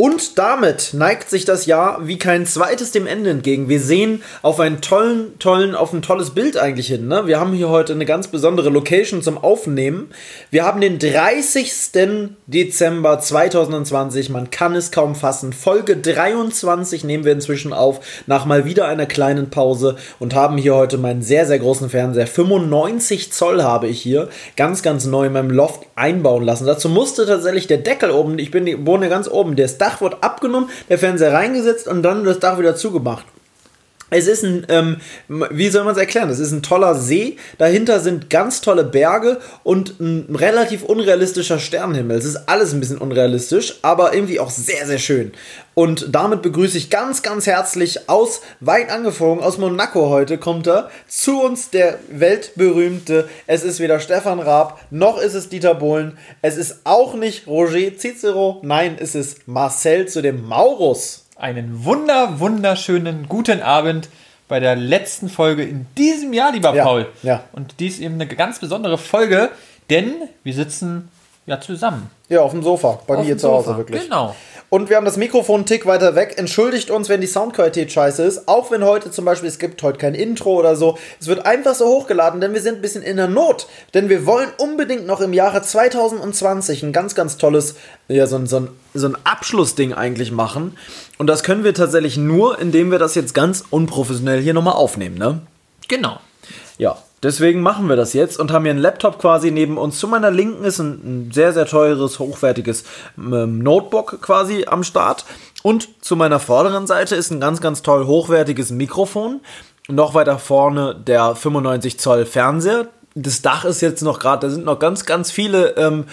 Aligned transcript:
Und 0.00 0.38
damit 0.38 0.94
neigt 0.94 1.28
sich 1.28 1.44
das 1.44 1.66
Jahr 1.66 1.98
wie 2.06 2.16
kein 2.16 2.46
zweites 2.46 2.90
dem 2.90 3.06
Ende 3.06 3.28
entgegen. 3.28 3.68
Wir 3.68 3.80
sehen 3.80 4.22
auf 4.40 4.58
einen 4.58 4.80
tollen, 4.80 5.38
tollen, 5.38 5.74
auf 5.74 5.92
ein 5.92 6.00
tolles 6.00 6.30
Bild 6.30 6.56
eigentlich 6.56 6.86
hin. 6.86 7.06
Ne? 7.06 7.26
Wir 7.26 7.38
haben 7.38 7.52
hier 7.52 7.68
heute 7.68 7.92
eine 7.92 8.06
ganz 8.06 8.28
besondere 8.28 8.70
Location 8.70 9.20
zum 9.20 9.36
Aufnehmen. 9.36 10.08
Wir 10.50 10.64
haben 10.64 10.80
den 10.80 10.98
30. 10.98 12.30
Dezember 12.46 13.18
2020. 13.18 14.30
Man 14.30 14.48
kann 14.48 14.74
es 14.74 14.90
kaum 14.90 15.14
fassen. 15.14 15.52
Folge 15.52 15.98
23 15.98 17.04
nehmen 17.04 17.26
wir 17.26 17.32
inzwischen 17.32 17.74
auf, 17.74 18.00
nach 18.26 18.46
mal 18.46 18.64
wieder 18.64 18.88
einer 18.88 19.04
kleinen 19.04 19.50
Pause 19.50 19.96
und 20.18 20.34
haben 20.34 20.56
hier 20.56 20.76
heute 20.76 20.96
meinen 20.96 21.20
sehr, 21.20 21.44
sehr 21.44 21.58
großen 21.58 21.90
Fernseher. 21.90 22.26
95 22.26 23.34
Zoll 23.34 23.62
habe 23.62 23.88
ich 23.88 24.00
hier. 24.00 24.30
Ganz, 24.56 24.82
ganz 24.82 25.04
neu 25.04 25.26
in 25.26 25.34
meinem 25.34 25.50
Loft 25.50 25.82
einbauen 25.94 26.42
lassen. 26.42 26.64
Dazu 26.64 26.88
musste 26.88 27.26
tatsächlich 27.26 27.66
der 27.66 27.76
Deckel 27.76 28.10
oben, 28.10 28.38
ich 28.38 28.50
bin, 28.50 28.86
wohne 28.86 29.10
ganz 29.10 29.28
oben, 29.28 29.56
der 29.56 29.66
ist 29.66 29.78
Dach 29.90 30.00
wurde 30.00 30.22
abgenommen, 30.22 30.70
der 30.88 30.98
Fernseher 30.98 31.32
reingesetzt 31.32 31.88
und 31.88 32.02
dann 32.02 32.24
das 32.24 32.38
Dach 32.38 32.58
wieder 32.58 32.76
zugemacht. 32.76 33.24
Es 34.10 34.26
ist 34.26 34.44
ein, 34.44 34.66
ähm, 34.68 34.96
wie 35.28 35.68
soll 35.68 35.84
man 35.84 35.92
es 35.92 35.98
erklären? 35.98 36.30
Es 36.30 36.40
ist 36.40 36.50
ein 36.50 36.62
toller 36.62 36.96
See. 36.96 37.36
Dahinter 37.58 38.00
sind 38.00 38.28
ganz 38.28 38.60
tolle 38.60 38.84
Berge 38.84 39.40
und 39.62 40.00
ein 40.00 40.34
relativ 40.34 40.82
unrealistischer 40.82 41.58
Sternenhimmel. 41.60 42.18
Es 42.18 42.24
ist 42.24 42.48
alles 42.48 42.72
ein 42.72 42.80
bisschen 42.80 42.98
unrealistisch, 42.98 43.78
aber 43.82 44.12
irgendwie 44.12 44.40
auch 44.40 44.50
sehr, 44.50 44.86
sehr 44.86 44.98
schön. 44.98 45.32
Und 45.74 46.08
damit 46.14 46.42
begrüße 46.42 46.76
ich 46.76 46.90
ganz, 46.90 47.22
ganz 47.22 47.46
herzlich 47.46 48.10
aus 48.10 48.40
weit 48.58 48.90
angeflogen, 48.90 49.42
aus 49.42 49.58
Monaco 49.58 50.10
heute 50.10 50.36
kommt 50.36 50.66
er 50.66 50.90
zu 51.06 51.40
uns, 51.40 51.70
der 51.70 51.98
weltberühmte. 52.10 53.28
Es 53.46 53.62
ist 53.62 53.78
weder 53.78 54.00
Stefan 54.00 54.40
Raab, 54.40 54.80
noch 54.90 55.18
ist 55.18 55.34
es 55.34 55.48
Dieter 55.48 55.76
Bohlen. 55.76 56.18
Es 56.42 56.56
ist 56.56 56.80
auch 56.84 57.14
nicht 57.14 57.46
Roger 57.46 57.96
Cicero. 57.96 58.60
Nein, 58.62 58.96
es 58.98 59.14
ist 59.14 59.46
Marcel 59.46 60.08
zu 60.08 60.20
dem 60.20 60.44
Maurus 60.44 61.26
einen 61.40 61.84
wunder, 61.84 62.38
wunderschönen 62.40 63.28
guten 63.28 63.60
Abend 63.62 64.08
bei 64.48 64.60
der 64.60 64.76
letzten 64.76 65.28
Folge 65.28 65.62
in 65.64 65.86
diesem 65.96 66.32
Jahr, 66.32 66.52
lieber 66.52 66.74
Ja, 66.74 66.84
Paul. 66.84 67.06
ja. 67.22 67.44
Und 67.52 67.74
dies 67.80 67.98
eben 68.00 68.14
eine 68.14 68.26
ganz 68.26 68.58
besondere 68.58 68.98
Folge, 68.98 69.50
denn 69.90 70.12
wir 70.44 70.54
sitzen 70.54 71.08
ja 71.46 71.60
zusammen. 71.60 72.10
Ja, 72.28 72.42
auf 72.42 72.52
dem 72.52 72.62
Sofa, 72.62 73.00
bei 73.06 73.16
Auf 73.16 73.26
mir 73.26 73.36
zu 73.36 73.50
Hause 73.50 73.66
Sofa, 73.66 73.78
wirklich. 73.78 74.02
genau. 74.04 74.36
Und 74.68 74.88
wir 74.88 74.96
haben 74.96 75.04
das 75.04 75.16
Mikrofon 75.16 75.56
einen 75.56 75.66
Tick 75.66 75.84
weiter 75.84 76.14
weg. 76.14 76.34
Entschuldigt 76.36 76.92
uns, 76.92 77.08
wenn 77.08 77.20
die 77.20 77.26
Soundqualität 77.26 77.90
scheiße 77.90 78.22
ist. 78.22 78.46
Auch 78.46 78.70
wenn 78.70 78.84
heute 78.84 79.10
zum 79.10 79.24
Beispiel, 79.24 79.48
es 79.48 79.58
gibt 79.58 79.82
heute 79.82 79.98
kein 79.98 80.14
Intro 80.14 80.54
oder 80.54 80.76
so. 80.76 80.96
Es 81.18 81.26
wird 81.26 81.44
einfach 81.44 81.74
so 81.74 81.86
hochgeladen, 81.86 82.40
denn 82.40 82.54
wir 82.54 82.62
sind 82.62 82.76
ein 82.76 82.80
bisschen 82.80 83.02
in 83.02 83.16
der 83.16 83.26
Not. 83.26 83.66
Denn 83.94 84.08
wir 84.08 84.26
wollen 84.26 84.48
unbedingt 84.58 85.08
noch 85.08 85.20
im 85.20 85.32
Jahre 85.32 85.60
2020 85.60 86.84
ein 86.84 86.92
ganz, 86.92 87.16
ganz 87.16 87.36
tolles, 87.36 87.74
ja, 88.06 88.28
so 88.28 88.36
ein, 88.36 88.46
so 88.46 88.60
ein, 88.60 88.68
so 88.94 89.08
ein 89.08 89.16
Abschlussding 89.24 89.92
eigentlich 89.92 90.30
machen. 90.30 90.76
Und 91.18 91.26
das 91.26 91.42
können 91.42 91.64
wir 91.64 91.74
tatsächlich 91.74 92.16
nur, 92.16 92.60
indem 92.60 92.92
wir 92.92 93.00
das 93.00 93.16
jetzt 93.16 93.34
ganz 93.34 93.64
unprofessionell 93.70 94.40
hier 94.40 94.54
nochmal 94.54 94.74
aufnehmen, 94.74 95.18
ne? 95.18 95.40
Genau. 95.88 96.20
Ja, 96.78 96.96
deswegen 97.22 97.60
machen 97.60 97.88
wir 97.88 97.96
das 97.96 98.12
jetzt 98.12 98.38
und 98.38 98.52
haben 98.52 98.64
hier 98.64 98.72
einen 98.72 98.80
Laptop 98.80 99.18
quasi 99.18 99.50
neben 99.50 99.78
uns. 99.78 99.98
Zu 99.98 100.08
meiner 100.08 100.30
Linken 100.30 100.64
ist 100.64 100.78
ein, 100.78 101.26
ein 101.28 101.32
sehr, 101.32 101.52
sehr 101.52 101.66
teures, 101.66 102.18
hochwertiges 102.18 102.84
ähm, 103.18 103.58
Notebook 103.58 104.20
quasi 104.22 104.64
am 104.66 104.84
Start. 104.84 105.24
Und 105.62 105.88
zu 106.02 106.16
meiner 106.16 106.40
vorderen 106.40 106.86
Seite 106.86 107.16
ist 107.16 107.30
ein 107.30 107.40
ganz, 107.40 107.60
ganz 107.60 107.82
toll 107.82 108.06
hochwertiges 108.06 108.70
Mikrofon. 108.70 109.40
Noch 109.88 110.14
weiter 110.14 110.38
vorne 110.38 110.94
der 110.94 111.34
95 111.34 111.98
Zoll 111.98 112.24
Fernseher. 112.24 112.88
Das 113.16 113.42
Dach 113.42 113.64
ist 113.64 113.80
jetzt 113.80 114.02
noch 114.02 114.20
gerade, 114.20 114.46
da 114.46 114.52
sind 114.52 114.64
noch 114.64 114.78
ganz, 114.78 115.04
ganz 115.04 115.32
viele 115.32 115.76
ähm, 115.76 116.04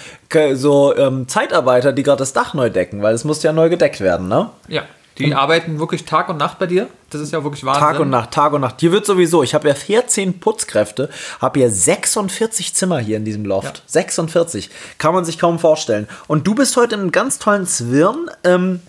so 0.56 0.96
ähm, 0.96 1.28
Zeitarbeiter, 1.28 1.94
die 1.94 2.02
gerade 2.02 2.18
das 2.18 2.34
Dach 2.34 2.56
neu 2.56 2.72
decken, 2.72 3.04
weil 3.04 3.14
es 3.14 3.24
muss 3.24 3.44
ja 3.44 3.54
neu 3.54 3.70
gedeckt 3.70 4.02
werden, 4.02 4.28
ne? 4.28 4.50
Ja. 4.68 4.82
Die 5.20 5.34
arbeiten 5.34 5.80
wirklich 5.80 6.06
Tag 6.06 6.30
und 6.30 6.38
Nacht 6.38 6.60
bei 6.60 6.68
dir. 6.68 6.88
Das 7.10 7.22
ist 7.22 7.32
ja 7.32 7.44
wirklich 7.44 7.64
Wahnsinn. 7.64 7.82
Tag 7.82 8.00
und 8.00 8.10
Nacht, 8.10 8.32
Tag 8.32 8.54
und 8.54 8.62
Nacht. 8.62 8.76
Hier 8.80 8.92
wird 8.92 9.06
sowieso, 9.06 9.44
ich 9.44 9.54
habe 9.54 9.68
ja 9.68 9.74
14 9.74 10.40
Putzkräfte, 10.40 11.10
habe 11.40 11.60
ja 11.60 11.70
46 11.70 12.74
Zimmer 12.74 13.00
hier 13.00 13.18
in 13.18 13.26
diesem 13.26 13.46
Loft. 13.46 13.78
Ja. 13.78 13.84
46. 13.88 14.70
Kann 14.98 15.14
man 15.14 15.26
sich 15.26 15.40
kaum 15.40 15.60
vorstellen. 15.60 16.08
Und 16.28 16.46
du 16.48 16.56
bist 16.56 16.76
heute 16.78 16.96
in 16.96 17.02
einem 17.02 17.12
ganz 17.12 17.40
tollen 17.40 17.66
Zwirn 17.66 18.30
ähm, 18.44 18.82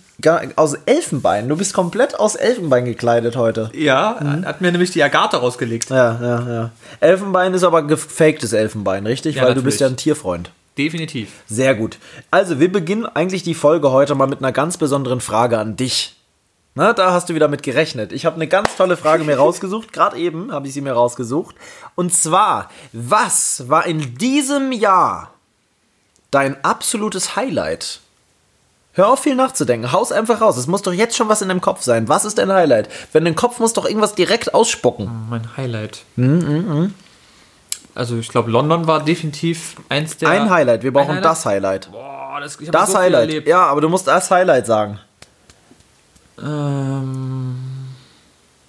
aus 0.57 0.75
Elfenbein. 0.87 1.49
Du 1.49 1.57
bist 1.57 1.75
komplett 1.75 2.19
aus 2.19 2.35
Elfenbein 2.35 2.85
gekleidet 2.85 3.37
heute. 3.37 3.71
Ja, 3.73 4.19
hat 4.45 4.61
mir 4.61 4.73
nämlich 4.73 4.91
die 4.91 5.03
Agatha 5.03 5.37
rausgelegt. 5.37 5.91
Ja, 5.91 6.19
ja, 6.21 6.53
ja. 6.53 6.71
Elfenbein 7.01 7.55
ist 7.55 7.63
aber 7.63 7.83
gefaktes 7.83 8.53
Elfenbein, 8.53 9.07
richtig? 9.07 9.37
Ja, 9.37 9.45
Weil 9.45 9.55
du 9.55 9.63
bist 9.63 9.81
natürlich. 9.81 9.81
ja 9.81 9.87
ein 9.87 9.97
Tierfreund. 9.97 10.51
Definitiv. 10.77 11.31
Sehr 11.49 11.75
gut. 11.75 11.99
Also, 12.31 12.61
wir 12.61 12.71
beginnen 12.71 13.05
eigentlich 13.05 13.43
die 13.43 13.55
Folge 13.55 13.91
heute 13.91 14.15
mal 14.15 14.29
mit 14.29 14.39
einer 14.39 14.53
ganz 14.53 14.77
besonderen 14.77 15.21
Frage 15.21 15.59
an 15.59 15.77
dich. 15.77 16.15
Na, 16.79 16.93
da 16.93 17.13
hast 17.13 17.29
du 17.29 17.35
wieder 17.35 17.49
mit 17.49 17.65
gerechnet. 17.65 18.13
Ich 18.13 18.25
habe 18.25 18.37
eine 18.37 18.47
ganz 18.47 18.77
tolle 18.77 18.97
Frage 18.97 19.25
mir 19.25 19.37
rausgesucht. 19.37 19.93
Gerade 19.93 20.17
eben 20.17 20.53
habe 20.53 20.69
ich 20.69 20.73
sie 20.75 20.81
mir 20.81 20.93
rausgesucht. 20.93 21.57
Und 21.97 22.15
zwar, 22.15 22.71
was 22.93 23.69
war 23.69 23.85
in 23.85 24.15
diesem 24.17 24.71
Jahr 24.71 25.33
dein 26.31 26.63
absolutes 26.65 27.35
Highlight? 27.35 27.99
Hör 28.93 29.09
auf, 29.09 29.19
viel 29.19 29.35
nachzudenken. 29.35 29.91
Haus 29.91 30.13
einfach 30.13 30.41
raus. 30.41 30.57
Es 30.57 30.69
muss 30.69 30.83
doch 30.83 30.93
jetzt 30.93 31.17
schon 31.17 31.29
was 31.29 31.43
in 31.43 31.49
deinem 31.49 31.61
Kopf 31.61 31.83
sein. 31.83 32.09
Was 32.09 32.25
ist 32.25 32.39
dein 32.39 32.53
Highlight? 32.53 32.89
Wenn 33.13 33.25
dein 33.25 33.35
Kopf 33.35 33.59
muss 33.59 33.73
doch 33.73 33.85
irgendwas 33.85 34.15
direkt 34.15 34.55
ausspucken. 34.55 35.11
Mein 35.29 35.57
Highlight. 35.57 36.05
Mhm, 36.15 36.95
Also 37.97 38.19
ich 38.19 38.29
glaube, 38.29 38.53
London 38.53 38.87
war 38.87 39.05
definitiv 39.05 39.75
eins 39.89 40.17
der... 40.17 40.29
Ein 40.29 40.49
Highlight. 40.49 40.85
Wir 40.85 40.93
brauchen 40.93 41.17
Ein 41.17 41.23
das 41.25 41.45
Highlight. 41.45 41.91
Boah, 41.91 42.39
das, 42.41 42.57
ich 42.61 42.71
Das 42.71 42.93
so 42.93 42.99
Highlight. 42.99 43.23
erlebt. 43.23 43.49
Ja, 43.49 43.67
aber 43.67 43.81
du 43.81 43.89
musst 43.89 44.07
das 44.07 44.31
Highlight 44.31 44.65
sagen. 44.67 45.01
Ähm, 46.43 47.57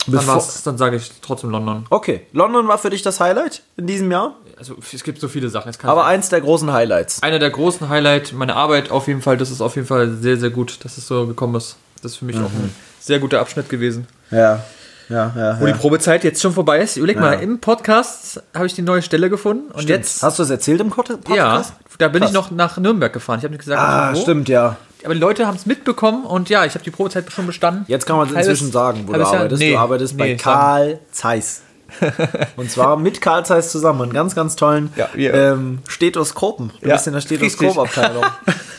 dann, 0.07 0.15
Bevor- 0.15 0.43
dann 0.65 0.77
sage 0.77 0.95
ich 0.95 1.11
trotzdem 1.21 1.49
London. 1.51 1.85
Okay, 1.89 2.21
London 2.33 2.67
war 2.67 2.77
für 2.77 2.89
dich 2.89 3.01
das 3.01 3.19
Highlight 3.19 3.61
in 3.77 3.85
diesem 3.85 4.09
Jahr, 4.11 4.35
Also 4.57 4.75
es 4.93 5.03
gibt 5.03 5.19
so 5.21 5.27
viele 5.27 5.49
Sachen. 5.49 5.71
Aber 5.83 6.05
eins 6.05 6.29
der 6.29 6.41
großen 6.41 6.71
Highlights. 6.73 7.21
einer 7.21 7.37
der 7.39 7.49
großen 7.51 7.89
Highlights, 7.89 8.31
meine 8.31 8.55
Arbeit 8.55 8.91
auf 8.91 9.07
jeden 9.07 9.21
Fall, 9.21 9.37
das 9.37 9.51
ist 9.51 9.61
auf 9.61 9.75
jeden 9.75 9.87
Fall 9.87 10.09
sehr, 10.19 10.37
sehr 10.37 10.49
gut, 10.49 10.83
dass 10.83 10.97
es 10.97 11.07
so 11.07 11.27
gekommen 11.27 11.55
ist. 11.55 11.75
Das 12.01 12.13
ist 12.13 12.17
für 12.17 12.25
mich 12.25 12.37
auch 12.37 12.41
ein 12.51 12.73
sehr 12.99 13.19
guter 13.19 13.39
Abschnitt 13.41 13.69
gewesen. 13.69 14.07
Ja, 14.31 14.63
ja, 15.09 15.33
ja. 15.35 15.57
Wo 15.59 15.65
die 15.65 15.73
Probezeit 15.73 16.23
jetzt 16.23 16.41
schon 16.41 16.53
vorbei 16.53 16.79
ist. 16.79 16.97
Überleg 16.97 17.15
Ja. 17.17 17.21
mal, 17.21 17.33
im 17.33 17.59
Podcast 17.59 18.41
habe 18.53 18.65
ich 18.67 18.73
die 18.73 18.81
neue 18.83 19.01
Stelle 19.01 19.29
gefunden 19.29 19.69
und 19.71 19.89
jetzt... 19.89 20.23
Hast 20.23 20.39
du 20.39 20.43
es 20.43 20.49
erzählt 20.49 20.79
im 20.81 20.89
Pod- 20.91 21.07
Podcast? 21.23 21.71
Ja, 21.71 21.75
da 21.97 22.07
bin 22.07 22.21
Krass. 22.21 22.29
ich 22.31 22.33
noch 22.35 22.51
nach 22.51 22.77
Nürnberg 22.77 23.11
gefahren. 23.11 23.39
Ich 23.39 23.43
habe 23.43 23.53
nicht 23.53 23.63
gesagt, 23.65 23.81
Ah, 23.81 24.13
wo. 24.13 24.21
stimmt, 24.21 24.47
ja. 24.49 24.77
Aber 25.05 25.13
die 25.13 25.19
Leute 25.19 25.47
haben 25.47 25.55
es 25.55 25.65
mitbekommen 25.65 26.25
und 26.25 26.49
ja, 26.49 26.65
ich 26.65 26.73
habe 26.73 26.83
die 26.83 26.91
Probezeit 26.91 27.31
schon 27.31 27.47
bestanden. 27.47 27.85
Jetzt 27.87 28.05
kann 28.05 28.17
man 28.17 28.27
es 28.27 28.33
inzwischen 28.33 28.71
sagen, 28.71 29.03
wo 29.07 29.13
du 29.13 29.25
arbeitest. 29.25 29.61
nee, 29.61 29.71
du 29.71 29.77
arbeitest 29.79 30.17
bei 30.17 30.25
nee, 30.29 30.35
Karl 30.35 30.99
Zeiss. 31.11 31.61
Und 32.55 32.69
zwar 32.69 32.97
mit 32.97 33.19
Karl 33.19 33.43
Zeiss 33.45 33.71
zusammen. 33.71 34.01
Einen 34.03 34.13
ganz, 34.13 34.35
ganz 34.35 34.55
tollen 34.55 34.91
Ja, 34.95 35.09
wir- 35.13 35.33
ähm, 35.33 35.79
Stethoskopen. 35.87 36.71
Du 36.81 36.87
Ja, 36.87 36.95
bist 36.95 37.07
in 37.07 37.13
der. 37.13 37.21
Stethoskopabteilung. 37.21 38.23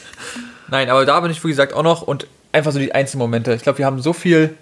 Nein, 0.68 0.88
aber 0.90 1.04
da 1.04 1.18
bin 1.20 1.30
ich, 1.30 1.42
wie 1.42 1.48
gesagt, 1.48 1.72
auch 1.74 1.82
noch 1.82 2.02
und 2.02 2.26
einfach 2.52 2.70
so 2.72 2.78
die 2.78 2.94
einzelnen 2.94 3.20
Momente. 3.22 3.52
Ich 3.54 3.62
glaube, 3.62 3.78
wir 3.78 3.86
haben 3.86 4.00
so 4.00 4.12
viel, 4.12 4.56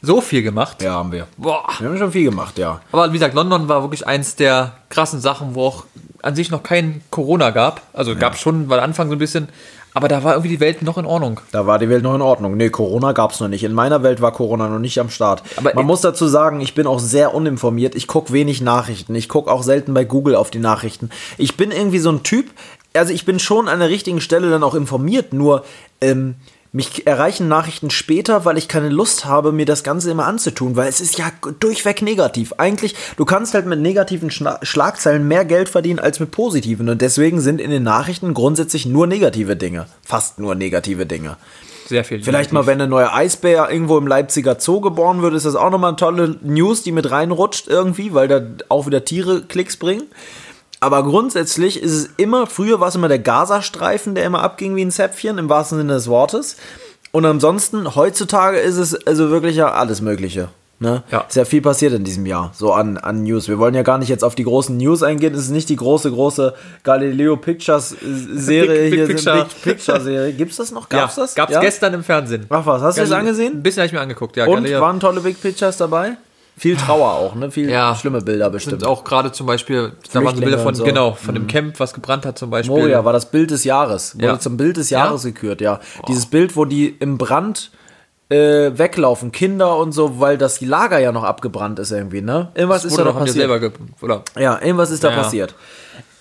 so 0.00 0.20
viel 0.22 0.42
gemacht. 0.42 0.80
ja, 0.82 0.92
haben 0.94 1.12
wir. 1.12 1.26
Boah. 1.36 1.66
Wir 1.78 1.88
haben 1.88 1.98
schon 1.98 2.12
viel 2.12 2.24
gemacht, 2.24 2.56
ja. 2.56 2.80
Aber 2.92 3.08
wie 3.10 3.18
gesagt, 3.18 3.34
London 3.34 3.68
war 3.68 3.82
wirklich 3.82 4.06
eins 4.06 4.36
der 4.36 4.72
krassen 4.88 5.20
Sachen, 5.20 5.54
wo 5.54 5.66
auch 5.66 5.84
an 6.22 6.34
sich 6.34 6.50
noch 6.50 6.62
kein 6.62 7.02
Corona 7.10 7.50
gab. 7.50 7.82
Also 7.92 8.16
gab 8.16 8.36
schon, 8.38 8.68
war 8.70 8.80
Anfang 8.82 9.08
so 9.08 9.14
ein 9.16 9.18
bisschen, 9.18 9.48
aber 10.00 10.08
da 10.08 10.24
war 10.24 10.32
irgendwie 10.32 10.48
die 10.48 10.60
Welt 10.60 10.80
noch 10.80 10.96
in 10.96 11.04
Ordnung. 11.04 11.40
Da 11.52 11.66
war 11.66 11.78
die 11.78 11.90
Welt 11.90 12.02
noch 12.02 12.14
in 12.14 12.22
Ordnung. 12.22 12.56
Nee, 12.56 12.70
Corona 12.70 13.12
gab 13.12 13.32
es 13.32 13.40
noch 13.40 13.48
nicht. 13.48 13.64
In 13.64 13.74
meiner 13.74 14.02
Welt 14.02 14.22
war 14.22 14.32
Corona 14.32 14.66
noch 14.66 14.78
nicht 14.78 14.98
am 14.98 15.10
Start. 15.10 15.42
Aber 15.58 15.74
Man 15.74 15.84
muss 15.84 16.00
dazu 16.00 16.26
sagen, 16.26 16.62
ich 16.62 16.74
bin 16.74 16.86
auch 16.86 16.98
sehr 16.98 17.34
uninformiert. 17.34 17.94
Ich 17.94 18.06
gucke 18.06 18.32
wenig 18.32 18.62
Nachrichten. 18.62 19.14
Ich 19.14 19.28
gucke 19.28 19.50
auch 19.52 19.62
selten 19.62 19.92
bei 19.92 20.04
Google 20.04 20.36
auf 20.36 20.50
die 20.50 20.58
Nachrichten. 20.58 21.10
Ich 21.36 21.58
bin 21.58 21.70
irgendwie 21.70 21.98
so 21.98 22.10
ein 22.10 22.22
Typ, 22.22 22.46
also 22.94 23.12
ich 23.12 23.26
bin 23.26 23.38
schon 23.38 23.68
an 23.68 23.80
der 23.80 23.90
richtigen 23.90 24.22
Stelle 24.22 24.48
dann 24.48 24.62
auch 24.62 24.74
informiert, 24.74 25.34
nur 25.34 25.64
ähm, 26.00 26.36
mich 26.72 27.06
erreichen 27.06 27.48
Nachrichten 27.48 27.90
später, 27.90 28.44
weil 28.44 28.56
ich 28.56 28.68
keine 28.68 28.88
Lust 28.88 29.24
habe, 29.24 29.50
mir 29.50 29.66
das 29.66 29.82
Ganze 29.82 30.10
immer 30.10 30.26
anzutun, 30.26 30.76
weil 30.76 30.88
es 30.88 31.00
ist 31.00 31.18
ja 31.18 31.32
durchweg 31.58 32.02
negativ. 32.02 32.54
Eigentlich, 32.58 32.94
du 33.16 33.24
kannst 33.24 33.54
halt 33.54 33.66
mit 33.66 33.80
negativen 33.80 34.30
Schna 34.30 34.60
Schlagzeilen 34.62 35.26
mehr 35.26 35.44
Geld 35.44 35.68
verdienen 35.68 35.98
als 35.98 36.20
mit 36.20 36.30
positiven 36.30 36.88
und 36.88 37.02
deswegen 37.02 37.40
sind 37.40 37.60
in 37.60 37.70
den 37.70 37.82
Nachrichten 37.82 38.34
grundsätzlich 38.34 38.86
nur 38.86 39.06
negative 39.06 39.56
Dinge. 39.56 39.86
Fast 40.02 40.38
nur 40.38 40.54
negative 40.54 41.06
Dinge. 41.06 41.36
Sehr 41.88 42.04
viel. 42.04 42.22
Vielleicht 42.22 42.52
mal, 42.52 42.66
wenn 42.66 42.80
ein 42.80 42.88
neuer 42.88 43.12
Eisbär 43.12 43.68
irgendwo 43.68 43.98
im 43.98 44.06
Leipziger 44.06 44.60
Zoo 44.60 44.80
geboren 44.80 45.22
wird, 45.22 45.34
ist 45.34 45.44
das 45.44 45.56
auch 45.56 45.70
nochmal 45.70 45.88
eine 45.88 45.96
tolle 45.96 46.36
News, 46.40 46.84
die 46.84 46.92
mit 46.92 47.10
reinrutscht 47.10 47.66
irgendwie, 47.66 48.14
weil 48.14 48.28
da 48.28 48.42
auch 48.68 48.86
wieder 48.86 49.04
Tiere 49.04 49.42
Klicks 49.42 49.76
bringen. 49.76 50.04
Aber 50.80 51.02
grundsätzlich 51.04 51.82
ist 51.82 51.92
es 51.92 52.08
immer, 52.16 52.46
früher 52.46 52.80
war 52.80 52.88
es 52.88 52.94
immer 52.94 53.08
der 53.08 53.18
Gazastreifen, 53.18 54.14
der 54.14 54.24
immer 54.24 54.42
abging 54.42 54.76
wie 54.76 54.82
ein 54.84 54.90
Zäpfchen, 54.90 55.36
im 55.38 55.48
wahrsten 55.50 55.76
Sinne 55.78 55.92
des 55.92 56.08
Wortes. 56.08 56.56
Und 57.12 57.26
ansonsten, 57.26 57.94
heutzutage 57.96 58.58
ist 58.58 58.76
es 58.78 58.94
also 59.06 59.30
wirklich 59.30 59.56
ja 59.56 59.72
alles 59.72 60.00
Mögliche. 60.00 60.48
Ne? 60.82 61.02
Ja. 61.10 61.26
Ist 61.28 61.36
ja 61.36 61.44
viel 61.44 61.60
passiert 61.60 61.92
in 61.92 62.04
diesem 62.04 62.24
Jahr, 62.24 62.52
so 62.54 62.72
an, 62.72 62.96
an 62.96 63.22
News. 63.24 63.48
Wir 63.48 63.58
wollen 63.58 63.74
ja 63.74 63.82
gar 63.82 63.98
nicht 63.98 64.08
jetzt 64.08 64.24
auf 64.24 64.34
die 64.34 64.44
großen 64.44 64.74
News 64.78 65.02
eingehen. 65.02 65.34
Es 65.34 65.40
ist 65.40 65.50
nicht 65.50 65.68
die 65.68 65.76
große, 65.76 66.10
große 66.10 66.54
Galileo 66.84 67.36
Pictures 67.36 67.92
äh, 67.92 67.96
Serie 68.32 68.84
Big- 68.84 68.90
Big 68.90 68.94
hier, 69.00 69.06
Picture. 69.08 69.36
Big 69.44 69.62
Picture 69.62 70.00
Serie. 70.00 70.32
Gibt's 70.32 70.56
das 70.56 70.72
noch? 70.72 70.88
Gab's 70.88 71.16
ja, 71.16 71.22
das? 71.24 71.34
Gab's 71.34 71.52
ja? 71.52 71.60
gestern 71.60 71.92
im 71.92 72.02
Fernsehen. 72.02 72.46
Ach 72.48 72.64
was, 72.64 72.80
hast 72.80 72.96
du 72.96 73.02
es 73.02 73.10
Galileo- 73.10 73.18
angesehen? 73.28 73.52
Ein 73.56 73.62
bisschen 73.62 73.80
habe 73.82 73.86
ich 73.88 73.92
mir 73.92 74.00
angeguckt, 74.00 74.38
ja. 74.38 74.46
Und 74.46 74.54
Galileo. 74.54 74.80
waren 74.80 74.98
tolle 75.00 75.20
Big 75.20 75.38
Pictures 75.42 75.76
dabei? 75.76 76.16
Viel 76.60 76.76
Trauer 76.76 77.12
auch, 77.12 77.34
ne? 77.36 77.50
Viel 77.50 77.70
Ja. 77.70 77.94
schlimme 77.94 78.20
Bilder 78.20 78.50
bestimmt. 78.50 78.84
Auch 78.84 79.02
gerade 79.02 79.32
zum 79.32 79.46
Beispiel, 79.46 79.92
da 80.12 80.22
waren 80.22 80.36
so 80.36 80.42
Bilder 80.42 80.58
von, 80.58 80.74
so. 80.74 80.82
Mhm. 80.82 80.88
genau, 80.88 81.12
von 81.14 81.34
dem 81.34 81.46
Camp, 81.46 81.80
was 81.80 81.94
gebrannt 81.94 82.26
hat 82.26 82.38
zum 82.38 82.50
Beispiel. 82.50 82.76
Moria 82.76 83.02
war 83.02 83.14
das 83.14 83.30
Bild 83.30 83.50
des 83.50 83.64
Jahres. 83.64 84.14
Wurde 84.16 84.26
Ja. 84.26 84.38
zum 84.38 84.58
Bild 84.58 84.76
des 84.76 84.90
Ja? 84.90 85.06
Jahres 85.06 85.22
gekürt, 85.22 85.62
ja. 85.62 85.80
Dieses 86.06 86.26
Bild, 86.26 86.56
wo 86.56 86.66
die 86.66 86.88
im 86.88 87.16
Brand 87.16 87.70
äh, 88.28 88.78
weglaufen, 88.78 89.32
Kinder 89.32 89.76
und 89.78 89.92
so, 89.92 90.20
weil 90.20 90.36
das 90.36 90.60
Lager 90.60 90.98
ja 90.98 91.12
noch 91.12 91.24
abgebrannt 91.24 91.78
ist 91.78 91.92
irgendwie, 91.92 92.20
ne? 92.20 92.50
Irgendwas 92.54 92.84
ist 92.84 92.98
da 92.98 93.04
noch 93.04 93.18
passiert. 93.18 93.48
Ja, 94.38 94.60
irgendwas 94.62 94.90
ist 94.90 95.02
da 95.02 95.08
Ja, 95.08 95.16
ja. 95.16 95.22
passiert. 95.22 95.54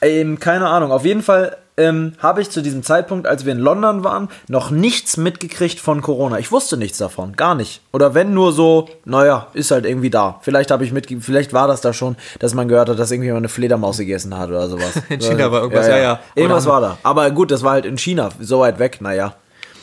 Ähm, 0.01 0.39
keine 0.39 0.67
Ahnung. 0.69 0.93
Auf 0.93 1.03
jeden 1.03 1.21
Fall 1.21 1.57
ähm, 1.79 2.13
habe 2.19 2.41
ich 2.41 2.49
zu 2.49 2.61
diesem 2.61 2.83
Zeitpunkt, 2.83 3.25
als 3.25 3.45
wir 3.45 3.53
in 3.53 3.59
London 3.59 4.03
waren, 4.03 4.27
noch 4.49 4.69
nichts 4.69 5.15
mitgekriegt 5.15 5.79
von 5.79 6.01
Corona. 6.01 6.37
Ich 6.37 6.51
wusste 6.51 6.75
nichts 6.75 6.97
davon, 6.97 7.37
gar 7.37 7.55
nicht. 7.55 7.81
Oder 7.93 8.13
wenn 8.13 8.33
nur 8.33 8.51
so, 8.51 8.89
naja, 9.05 9.47
ist 9.53 9.71
halt 9.71 9.85
irgendwie 9.85 10.09
da. 10.09 10.39
Vielleicht 10.41 10.71
habe 10.71 10.83
ich 10.83 10.91
mit, 10.91 11.07
vielleicht 11.21 11.53
war 11.53 11.67
das 11.69 11.79
da 11.79 11.93
schon, 11.93 12.17
dass 12.39 12.53
man 12.53 12.67
gehört 12.67 12.89
hat, 12.89 12.99
dass 12.99 13.11
irgendwie 13.11 13.31
mal 13.31 13.37
eine 13.37 13.47
Fledermaus 13.47 13.97
gegessen 13.97 14.37
hat 14.37 14.49
oder 14.49 14.67
sowas. 14.67 14.91
In 15.09 15.21
China 15.21 15.51
war 15.51 15.61
irgendwas, 15.61 15.87
ja, 15.87 15.97
ja. 15.97 16.19
Irgendwas 16.35 16.65
Oder- 16.65 16.73
war 16.73 16.81
da. 16.81 16.97
Aber 17.03 17.31
gut, 17.31 17.49
das 17.49 17.63
war 17.63 17.71
halt 17.71 17.85
in 17.85 17.97
China, 17.97 18.29
so 18.41 18.59
weit 18.59 18.77
weg, 18.77 18.99
naja. 18.99 19.35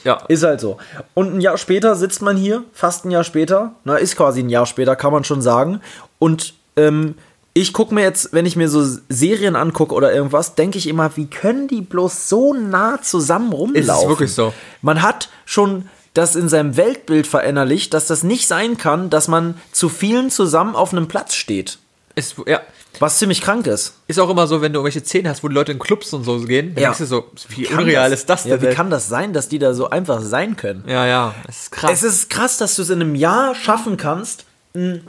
Ja. 0.04 0.18
Ist 0.28 0.44
halt 0.44 0.60
so. 0.60 0.76
Und 1.14 1.34
ein 1.34 1.40
Jahr 1.40 1.56
später 1.56 1.96
sitzt 1.96 2.20
man 2.22 2.36
hier, 2.36 2.62
fast 2.72 3.04
ein 3.06 3.10
Jahr 3.10 3.24
später, 3.24 3.72
na, 3.84 3.96
ist 3.96 4.16
quasi 4.16 4.40
ein 4.40 4.50
Jahr 4.50 4.66
später, 4.66 4.94
kann 4.94 5.12
man 5.12 5.24
schon 5.24 5.40
sagen. 5.42 5.80
Und 6.18 6.54
ähm, 6.76 7.14
ich 7.58 7.72
gucke 7.72 7.94
mir 7.94 8.02
jetzt, 8.02 8.34
wenn 8.34 8.44
ich 8.44 8.54
mir 8.54 8.68
so 8.68 8.84
Serien 9.08 9.56
angucke 9.56 9.94
oder 9.94 10.12
irgendwas, 10.12 10.56
denke 10.56 10.76
ich 10.76 10.86
immer, 10.86 11.16
wie 11.16 11.26
können 11.26 11.68
die 11.68 11.80
bloß 11.80 12.28
so 12.28 12.52
nah 12.52 13.00
zusammen 13.00 13.50
rumlaufen? 13.52 14.08
wirklich 14.10 14.32
so. 14.34 14.52
Man 14.82 15.00
hat 15.00 15.30
schon 15.46 15.88
das 16.12 16.36
in 16.36 16.50
seinem 16.50 16.76
Weltbild 16.76 17.26
verinnerlicht, 17.26 17.94
dass 17.94 18.06
das 18.08 18.22
nicht 18.22 18.46
sein 18.46 18.76
kann, 18.76 19.08
dass 19.08 19.26
man 19.26 19.58
zu 19.72 19.88
vielen 19.88 20.30
zusammen 20.30 20.76
auf 20.76 20.92
einem 20.92 21.08
Platz 21.08 21.34
steht. 21.34 21.78
Ist, 22.14 22.36
ja. 22.46 22.60
Was 22.98 23.18
ziemlich 23.18 23.40
krank 23.40 23.66
ist. 23.66 23.94
Ist 24.06 24.18
auch 24.20 24.28
immer 24.30 24.46
so, 24.46 24.60
wenn 24.60 24.72
du 24.74 24.78
irgendwelche 24.80 25.04
Szenen 25.04 25.28
hast, 25.28 25.42
wo 25.42 25.48
die 25.48 25.54
Leute 25.54 25.72
in 25.72 25.78
Clubs 25.78 26.12
und 26.12 26.24
so 26.24 26.38
gehen, 26.40 26.74
dann 26.74 26.82
Ja. 26.82 26.88
denkst 26.90 26.98
du 27.00 27.06
so, 27.06 27.24
wie 27.48 27.62
Kann 27.64 27.80
unreal 27.84 28.12
ist 28.12 28.28
das 28.28 28.42
denn? 28.42 28.52
Ja, 28.52 28.62
wie 28.62 28.74
kann 28.74 28.90
das 28.90 29.08
sein, 29.08 29.32
dass 29.32 29.48
die 29.48 29.58
da 29.58 29.72
so 29.72 29.88
einfach 29.88 30.20
sein 30.20 30.56
können? 30.56 30.84
ja, 30.86 31.06
ja, 31.06 31.34
das 31.46 31.56
ist 31.62 31.72
krass. 31.72 31.90
Es 31.92 32.02
ist 32.02 32.28
krass, 32.30 32.58
dass 32.58 32.76
du 32.76 32.82
es 32.82 32.90
in 32.90 33.00
einem 33.00 33.14
Jahr 33.14 33.54
schaffen 33.54 33.96
kannst, 33.96 34.44
mh, 34.74 35.00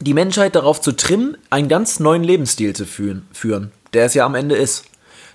die 0.00 0.14
Menschheit 0.14 0.54
darauf 0.54 0.80
zu 0.80 0.92
trimmen, 0.92 1.36
einen 1.50 1.68
ganz 1.68 2.00
neuen 2.00 2.22
Lebensstil 2.22 2.74
zu 2.74 2.84
führen, 2.84 3.26
führen, 3.32 3.72
der 3.92 4.06
es 4.06 4.14
ja 4.14 4.24
am 4.24 4.34
Ende 4.34 4.56
ist. 4.56 4.84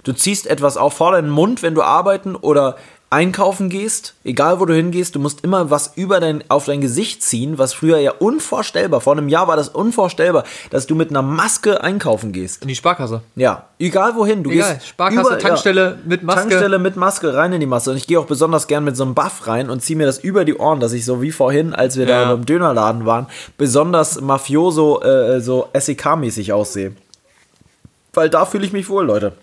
Du 0.03 0.13
ziehst 0.13 0.47
etwas 0.47 0.77
auf 0.77 0.93
vor 0.93 1.11
deinen 1.11 1.29
Mund, 1.29 1.61
wenn 1.61 1.75
du 1.75 1.81
arbeiten 1.81 2.35
oder 2.35 2.77
einkaufen 3.11 3.69
gehst, 3.69 4.15
egal 4.23 4.59
wo 4.59 4.65
du 4.65 4.73
hingehst, 4.73 5.15
du 5.15 5.19
musst 5.19 5.43
immer 5.43 5.69
was 5.69 5.91
über 5.95 6.19
dein, 6.21 6.43
auf 6.49 6.65
dein 6.65 6.79
Gesicht 6.81 7.21
ziehen, 7.21 7.57
was 7.57 7.73
früher 7.73 7.99
ja 7.99 8.13
unvorstellbar, 8.13 9.01
vor 9.01 9.13
einem 9.13 9.27
Jahr 9.29 9.47
war 9.47 9.57
das 9.57 9.69
unvorstellbar, 9.69 10.45
dass 10.69 10.87
du 10.87 10.95
mit 10.95 11.09
einer 11.09 11.21
Maske 11.21 11.83
einkaufen 11.83 12.31
gehst. 12.31 12.61
in 12.61 12.69
die 12.69 12.75
Sparkasse. 12.75 13.21
Ja, 13.35 13.65
egal 13.79 14.15
wohin. 14.15 14.43
Du 14.43 14.49
Egal, 14.49 14.75
gehst 14.75 14.87
Sparkasse, 14.87 15.37
Tankstelle 15.37 15.99
mit 16.05 16.23
Maske. 16.23 16.41
Tankstelle 16.41 16.79
mit 16.79 16.95
Maske 16.95 17.33
rein 17.35 17.51
in 17.53 17.59
die 17.59 17.65
Maske. 17.65 17.91
Und 17.91 17.97
ich 17.97 18.07
gehe 18.07 18.17
auch 18.19 18.25
besonders 18.25 18.67
gern 18.67 18.83
mit 18.85 18.95
so 18.95 19.03
einem 19.03 19.13
Buff 19.13 19.45
rein 19.45 19.69
und 19.69 19.81
ziehe 19.83 19.97
mir 19.97 20.05
das 20.05 20.17
über 20.19 20.45
die 20.45 20.55
Ohren, 20.55 20.79
dass 20.79 20.93
ich 20.93 21.03
so 21.05 21.21
wie 21.21 21.31
vorhin, 21.31 21.73
als 21.75 21.97
wir 21.97 22.05
da 22.05 22.21
Ja. 22.21 22.31
beim 22.33 22.45
Dönerladen 22.45 23.05
waren, 23.05 23.27
besonders 23.57 24.21
mafioso, 24.21 25.01
äh, 25.01 25.41
so 25.41 25.67
SEK-mäßig 25.73 26.53
aussehe. 26.53 26.93
Weil 28.13 28.29
da 28.29 28.45
fühle 28.45 28.65
ich 28.65 28.73
mich 28.73 28.87
wohl, 28.89 29.05
Leute. 29.05 29.33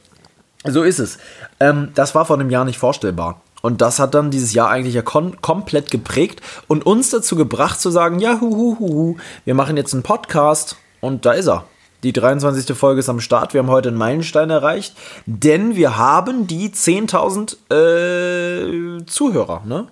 So 0.64 0.82
ist 0.82 0.98
es. 0.98 1.18
Ähm, 1.60 1.90
das 1.94 2.14
war 2.14 2.24
vor 2.24 2.38
einem 2.38 2.50
Jahr 2.50 2.64
nicht 2.64 2.78
vorstellbar. 2.78 3.40
Und 3.68 3.82
das 3.82 3.98
hat 3.98 4.14
dann 4.14 4.30
dieses 4.30 4.54
Jahr 4.54 4.70
eigentlich 4.70 4.94
ja 4.94 5.02
komplett 5.02 5.90
geprägt 5.90 6.40
und 6.68 6.86
uns 6.86 7.10
dazu 7.10 7.36
gebracht 7.36 7.78
zu 7.78 7.90
sagen, 7.90 8.18
ja, 8.18 8.40
hu, 8.40 8.50
hu, 8.50 8.78
hu, 8.78 8.88
hu, 8.88 9.16
wir 9.44 9.52
machen 9.52 9.76
jetzt 9.76 9.92
einen 9.92 10.02
Podcast 10.02 10.76
und 11.02 11.26
da 11.26 11.32
ist 11.32 11.48
er. 11.48 11.66
Die 12.02 12.14
23. 12.14 12.74
Folge 12.74 13.00
ist 13.00 13.10
am 13.10 13.20
Start. 13.20 13.52
Wir 13.52 13.58
haben 13.58 13.68
heute 13.68 13.90
einen 13.90 13.98
Meilenstein 13.98 14.48
erreicht, 14.48 14.96
denn 15.26 15.76
wir 15.76 15.98
haben 15.98 16.46
die 16.46 16.70
10.000 16.70 19.00
äh, 19.00 19.04
Zuhörer. 19.04 19.62
Ne? 19.66 19.88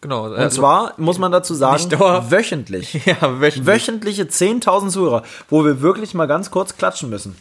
Genau. 0.00 0.32
Und 0.32 0.50
zwar 0.50 0.94
muss 0.96 1.18
man 1.18 1.30
dazu 1.30 1.52
sagen, 1.52 1.82
wöchentlich. 2.30 2.94
ja, 3.04 3.38
wöchentlich. 3.38 3.66
Wöchentliche 3.66 4.22
10.000 4.22 4.88
Zuhörer, 4.88 5.24
wo 5.50 5.62
wir 5.62 5.82
wirklich 5.82 6.14
mal 6.14 6.24
ganz 6.24 6.50
kurz 6.50 6.78
klatschen 6.78 7.10
müssen. 7.10 7.36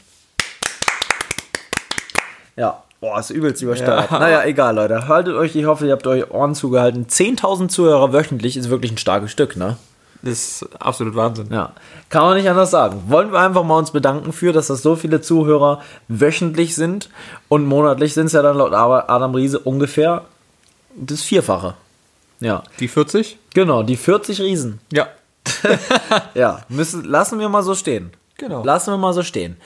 Ja, 2.57 2.82
boah, 3.03 3.19
ist 3.19 3.31
übelst 3.31 3.61
übersteuert. 3.61 4.09
Ja. 4.11 4.19
Naja, 4.19 4.43
egal, 4.45 4.75
Leute. 4.75 5.09
Haltet 5.09 5.35
euch, 5.35 5.53
ich 5.57 5.65
hoffe, 5.65 5.85
ihr 5.85 5.91
habt 5.91 6.07
euch 6.07 6.31
Ohren 6.31 6.55
zugehalten. 6.55 7.05
10.000 7.05 7.67
Zuhörer 7.67 8.13
wöchentlich 8.13 8.55
ist 8.55 8.69
wirklich 8.69 8.93
ein 8.93 8.97
starkes 8.97 9.29
Stück, 9.29 9.57
ne? 9.57 9.75
Das 10.21 10.31
ist 10.61 10.69
absolut 10.79 11.13
Wahnsinn. 11.17 11.47
Ja, 11.51 11.73
kann 12.07 12.23
man 12.23 12.37
nicht 12.37 12.49
anders 12.49 12.71
sagen. 12.71 13.03
Wollen 13.07 13.33
wir 13.33 13.39
einfach 13.41 13.65
mal 13.65 13.77
uns 13.77 13.91
bedanken 13.91 14.31
für, 14.31 14.53
dass 14.53 14.67
das 14.67 14.81
so 14.81 14.95
viele 14.95 15.19
Zuhörer 15.19 15.81
wöchentlich 16.07 16.75
sind 16.75 17.09
und 17.49 17.65
monatlich 17.65 18.13
sind 18.13 18.27
es 18.27 18.31
ja 18.31 18.41
dann 18.41 18.55
laut 18.55 18.71
Adam 18.73 19.35
Riese 19.35 19.59
ungefähr 19.59 20.23
das 20.95 21.23
Vierfache. 21.23 21.73
Ja, 22.39 22.63
Die 22.79 22.87
40? 22.87 23.37
genau, 23.53 23.83
die 23.83 23.97
40 23.97 24.39
Riesen. 24.39 24.79
Ja. 24.93 25.07
Ja, 26.35 26.61
müssen, 26.69 27.03
lassen 27.03 27.37
wir 27.39 27.49
mal 27.49 27.63
so 27.63 27.75
stehen. 27.75 28.11
Genau. 28.37 28.63
Lassen 28.63 28.91
wir 28.93 28.97
mal 28.97 29.13
so 29.13 29.23
stehen. 29.23 29.57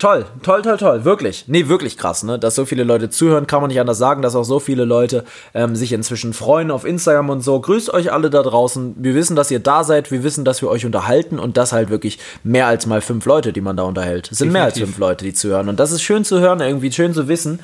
Toll, 0.00 0.26
toll, 0.42 0.62
toll, 0.62 0.76
toll, 0.76 1.04
wirklich. 1.04 1.44
Nee, 1.46 1.68
wirklich 1.68 1.96
krass, 1.96 2.24
ne? 2.24 2.36
Dass 2.36 2.56
so 2.56 2.64
viele 2.64 2.82
Leute 2.82 3.10
zuhören, 3.10 3.46
kann 3.46 3.60
man 3.60 3.68
nicht 3.68 3.78
anders 3.78 3.96
sagen, 3.96 4.22
dass 4.22 4.34
auch 4.34 4.42
so 4.42 4.58
viele 4.58 4.84
Leute 4.84 5.24
ähm, 5.54 5.76
sich 5.76 5.92
inzwischen 5.92 6.32
freuen 6.32 6.72
auf 6.72 6.84
Instagram 6.84 7.30
und 7.30 7.42
so. 7.42 7.60
Grüßt 7.60 7.94
euch 7.94 8.12
alle 8.12 8.28
da 8.28 8.42
draußen. 8.42 8.96
Wir 8.98 9.14
wissen, 9.14 9.36
dass 9.36 9.52
ihr 9.52 9.60
da 9.60 9.84
seid. 9.84 10.10
Wir 10.10 10.24
wissen, 10.24 10.44
dass 10.44 10.62
wir 10.62 10.68
euch 10.68 10.84
unterhalten 10.84 11.38
und 11.38 11.56
das 11.56 11.72
halt 11.72 11.90
wirklich 11.90 12.18
mehr 12.42 12.66
als 12.66 12.86
mal 12.86 13.00
fünf 13.02 13.24
Leute, 13.24 13.52
die 13.52 13.60
man 13.60 13.76
da 13.76 13.84
unterhält. 13.84 14.32
Es 14.32 14.38
sind 14.38 14.50
mehr 14.50 14.64
als 14.64 14.74
Definitiv. 14.74 14.96
fünf 14.96 14.98
Leute, 14.98 15.24
die 15.24 15.32
zuhören. 15.32 15.68
Und 15.68 15.78
das 15.78 15.92
ist 15.92 16.02
schön 16.02 16.24
zu 16.24 16.40
hören, 16.40 16.60
irgendwie 16.60 16.90
schön 16.90 17.14
zu 17.14 17.28
wissen. 17.28 17.60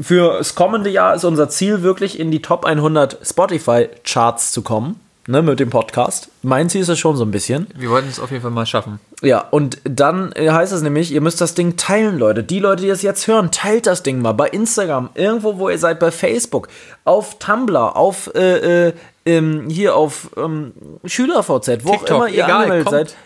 Für 0.00 0.38
das 0.38 0.54
kommende 0.54 0.88
Jahr 0.88 1.14
ist 1.14 1.24
unser 1.24 1.50
Ziel 1.50 1.82
wirklich 1.82 2.18
in 2.18 2.30
die 2.30 2.40
Top 2.40 2.64
100 2.64 3.18
Spotify-Charts 3.22 4.52
zu 4.52 4.62
kommen, 4.62 4.98
ne, 5.30 5.42
mit 5.42 5.60
dem 5.60 5.70
Podcast. 5.70 6.28
Mein 6.42 6.68
Ziel 6.68 6.82
ist 6.82 6.88
es 6.88 6.98
schon 6.98 7.16
so 7.16 7.24
ein 7.24 7.30
bisschen. 7.30 7.68
Wir 7.76 7.90
wollten 7.90 8.08
es 8.08 8.18
auf 8.18 8.30
jeden 8.30 8.42
Fall 8.42 8.50
mal 8.50 8.66
schaffen. 8.66 9.00
Ja, 9.22 9.40
und 9.50 9.78
dann 9.84 10.32
äh, 10.32 10.50
heißt 10.50 10.72
es 10.72 10.82
nämlich, 10.82 11.12
ihr 11.12 11.20
müsst 11.20 11.40
das 11.40 11.54
Ding 11.54 11.76
teilen, 11.76 12.18
Leute. 12.18 12.42
Die 12.42 12.58
Leute, 12.58 12.82
die 12.82 12.88
das 12.88 13.02
jetzt 13.02 13.26
hören, 13.26 13.50
teilt 13.50 13.86
das 13.86 14.02
Ding 14.02 14.20
mal 14.20 14.32
bei 14.32 14.48
Instagram, 14.48 15.10
irgendwo, 15.14 15.58
wo 15.58 15.68
ihr 15.68 15.78
seid, 15.78 16.00
bei 16.00 16.10
Facebook, 16.10 16.68
auf 17.04 17.38
Tumblr, 17.38 17.96
auf 17.96 18.30
äh, 18.34 18.88
äh, 18.88 18.92
ähm, 19.24 19.68
hier 19.70 19.94
auf 19.94 20.30
ähm, 20.36 20.72
SchülerVZ, 21.04 21.84
wo 21.84 21.90
auch 21.90 21.98
TikTok, 21.98 22.16
immer 22.16 22.28
ihr 22.28 22.44
egal, 22.44 22.62
angemeldet 22.62 22.86
kommt. 22.86 23.08
seid. 23.08 23.16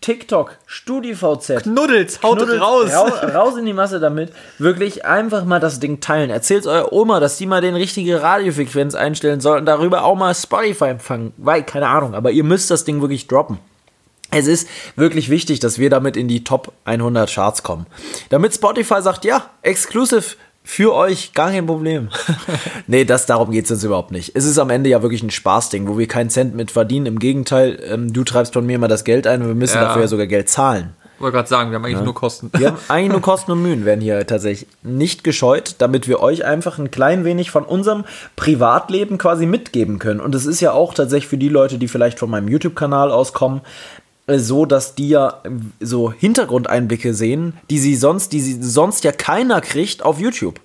TikTok, 0.00 0.58
StudiVZ. 0.66 1.62
Knuddels, 1.62 2.22
haut 2.22 2.38
Knuddels, 2.38 2.60
raus. 2.60 2.92
Raus, 2.92 3.34
raus 3.34 3.56
in 3.56 3.66
die 3.66 3.72
Masse 3.72 4.00
damit. 4.00 4.32
Wirklich 4.58 5.04
einfach 5.04 5.44
mal 5.44 5.60
das 5.60 5.80
Ding 5.80 6.00
teilen. 6.00 6.30
Erzählt 6.30 6.66
eurer 6.66 6.92
Oma, 6.92 7.20
dass 7.20 7.36
die 7.36 7.46
mal 7.46 7.60
den 7.60 7.74
richtige 7.74 8.22
Radiofrequenz 8.22 8.94
einstellen 8.94 9.40
soll 9.40 9.58
und 9.58 9.66
darüber 9.66 10.04
auch 10.04 10.16
mal 10.16 10.34
Spotify 10.34 10.86
empfangen. 10.86 11.32
Weil, 11.36 11.62
keine 11.64 11.88
Ahnung, 11.88 12.14
aber 12.14 12.30
ihr 12.30 12.44
müsst 12.44 12.70
das 12.70 12.84
Ding 12.84 13.00
wirklich 13.00 13.26
droppen. 13.26 13.58
Es 14.30 14.48
ist 14.48 14.68
wirklich 14.96 15.30
wichtig, 15.30 15.60
dass 15.60 15.78
wir 15.78 15.90
damit 15.90 16.16
in 16.16 16.26
die 16.26 16.42
Top 16.42 16.72
100 16.86 17.32
Charts 17.32 17.62
kommen. 17.62 17.86
Damit 18.30 18.54
Spotify 18.54 19.00
sagt, 19.00 19.24
ja, 19.24 19.50
exclusive 19.62 20.36
für 20.66 20.94
euch, 20.94 21.34
gar 21.34 21.50
kein 21.50 21.66
Problem. 21.66 22.08
nee, 22.86 23.04
das, 23.04 23.26
darum 23.26 23.50
geht 23.50 23.66
es 23.66 23.70
uns 23.70 23.84
überhaupt 23.84 24.10
nicht. 24.10 24.32
Es 24.34 24.46
ist 24.46 24.58
am 24.58 24.70
Ende 24.70 24.88
ja 24.88 25.02
wirklich 25.02 25.22
ein 25.22 25.30
Spaßding, 25.30 25.86
wo 25.86 25.98
wir 25.98 26.08
keinen 26.08 26.30
Cent 26.30 26.54
mit 26.54 26.70
verdienen. 26.70 27.04
Im 27.06 27.18
Gegenteil, 27.18 27.78
ähm, 27.86 28.12
du 28.12 28.24
treibst 28.24 28.54
von 28.54 28.64
mir 28.64 28.78
mal 28.78 28.88
das 28.88 29.04
Geld 29.04 29.26
ein 29.26 29.42
und 29.42 29.48
wir 29.48 29.54
müssen 29.54 29.76
Ja. 29.76 29.84
dafür 29.84 30.02
ja 30.02 30.08
sogar 30.08 30.26
Geld 30.26 30.48
zahlen. 30.48 30.94
Wollte 31.20 31.36
gerade 31.36 31.48
sagen, 31.48 31.70
wir 31.70 31.76
haben 31.76 31.84
eigentlich 31.84 32.02
nur 32.02 32.14
Kosten. 32.14 32.50
Wir 32.56 32.68
haben 32.68 32.78
eigentlich 32.88 33.12
nur 33.12 33.20
Kosten 33.20 33.52
und 33.52 33.62
Mühen 33.62 33.84
werden 33.84 34.00
hier 34.00 34.26
tatsächlich 34.26 34.68
nicht 34.82 35.22
gescheut, 35.22 35.76
damit 35.78 36.08
wir 36.08 36.20
euch 36.20 36.44
einfach 36.44 36.78
ein 36.78 36.90
klein 36.90 37.24
wenig 37.24 37.50
von 37.52 37.64
unserem 37.64 38.04
Privatleben 38.34 39.16
quasi 39.16 39.46
mitgeben 39.46 39.98
können. 40.00 40.20
Und 40.20 40.34
es 40.34 40.44
ist 40.44 40.60
ja 40.60 40.72
auch 40.72 40.92
tatsächlich 40.92 41.28
für 41.28 41.38
die 41.38 41.48
Leute, 41.48 41.78
die 41.78 41.86
vielleicht 41.88 42.18
von 42.18 42.30
meinem 42.30 42.48
YouTube-Kanal 42.48 43.12
auskommen, 43.12 43.60
so, 44.26 44.64
dass 44.66 44.94
die 44.94 45.10
ja 45.10 45.40
äh, 45.44 45.50
so 45.80 46.12
Hintergrundeinblicke 46.12 47.14
sehen, 47.14 47.54
die 47.70 47.78
sie 47.78 47.96
sonst, 47.96 48.32
die 48.32 48.40
sie 48.40 48.62
sonst 48.62 49.04
ja 49.04 49.12
keiner 49.12 49.60
kriegt 49.60 50.02
auf 50.02 50.18
YouTube. 50.18 50.60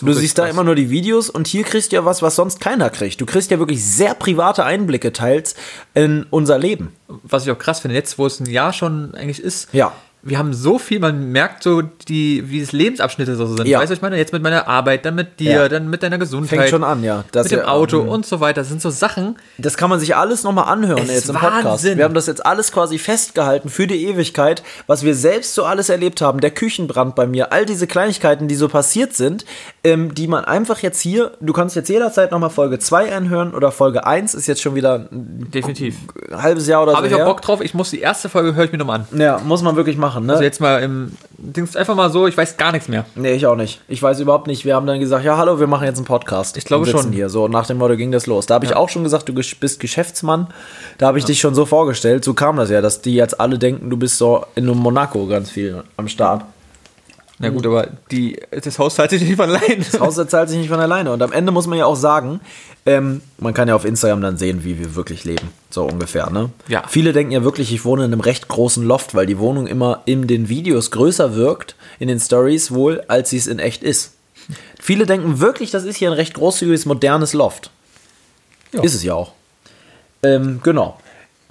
Du 0.00 0.12
siehst 0.12 0.38
da 0.38 0.46
immer 0.46 0.64
nur 0.64 0.74
die 0.74 0.90
Videos 0.90 1.30
und 1.30 1.46
hier 1.46 1.62
kriegst 1.62 1.92
du 1.92 1.96
ja 1.96 2.04
was, 2.04 2.20
was 2.22 2.34
sonst 2.36 2.60
keiner 2.60 2.90
kriegt. 2.90 3.20
Du 3.20 3.26
kriegst 3.26 3.50
ja 3.50 3.58
wirklich 3.58 3.84
sehr 3.84 4.14
private 4.14 4.64
Einblicke 4.64 5.12
teils 5.12 5.54
in 5.94 6.26
unser 6.30 6.58
Leben. 6.58 6.92
Was 7.08 7.44
ich 7.44 7.52
auch 7.52 7.58
krass 7.58 7.80
finde, 7.80 7.94
jetzt, 7.94 8.18
wo 8.18 8.26
es 8.26 8.40
ein 8.40 8.46
Jahr 8.46 8.72
schon 8.72 9.14
eigentlich 9.14 9.40
ist, 9.40 9.68
Ja. 9.72 9.92
Wir 10.28 10.38
haben 10.38 10.52
so 10.52 10.78
viel, 10.78 10.98
man 10.98 11.30
merkt 11.30 11.62
so, 11.62 11.82
die, 11.82 12.50
wie 12.50 12.60
es 12.60 12.72
Lebensabschnitte 12.72 13.36
so 13.36 13.46
sind. 13.46 13.66
Ja. 13.68 13.78
Weißt 13.78 13.90
du, 13.90 13.94
ich 13.94 14.02
meine? 14.02 14.16
Jetzt 14.16 14.32
mit 14.32 14.42
meiner 14.42 14.66
Arbeit, 14.66 15.04
dann 15.04 15.14
mit 15.14 15.38
dir, 15.38 15.50
Ja. 15.52 15.68
dann 15.68 15.88
mit 15.88 16.02
deiner 16.02 16.18
Gesundheit. 16.18 16.58
Fängt 16.58 16.70
schon 16.70 16.82
an, 16.84 17.04
ja. 17.04 17.24
Das 17.30 17.44
mit 17.44 17.52
dem 17.52 17.58
ja, 17.60 17.68
Auto 17.68 18.00
ähm, 18.00 18.08
und 18.08 18.26
so 18.26 18.40
weiter. 18.40 18.62
Das 18.62 18.68
sind 18.68 18.82
so 18.82 18.90
Sachen. 18.90 19.36
Das 19.58 19.76
kann 19.76 19.88
man 19.88 20.00
sich 20.00 20.16
alles 20.16 20.42
nochmal 20.42 20.64
anhören 20.64 20.98
Es 21.04 21.10
jetzt 21.14 21.28
im 21.28 21.36
Podcast. 21.36 21.64
Wahnsinn. 21.64 21.98
Wir 21.98 22.04
haben 22.04 22.14
das 22.14 22.26
jetzt 22.26 22.44
alles 22.44 22.72
quasi 22.72 22.98
festgehalten 22.98 23.68
für 23.68 23.86
die 23.86 24.04
Ewigkeit, 24.06 24.62
was 24.86 25.04
wir 25.04 25.14
selbst 25.14 25.54
so 25.54 25.64
alles 25.64 25.88
erlebt 25.88 26.20
haben. 26.20 26.40
Der 26.40 26.50
Küchenbrand 26.50 27.14
bei 27.14 27.26
mir, 27.26 27.52
all 27.52 27.64
diese 27.64 27.86
Kleinigkeiten, 27.86 28.48
die 28.48 28.56
so 28.56 28.68
passiert 28.68 29.14
sind, 29.14 29.44
ähm, 29.84 30.14
die 30.14 30.26
man 30.26 30.44
einfach 30.44 30.80
jetzt 30.80 31.00
hier, 31.00 31.32
du 31.40 31.52
kannst 31.52 31.76
jetzt 31.76 31.88
jederzeit 31.88 32.32
nochmal 32.32 32.50
Folge 32.50 32.78
2 32.78 33.14
anhören 33.14 33.54
oder 33.54 33.70
Folge 33.70 34.06
1, 34.06 34.34
ist 34.34 34.46
jetzt 34.46 34.60
schon 34.62 34.74
wieder 34.74 35.08
ein 35.12 35.48
Definitiv. 35.52 35.96
halbes 36.32 36.66
Jahr 36.66 36.82
oder 36.82 36.92
so 36.92 36.96
Habe 36.96 37.06
ich 37.06 37.14
auch 37.14 37.18
her. 37.18 37.26
Bock 37.26 37.42
drauf. 37.42 37.60
Ich 37.60 37.74
muss 37.74 37.90
die 37.90 38.00
erste 38.00 38.28
Folge, 38.28 38.54
höre 38.54 38.64
ich 38.64 38.72
mir 38.72 38.78
nochmal 38.78 39.00
an. 39.10 39.18
Ja, 39.20 39.40
muss 39.44 39.62
man 39.62 39.76
wirklich 39.76 39.96
machen, 39.96 40.15
ne? 40.24 40.32
Also 40.32 40.44
jetzt 40.44 40.60
mal 40.60 40.82
im 40.82 41.12
Dings 41.36 41.76
einfach 41.76 41.94
mal 41.94 42.10
so, 42.10 42.26
ich 42.26 42.36
weiß 42.36 42.56
gar 42.56 42.72
nichts 42.72 42.88
mehr. 42.88 43.04
Nee, 43.14 43.32
ich 43.32 43.46
auch 43.46 43.56
nicht. 43.56 43.80
Ich 43.88 44.02
weiß 44.02 44.20
überhaupt 44.20 44.46
nicht. 44.46 44.64
Wir 44.64 44.74
haben 44.74 44.86
dann 44.86 45.00
gesagt, 45.00 45.24
ja, 45.24 45.36
hallo, 45.36 45.60
wir 45.60 45.66
machen 45.66 45.84
jetzt 45.84 45.98
einen 45.98 46.06
Podcast. 46.06 46.56
Ich 46.56 46.64
glaube 46.64 46.86
schon. 46.86 47.12
Hier. 47.12 47.28
So, 47.28 47.48
nach 47.48 47.66
dem 47.66 47.78
Motto 47.78 47.96
ging 47.96 48.12
das 48.12 48.26
los. 48.26 48.46
Da 48.46 48.54
habe 48.54 48.64
ich 48.64 48.74
auch 48.74 48.88
schon 48.88 49.02
gesagt, 49.04 49.28
du 49.28 49.34
bist 49.34 49.80
Geschäftsmann. 49.80 50.46
Da 50.98 51.08
habe 51.08 51.18
ich 51.18 51.24
dich 51.24 51.40
schon 51.40 51.54
so 51.54 51.66
vorgestellt. 51.66 52.24
So 52.24 52.34
kam 52.34 52.56
das 52.56 52.70
ja, 52.70 52.80
dass 52.80 53.02
die 53.02 53.14
jetzt 53.14 53.40
alle 53.40 53.58
denken, 53.58 53.90
du 53.90 53.96
bist 53.96 54.18
so 54.18 54.46
in 54.54 54.66
Monaco 54.66 55.26
ganz 55.26 55.50
viel 55.50 55.84
am 55.96 56.08
Start. 56.08 56.44
Na 57.38 57.50
gut, 57.50 57.66
aber 57.66 57.88
die, 58.10 58.40
das 58.50 58.78
Haus 58.78 58.94
zahlt 58.94 59.10
sich 59.10 59.20
nicht 59.20 59.36
von 59.36 59.50
allein. 59.50 59.84
Das 59.90 60.00
Haus 60.00 60.14
zahlt 60.14 60.48
sich 60.48 60.58
nicht 60.58 60.70
von 60.70 60.80
alleine. 60.80 61.12
Und 61.12 61.22
am 61.22 61.32
Ende 61.32 61.52
muss 61.52 61.66
man 61.66 61.76
ja 61.78 61.84
auch 61.84 61.96
sagen, 61.96 62.40
ähm, 62.86 63.20
man 63.38 63.52
kann 63.52 63.68
ja 63.68 63.74
auf 63.74 63.84
Instagram 63.84 64.22
dann 64.22 64.38
sehen, 64.38 64.64
wie 64.64 64.78
wir 64.78 64.94
wirklich 64.94 65.24
leben. 65.24 65.50
So 65.68 65.84
ungefähr, 65.84 66.30
ne? 66.30 66.50
Ja. 66.68 66.84
Viele 66.88 67.12
denken 67.12 67.32
ja 67.32 67.44
wirklich, 67.44 67.72
ich 67.74 67.84
wohne 67.84 68.04
in 68.04 68.12
einem 68.12 68.20
recht 68.20 68.48
großen 68.48 68.82
Loft, 68.82 69.14
weil 69.14 69.26
die 69.26 69.38
Wohnung 69.38 69.66
immer 69.66 70.02
in 70.06 70.26
den 70.26 70.48
Videos 70.48 70.90
größer 70.90 71.34
wirkt, 71.34 71.76
in 71.98 72.08
den 72.08 72.20
Stories 72.20 72.72
wohl, 72.72 73.02
als 73.08 73.30
sie 73.30 73.36
es 73.36 73.46
in 73.48 73.58
echt 73.58 73.82
ist. 73.82 74.14
Viele 74.80 75.04
denken 75.04 75.40
wirklich, 75.40 75.70
das 75.70 75.84
ist 75.84 75.96
hier 75.96 76.10
ein 76.10 76.14
recht 76.14 76.34
großzügiges, 76.34 76.86
modernes 76.86 77.34
Loft. 77.34 77.70
Ja. 78.72 78.82
Ist 78.82 78.94
es 78.94 79.02
ja 79.02 79.14
auch. 79.14 79.32
Ähm, 80.22 80.60
genau. 80.62 80.98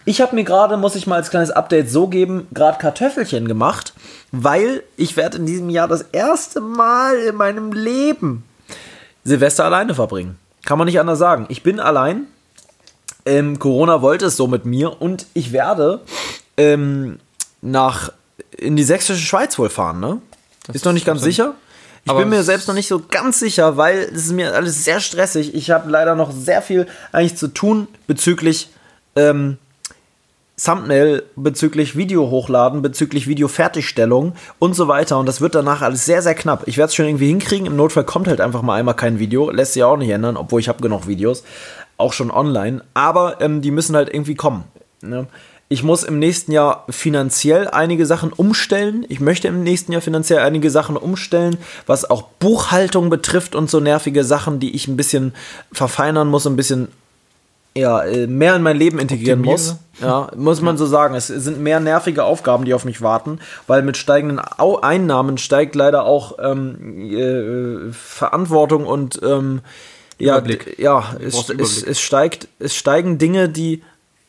Ich 0.06 0.22
habe 0.22 0.36
mir 0.36 0.44
gerade, 0.44 0.78
muss 0.78 0.96
ich 0.96 1.08
mal 1.08 1.16
als 1.16 1.32
kleines 1.32 1.50
Update 1.50 1.90
so 1.90 2.08
geben, 2.08 2.48
gerade 2.54 2.78
Kartoffelchen 2.78 3.48
gemacht, 3.48 3.94
weil 4.32 4.84
ich 4.98 5.18
werde 5.18 5.38
in 5.38 5.48
diesem 5.48 5.70
Jahr 5.72 5.88
das 5.88 6.04
erste 6.12 6.62
Mal 6.62 7.18
in 7.18 7.36
meinem 7.36 7.74
Leben 7.74 8.44
Silvester 9.24 9.66
alleine 9.66 9.96
verbringen. 9.96 10.38
Kann 10.66 10.78
man 10.78 10.86
nicht 10.86 11.00
anders 11.00 11.18
sagen. 11.18 11.48
Ich 11.50 11.64
bin 11.64 11.80
allein. 11.80 12.28
Ähm, 13.26 13.58
Corona 13.58 14.04
wollte 14.04 14.28
es 14.28 14.38
so 14.38 14.46
mit 14.46 14.66
mir 14.66 15.02
und 15.02 15.26
ich 15.34 15.52
werde 15.52 16.02
ähm, 16.58 17.18
nach 17.62 18.12
in 18.52 18.76
die 18.76 18.84
sächsische 18.84 19.26
Schweiz 19.26 19.58
wohl 19.58 19.70
fahren, 19.70 20.00
ne? 20.00 20.22
Das 20.68 20.76
ist 20.76 20.86
noch 20.86 20.94
nicht 20.94 21.06
ganz 21.06 21.22
sicher. 21.22 21.56
Ich 22.06 22.14
bin 22.14 22.30
mir 22.30 22.44
selbst 22.44 22.68
noch 22.68 22.76
nicht 22.76 22.88
so 22.88 23.02
ganz 23.10 23.40
sicher, 23.40 23.78
weil 23.78 23.98
es 23.98 24.28
ist 24.28 24.32
mir 24.32 24.54
alles 24.54 24.84
sehr 24.84 25.00
stressig. 25.00 25.56
Ich 25.56 25.72
habe 25.72 25.90
leider 25.90 26.14
noch 26.14 26.32
sehr 26.32 26.62
viel 26.62 26.88
eigentlich 27.12 27.36
zu 27.36 27.48
tun 27.48 27.88
bezüglich 28.06 28.70
ähm, 29.16 29.58
Thumbnail, 30.58 31.24
bezüglich 31.36 31.98
Video 31.98 32.30
hochladen, 32.30 32.82
bezüglich 32.82 33.28
Video-Fertigstellung 33.28 34.34
und 34.58 34.74
so 34.74 34.88
weiter. 34.88 35.20
Und 35.20 35.26
das 35.26 35.42
wird 35.42 35.54
danach 35.54 35.82
alles 35.82 36.06
sehr, 36.06 36.22
sehr 36.22 36.36
knapp. 36.36 36.64
Ich 36.66 36.78
werde 36.78 36.90
es 36.90 36.96
schon 36.96 37.06
irgendwie 37.06 37.28
hinkriegen. 37.28 37.68
Im 37.68 37.76
Notfall 37.76 38.06
kommt 38.06 38.28
halt 38.28 38.40
einfach 38.40 38.62
mal 38.62 38.76
einmal 38.76 38.96
kein 38.96 39.20
Video. 39.20 39.50
Lässt 39.52 39.74
sich 39.74 39.84
auch 39.84 39.98
nicht 39.98 40.10
ändern, 40.10 40.38
obwohl 40.38 40.62
ich 40.62 40.70
habe 40.70 40.82
genug 40.82 41.08
Videos. 41.08 41.44
Auch 41.98 42.14
schon 42.14 42.32
online. 42.32 42.84
Aber 42.94 43.42
ähm, 43.42 43.62
die 43.62 43.72
müssen 43.72 43.96
halt 43.96 44.14
irgendwie 44.14 44.36
kommen. 44.36 44.64
Ne? 45.02 45.28
Ich 45.68 45.84
muss 45.84 46.04
im 46.04 46.20
nächsten 46.20 46.52
Jahr 46.52 46.86
finanziell 46.90 47.68
einige 47.68 48.06
Sachen 48.06 48.32
umstellen. 48.32 49.06
Ich 49.10 49.20
möchte 49.20 49.48
im 49.48 49.64
nächsten 49.64 49.92
Jahr 49.92 50.02
finanziell 50.02 50.40
einige 50.40 50.70
Sachen 50.70 50.96
umstellen, 50.96 51.58
was 51.88 52.10
auch 52.10 52.22
Buchhaltung 52.22 53.10
betrifft 53.10 53.56
und 53.56 53.70
so 53.70 53.80
nervige 53.80 54.24
Sachen, 54.24 54.60
die 54.60 54.76
ich 54.76 54.88
ein 54.88 54.96
bisschen 54.96 55.34
verfeinern 55.72 56.28
muss, 56.28 56.46
ein 56.46 56.56
bisschen 56.56 56.90
ja, 57.78 58.04
äh, 58.04 58.28
mehr 58.28 58.56
in 58.56 58.62
mein 58.62 58.78
Leben 58.78 59.00
integrieren 59.00 59.42
muss. 59.42 59.76
Ja, 60.02 60.30
muss 60.36 60.62
man 60.62 60.78
so 60.78 60.86
sagen. 60.86 61.16
Es 61.16 61.28
sind 61.28 61.60
mehr 61.60 61.80
nervige 61.80 62.24
Aufgaben, 62.24 62.66
die 62.66 62.74
auf 62.74 62.86
mich 62.86 63.02
warten, 63.02 63.40
weil 63.68 63.82
mit 63.82 63.98
steigenden 63.98 64.42
Au 64.58 64.80
Einnahmen 64.80 65.38
steigt 65.38 65.76
leider 65.76 66.06
auch 66.06 66.38
ähm, 66.40 67.12
äh, 67.12 67.92
Verantwortung 67.94 68.86
und 68.86 69.20
ähm, 69.24 69.62
ja, 70.18 70.42
ja, 70.78 71.16
es, 71.20 71.50
es, 71.50 71.84
es 71.84 72.00
steigt, 72.00 72.48
es 72.60 72.74
steigen 72.76 73.18
Dinge, 73.18 73.50
die 73.50 73.84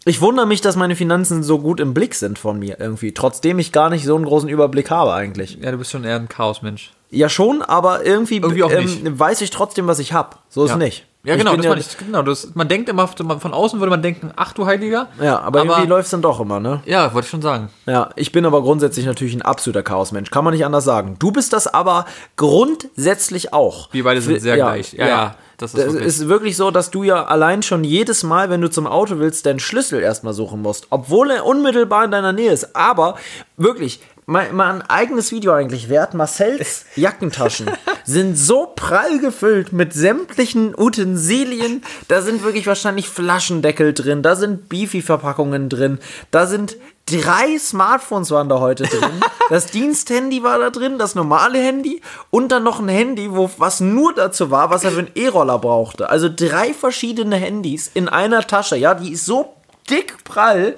ich 0.04 0.20
wundere 0.20 0.46
mich, 0.46 0.60
dass 0.60 0.76
meine 0.76 0.94
Finanzen 0.94 1.42
so 1.42 1.58
gut 1.58 1.80
im 1.80 1.92
Blick 1.92 2.14
sind 2.14 2.38
von 2.38 2.60
mir 2.60 2.78
irgendwie, 2.78 3.12
trotzdem 3.12 3.58
ich 3.58 3.72
gar 3.72 3.90
nicht 3.90 4.04
so 4.04 4.14
einen 4.14 4.24
großen 4.24 4.48
Überblick 4.48 4.88
habe 4.88 5.12
eigentlich. 5.12 5.58
Ja, 5.60 5.72
du 5.72 5.78
bist 5.78 5.90
schon 5.90 6.04
eher 6.04 6.14
ein 6.14 6.28
Chaosmensch. 6.28 6.92
Ja 7.10 7.28
schon, 7.28 7.62
aber 7.62 8.06
irgendwie, 8.06 8.36
Irgendwie 8.36 8.60
ähm, 8.60 9.18
weiß 9.18 9.40
ich 9.40 9.50
trotzdem, 9.50 9.88
was 9.88 9.98
ich 9.98 10.12
habe. 10.12 10.36
So 10.48 10.64
ist 10.64 10.70
ja. 10.70 10.76
nicht. 10.76 11.06
Ja, 11.26 11.34
genau, 11.34 11.56
das 11.56 11.66
meine 11.66 11.80
ich. 11.80 11.98
Genau, 11.98 12.22
das, 12.22 12.54
man 12.54 12.68
denkt 12.68 12.88
immer, 12.88 13.08
von 13.08 13.52
außen 13.52 13.80
würde 13.80 13.90
man 13.90 14.00
denken, 14.00 14.30
ach 14.36 14.52
du 14.52 14.64
Heiliger. 14.64 15.08
Ja, 15.20 15.40
aber, 15.40 15.64
irgendwie 15.64 15.86
läuft 15.86 16.04
es 16.04 16.10
dann 16.12 16.22
doch 16.22 16.38
immer, 16.38 16.60
ne? 16.60 16.80
Ja, 16.86 17.12
wollte 17.12 17.26
ich 17.26 17.30
schon 17.30 17.42
sagen. 17.42 17.68
Ja, 17.84 18.10
ich 18.14 18.30
bin 18.30 18.46
aber 18.46 18.62
grundsätzlich 18.62 19.06
natürlich 19.06 19.34
ein 19.34 19.42
absoluter 19.42 19.82
Chaosmensch. 19.82 20.30
Kann 20.30 20.44
man 20.44 20.54
nicht 20.54 20.64
anders 20.64 20.84
sagen. 20.84 21.16
Du 21.18 21.32
bist 21.32 21.52
das 21.52 21.66
aber 21.66 22.06
grundsätzlich 22.36 23.52
auch. 23.52 23.92
Wir 23.92 24.04
beide 24.04 24.20
sind 24.20 24.40
sehr 24.40 24.56
ja, 24.56 24.66
gleich. 24.66 24.92
Ja, 24.92 25.08
ja, 25.08 25.34
das 25.58 25.74
ist 25.74 25.78
Das 25.78 25.92
wirklich- 25.92 26.06
ist 26.06 26.28
wirklich 26.28 26.56
so, 26.56 26.70
dass 26.70 26.90
du 26.90 27.02
ja 27.02 27.24
allein 27.24 27.62
schon 27.62 27.82
jedes 27.82 28.22
Mal, 28.22 28.48
wenn 28.48 28.60
du 28.60 28.70
zum 28.70 28.86
Auto 28.86 29.18
willst, 29.18 29.46
deinen 29.46 29.58
Schlüssel 29.58 30.00
erstmal 30.00 30.32
suchen 30.32 30.62
musst. 30.62 30.86
Obwohl 30.90 31.30
er 31.30 31.44
unmittelbar 31.44 32.04
in 32.04 32.12
deiner 32.12 32.32
Nähe 32.32 32.52
ist. 32.52 32.76
Aber 32.76 33.16
wirklich, 33.56 34.00
mal, 34.26 34.52
mal 34.52 34.74
ein 34.74 34.82
eigenes 34.82 35.32
Video 35.32 35.52
eigentlich 35.52 35.88
wert. 35.88 36.14
Marcells 36.14 36.84
Jackentaschen 36.96 37.70
sind 38.04 38.36
so 38.36 38.72
prall 38.74 39.18
gefüllt 39.18 39.72
mit 39.72 39.92
sämtlichen 39.92 40.74
Utensilien. 40.76 41.82
Da 42.08 42.20
sind 42.22 42.42
wirklich 42.42 42.66
wahrscheinlich 42.66 43.08
Flaschendeckel 43.08 43.94
drin. 43.94 44.22
Da 44.22 44.36
sind 44.36 44.68
Beefy-Verpackungen 44.68 45.68
drin. 45.68 45.98
Da 46.30 46.46
sind 46.46 46.76
drei 47.06 47.56
Smartphones 47.58 48.32
waren 48.32 48.48
da 48.48 48.58
heute 48.58 48.84
drin. 48.84 49.20
Das 49.48 49.66
Diensthandy 49.66 50.42
war 50.42 50.58
da 50.58 50.70
drin, 50.70 50.98
das 50.98 51.14
normale 51.14 51.58
Handy 51.60 52.02
und 52.30 52.50
dann 52.50 52.64
noch 52.64 52.80
ein 52.80 52.88
Handy, 52.88 53.32
wo 53.32 53.48
was 53.58 53.78
nur 53.78 54.12
dazu 54.12 54.50
war, 54.50 54.70
was 54.70 54.82
er 54.82 54.90
für 54.90 54.98
einen 54.98 55.10
E-Roller 55.14 55.60
brauchte. 55.60 56.10
Also 56.10 56.28
drei 56.28 56.74
verschiedene 56.74 57.36
Handys 57.36 57.88
in 57.94 58.08
einer 58.08 58.44
Tasche. 58.44 58.76
Ja, 58.76 58.94
die 58.94 59.12
ist 59.12 59.24
so 59.24 59.54
dick 59.88 60.24
prall. 60.24 60.76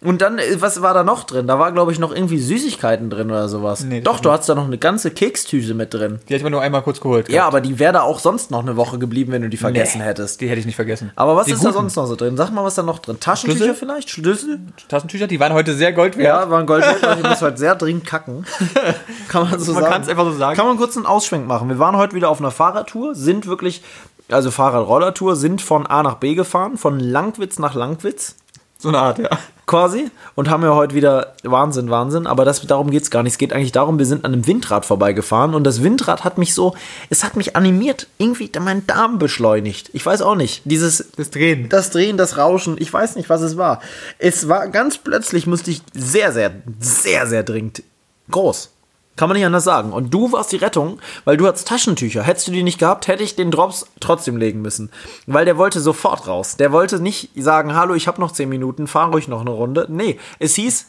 Und 0.00 0.22
dann, 0.22 0.38
äh, 0.38 0.60
was 0.60 0.80
war 0.80 0.94
da 0.94 1.02
noch 1.02 1.24
drin? 1.24 1.48
Da 1.48 1.58
war, 1.58 1.72
glaube 1.72 1.90
ich, 1.90 1.98
noch 1.98 2.14
irgendwie 2.14 2.38
Süßigkeiten 2.38 3.10
drin 3.10 3.30
oder 3.30 3.48
sowas. 3.48 3.82
Nee, 3.82 4.00
Doch, 4.00 4.20
du 4.20 4.30
hattest 4.30 4.48
da 4.48 4.54
noch 4.54 4.66
eine 4.66 4.78
ganze 4.78 5.10
Kekstüte 5.10 5.74
mit 5.74 5.92
drin. 5.92 6.20
Die 6.28 6.34
hätte 6.34 6.44
man 6.44 6.52
nur 6.52 6.60
einmal 6.62 6.82
kurz 6.82 7.00
geholt. 7.00 7.28
Ja, 7.28 7.46
aber 7.46 7.60
die 7.60 7.80
wäre 7.80 7.94
da 7.94 8.02
auch 8.02 8.20
sonst 8.20 8.52
noch 8.52 8.60
eine 8.60 8.76
Woche 8.76 8.98
geblieben, 8.98 9.32
wenn 9.32 9.42
du 9.42 9.48
die 9.48 9.56
vergessen 9.56 10.00
hättest. 10.00 10.40
Die 10.40 10.48
hätte 10.48 10.60
ich 10.60 10.66
nicht 10.66 10.76
vergessen. 10.76 11.10
Aber 11.16 11.34
was 11.34 11.46
die 11.46 11.52
ist 11.52 11.64
da 11.64 11.70
guten 11.70 11.80
sonst 11.80 11.96
noch 11.96 12.06
so 12.06 12.14
drin? 12.14 12.36
Sag 12.36 12.52
mal, 12.52 12.62
was 12.62 12.76
da 12.76 12.84
noch 12.84 13.00
drin? 13.00 13.18
Taschentücher 13.18 13.64
Schlüssel? 13.64 13.74
vielleicht? 13.74 14.10
Schlüssel? 14.10 14.60
Taschentücher, 14.88 15.26
die 15.26 15.40
waren 15.40 15.52
heute 15.52 15.74
sehr 15.74 15.92
Gold 15.92 16.16
wert. 16.16 16.26
Ja, 16.44 16.48
war 16.48 16.60
ein 16.60 16.66
Goldwert, 16.66 17.18
ich 17.18 17.28
muss 17.28 17.42
halt 17.42 17.58
sehr 17.58 17.74
dringend 17.74 18.06
kacken. 18.06 18.46
Kann 19.28 19.50
man 19.50 19.58
so 19.58 19.72
Man 19.72 19.82
sagen. 19.82 19.92
kann's 19.94 20.08
einfach 20.08 20.24
so 20.26 20.32
sagen. 20.32 20.56
Kann 20.56 20.66
man 20.66 20.76
kurz 20.76 20.96
einen 20.96 21.06
Ausschwenk 21.06 21.48
machen. 21.48 21.68
Wir 21.68 21.80
waren 21.80 21.96
heute 21.96 22.14
wieder 22.14 22.28
auf 22.28 22.38
einer 22.38 22.52
Fahrradtour, 22.52 23.16
sind 23.16 23.48
wirklich, 23.48 23.82
also 24.30 24.52
Fahrrad-Rollertour, 24.52 25.34
sind 25.34 25.60
von 25.60 25.86
A 25.88 26.04
nach 26.04 26.14
B 26.16 26.36
gefahren, 26.36 26.76
von 26.76 27.00
Langwitz 27.00 27.58
nach 27.58 27.74
Langwitz 27.74 28.36
So 28.80 28.90
eine 28.90 28.98
Art, 28.98 29.18
ja. 29.18 29.28
quasi 29.66 30.08
und 30.36 30.48
haben 30.48 30.62
ja 30.62 30.72
heute 30.72 30.94
wieder 30.94 31.34
Wahnsinn, 31.42 31.90
Wahnsinn, 31.90 32.28
aber 32.28 32.44
das, 32.44 32.62
darum 32.62 32.92
geht 32.92 33.02
es 33.02 33.10
gar 33.10 33.24
nicht. 33.24 33.32
Es 33.32 33.38
geht 33.38 33.52
eigentlich 33.52 33.72
darum, 33.72 33.98
wir 33.98 34.06
sind 34.06 34.24
an 34.24 34.32
einem 34.32 34.46
Windrad 34.46 34.86
vorbeigefahren 34.86 35.54
und 35.54 35.64
das 35.64 35.82
Windrad 35.82 36.22
hat 36.22 36.38
mich 36.38 36.54
so, 36.54 36.76
es 37.10 37.24
hat 37.24 37.36
mich 37.36 37.56
animiert, 37.56 38.06
irgendwie 38.18 38.50
meinen 38.60 38.86
Darm 38.86 39.18
beschleunigt. 39.18 39.90
Ich 39.94 40.06
weiß 40.06 40.22
auch 40.22 40.36
nicht. 40.36 40.62
Dieses 40.64 41.10
Das 41.16 41.30
Drehen. 41.30 41.68
das 41.68 41.90
Drehen, 41.90 42.16
das 42.16 42.36
Rauschen, 42.36 42.76
ich 42.78 42.92
weiß 42.92 43.16
nicht, 43.16 43.28
was 43.28 43.42
es 43.42 43.56
war. 43.56 43.80
Es 44.18 44.48
war 44.48 44.68
ganz 44.68 44.98
plötzlich, 44.98 45.48
musste 45.48 45.72
ich 45.72 45.82
sehr, 45.92 46.32
sehr, 46.32 46.52
sehr, 46.78 47.26
sehr 47.26 47.42
dringend 47.42 47.82
groß. 48.30 48.70
Kann 49.18 49.28
man 49.28 49.36
nicht 49.36 49.46
anders 49.46 49.64
sagen. 49.64 49.92
Und 49.92 50.14
du 50.14 50.30
warst 50.30 50.52
die 50.52 50.58
Rettung, 50.58 51.00
weil 51.24 51.36
du 51.36 51.48
hattest 51.48 51.66
Taschentücher. 51.66 52.22
Hättest 52.22 52.46
du 52.46 52.52
die 52.52 52.62
nicht 52.62 52.78
gehabt, 52.78 53.08
hätte 53.08 53.24
ich 53.24 53.34
den 53.34 53.50
Drops 53.50 53.84
trotzdem 53.98 54.36
legen 54.36 54.62
müssen. 54.62 54.92
Weil 55.26 55.44
der 55.44 55.58
wollte 55.58 55.80
sofort 55.80 56.28
raus. 56.28 56.56
Der 56.56 56.70
wollte 56.70 57.02
nicht 57.02 57.30
sagen, 57.34 57.74
hallo, 57.74 57.94
ich 57.94 58.06
habe 58.06 58.20
noch 58.20 58.30
10 58.30 58.48
Minuten, 58.48 58.86
fahr 58.86 59.10
ruhig 59.10 59.26
noch 59.26 59.40
eine 59.40 59.50
Runde. 59.50 59.86
Nee, 59.90 60.20
es 60.38 60.54
hieß, 60.54 60.86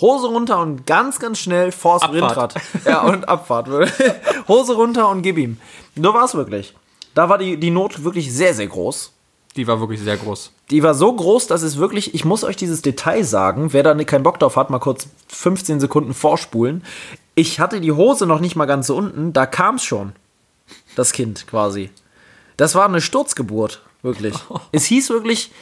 Hose 0.00 0.28
runter 0.28 0.58
und 0.58 0.86
ganz, 0.86 1.18
ganz 1.18 1.38
schnell 1.38 1.70
vors 1.70 2.02
Abfahrt. 2.02 2.54
Windrad. 2.54 2.54
Ja, 2.86 3.02
und 3.02 3.28
Abfahrt. 3.28 3.68
Hose 4.48 4.74
runter 4.74 5.10
und 5.10 5.20
gib 5.20 5.36
ihm. 5.36 5.58
Nur 5.96 6.14
war 6.14 6.24
es 6.24 6.34
wirklich. 6.34 6.74
Da 7.14 7.28
war 7.28 7.36
die, 7.36 7.58
die 7.58 7.70
Not 7.70 8.04
wirklich 8.04 8.32
sehr, 8.32 8.54
sehr 8.54 8.68
groß. 8.68 9.12
Die 9.54 9.66
war 9.66 9.80
wirklich 9.80 10.00
sehr 10.00 10.16
groß. 10.16 10.50
Die 10.70 10.82
war 10.82 10.94
so 10.94 11.12
groß, 11.12 11.46
dass 11.46 11.60
es 11.60 11.76
wirklich, 11.76 12.14
ich 12.14 12.24
muss 12.24 12.42
euch 12.42 12.56
dieses 12.56 12.80
Detail 12.80 13.22
sagen, 13.22 13.74
wer 13.74 13.82
da 13.82 13.94
keinen 14.04 14.22
Bock 14.22 14.38
drauf 14.38 14.56
hat, 14.56 14.70
mal 14.70 14.78
kurz 14.78 15.08
15 15.28 15.78
Sekunden 15.78 16.14
vorspulen. 16.14 16.82
Ich 17.38 17.60
hatte 17.60 17.82
die 17.82 17.92
Hose 17.92 18.26
noch 18.26 18.40
nicht 18.40 18.56
mal 18.56 18.64
ganz 18.64 18.86
so 18.86 18.96
unten, 18.96 19.34
da 19.34 19.44
kam 19.44 19.74
es 19.76 19.84
schon. 19.84 20.14
Das 20.96 21.12
Kind 21.12 21.46
quasi. 21.46 21.90
Das 22.56 22.74
war 22.74 22.86
eine 22.86 23.02
Sturzgeburt, 23.02 23.82
wirklich. 24.02 24.34
Es 24.72 24.86
hieß 24.86 25.10
wirklich 25.10 25.52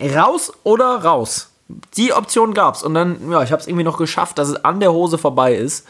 raus 0.00 0.50
oder 0.64 1.04
raus. 1.04 1.50
Die 1.96 2.14
Option 2.14 2.54
gab's. 2.54 2.82
Und 2.82 2.94
dann, 2.94 3.30
ja, 3.30 3.42
ich 3.42 3.52
habe 3.52 3.60
es 3.60 3.68
irgendwie 3.68 3.84
noch 3.84 3.98
geschafft, 3.98 4.38
dass 4.38 4.48
es 4.48 4.64
an 4.64 4.80
der 4.80 4.92
Hose 4.92 5.18
vorbei 5.18 5.54
ist. 5.54 5.86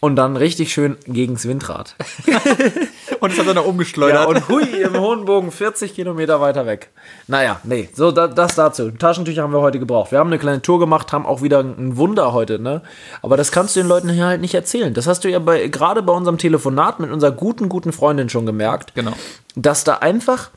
Und 0.00 0.14
dann 0.16 0.36
richtig 0.36 0.72
schön 0.72 0.96
gegens 1.06 1.46
Windrad. 1.48 1.96
Und 3.20 3.32
es 3.32 3.38
hat 3.38 3.48
dann 3.48 3.56
nach 3.56 3.64
oben 3.64 3.84
Ja, 3.84 4.24
und 4.26 4.48
hui, 4.48 4.62
im 4.62 4.96
hohen 4.96 5.24
Bogen 5.24 5.50
40 5.50 5.92
Kilometer 5.94 6.40
weiter 6.40 6.66
weg. 6.66 6.90
Naja, 7.26 7.60
nee, 7.64 7.88
so 7.92 8.12
da, 8.12 8.28
das 8.28 8.54
dazu. 8.54 8.92
Taschentücher 8.92 9.42
haben 9.42 9.52
wir 9.52 9.60
heute 9.60 9.80
gebraucht. 9.80 10.12
Wir 10.12 10.20
haben 10.20 10.28
eine 10.28 10.38
kleine 10.38 10.62
Tour 10.62 10.78
gemacht, 10.78 11.12
haben 11.12 11.26
auch 11.26 11.42
wieder 11.42 11.60
ein 11.60 11.96
Wunder 11.96 12.32
heute, 12.32 12.60
ne? 12.60 12.82
Aber 13.22 13.36
das 13.36 13.50
kannst 13.50 13.74
du 13.74 13.80
den 13.80 13.88
Leuten 13.88 14.08
hier 14.08 14.26
halt 14.26 14.40
nicht 14.40 14.54
erzählen. 14.54 14.94
Das 14.94 15.08
hast 15.08 15.24
du 15.24 15.28
ja 15.28 15.40
bei, 15.40 15.66
gerade 15.66 16.02
bei 16.02 16.12
unserem 16.12 16.38
Telefonat 16.38 17.00
mit 17.00 17.10
unserer 17.10 17.32
guten, 17.32 17.68
guten 17.68 17.92
Freundin 17.92 18.28
schon 18.28 18.46
gemerkt. 18.46 18.94
Genau. 18.94 19.14
Dass 19.56 19.82
da 19.82 19.94
einfach 19.94 20.50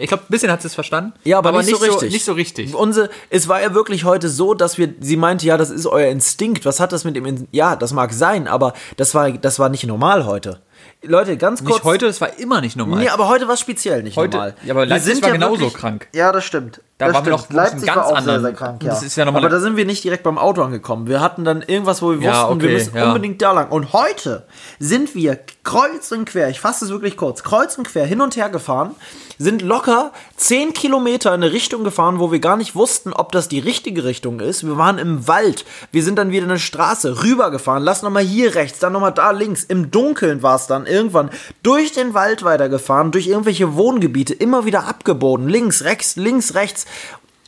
Ich 0.00 0.06
glaube, 0.06 0.22
ein 0.22 0.30
bisschen 0.30 0.50
hat 0.52 0.62
sie 0.62 0.68
es 0.68 0.74
verstanden. 0.74 1.12
Ja, 1.24 1.38
aber, 1.38 1.52
nicht, 1.52 1.76
so 1.76 1.84
richtig. 1.84 2.12
nicht 2.12 2.24
so 2.24 2.32
richtig. 2.32 2.72
Unsere, 2.72 3.10
es 3.30 3.48
war 3.48 3.60
ja 3.60 3.74
wirklich 3.74 4.04
heute 4.04 4.28
so, 4.28 4.54
dass 4.54 4.78
wir, 4.78 4.94
sie 5.00 5.16
meinte, 5.16 5.44
ja, 5.44 5.56
das 5.56 5.70
ist 5.70 5.86
euer 5.86 6.08
Instinkt. 6.08 6.64
Was 6.64 6.78
hat 6.78 6.92
das 6.92 7.02
mit 7.02 7.16
dem, 7.16 7.26
In 7.26 7.48
ja, 7.50 7.74
das 7.74 7.92
mag 7.92 8.12
sein, 8.12 8.46
aber 8.46 8.74
das 8.96 9.14
war, 9.16 9.32
das 9.32 9.58
war 9.58 9.68
nicht 9.68 9.84
normal 9.84 10.24
heute. 10.24 10.60
Leute, 11.02 11.36
ganz 11.36 11.60
kurz. 11.64 11.76
Nicht 11.76 11.84
heute, 11.84 12.06
das 12.06 12.20
war 12.20 12.38
immer 12.38 12.60
nicht 12.60 12.76
normal. 12.76 12.98
Nee, 13.00 13.08
aber 13.08 13.28
heute 13.28 13.46
war 13.46 13.54
es 13.54 13.60
speziell 13.60 14.02
nicht 14.02 14.16
Heute- 14.16 14.36
normal. 14.36 14.54
ja, 14.64 14.72
aber 14.74 14.80
Wir 14.82 14.86
Leipzig 14.86 15.12
sind 15.14 15.22
war 15.22 15.28
ja 15.28 15.34
genauso 15.36 15.60
wirklich- 15.60 15.74
krank. 15.74 16.08
Ja, 16.12 16.32
das 16.32 16.44
stimmt. 16.44 16.80
Da 16.98 17.06
das 17.06 17.14
waren 17.14 17.26
wir 17.26 17.38
stimmt. 17.38 17.50
noch 17.50 17.56
Leipzig 17.56 17.74
einen 17.76 17.86
ganz 17.86 17.96
war 17.96 18.04
auch 18.04 18.08
sehr, 18.08 18.16
anderen- 18.18 18.42
sehr 18.42 18.52
krank, 18.54 18.82
ja. 18.82 18.88
das 18.90 19.02
ist 19.04 19.16
ja 19.16 19.24
nochmal 19.24 19.42
aber 19.44 19.50
da 19.54 19.60
sind 19.60 19.76
wir 19.76 19.84
nicht 19.84 20.02
direkt 20.02 20.24
beim 20.24 20.36
Auto 20.38 20.62
angekommen. 20.62 21.06
Wir 21.06 21.20
hatten 21.20 21.44
dann 21.44 21.62
irgendwas, 21.62 22.02
wo 22.02 22.10
wir 22.10 22.18
Ja, 22.20 22.48
wussten, 22.48 22.60
wir 22.60 22.66
okay, 22.68 22.74
müssen 22.74 22.96
ja. 22.96 23.06
unbedingt 23.06 23.40
da 23.40 23.52
lang. 23.52 23.68
Und 23.70 23.92
heute 23.92 24.48
sind 24.80 25.14
wir 25.14 25.38
kreuz 25.62 26.10
und 26.10 26.24
quer, 26.24 26.48
ich 26.48 26.58
fasse 26.58 26.84
es 26.86 26.90
wirklich 26.90 27.16
kurz, 27.16 27.44
kreuz 27.44 27.78
und 27.78 27.86
quer 27.86 28.04
hin 28.04 28.20
und 28.20 28.34
her 28.36 28.48
gefahren, 28.48 28.96
sind 29.38 29.62
locker 29.62 30.10
10 30.36 30.72
Kilometer 30.72 31.32
in 31.32 31.44
eine 31.44 31.52
Richtung 31.52 31.84
gefahren, 31.84 32.18
wo 32.18 32.32
wir 32.32 32.40
gar 32.40 32.56
nicht 32.56 32.74
wussten, 32.74 33.12
ob 33.12 33.30
das 33.30 33.46
die 33.48 33.60
richtige 33.60 34.02
Richtung 34.02 34.40
ist. 34.40 34.66
Wir 34.66 34.76
waren 34.76 34.98
im 34.98 35.28
Wald. 35.28 35.64
Wir 35.92 36.02
sind 36.02 36.16
dann 36.18 36.32
wieder 36.32 36.46
eine 36.46 36.58
Straße 36.58 37.22
rübergefahren. 37.22 37.84
Lass 37.84 38.02
nochmal 38.02 38.24
hier 38.24 38.56
rechts, 38.56 38.80
dann 38.80 38.92
nochmal 38.94 39.12
da 39.12 39.30
links. 39.30 39.62
Im 39.62 39.92
Dunkeln 39.92 40.42
war 40.42 40.56
es 40.56 40.66
dann 40.68 40.86
irgendwann 40.86 41.30
durch 41.62 41.92
den 41.92 42.14
Wald 42.14 42.44
weitergefahren, 42.44 43.10
durch 43.10 43.26
irgendwelche 43.26 43.74
Wohngebiete, 43.74 44.34
immer 44.34 44.64
wieder 44.64 44.86
abgebogen. 44.86 45.48
Links, 45.48 45.84
rechts, 45.84 46.16
links, 46.16 46.54
rechts. 46.54 46.86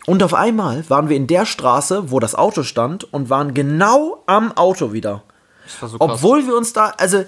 Und 0.07 0.23
auf 0.23 0.35
einmal 0.35 0.89
waren 0.89 1.09
wir 1.09 1.17
in 1.17 1.27
der 1.27 1.47
Straße, 1.47 2.11
wo 2.11 2.19
das 2.19 2.35
Auto 2.35 2.63
stand, 2.63 3.13
und 3.13 3.31
waren 3.31 3.55
genau 3.55 4.23
am 4.27 4.57
Auto 4.57 4.93
wieder. 4.93 5.23
So. 5.81 5.97
Obwohl 5.99 6.47
wir 6.47 6.57
uns 6.57 6.73
da, 6.73 6.93
also 6.97 7.25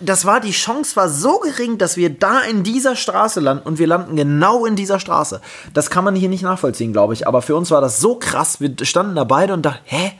das 0.00 0.24
war, 0.24 0.40
die 0.40 0.52
Chance 0.52 0.96
war 0.96 1.08
so 1.08 1.38
gering, 1.38 1.78
dass 1.78 1.96
wir 1.96 2.10
da 2.10 2.40
in 2.40 2.62
dieser 2.62 2.94
Straße 2.94 3.40
landen 3.40 3.66
und 3.66 3.78
wir 3.78 3.86
landen 3.86 4.16
genau 4.16 4.66
in 4.66 4.76
dieser 4.76 5.00
Straße. 5.00 5.40
Das 5.72 5.90
kann 5.90 6.04
man 6.04 6.14
hier 6.14 6.28
nicht 6.28 6.42
nachvollziehen, 6.42 6.92
glaube 6.92 7.12
ich. 7.12 7.26
Aber 7.26 7.42
für 7.42 7.56
uns 7.56 7.70
war 7.70 7.80
das 7.80 8.00
so 8.00 8.16
krass. 8.16 8.60
Wir 8.60 8.74
standen 8.82 9.16
da 9.16 9.24
beide 9.24 9.52
und 9.52 9.62
dachten, 9.62 9.82
hä? 9.84 10.12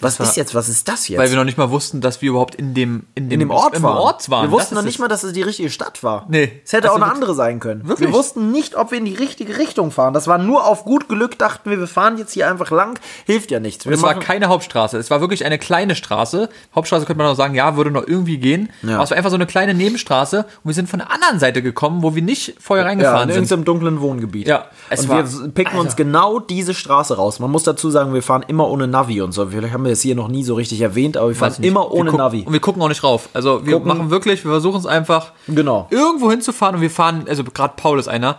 Was 0.00 0.20
war- 0.20 0.26
ist 0.26 0.36
jetzt? 0.36 0.54
Was 0.54 0.68
ist 0.68 0.86
das 0.88 1.08
jetzt? 1.08 1.18
Weil 1.18 1.30
wir 1.30 1.36
noch 1.36 1.44
nicht 1.44 1.58
mal 1.58 1.70
wussten, 1.70 2.00
dass 2.00 2.20
wir 2.22 2.30
überhaupt 2.30 2.54
in 2.54 2.74
dem, 2.74 3.04
in 3.14 3.28
dem, 3.28 3.32
in 3.32 3.40
dem 3.40 3.50
Ort 3.50 3.74
im 3.76 3.82
waren. 3.82 3.96
Ort 3.96 4.28
waren. 4.30 4.46
Wir 4.46 4.50
wussten 4.52 4.74
noch 4.74 4.82
nicht 4.82 4.98
mal, 4.98 5.08
dass 5.08 5.22
es 5.22 5.32
die 5.32 5.42
richtige 5.42 5.70
Stadt 5.70 6.02
war. 6.02 6.26
Nee. 6.28 6.60
Es 6.64 6.72
hätte 6.72 6.88
Also 6.90 6.98
auch 7.00 7.02
eine 7.06 7.12
andere 7.12 7.34
sein 7.34 7.60
können. 7.60 7.88
Wirklich? 7.88 8.08
Wir 8.10 8.14
wussten 8.14 8.50
nicht, 8.52 8.76
ob 8.76 8.90
wir 8.90 8.98
in 8.98 9.04
die 9.06 9.14
richtige 9.14 9.58
Richtung 9.58 9.90
fahren. 9.90 10.12
Das 10.14 10.26
war 10.26 10.38
nur 10.38 10.66
auf 10.66 10.84
gut 10.84 11.08
Glück, 11.08 11.38
dachten 11.38 11.70
wir, 11.70 11.78
wir 11.78 11.86
fahren 11.86 12.18
jetzt 12.18 12.32
hier 12.32 12.48
einfach 12.48 12.70
lang. 12.70 12.98
Hilft 13.24 13.50
ja 13.50 13.58
nichts. 13.60 13.86
Und 13.86 13.92
es 13.92 14.02
war 14.02 14.14
keine 14.18 14.48
Hauptstraße. 14.48 14.98
Es 14.98 15.10
war 15.10 15.20
wirklich 15.20 15.44
eine 15.44 15.58
kleine 15.58 15.94
Straße. 15.94 16.48
Hauptstraße 16.74 17.06
könnte 17.06 17.18
man 17.18 17.26
noch 17.28 17.36
sagen, 17.36 17.54
ja, 17.54 17.76
würde 17.76 17.90
noch 17.90 18.06
irgendwie 18.06 18.38
gehen. 18.38 18.70
Ja. 18.82 18.96
Aber 18.96 19.04
es 19.04 19.10
war 19.10 19.16
einfach 19.16 19.30
so 19.30 19.36
eine 19.36 19.46
kleine 19.46 19.72
Nebenstraße. 19.74 20.40
Und 20.40 20.46
wir 20.64 20.74
sind 20.74 20.88
von 20.90 20.98
der 20.98 21.10
anderen 21.10 21.38
Seite 21.38 21.62
gekommen, 21.62 22.02
wo 22.02 22.14
wir 22.14 22.22
nicht 22.22 22.54
vorher 22.60 22.84
ja, 22.84 22.88
reingefahren 22.90 23.28
in 23.30 23.34
sind. 23.34 23.44
irgendeinem 23.44 23.64
dunklen 23.64 24.00
Wohngebiet. 24.00 24.46
Ja, 24.48 24.66
es 24.90 25.00
und 25.02 25.08
war- 25.08 25.24
wir 25.42 25.48
picken 25.50 25.78
uns 25.78 25.96
genau 25.96 26.38
diese 26.38 26.74
Straße 26.74 27.16
raus. 27.16 27.38
Man 27.40 27.50
muss 27.50 27.62
dazu 27.62 27.90
sagen, 27.90 28.12
wir 28.12 28.22
fahren 28.22 28.44
immer 28.46 28.68
ohne 28.68 28.86
Navi 28.88 29.22
und 29.22 29.32
so. 29.32 29.46
Vielleicht 29.46 29.72
haben 29.72 29.85
wir 29.86 29.92
es 29.92 30.02
hier 30.02 30.14
noch 30.14 30.28
nie 30.28 30.44
so 30.44 30.54
richtig 30.54 30.80
erwähnt, 30.82 31.16
aber 31.16 31.28
wir 31.28 31.34
fahren 31.36 31.52
Weiß 31.52 31.58
immer 31.60 31.80
Wir 31.80 31.92
ohne 31.92 32.10
gucken- 32.10 32.18
Navi. 32.18 32.42
Und 32.46 32.52
wir 32.52 32.60
gucken 32.60 32.82
auch 32.82 32.88
nicht 32.88 33.02
rauf. 33.02 33.28
Also 33.32 33.64
wir 33.64 33.74
Gucken- 33.74 33.88
machen 33.88 34.10
wirklich, 34.10 34.44
wir 34.44 34.50
versuchen 34.50 34.78
es 34.80 34.86
einfach 34.86 35.32
Genau. 35.48 35.86
irgendwo 35.90 36.30
hinzufahren 36.30 36.74
und 36.76 36.82
wir 36.82 36.90
fahren, 36.90 37.24
also 37.28 37.42
gerade 37.44 37.72
Paul 37.76 37.98
ist 37.98 38.08
einer, 38.08 38.38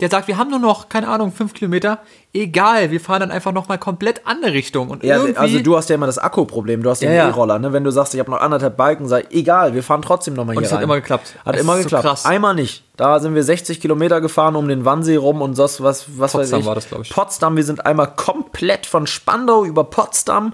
der 0.00 0.08
sagt, 0.08 0.28
wir 0.28 0.36
haben 0.38 0.48
nur 0.50 0.60
noch, 0.60 0.88
keine 0.88 1.08
Ahnung, 1.08 1.32
fünf 1.32 1.54
Kilometer. 1.54 1.98
Egal, 2.32 2.92
wir 2.92 3.00
fahren 3.00 3.18
dann 3.18 3.30
einfach 3.32 3.50
nochmal 3.50 3.78
komplett 3.78 4.24
andere 4.28 4.52
Richtung. 4.52 4.90
Und 4.90 5.02
Ja, 5.02 5.20
also 5.34 5.58
du 5.58 5.76
hast 5.76 5.88
ja 5.88 5.96
immer 5.96 6.06
das 6.06 6.18
Akkuproblem, 6.18 6.84
du 6.84 6.90
hast 6.90 7.00
den 7.02 7.10
Ja. 7.12 7.26
E-Roller, 7.26 7.58
ne? 7.58 7.72
Wenn 7.72 7.82
du 7.82 7.90
sagst, 7.90 8.14
ich 8.14 8.20
habe 8.20 8.30
noch 8.30 8.40
anderthalb 8.40 8.76
Balken, 8.76 9.08
sag 9.08 9.34
egal, 9.34 9.74
wir 9.74 9.82
fahren 9.82 10.00
trotzdem 10.02 10.34
nochmal 10.34 10.54
hier 10.54 10.62
es 10.64 10.72
hat 10.72 10.82
immer 10.82 10.94
geklappt. 10.94 11.34
Hat 11.44 11.56
Es 11.56 11.62
immer 11.62 11.72
ist 11.72 11.78
so 11.78 11.84
geklappt. 11.86 12.04
krass. 12.04 12.24
Einmal 12.26 12.54
nicht. 12.54 12.84
Da 12.96 13.18
sind 13.18 13.34
wir 13.34 13.42
60 13.42 13.80
Kilometer 13.80 14.20
gefahren 14.20 14.54
um 14.54 14.68
den 14.68 14.84
Wannsee 14.84 15.16
rum 15.16 15.42
und 15.42 15.58
das, 15.58 15.82
was, 15.82 16.04
was 16.16 16.32
weiß 16.32 16.42
Potsdam 16.42 16.60
ich. 16.60 16.66
war 16.66 16.74
das, 16.76 16.86
glaub 16.88 17.00
ich. 17.02 17.10
Potsdam, 17.10 17.56
wir 17.56 17.64
sind 17.64 17.84
einmal 17.84 18.12
komplett 18.14 18.86
von 18.86 19.08
Spandau 19.08 19.64
über 19.64 19.82
Potsdam 19.82 20.52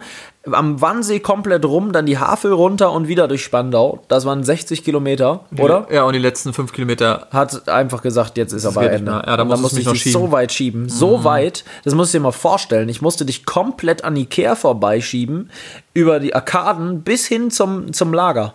am 0.51 0.81
Wannsee 0.81 1.21
komplett 1.21 1.65
rum, 1.65 1.93
dann 1.93 2.07
die 2.07 2.19
Havel 2.19 2.53
runter 2.53 2.93
und 2.93 3.09
wieder 3.09 3.29
durch 3.29 3.43
Spandau. 3.43 4.01
Das 4.09 4.25
waren 4.27 4.45
60 4.45 4.85
Kilometer, 4.85 5.45
oder? 5.59 5.87
Ja, 5.91 6.05
und 6.05 6.13
die 6.13 6.19
letzten 6.19 6.53
fünf 6.53 6.73
Kilometer. 6.73 7.29
hat 7.31 7.69
einfach 7.69 8.03
gesagt, 8.03 8.37
jetzt 8.37 8.53
ist 8.53 8.67
aber 8.67 8.83
geht 8.83 8.91
nicht 8.91 9.01
Ende. 9.01 9.23
Ja, 9.27 9.37
da 9.37 9.45
musste 9.45 9.81
ich 9.81 9.89
dich. 9.89 10.07
Mhm. 10.07 10.11
so 10.11 10.33
weit 10.33 10.53
schieben, 10.53 10.89
so 10.89 11.25
weit, 11.25 11.65
das 11.85 11.95
musst 11.95 12.13
du 12.13 12.19
dir 12.19 12.23
mal 12.23 12.33
vorstellen. 12.33 12.89
Ich 12.89 13.01
musste 13.01 13.25
dich 13.25 13.47
komplett 13.47 14.05
an 14.05 14.17
Ikea 14.17 14.55
vorbeischieben, 14.55 15.51
über 15.95 16.21
die 16.21 16.35
Arkaden 16.35 17.03
bis 17.03 17.27
hin 17.27 17.51
zum, 17.51 17.93
zum 17.93 18.13
Lager. 18.13 18.55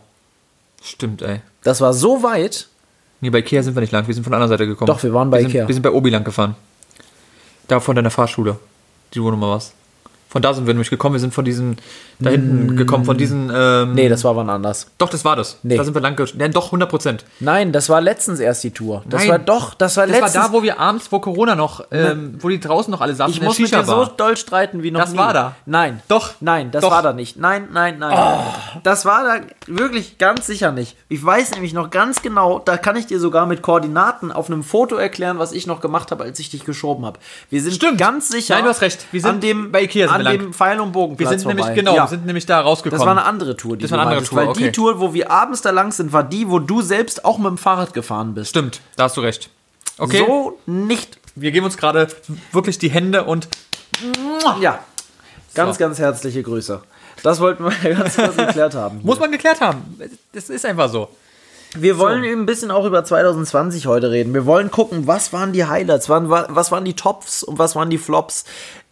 Stimmt, 0.83 1.21
ey. 1.21 1.41
Das 1.63 1.81
war 1.81 1.93
so 1.93 2.23
weit. 2.23 2.67
Nee, 3.21 3.31
bei 3.31 3.39
Ikea 3.39 3.63
sind 3.63 3.75
wir 3.75 3.81
nicht 3.81 3.91
lang, 3.91 4.07
wir 4.07 4.13
sind 4.13 4.23
von 4.23 4.31
der 4.31 4.37
anderen 4.37 4.57
Seite 4.57 4.67
gekommen. 4.67 4.87
Doch, 4.87 5.01
wir 5.01 5.13
waren 5.13 5.29
bei 5.29 5.39
wir 5.39 5.47
Ikea. 5.47 5.67
Wir 5.67 5.73
sind 5.73 5.81
bei 5.81 5.91
Obi 5.91 6.09
lang 6.09 6.23
gefahren. 6.23 6.55
Da 7.67 7.79
von 7.79 7.95
deiner 7.95 8.11
Fahrschule. 8.11 8.57
Die 9.13 9.21
wo 9.21 9.31
nochmal 9.31 9.55
was. 9.55 9.73
Von 10.29 10.41
da 10.41 10.53
sind 10.53 10.67
wir 10.67 10.73
nämlich 10.73 10.89
gekommen, 10.91 11.13
wir 11.13 11.19
sind 11.19 11.33
von 11.33 11.43
diesen, 11.43 11.77
da 12.19 12.29
hinten 12.29 12.77
gekommen, 12.77 13.03
von 13.03 13.17
diesen, 13.17 13.51
ähm, 13.53 13.79
Mm. 13.89 13.93
Nee, 13.93 14.09
das 14.09 14.23
war 14.23 14.35
wann 14.35 14.49
anders. 14.49 14.87
Doch, 14.97 15.09
das 15.09 15.25
war 15.25 15.35
das. 15.35 15.57
Nee. 15.63 15.77
Da 15.77 15.83
sind 15.83 15.93
wir 15.93 16.01
lang 16.01 16.19
Nein, 16.35 16.51
doch, 16.51 16.65
100 16.67 16.89
Prozent. 16.89 17.25
Nein, 17.39 17.71
das 17.71 17.89
war 17.89 18.01
letztens 18.01 18.39
erst 18.39 18.63
die 18.63 18.71
Tour. 18.71 19.03
Das 19.07 19.21
Nein. 19.21 19.29
war 19.31 19.39
doch, 19.39 19.73
das 19.73 19.97
war 19.97 20.05
Das 20.05 20.15
letztens. 20.19 20.35
war 20.35 20.47
da, 20.49 20.53
wo 20.53 20.63
wir 20.63 20.79
abends, 20.79 21.11
wo 21.11 21.19
Corona 21.19 21.55
noch, 21.55 21.85
ähm, 21.91 22.35
wo 22.39 22.49
die 22.49 22.59
draußen 22.59 22.91
noch 22.91 23.01
alle 23.01 23.15
saßen, 23.15 23.33
ich 23.33 23.41
muss 23.41 23.57
mit 23.59 23.71
dir 23.71 23.83
so 23.83 24.05
doll 24.05 24.37
streiten 24.37 24.83
wie 24.83 24.91
noch 24.91 24.99
Das 25.01 25.11
nie. 25.13 25.17
war 25.17 25.33
da. 25.33 25.55
Nein. 25.65 26.01
Doch. 26.07 26.31
Nein, 26.41 26.71
das 26.71 26.83
Doch. 26.83 26.91
war 26.91 27.01
da 27.01 27.13
nicht. 27.13 27.37
Nein, 27.37 27.69
nein, 27.73 27.97
nein. 27.99 28.17
Das 28.83 29.05
war 29.05 29.23
da 29.23 29.45
wirklich 29.67 30.17
ganz 30.17 30.45
sicher 30.45 30.71
nicht. 30.71 30.95
Ich 31.07 31.23
weiß 31.23 31.51
nämlich 31.51 31.73
noch 31.73 31.89
ganz 31.89 32.21
genau, 32.21 32.59
da 32.59 32.77
kann 32.77 32.95
ich 32.95 33.07
dir 33.07 33.19
sogar 33.19 33.45
mit 33.45 33.61
Koordinaten 33.61 34.31
auf 34.31 34.47
einem 34.47 34.63
Foto 34.63 34.95
erklären, 34.95 35.39
was 35.39 35.51
ich 35.51 35.67
noch 35.67 35.81
gemacht 35.81 36.11
habe, 36.11 36.23
als 36.23 36.39
ich 36.39 36.49
dich 36.49 36.65
geschoben 36.65 37.05
habe. 37.05 37.19
Wir 37.49 37.61
sind 37.61 37.73
Stimmt. 37.75 37.97
ganz 37.97 38.29
sicher. 38.29 38.55
Nein, 38.55 38.63
du 38.65 38.69
hast 38.69 38.81
recht. 38.81 39.05
Wir 39.11 39.21
sind 39.21 39.29
an 39.29 39.39
dem, 39.39 39.71
bei 39.71 39.83
Ikea 39.83 40.07
an 40.19 40.25
wir 40.25 40.31
lang. 40.31 40.39
dem 40.39 40.53
Pfeil- 40.53 40.79
und 40.79 40.91
Bogenplatz 40.91 41.29
Wir 41.31 41.39
sind 41.39 41.47
nämlich, 41.47 41.65
vorbei. 41.65 41.79
genau, 41.79 41.95
Ja. 41.95 42.03
wir 42.03 42.07
sind 42.09 42.25
nämlich 42.25 42.45
da 42.45 42.61
rausgekommen. 42.61 42.99
Das 42.99 43.05
war 43.05 43.17
eine 43.17 43.25
andere 43.25 43.55
Tour, 43.57 43.77
die 43.77 43.83
Das 43.83 43.91
war 43.91 43.99
eine 43.99 44.07
andere 44.07 44.15
meintest, 44.21 44.29
Tour, 44.31 44.39
Weil 44.41 44.47
okay. 44.49 44.63
die 44.65 44.71
Tour, 44.71 44.99
wo 44.99 45.13
wir 45.13 45.31
abends 45.31 45.61
da 45.61 45.71
lang 45.71 45.91
sind, 45.91 46.13
war 46.13 46.23
die, 46.23 46.49
wo 46.49 46.59
du 46.59 46.81
selbst 46.81 47.25
auch 47.25 47.37
mit 47.37 47.47
dem 47.47 47.57
Fahrrad 47.57 47.93
gefahren 47.93 48.33
bist. 48.33 48.49
Stimmt, 48.51 48.81
da 48.95 49.03
hast 49.05 49.17
du 49.17 49.21
recht. 49.21 49.49
Okay, 49.97 50.23
So 50.25 50.57
nicht. 50.65 51.17
wir 51.35 51.51
geben 51.51 51.65
uns 51.65 51.77
gerade 51.77 52.07
wirklich 52.51 52.77
die 52.79 52.89
Hände 52.89 53.23
und 53.25 53.47
Ja. 54.61 54.79
Ganz, 55.55 55.75
So. 55.77 55.79
ganz 55.79 55.99
herzliche 55.99 56.43
Grüße. 56.43 56.81
Das 57.23 57.39
wollten 57.41 57.65
wir 57.65 57.71
ganz 57.95 58.15
kurz 58.15 58.37
geklärt 58.37 58.75
haben. 58.75 59.01
muss 59.03 59.19
man 59.19 59.31
geklärt 59.31 59.61
haben. 59.61 59.99
Das 60.31 60.49
ist 60.49 60.65
einfach 60.65 60.89
so. 60.89 61.09
Wir 61.75 61.99
wollen 61.99 62.23
ein 62.23 62.45
bisschen 62.47 62.71
auch 62.71 62.85
über 62.85 63.03
2020 63.03 63.85
heute 63.85 64.09
reden. 64.09 64.33
Wir 64.33 64.45
wollen 64.47 64.71
gucken, 64.71 65.05
was 65.05 65.33
waren 65.33 65.53
die 65.53 65.65
Highlights, 65.65 66.09
was 66.09 66.71
waren 66.71 66.83
die 66.85 66.95
Tops 66.95 67.43
und 67.43 67.59
was 67.59 67.75
waren 67.75 67.89
die 67.91 67.99
Flops. 67.99 68.45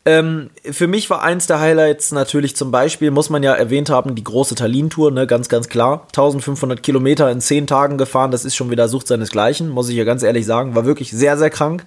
Ähm, 0.08 0.52
für 0.64 0.88
mich 0.88 1.10
war 1.10 1.22
eins 1.22 1.48
der 1.48 1.60
Highlights 1.60 2.14
natürlich 2.14 2.56
zum 2.56 2.72
Beispiel, 2.72 3.12
muss 3.12 3.30
man 3.30 3.44
ja 3.44 3.54
erwähnt 3.54 3.90
haben, 3.90 4.16
die 4.16 4.24
große 4.24 4.56
Tallinn-Tour, 4.56 5.12
ne, 5.12 5.28
ganz, 5.28 5.50
ganz 5.50 5.68
klar. 5.68 6.04
1500 6.08 6.82
Kilometer 6.82 7.30
in 7.30 7.42
10 7.42 7.68
Tagen 7.68 7.98
gefahren, 7.98 8.32
das 8.32 8.46
ist 8.46 8.56
schon 8.56 8.72
wieder 8.72 8.88
Sucht 8.88 9.08
seinesgleichen, 9.08 9.68
muss 9.68 9.90
ich 9.90 9.98
ja 9.98 10.06
ganz 10.06 10.24
ehrlich 10.24 10.46
sagen. 10.46 10.76
War 10.76 10.86
wirklich 10.86 11.12
sehr, 11.12 11.38
sehr 11.38 11.50
krank. 11.50 11.84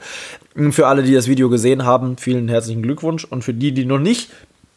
Für 0.70 0.86
alle, 0.86 1.02
die 1.02 1.14
das 1.14 1.28
Video 1.28 1.48
gesehen 1.48 1.86
haben, 1.86 2.18
vielen 2.18 2.50
herzlichen 2.50 2.82
Glückwunsch. 2.82 3.24
Und 3.24 3.42
für 3.42 3.54
die, 3.54 3.72
die 3.72 3.86
noch 3.86 3.98
nicht, 3.98 4.28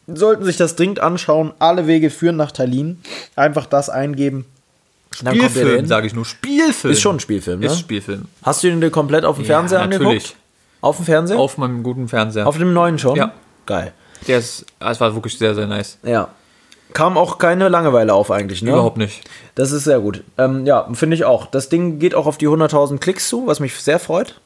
sollten 0.06 0.44
sich 0.44 0.56
das 0.56 0.74
dringend 0.74 1.00
anschauen. 1.00 1.52
Alle 1.58 1.86
Wege 1.86 2.08
führen 2.08 2.36
nach 2.36 2.50
Tallinn. 2.50 3.00
Einfach 3.36 3.66
das 3.66 3.90
eingeben. 3.90 4.46
Spielfilm, 5.12 5.84
sage 5.84 6.06
ich 6.06 6.14
nur. 6.14 6.24
Spielfilm. 6.24 6.92
Ist 6.92 7.02
schon 7.02 7.16
ein 7.16 7.20
Spielfilm, 7.20 7.60
ne? 7.60 7.66
Ist 7.66 7.78
Spielfilm. 7.78 8.24
Hast 8.42 8.64
du 8.64 8.68
den 8.68 8.80
dir 8.80 8.90
komplett 8.90 9.26
auf 9.26 9.36
dem 9.36 9.44
Fernseher 9.44 9.80
natürlich. 9.80 10.06
angeguckt? 10.06 10.36
Auf 10.84 10.96
dem 10.96 11.06
Fernseher? 11.06 11.38
Auf 11.38 11.56
meinem 11.56 11.82
guten 11.82 12.08
Fernseher. 12.08 12.46
Auf 12.46 12.58
dem 12.58 12.74
neuen 12.74 12.98
schon? 12.98 13.16
Ja. 13.16 13.32
Geil. 13.64 13.92
Der 14.28 14.38
ist, 14.38 14.66
ah, 14.80 14.90
es 14.90 15.00
war 15.00 15.14
wirklich 15.14 15.38
sehr, 15.38 15.54
sehr 15.54 15.66
nice. 15.66 15.98
Ja. 16.02 16.28
Kam 16.92 17.16
auch 17.16 17.38
keine 17.38 17.68
Langeweile 17.70 18.12
auf 18.12 18.30
eigentlich, 18.30 18.60
ne? 18.62 18.70
Überhaupt 18.70 18.98
nicht. 18.98 19.22
Das 19.54 19.72
ist 19.72 19.84
sehr 19.84 20.00
gut. 20.00 20.22
Ähm, 20.36 20.66
ja, 20.66 20.86
finde 20.92 21.16
ich 21.16 21.24
auch. 21.24 21.46
Das 21.46 21.70
Ding 21.70 21.98
geht 21.98 22.14
auch 22.14 22.26
auf 22.26 22.36
die 22.36 22.48
100.000 22.48 22.98
Klicks 22.98 23.28
zu, 23.28 23.46
was 23.46 23.60
mich 23.60 23.74
sehr 23.80 23.98
freut. 23.98 24.40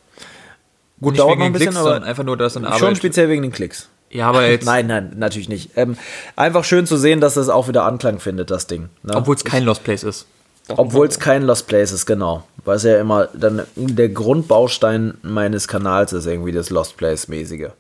Gut, 1.00 1.12
Nicht 1.14 1.20
dauert 1.20 1.32
wegen 1.32 1.40
noch 1.40 1.46
ein 1.46 1.52
den 1.52 1.58
bisschen, 1.58 1.72
Klicks, 1.74 1.86
aber 1.86 2.02
einfach 2.06 2.24
nur, 2.24 2.38
eine 2.38 2.50
schon 2.50 2.64
Arbeit. 2.66 2.96
speziell 2.96 3.28
wegen 3.28 3.42
den 3.42 3.52
Klicks. 3.52 3.88
Ja, 4.10 4.28
aber 4.28 4.46
jetzt, 4.48 4.64
Nein, 4.66 4.86
nein, 4.86 5.14
natürlich 5.16 5.48
nicht. 5.48 5.72
Ähm, 5.76 5.98
einfach 6.36 6.62
schön 6.62 6.86
zu 6.86 6.96
sehen, 6.96 7.20
dass 7.20 7.34
das 7.34 7.48
auch 7.48 7.66
wieder 7.66 7.84
Anklang 7.84 8.20
findet, 8.20 8.52
das 8.52 8.68
Ding. 8.68 8.88
Ne? 9.02 9.14
obwohl 9.16 9.34
es 9.34 9.44
kein 9.44 9.64
Lost 9.64 9.82
Place 9.82 10.04
ist. 10.04 10.26
Obwohl 10.68 11.08
es 11.08 11.18
kein 11.18 11.42
Lost 11.42 11.66
Place 11.66 11.92
ist, 11.92 12.06
genau. 12.06 12.44
Weil 12.68 12.76
es 12.76 12.82
ja 12.82 13.00
immer 13.00 13.28
dann 13.32 13.62
der 13.76 14.10
Grundbaustein 14.10 15.14
meines 15.22 15.68
Kanals 15.68 16.12
ist, 16.12 16.26
irgendwie 16.26 16.52
das 16.52 16.68
Lost 16.68 16.98
Place-mäßige. 16.98 17.70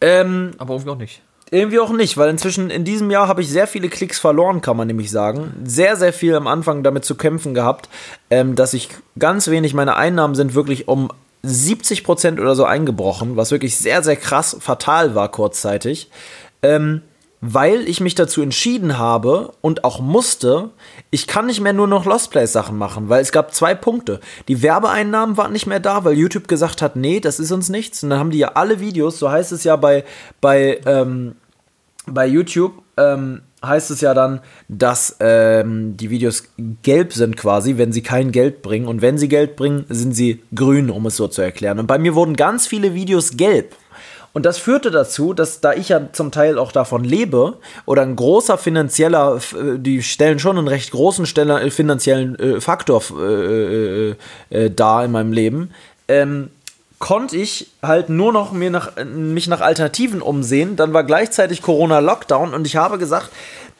Ähm, 0.00 0.52
Aber 0.58 0.74
irgendwie 0.74 0.90
auch 0.90 0.96
nicht. 0.96 1.22
irgendwie 1.50 1.80
auch 1.80 1.90
nicht, 1.90 2.16
weil 2.16 2.30
inzwischen 2.30 2.70
in 2.70 2.84
diesem 2.84 3.10
Jahr 3.10 3.26
habe 3.26 3.40
ich 3.40 3.50
sehr 3.50 3.66
viele 3.66 3.88
Klicks 3.88 4.20
verloren, 4.20 4.60
kann 4.60 4.76
man 4.76 4.86
nämlich 4.86 5.10
sagen. 5.10 5.52
Sehr, 5.64 5.96
sehr 5.96 6.12
viel 6.12 6.36
am 6.36 6.46
Anfang 6.46 6.84
damit 6.84 7.04
zu 7.04 7.16
kämpfen 7.16 7.52
gehabt, 7.52 7.88
ähm, 8.30 8.54
dass 8.54 8.74
ich 8.74 8.90
ganz 9.18 9.48
wenig, 9.48 9.74
meine 9.74 9.96
Einnahmen 9.96 10.36
sind 10.36 10.54
wirklich 10.54 10.86
um 10.86 11.10
70 11.42 12.04
Prozent 12.04 12.38
oder 12.38 12.54
so 12.54 12.64
eingebrochen, 12.64 13.36
was 13.36 13.50
wirklich 13.50 13.76
sehr, 13.76 14.04
sehr 14.04 14.14
krass 14.14 14.56
fatal 14.60 15.16
war 15.16 15.32
kurzzeitig. 15.32 16.10
Ähm, 16.62 17.02
weil 17.44 17.88
ich 17.88 18.00
mich 18.00 18.14
dazu 18.14 18.40
entschieden 18.40 18.98
habe 18.98 19.52
und 19.60 19.82
auch 19.82 20.00
musste, 20.00 20.70
ich 21.10 21.26
kann 21.26 21.46
nicht 21.46 21.60
mehr 21.60 21.72
nur 21.72 21.88
noch 21.88 22.06
Lost 22.06 22.30
Place 22.30 22.52
Sachen 22.52 22.78
machen, 22.78 23.08
weil 23.08 23.20
es 23.20 23.32
gab 23.32 23.52
zwei 23.52 23.74
Punkte. 23.74 24.20
Die 24.46 24.62
Werbeeinnahmen 24.62 25.36
waren 25.36 25.52
nicht 25.52 25.66
mehr 25.66 25.80
da, 25.80 26.04
weil 26.04 26.14
YouTube 26.14 26.46
gesagt 26.46 26.80
hat, 26.80 26.94
nee, 26.94 27.18
das 27.18 27.40
ist 27.40 27.50
uns 27.50 27.68
nichts. 27.68 28.04
Und 28.04 28.10
dann 28.10 28.20
haben 28.20 28.30
die 28.30 28.38
ja 28.38 28.52
alle 28.54 28.78
Videos, 28.78 29.18
so 29.18 29.28
heißt 29.28 29.50
es 29.50 29.64
ja 29.64 29.74
bei, 29.74 30.04
bei, 30.40 30.80
ähm, 30.86 31.34
bei 32.06 32.28
YouTube, 32.28 32.74
ähm, 32.96 33.42
heißt 33.64 33.90
es 33.90 34.00
ja 34.00 34.14
dann, 34.14 34.40
dass 34.68 35.16
ähm, 35.18 35.96
die 35.96 36.10
Videos 36.10 36.44
gelb 36.82 37.12
sind 37.12 37.36
quasi, 37.36 37.76
wenn 37.76 37.92
sie 37.92 38.02
kein 38.02 38.30
Geld 38.30 38.62
bringen. 38.62 38.86
Und 38.86 39.02
wenn 39.02 39.18
sie 39.18 39.28
Geld 39.28 39.56
bringen, 39.56 39.84
sind 39.88 40.12
sie 40.12 40.42
grün, 40.54 40.90
um 40.90 41.06
es 41.06 41.16
so 41.16 41.26
zu 41.26 41.42
erklären. 41.42 41.80
Und 41.80 41.88
bei 41.88 41.98
mir 41.98 42.14
wurden 42.14 42.36
ganz 42.36 42.68
viele 42.68 42.94
Videos 42.94 43.36
gelb. 43.36 43.74
Und 44.32 44.46
das 44.46 44.58
führte 44.58 44.90
dazu, 44.90 45.34
dass 45.34 45.60
da 45.60 45.74
ich 45.74 45.90
ja 45.90 46.12
zum 46.12 46.30
Teil 46.30 46.58
auch 46.58 46.72
davon 46.72 47.04
lebe 47.04 47.58
oder 47.84 48.02
ein 48.02 48.16
großer 48.16 48.56
finanzieller, 48.56 49.36
äh, 49.36 49.78
die 49.78 50.02
stellen 50.02 50.38
schon 50.38 50.58
einen 50.58 50.68
recht 50.68 50.90
großen 50.90 51.24
äh, 51.24 51.70
finanziellen 51.70 52.38
äh, 52.38 52.60
Faktor 52.60 53.02
dar 54.76 55.04
in 55.04 55.10
meinem 55.10 55.32
Leben, 55.32 55.70
ähm, 56.08 56.50
konnte 56.98 57.36
ich 57.36 57.68
halt 57.82 58.08
nur 58.08 58.32
noch 58.32 58.52
mir 58.52 58.70
nach, 58.70 58.92
mich 59.04 59.48
nach 59.48 59.60
Alternativen 59.60 60.22
umsehen. 60.22 60.76
Dann 60.76 60.92
war 60.92 61.04
gleichzeitig 61.04 61.62
Corona-Lockdown 61.62 62.54
und 62.54 62.66
ich 62.66 62.76
habe 62.76 62.98
gesagt, 62.98 63.30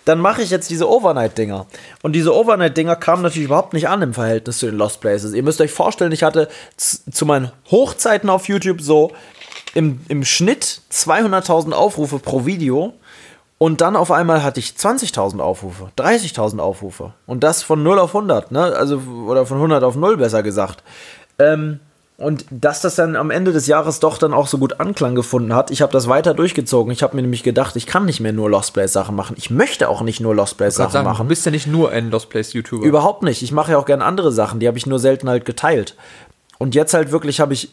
dann 0.05 0.19
mache 0.19 0.43
ich 0.43 0.51
jetzt 0.51 0.71
diese 0.71 0.89
Overnight-Dinger. 0.89 1.67
Und 2.03 2.15
diese 2.15 2.35
Overnight-Dinger 2.35 2.97
kamen 2.97 3.23
natürlich 3.23 3.47
überhaupt 3.47 3.73
nicht 3.75 3.89
an 3.89 4.03
im 4.03 4.15
Verhältnis 4.15 4.59
zu 4.59 4.67
den 4.67 4.77
Lost 4.77 5.01
Places. 5.01 5.33
Ihr 5.35 5.45
müsst 5.45 5.61
euch 5.61 5.71
vorstellen, 5.71 6.11
ich 6.11 6.25
hatte 6.25 6.49
zu 6.77 7.25
meinen 7.25 7.53
Hochzeiten 7.71 8.29
auf 8.29 8.49
YouTube 8.49 8.81
so 8.81 9.13
im, 9.75 10.01
im 10.09 10.25
Schnitt 10.25 10.81
200.000 10.93 11.73
Aufrufe 11.73 12.19
pro 12.19 12.47
Video. 12.47 12.95
Und 13.59 13.81
dann 13.81 13.95
auf 13.95 14.11
einmal 14.11 14.43
hatte 14.43 14.59
ich 14.59 14.71
20.000 14.71 15.39
Aufrufe, 15.39 15.91
30.000 15.97 16.59
Aufrufe. 16.59 17.13
Und 17.27 17.45
das 17.45 17.63
von 17.63 17.83
0 17.83 18.01
auf 18.01 18.15
100, 18.15 18.51
ne? 18.51 18.61
Also, 18.61 19.01
oder 19.27 19.47
von 19.47 19.59
100 19.59 19.85
auf 19.85 19.95
0 19.95 20.17
besser 20.17 20.43
gesagt. 20.43 20.83
Ähm, 21.39 21.79
und 22.23 22.45
dass 22.51 22.81
das 22.81 22.97
dann 22.97 23.17
am 23.17 23.31
Ende 23.31 23.53
des 23.53 23.67
Jahres 23.67 23.99
doch 23.99 24.19
dann 24.19 24.35
auch 24.35 24.47
so 24.47 24.59
gut 24.59 24.81
Anklang 24.81 25.15
gefunden 25.15 25.55
hat, 25.55 25.71
ich 25.71 25.83
habe 25.83 25.93
das 25.93 26.09
weiter 26.09 26.35
durchgezogen. 26.35 26.93
Ich 26.93 27.03
habe 27.03 27.17
mir 27.17 27.23
nämlich 27.23 27.43
gedacht, 27.43 27.75
ich 27.77 27.87
kann 27.87 28.05
nicht 28.05 28.21
mehr 28.21 28.33
nur 28.33 28.51
Lost 28.51 28.75
Place 28.75 28.93
Sachen 28.93 29.17
machen. 29.17 29.35
Ich 29.39 29.51
möchte 29.51 29.89
auch 29.89 30.03
nicht 30.03 30.21
nur 30.21 30.35
Lost 30.35 30.57
Place 30.57 30.77
Sachen 30.77 30.93
sagen, 30.93 31.05
machen. 31.05 31.25
Du 31.25 31.29
bist 31.29 31.45
ja 31.47 31.51
nicht 31.51 31.67
nur 31.67 31.91
ein 31.91 32.11
Lost 32.11 32.31
Place 32.31 32.53
YouTuber. 32.53 32.87
Überhaupt 32.87 33.23
nicht. 33.23 33.43
Ich 33.43 33.53
mache 33.53 33.73
ja 33.73 33.79
auch 33.79 33.87
gerne 33.87 34.05
andere 34.05 34.31
Sachen, 34.31 34.61
die 34.61 34.69
habe 34.69 34.79
ich 34.79 34.87
nur 34.87 34.99
selten 34.99 35.29
halt 35.29 35.45
geteilt. 35.45 35.97
Und 36.59 36.75
jetzt 36.75 36.95
halt 36.95 37.11
wirklich 37.11 37.41
habe 37.41 37.55
ich 37.55 37.71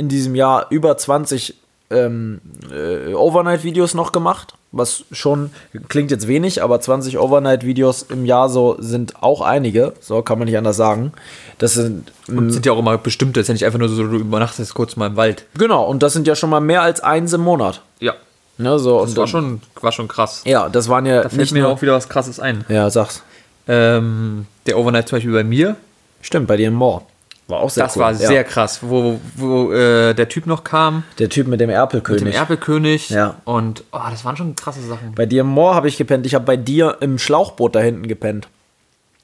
in 0.00 0.08
diesem 0.08 0.34
Jahr 0.34 0.66
über 0.70 0.96
20 0.96 1.54
ähm, 1.90 2.40
äh, 2.72 3.12
Overnight-Videos 3.12 3.92
noch 3.92 4.12
gemacht, 4.12 4.54
was 4.72 5.04
schon 5.12 5.50
klingt 5.88 6.10
jetzt 6.10 6.26
wenig, 6.26 6.62
aber 6.62 6.80
20 6.80 7.18
Overnight-Videos 7.18 8.04
im 8.04 8.24
Jahr 8.24 8.48
so 8.48 8.76
sind 8.78 9.22
auch 9.22 9.42
einige, 9.42 9.92
so 10.00 10.22
kann 10.22 10.38
man 10.38 10.46
nicht 10.46 10.56
anders 10.56 10.78
sagen. 10.78 11.12
Das 11.58 11.74
sind, 11.74 12.12
und 12.28 12.50
sind 12.50 12.64
ja 12.64 12.72
auch 12.72 12.78
immer 12.78 12.96
bestimmte, 12.96 13.40
das 13.40 13.44
ist 13.44 13.48
ja 13.48 13.52
nicht 13.54 13.66
einfach 13.66 13.78
nur 13.78 13.90
so, 13.90 14.06
du 14.06 14.16
übernachtest 14.16 14.72
kurz 14.72 14.96
mal 14.96 15.08
im 15.08 15.16
Wald. 15.16 15.44
Genau, 15.58 15.84
und 15.84 16.02
das 16.02 16.14
sind 16.14 16.26
ja 16.26 16.34
schon 16.34 16.48
mal 16.48 16.60
mehr 16.60 16.80
als 16.80 17.02
eins 17.02 17.34
im 17.34 17.42
Monat. 17.42 17.82
Ja. 17.98 18.14
Ne, 18.56 18.78
so, 18.78 19.04
das 19.04 19.16
war, 19.16 19.26
schon, 19.26 19.60
war 19.82 19.92
schon 19.92 20.08
krass. 20.08 20.42
Ja, 20.46 20.70
das 20.70 20.88
waren 20.88 21.04
ja. 21.04 21.22
Da 21.22 21.28
fällt 21.28 21.52
mir 21.52 21.68
auch 21.68 21.82
wieder 21.82 21.94
was 21.94 22.08
krasses 22.08 22.40
ein. 22.40 22.64
Ja, 22.68 22.88
sag's. 22.88 23.22
Ähm, 23.68 24.46
der 24.66 24.78
Overnight 24.78 25.08
zum 25.08 25.16
Beispiel 25.16 25.32
bei 25.32 25.44
mir. 25.44 25.76
Stimmt, 26.22 26.46
bei 26.46 26.56
dir 26.56 26.68
im 26.68 26.74
Moor. 26.74 27.06
War 27.50 27.60
auch 27.60 27.70
sehr 27.70 27.84
Das 27.84 27.96
cool. 27.96 28.02
war 28.02 28.14
sehr 28.14 28.44
krass, 28.44 28.78
wo, 28.82 29.20
wo 29.36 29.72
äh, 29.72 30.14
der 30.14 30.28
Typ 30.28 30.46
noch 30.46 30.64
kam. 30.64 31.02
Der 31.18 31.28
Typ 31.28 31.46
mit 31.46 31.60
dem 31.60 31.70
Erpelkönig. 31.70 32.24
Mit 32.24 32.34
dem 32.34 32.38
Erpelkönig. 32.38 33.10
Ja. 33.10 33.36
Und 33.44 33.84
oh, 33.92 33.98
das 34.10 34.24
waren 34.24 34.36
schon 34.36 34.54
krasse 34.54 34.82
Sachen. 34.82 35.14
Bei 35.14 35.26
dir 35.26 35.42
im 35.42 35.48
Moor 35.48 35.74
habe 35.74 35.88
ich 35.88 35.96
gepennt. 35.96 36.26
Ich 36.26 36.34
habe 36.34 36.44
bei 36.44 36.56
dir 36.56 36.98
im 37.00 37.18
Schlauchboot 37.18 37.74
da 37.74 37.80
hinten 37.80 38.08
gepennt. 38.08 38.48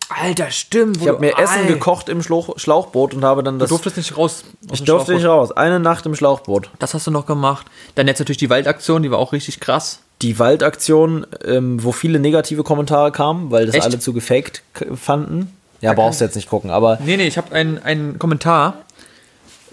Alter, 0.08 0.50
stimmt. 0.50 0.98
Ich 0.98 1.08
habe 1.08 1.18
mir 1.18 1.36
Essen 1.36 1.62
ey. 1.62 1.66
gekocht 1.66 2.08
im 2.08 2.22
Schlauch, 2.22 2.56
Schlauchboot 2.58 3.12
und 3.14 3.24
habe 3.24 3.42
dann 3.42 3.58
das. 3.58 3.68
Du 3.68 3.74
durftest 3.74 3.96
nicht 3.96 4.16
raus. 4.16 4.44
Ich 4.72 4.84
durfte 4.84 5.14
nicht 5.14 5.26
raus. 5.26 5.50
Eine 5.50 5.80
Nacht 5.80 6.06
im 6.06 6.14
Schlauchboot. 6.14 6.70
Das 6.78 6.94
hast 6.94 7.06
du 7.08 7.10
noch 7.10 7.26
gemacht. 7.26 7.66
Dann 7.96 8.06
jetzt 8.06 8.20
natürlich 8.20 8.38
die 8.38 8.50
Waldaktion, 8.50 9.02
die 9.02 9.10
war 9.10 9.18
auch 9.18 9.32
richtig 9.32 9.58
krass. 9.58 10.00
Die 10.22 10.38
Waldaktion, 10.38 11.26
ähm, 11.44 11.82
wo 11.82 11.92
viele 11.92 12.20
negative 12.20 12.62
Kommentare 12.62 13.10
kamen, 13.10 13.50
weil 13.50 13.66
das 13.66 13.74
Echt? 13.74 13.84
alle 13.84 13.98
zu 13.98 14.12
gefaked 14.12 14.62
fanden. 14.94 15.55
Ja, 15.80 15.92
brauchst 15.92 16.20
du 16.20 16.24
jetzt 16.24 16.34
nicht 16.34 16.48
gucken, 16.48 16.70
aber. 16.70 16.98
Nee, 17.04 17.16
nee, 17.16 17.26
ich 17.26 17.36
habe 17.36 17.52
einen, 17.54 17.78
einen 17.78 18.18
Kommentar 18.18 18.74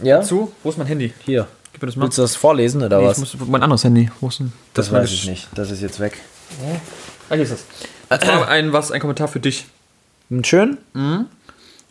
ja? 0.01 0.21
Zu? 0.21 0.51
Wo 0.63 0.69
ist 0.69 0.77
mein 0.77 0.87
Handy? 0.87 1.13
Hier. 1.25 1.47
Gib 1.71 1.81
mir 1.81 1.87
das 1.87 1.95
mal. 1.95 2.03
Willst 2.03 2.17
du 2.17 2.21
das 2.21 2.35
vorlesen 2.35 2.81
oder 2.83 2.99
nee, 2.99 3.05
was? 3.05 3.17
Ich 3.17 3.39
muss, 3.39 3.47
mein 3.47 3.63
anderes 3.63 3.83
Handy. 3.83 4.09
Wo 4.19 4.27
ist 4.27 4.39
denn? 4.39 4.53
Das, 4.73 4.87
das 4.87 4.93
weiß 4.93 5.11
ich 5.11 5.27
nicht. 5.27 5.47
Das 5.55 5.71
ist 5.71 5.81
jetzt 5.81 5.99
weg. 5.99 6.19
Ah, 7.29 7.33
hier 7.35 7.43
ist 7.43 7.51
das. 7.51 7.65
Das 8.09 8.27
war 8.27 8.47
ein, 8.47 8.73
was, 8.73 8.91
ein 8.91 8.99
Kommentar 8.99 9.27
für 9.27 9.39
dich. 9.39 9.65
Schön? 10.43 10.77
Mhm. 10.93 11.25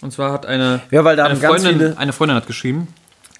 Und 0.02 0.12
zwar 0.12 0.32
hat 0.32 0.46
eine, 0.46 0.80
ja, 0.90 1.04
weil 1.04 1.16
da 1.16 1.26
eine, 1.26 1.36
Freundin, 1.36 1.96
eine 1.96 2.12
Freundin 2.12 2.36
hat 2.36 2.46
geschrieben. 2.46 2.88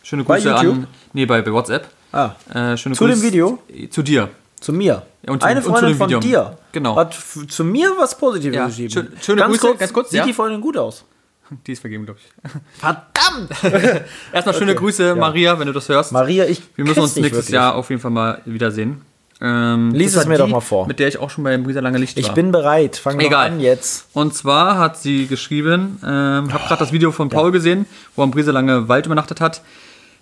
Schöne 0.02 0.24
Grüße 0.24 0.48
bei 0.48 0.56
YouTube? 0.56 0.76
an. 0.76 0.86
Nee, 1.12 1.26
bei, 1.26 1.42
bei 1.42 1.52
WhatsApp. 1.52 1.88
Ah. 2.12 2.32
Äh, 2.52 2.76
schöne 2.76 2.94
zu 2.94 3.04
Grüße, 3.04 3.20
dem 3.20 3.22
Video? 3.22 3.58
Zu 3.90 4.02
dir. 4.02 4.28
Zu 4.62 4.72
mir. 4.72 5.02
Ja, 5.26 5.38
zu, 5.38 5.44
eine 5.44 5.60
Freundin 5.60 5.96
von 5.96 6.20
dir. 6.20 6.56
Genau. 6.70 6.94
Hat 6.94 7.18
zu 7.48 7.64
mir 7.64 7.92
was 7.98 8.16
Positives 8.16 8.56
ja. 8.56 8.66
geschrieben. 8.66 8.90
Schön, 8.90 9.08
schöne 9.20 9.40
ganz 9.40 9.50
Grüße, 9.50 9.66
kurz, 9.66 9.78
ganz 9.80 9.92
kurz. 9.92 10.10
Sieht 10.10 10.18
ja? 10.18 10.24
die 10.24 10.32
Freundin 10.32 10.60
gut 10.60 10.76
aus? 10.76 11.04
Die 11.66 11.72
ist 11.72 11.80
vergeben, 11.80 12.04
glaube 12.04 12.20
ich. 12.20 12.50
Verdammt! 12.80 13.50
Erstmal 14.32 14.54
schöne 14.54 14.72
okay. 14.72 14.80
Grüße. 14.80 15.16
Maria, 15.16 15.58
wenn 15.58 15.66
du 15.66 15.72
das 15.72 15.88
hörst. 15.88 16.12
Maria, 16.12 16.44
ich. 16.44 16.62
Wir 16.76 16.84
müssen 16.84 17.00
uns 17.00 17.16
nächstes 17.16 17.38
wirklich. 17.38 17.54
Jahr 17.54 17.74
auf 17.74 17.90
jeden 17.90 18.00
Fall 18.00 18.12
mal 18.12 18.40
wiedersehen. 18.44 19.02
Ähm, 19.40 19.90
Lies 19.92 20.14
es 20.14 20.26
mir 20.26 20.34
die, 20.34 20.38
doch 20.38 20.46
mal 20.46 20.60
vor. 20.60 20.86
Mit 20.86 21.00
der 21.00 21.08
ich 21.08 21.18
auch 21.18 21.28
schon 21.28 21.42
bei 21.42 21.58
Brisa 21.58 21.80
Lange 21.80 21.98
Licht 21.98 22.16
war. 22.16 22.22
Ich 22.22 22.30
bin 22.30 22.52
bereit. 22.52 22.94
Fang 22.94 23.18
Egal. 23.18 23.48
an 23.48 23.60
jetzt. 23.60 24.06
Und 24.12 24.34
zwar 24.34 24.78
hat 24.78 24.96
sie 24.96 25.26
geschrieben, 25.26 25.98
ähm, 26.04 26.52
habe 26.52 26.64
gerade 26.68 26.78
das 26.78 26.92
Video 26.92 27.10
von 27.10 27.28
Paul 27.28 27.46
ja. 27.46 27.50
gesehen, 27.50 27.86
wo 28.14 28.22
am 28.22 28.30
Brisa 28.30 28.52
Lange 28.52 28.88
Wald 28.88 29.06
übernachtet 29.06 29.40
hat. 29.40 29.62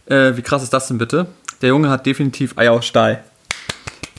Äh, 0.06 0.36
wie 0.36 0.42
krass 0.42 0.62
ist 0.62 0.72
das 0.72 0.88
denn 0.88 0.96
bitte? 0.96 1.26
Der 1.60 1.68
Junge 1.68 1.90
hat 1.90 2.06
definitiv 2.06 2.56
Eier 2.56 2.72
aus 2.72 2.86
Stahl. 2.86 3.22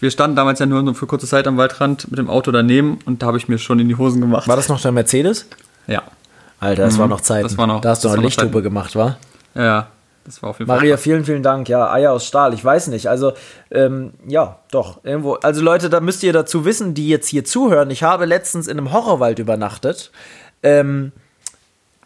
Wir 0.02 0.10
standen 0.10 0.36
damals 0.36 0.58
ja 0.58 0.66
nur 0.66 0.96
für 0.96 1.06
kurze 1.06 1.28
Zeit 1.28 1.48
am 1.48 1.58
Waldrand 1.58 2.10
mit 2.10 2.18
dem 2.18 2.28
Auto 2.28 2.52
daneben 2.52 2.98
und 3.06 3.22
da 3.22 3.28
habe 3.28 3.38
ich 3.38 3.48
mir 3.48 3.60
schon 3.60 3.80
in 3.80 3.88
die 3.88 3.96
Hosen 3.96 4.20
gemacht. 4.20 4.48
War 4.48 4.56
das 4.56 4.68
noch 4.68 4.82
der 4.82 4.92
Mercedes? 4.92 5.46
Ja. 5.86 6.02
Alter, 6.60 6.86
das 6.86 6.96
mhm. 6.96 7.02
war 7.02 7.08
noch 7.08 7.22
Zeit. 7.22 7.46
Das 7.46 7.56
war 7.58 7.68
noch, 7.68 7.82
da 7.82 7.90
hast 7.90 8.04
du 8.04 8.10
noch 8.10 8.18
Lichthupe 8.18 8.64
gemacht, 8.64 8.96
wa? 8.96 9.18
Ja, 9.54 9.88
das 10.26 10.42
war 10.42 10.50
auf 10.50 10.60
jeden 10.60 10.68
Fall. 10.68 10.78
Maria, 10.78 10.98
vielen, 10.98 11.24
vielen 11.24 11.44
Dank. 11.44 11.70
Ja, 11.70 11.92
Eier 11.92 12.14
aus 12.14 12.26
Stahl. 12.26 12.54
Ich 12.56 12.66
weiß 12.66 12.88
nicht. 12.88 13.10
Also, 13.10 13.34
ähm, 13.70 14.14
ja, 14.28 14.58
doch. 14.72 15.04
Irgendwo. 15.04 15.34
Also, 15.34 15.62
Leute, 15.62 15.90
da 15.90 16.00
müsst 16.00 16.24
ihr 16.24 16.34
dazu 16.34 16.66
wissen, 16.66 16.94
die 16.94 17.08
jetzt 17.08 17.28
hier 17.28 17.46
zuhören. 17.46 17.90
Ich 17.90 18.04
habe 18.04 18.26
letztens 18.26 18.68
in 18.68 18.78
einem 18.78 18.92
Horrorwald 18.92 19.40
übernachtet. 19.40 20.12
Ähm, 20.64 21.12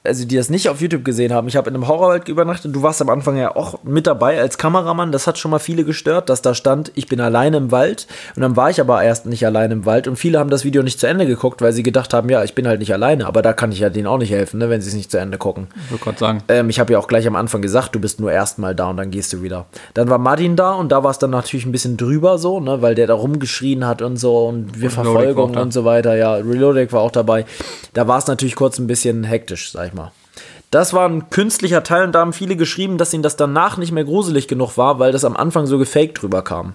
also 0.06 0.26
die 0.26 0.36
das 0.36 0.50
nicht 0.50 0.70
auf 0.70 0.82
YouTube 0.82 1.04
gesehen 1.04 1.34
haben, 1.34 1.48
ich 1.48 1.56
habe 1.56 1.70
in 1.70 1.76
einem 1.76 1.88
Horrorwald 1.88 2.28
übernachtet. 2.28 2.76
Du 2.76 2.82
warst 2.82 3.02
am 3.02 3.10
Anfang 3.10 3.38
ja 3.38 3.56
auch 3.56 3.84
mit 3.84 4.08
dabei 4.08 4.40
als 4.40 4.58
Kameramann. 4.58 5.12
Das 5.12 5.28
hat 5.28 5.38
schon 5.38 5.52
mal 5.52 5.60
viele 5.60 5.84
gestört, 5.84 6.30
dass 6.30 6.42
da 6.42 6.54
stand, 6.54 6.92
ich 6.96 7.08
bin 7.08 7.20
alleine 7.22 7.58
im 7.58 7.72
Wald. 7.72 8.08
Und 8.36 8.42
dann 8.42 8.56
war 8.56 8.70
ich 8.70 8.80
aber 8.80 9.02
erst 9.04 9.26
nicht 9.26 9.46
alleine 9.46 9.74
im 9.74 9.86
Wald. 9.86 10.08
Und 10.08 10.18
viele 10.18 10.40
haben 10.40 10.50
das 10.50 10.64
Video 10.64 10.84
nicht 10.84 11.00
zu 11.00 11.08
Ende 11.08 11.26
geguckt, 11.26 11.62
weil 11.62 11.74
sie 11.74 11.84
gedacht 11.84 12.14
haben, 12.14 12.30
ja, 12.30 12.44
ich 12.44 12.56
bin 12.56 12.68
halt 12.68 12.80
nicht 12.80 12.94
alleine. 12.94 13.26
Aber 13.26 13.42
da 13.42 13.54
kann 13.54 13.72
ich 13.72 13.80
ja 13.80 13.90
denen 13.90 14.08
auch 14.08 14.18
nicht 14.18 14.32
helfen, 14.32 14.60
ne, 14.60 14.70
wenn 14.70 14.82
sie 14.82 14.90
es 14.90 14.96
nicht 14.96 15.12
zu 15.12 15.18
Ende 15.18 15.38
gucken. 15.38 15.68
Ich 15.86 15.92
würde 15.92 16.04
gerade 16.04 16.18
sagen. 16.18 16.44
Ähm, 16.48 16.70
ich 16.70 16.80
habe 16.80 16.94
ja 16.94 17.00
auch 17.00 17.08
gleich 17.08 17.28
am 17.28 17.36
Anfang 17.36 17.62
gesagt, 17.62 17.96
du 17.96 18.00
bist 18.00 18.20
nur 18.20 18.32
erstmal 18.32 18.76
da 18.76 18.90
und 18.90 18.98
dann 18.98 19.12
gehst 19.12 19.34
du 19.34 19.42
wieder. 19.42 19.66
Dann 19.94 20.10
war 20.10 20.18
Martin 20.18 20.56
da 20.56 20.74
und 20.74 20.92
da 20.92 21.04
war 21.04 21.12
es 21.12 21.20
dann 21.20 21.32
natürlich 21.32 21.66
ein 21.66 21.72
bisschen 21.72 21.98
drüber 21.98 22.38
so, 22.38 22.60
ne, 22.60 22.82
weil 22.82 22.96
der 22.96 23.08
da 23.08 23.14
rumgeschrien 23.14 23.86
hat 23.88 24.02
und 24.02 24.18
so 24.18 24.48
und 24.48 24.80
wir 24.80 24.90
und 24.90 24.94
Verfolgung 24.94 25.56
und 25.56 25.74
so 25.74 25.86
weiter. 25.86 26.16
Ja, 26.16 26.36
Reloading 26.36 26.92
war 26.92 27.02
auch 27.02 27.12
dabei. 27.12 27.46
Da 27.94 28.08
war 28.08 28.18
es 28.18 28.28
natürlich 28.28 28.56
kurz 28.56 28.78
ein 28.78 28.88
bisschen 28.88 29.24
hektisch, 29.24 29.72
sag 29.72 29.88
ich 29.88 29.94
mal. 29.94 29.95
Das 30.72 30.94
war 30.94 31.08
ein 31.08 31.30
künstlicher 31.30 31.84
Teil 31.84 32.04
und 32.06 32.12
da 32.14 32.20
haben 32.20 32.34
viele 32.34 32.56
geschrieben, 32.56 32.98
dass 32.98 33.14
ihnen 33.14 33.24
das 33.24 33.38
danach 33.38 33.78
nicht 33.78 33.92
mehr 33.92 34.04
gruselig 34.04 34.48
genug 34.48 34.78
war, 34.78 35.00
weil 35.00 35.12
das 35.12 35.24
am 35.24 35.38
Anfang 35.38 35.68
so 35.68 35.78
gefaked 35.78 36.22
drüber 36.22 36.42
kam. 36.42 36.74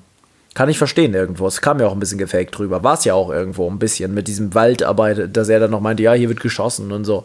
Kann 0.55 0.69
ich 0.69 0.79
verstehen 0.79 1.15
irgendwo. 1.15 1.47
Es 1.47 1.61
kam 1.61 1.79
ja 1.79 1.87
auch 1.87 1.93
ein 1.93 2.01
bisschen 2.01 2.19
gefaked 2.19 2.59
drüber. 2.59 2.83
War 2.83 2.95
es 2.95 3.05
ja 3.05 3.15
auch 3.15 3.31
irgendwo 3.31 3.71
ein 3.71 3.79
bisschen 3.79 4.15
mit 4.15 4.27
diesem 4.27 4.55
Waldarbeit, 4.55 5.37
dass 5.37 5.49
er 5.49 5.61
dann 5.61 5.71
noch 5.71 5.81
meinte, 5.81 6.03
ja, 6.03 6.13
hier 6.13 6.29
wird 6.29 6.41
geschossen 6.41 6.91
und 6.93 7.05
so. 7.05 7.25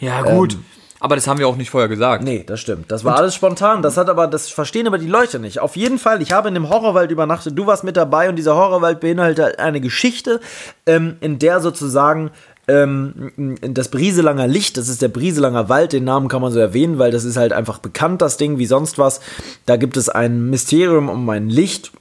Ja, 0.00 0.22
gut. 0.22 0.54
Ähm, 0.54 0.64
aber 1.00 1.14
das 1.14 1.28
haben 1.28 1.38
wir 1.38 1.46
auch 1.46 1.56
nicht 1.56 1.70
vorher 1.70 1.88
gesagt. 1.88 2.24
Nee, 2.24 2.44
das 2.44 2.60
stimmt. 2.60 2.90
Das 2.90 3.04
war 3.04 3.12
und 3.12 3.18
alles 3.20 3.34
spontan. 3.34 3.82
Das 3.82 3.96
hat 3.96 4.10
aber, 4.10 4.26
das 4.26 4.50
verstehen 4.50 4.86
aber 4.86 4.98
die 4.98 5.06
Leute 5.06 5.38
nicht. 5.38 5.60
Auf 5.60 5.76
jeden 5.76 5.98
Fall, 5.98 6.20
ich 6.22 6.32
habe 6.32 6.48
in 6.48 6.54
dem 6.54 6.68
Horrorwald 6.68 7.10
übernachtet. 7.10 7.56
Du 7.56 7.66
warst 7.66 7.84
mit 7.84 7.96
dabei 7.96 8.28
und 8.28 8.36
dieser 8.36 8.56
Horrorwald 8.56 8.98
beinhaltet 8.98 9.60
eine 9.60 9.80
Geschichte, 9.80 10.40
ähm, 10.86 11.16
in 11.20 11.38
der 11.38 11.60
sozusagen 11.60 12.30
ähm, 12.68 13.56
das 13.60 13.90
Brieselanger 13.90 14.46
Licht, 14.46 14.76
das 14.76 14.88
ist 14.88 15.02
der 15.02 15.08
Brieselanger 15.08 15.68
Wald, 15.68 15.92
den 15.92 16.04
Namen 16.04 16.28
kann 16.28 16.42
man 16.42 16.52
so 16.52 16.58
erwähnen, 16.58 16.98
weil 16.98 17.10
das 17.10 17.24
ist 17.24 17.36
halt 17.36 17.52
einfach 17.52 17.78
bekannt, 17.78 18.22
das 18.22 18.36
Ding, 18.36 18.58
wie 18.58 18.66
sonst 18.66 18.98
was. 18.98 19.20
Da 19.66 19.76
gibt 19.76 19.96
es 19.96 20.08
ein 20.08 20.50
Mysterium 20.50 21.08
um 21.08 21.28
ein 21.30 21.48
Licht, 21.48 21.92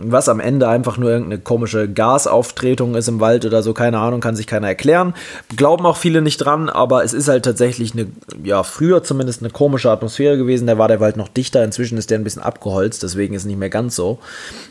was 0.00 0.28
am 0.28 0.38
Ende 0.38 0.68
einfach 0.68 0.96
nur 0.96 1.10
irgendeine 1.10 1.40
komische 1.40 1.88
Gasauftretung 1.92 2.94
ist 2.94 3.08
im 3.08 3.18
Wald 3.18 3.44
oder 3.44 3.64
so, 3.64 3.74
keine 3.74 3.98
Ahnung, 3.98 4.20
kann 4.20 4.36
sich 4.36 4.46
keiner 4.46 4.68
erklären. 4.68 5.12
Glauben 5.56 5.84
auch 5.86 5.96
viele 5.96 6.22
nicht 6.22 6.38
dran, 6.38 6.68
aber 6.68 7.02
es 7.02 7.12
ist 7.12 7.26
halt 7.28 7.44
tatsächlich 7.44 7.94
eine, 7.94 8.06
ja, 8.44 8.62
früher 8.62 9.02
zumindest 9.02 9.42
eine 9.42 9.50
komische 9.50 9.90
Atmosphäre 9.90 10.36
gewesen. 10.38 10.68
Da 10.68 10.78
war 10.78 10.86
der 10.86 11.00
Wald 11.00 11.16
noch 11.16 11.26
dichter, 11.28 11.64
inzwischen 11.64 11.98
ist 11.98 12.10
der 12.10 12.18
ein 12.20 12.24
bisschen 12.24 12.42
abgeholzt, 12.42 13.02
deswegen 13.02 13.34
ist 13.34 13.42
es 13.42 13.46
nicht 13.46 13.58
mehr 13.58 13.70
ganz 13.70 13.96
so. 13.96 14.20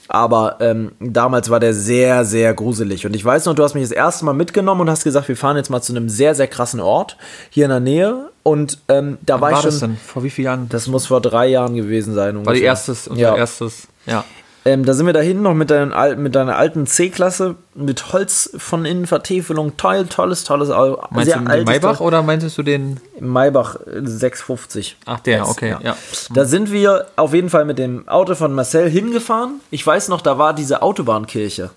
Aber 0.07 0.57
ähm, 0.61 0.93
damals 1.01 1.49
war 1.49 1.59
der 1.59 1.73
sehr, 1.73 2.23
sehr 2.23 2.53
gruselig. 2.53 3.05
Und 3.05 3.13
ich 3.13 3.25
weiß 3.25 3.45
noch, 3.45 3.53
du 3.55 3.63
hast 3.63 3.73
mich 3.73 3.83
das 3.83 3.91
erste 3.91 4.23
Mal 4.23 4.33
mitgenommen 4.33 4.79
und 4.81 4.89
hast 4.89 5.03
gesagt, 5.03 5.27
wir 5.27 5.35
fahren 5.35 5.57
jetzt 5.57 5.69
mal 5.69 5.81
zu 5.81 5.91
einem 5.93 6.07
sehr, 6.07 6.35
sehr 6.35 6.47
krassen 6.47 6.79
Ort 6.79 7.17
hier 7.49 7.65
in 7.65 7.71
der 7.71 7.81
Nähe. 7.81 8.29
Und 8.43 8.77
ähm, 8.87 9.17
da 9.25 9.33
Wann 9.33 9.41
war 9.41 9.49
ich 9.49 9.55
war 9.55 9.61
schon. 9.63 9.71
das 9.71 9.79
denn? 9.81 9.97
Vor 9.97 10.23
wie 10.23 10.29
vielen 10.29 10.45
Jahren? 10.45 10.69
Das 10.69 10.87
muss 10.87 11.07
vor 11.07 11.19
drei 11.19 11.47
Jahren 11.47 11.75
gewesen 11.75 12.13
sein. 12.13 12.35
war 12.37 12.53
die 12.53 12.61
ungefähr. 12.61 12.67
erstes, 12.67 13.09
unser 13.09 13.21
Ja. 13.21 13.35
erstes, 13.35 13.89
ja. 14.05 14.23
Ähm, 14.67 14.83
da 14.83 14.93
sind 14.93 15.05
wir 15.05 15.13
dahin 15.13 15.41
noch 15.41 15.53
mit, 15.53 15.69
deinen, 15.71 16.21
mit 16.21 16.35
deiner 16.35 16.57
alten 16.57 16.87
C-Klasse 16.87 17.55
mit 17.73 18.11
Holz 18.11 18.49
von 18.57 18.83
Innenvertäfelung. 18.83 19.77
Toll, 19.77 20.07
tolles, 20.07 20.43
tolles 20.43 20.71
Auto. 20.71 21.01
Meinst 21.09 21.33
du 21.33 21.39
den 21.39 21.63
Maybach 21.63 22.01
oder 22.01 22.21
meintest 22.21 22.57
du 22.57 22.63
den? 22.63 22.99
Maybach 23.17 23.77
äh, 23.85 24.01
650. 24.03 24.97
Ach, 25.05 25.21
der, 25.21 25.39
Yes, 25.39 25.49
okay, 25.49 25.75
ja. 25.81 25.95
Da 26.33 26.43
sind 26.43 26.69
wir 26.73 27.05
auf 27.15 27.33
jeden 27.33 27.49
Fall 27.49 27.63
mit 27.63 27.79
dem 27.79 28.09
Auto 28.09 28.35
von 28.35 28.53
Marcel 28.53 28.89
hingefahren. 28.89 29.61
Ich 29.71 29.87
weiß 29.87 30.09
noch, 30.09 30.19
da 30.19 30.37
war 30.37 30.53
diese 30.53 30.81
Autobahnkirche. 30.81 31.69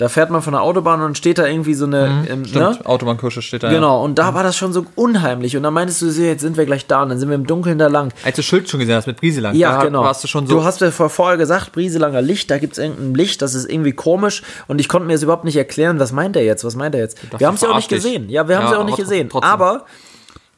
Da 0.00 0.08
fährt 0.08 0.30
man 0.30 0.40
von 0.40 0.54
der 0.54 0.62
Autobahn 0.62 1.02
und 1.02 1.18
steht 1.18 1.36
da 1.36 1.46
irgendwie 1.46 1.74
so 1.74 1.84
eine. 1.84 2.24
ähm, 2.26 2.40
ne? 2.54 2.78
Autobahnkirsche 2.84 3.42
steht 3.42 3.62
da. 3.62 3.68
Ja. 3.68 3.74
Genau, 3.74 4.02
und 4.02 4.18
da 4.18 4.32
war 4.32 4.42
das 4.42 4.56
schon 4.56 4.72
so 4.72 4.86
unheimlich. 4.94 5.58
Und 5.58 5.62
dann 5.62 5.74
meintest 5.74 6.00
du, 6.00 6.06
jetzt 6.06 6.40
sind 6.40 6.56
wir 6.56 6.64
gleich 6.64 6.86
da. 6.86 7.02
Und 7.02 7.10
dann 7.10 7.18
sind 7.18 7.28
wir 7.28 7.34
im 7.34 7.46
Dunkeln 7.46 7.78
da 7.78 7.88
lang. 7.88 8.10
Als 8.24 8.36
du 8.36 8.42
Schild 8.42 8.66
schon 8.70 8.80
gesehen 8.80 8.94
hast 8.96 9.06
mit 9.06 9.20
Brieselang, 9.20 9.54
Ja, 9.54 9.76
da 9.76 9.84
genau. 9.84 10.02
warst 10.02 10.24
du 10.24 10.28
schon 10.28 10.46
so. 10.46 10.54
Du 10.54 10.64
hast 10.64 10.80
ja 10.80 10.90
vor- 10.90 11.10
vorher 11.10 11.36
gesagt, 11.36 11.72
Brieselanger 11.72 12.22
Licht, 12.22 12.50
da 12.50 12.56
gibt 12.56 12.72
es 12.72 12.78
irgendein 12.78 13.14
Licht, 13.14 13.42
das 13.42 13.54
ist 13.54 13.70
irgendwie 13.70 13.92
komisch. 13.92 14.42
Und 14.68 14.80
ich 14.80 14.88
konnte 14.88 15.06
mir 15.06 15.12
das 15.12 15.22
überhaupt 15.22 15.44
nicht 15.44 15.56
erklären, 15.56 16.00
was 16.00 16.12
meint 16.12 16.34
er 16.34 16.44
jetzt, 16.44 16.64
was 16.64 16.76
meint 16.76 16.94
er 16.94 17.02
jetzt. 17.02 17.18
Wir 17.36 17.46
haben 17.46 17.56
es 17.56 17.60
ja 17.60 17.68
auch 17.68 17.76
nicht 17.76 17.90
gesehen. 17.90 18.30
Ja, 18.30 18.48
wir 18.48 18.56
haben 18.56 18.64
es 18.64 18.70
Ja, 18.70 18.76
ja 18.78 18.82
auch 18.82 18.86
nicht 18.86 18.96
gesehen. 18.96 19.28
trotzdem. 19.28 19.50
Aber, 19.50 19.84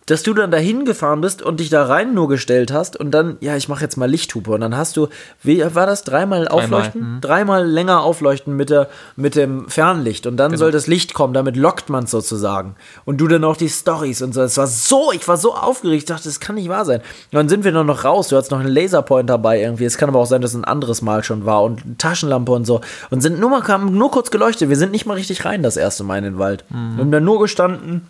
dass 0.06 0.22
du 0.24 0.34
dann 0.34 0.50
dahin 0.50 0.84
gefahren 0.84 1.20
bist 1.20 1.42
und 1.42 1.60
dich 1.60 1.70
da 1.70 1.84
rein 1.84 2.12
nur 2.12 2.28
gestellt 2.28 2.72
hast 2.72 2.96
und 2.96 3.12
dann, 3.12 3.36
ja, 3.40 3.56
ich 3.56 3.68
mache 3.68 3.82
jetzt 3.82 3.96
mal 3.96 4.10
Lichthupe. 4.10 4.50
Und 4.50 4.60
dann 4.60 4.76
hast 4.76 4.96
du, 4.96 5.08
wie 5.42 5.62
war 5.74 5.86
das, 5.86 6.02
dreimal 6.02 6.48
aufleuchten? 6.48 7.14
mhm. 7.16 7.20
Dreimal 7.20 7.66
länger 7.66 8.02
aufleuchten 8.02 8.56
mit, 8.56 8.70
der, 8.70 8.88
mit 9.16 9.36
dem 9.36 9.68
Fernlicht. 9.68 10.26
Und 10.26 10.36
dann 10.38 10.50
Genau. 10.50 10.58
soll 10.58 10.72
das 10.72 10.86
Licht 10.88 11.14
kommen, 11.14 11.34
damit 11.34 11.56
lockt 11.56 11.88
man 11.88 12.04
es 12.04 12.10
sozusagen. 12.10 12.74
Und 13.04 13.18
du 13.18 13.28
dann 13.28 13.44
auch 13.44 13.56
die 13.56 13.68
Stories 13.68 14.22
und 14.22 14.34
so. 14.34 14.42
Es 14.42 14.56
war 14.56 14.66
so, 14.66 15.12
ich 15.12 15.26
war 15.28 15.36
so 15.36 15.54
aufgeregt, 15.54 16.02
ich 16.02 16.04
dachte, 16.06 16.24
das 16.24 16.40
kann 16.40 16.56
nicht 16.56 16.68
wahr 16.68 16.84
sein. 16.84 17.00
Und 17.00 17.36
dann 17.36 17.48
sind 17.48 17.62
wir 17.64 17.70
noch, 17.72 17.84
noch 17.84 18.04
raus, 18.04 18.28
du 18.28 18.36
hattest 18.36 18.50
noch 18.50 18.60
einen 18.60 18.74
Laserpoint 18.74 19.30
dabei 19.30 19.60
irgendwie. 19.60 19.84
Es 19.84 19.98
kann 19.98 20.08
aber 20.08 20.18
auch 20.18 20.26
sein, 20.26 20.42
dass 20.42 20.50
es 20.50 20.56
ein 20.56 20.64
anderes 20.64 21.00
Mal 21.00 21.22
schon 21.22 21.46
war 21.46 21.62
und 21.62 21.84
eine 21.84 21.96
Taschenlampe 21.96 22.50
und 22.50 22.66
so. 22.66 22.80
Und 23.10 23.20
sind 23.20 23.38
nur 23.38 23.50
mal, 23.50 23.62
haben 23.68 23.96
nur 23.96 24.10
kurz 24.10 24.30
geleuchtet. 24.32 24.68
Wir 24.68 24.76
sind 24.76 24.90
nicht 24.90 25.06
mal 25.06 25.14
richtig 25.14 25.44
rein 25.44 25.62
das 25.62 25.76
erste 25.76 26.02
Mal 26.02 26.18
in 26.18 26.24
den 26.24 26.38
Wald. 26.38 26.64
Mhm. 26.70 26.96
Wir 26.96 27.04
haben 27.04 27.12
da 27.12 27.20
nur 27.20 27.40
gestanden 27.40 28.08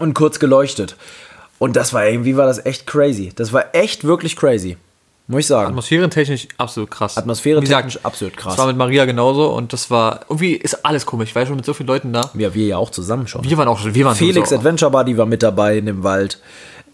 und 0.00 0.14
kurz 0.14 0.38
geleuchtet. 0.38 0.96
Und 1.58 1.76
das 1.76 1.92
war 1.92 2.06
irgendwie, 2.06 2.36
war 2.36 2.46
das 2.46 2.64
echt 2.64 2.86
crazy. 2.86 3.32
Das 3.36 3.52
war 3.52 3.74
echt 3.74 4.04
wirklich 4.04 4.34
crazy. 4.36 4.76
Muss 5.28 5.40
ich 5.40 5.46
sagen. 5.46 5.68
Atmosphärentechnisch 5.68 6.48
absolut 6.58 6.90
krass. 6.90 7.16
Atmosphärentechnisch 7.16 7.94
gesagt, 7.94 8.06
absolut 8.06 8.36
krass. 8.36 8.54
Das 8.54 8.58
war 8.58 8.66
mit 8.66 8.76
Maria 8.76 9.04
genauso 9.04 9.50
und 9.54 9.72
das 9.72 9.88
war, 9.90 10.20
irgendwie 10.28 10.54
ist 10.54 10.84
alles 10.84 11.06
komisch. 11.06 11.28
Ich 11.28 11.34
war 11.36 11.46
schon 11.46 11.54
mit 11.56 11.64
so 11.64 11.72
vielen 11.72 11.86
Leuten 11.86 12.12
da. 12.12 12.30
Ja, 12.34 12.52
wir 12.52 12.66
ja 12.66 12.78
auch 12.78 12.90
zusammen 12.90 13.28
schon. 13.28 13.44
Wir 13.44 13.56
waren 13.56 13.68
auch 13.68 13.78
schon, 13.78 13.94
wir 13.94 14.04
waren 14.04 14.16
Felix 14.16 14.52
Adventure 14.52 14.90
Buddy 14.90 15.16
war 15.18 15.26
mit 15.26 15.42
dabei 15.44 15.78
in 15.78 15.86
dem 15.86 16.02
Wald. 16.02 16.40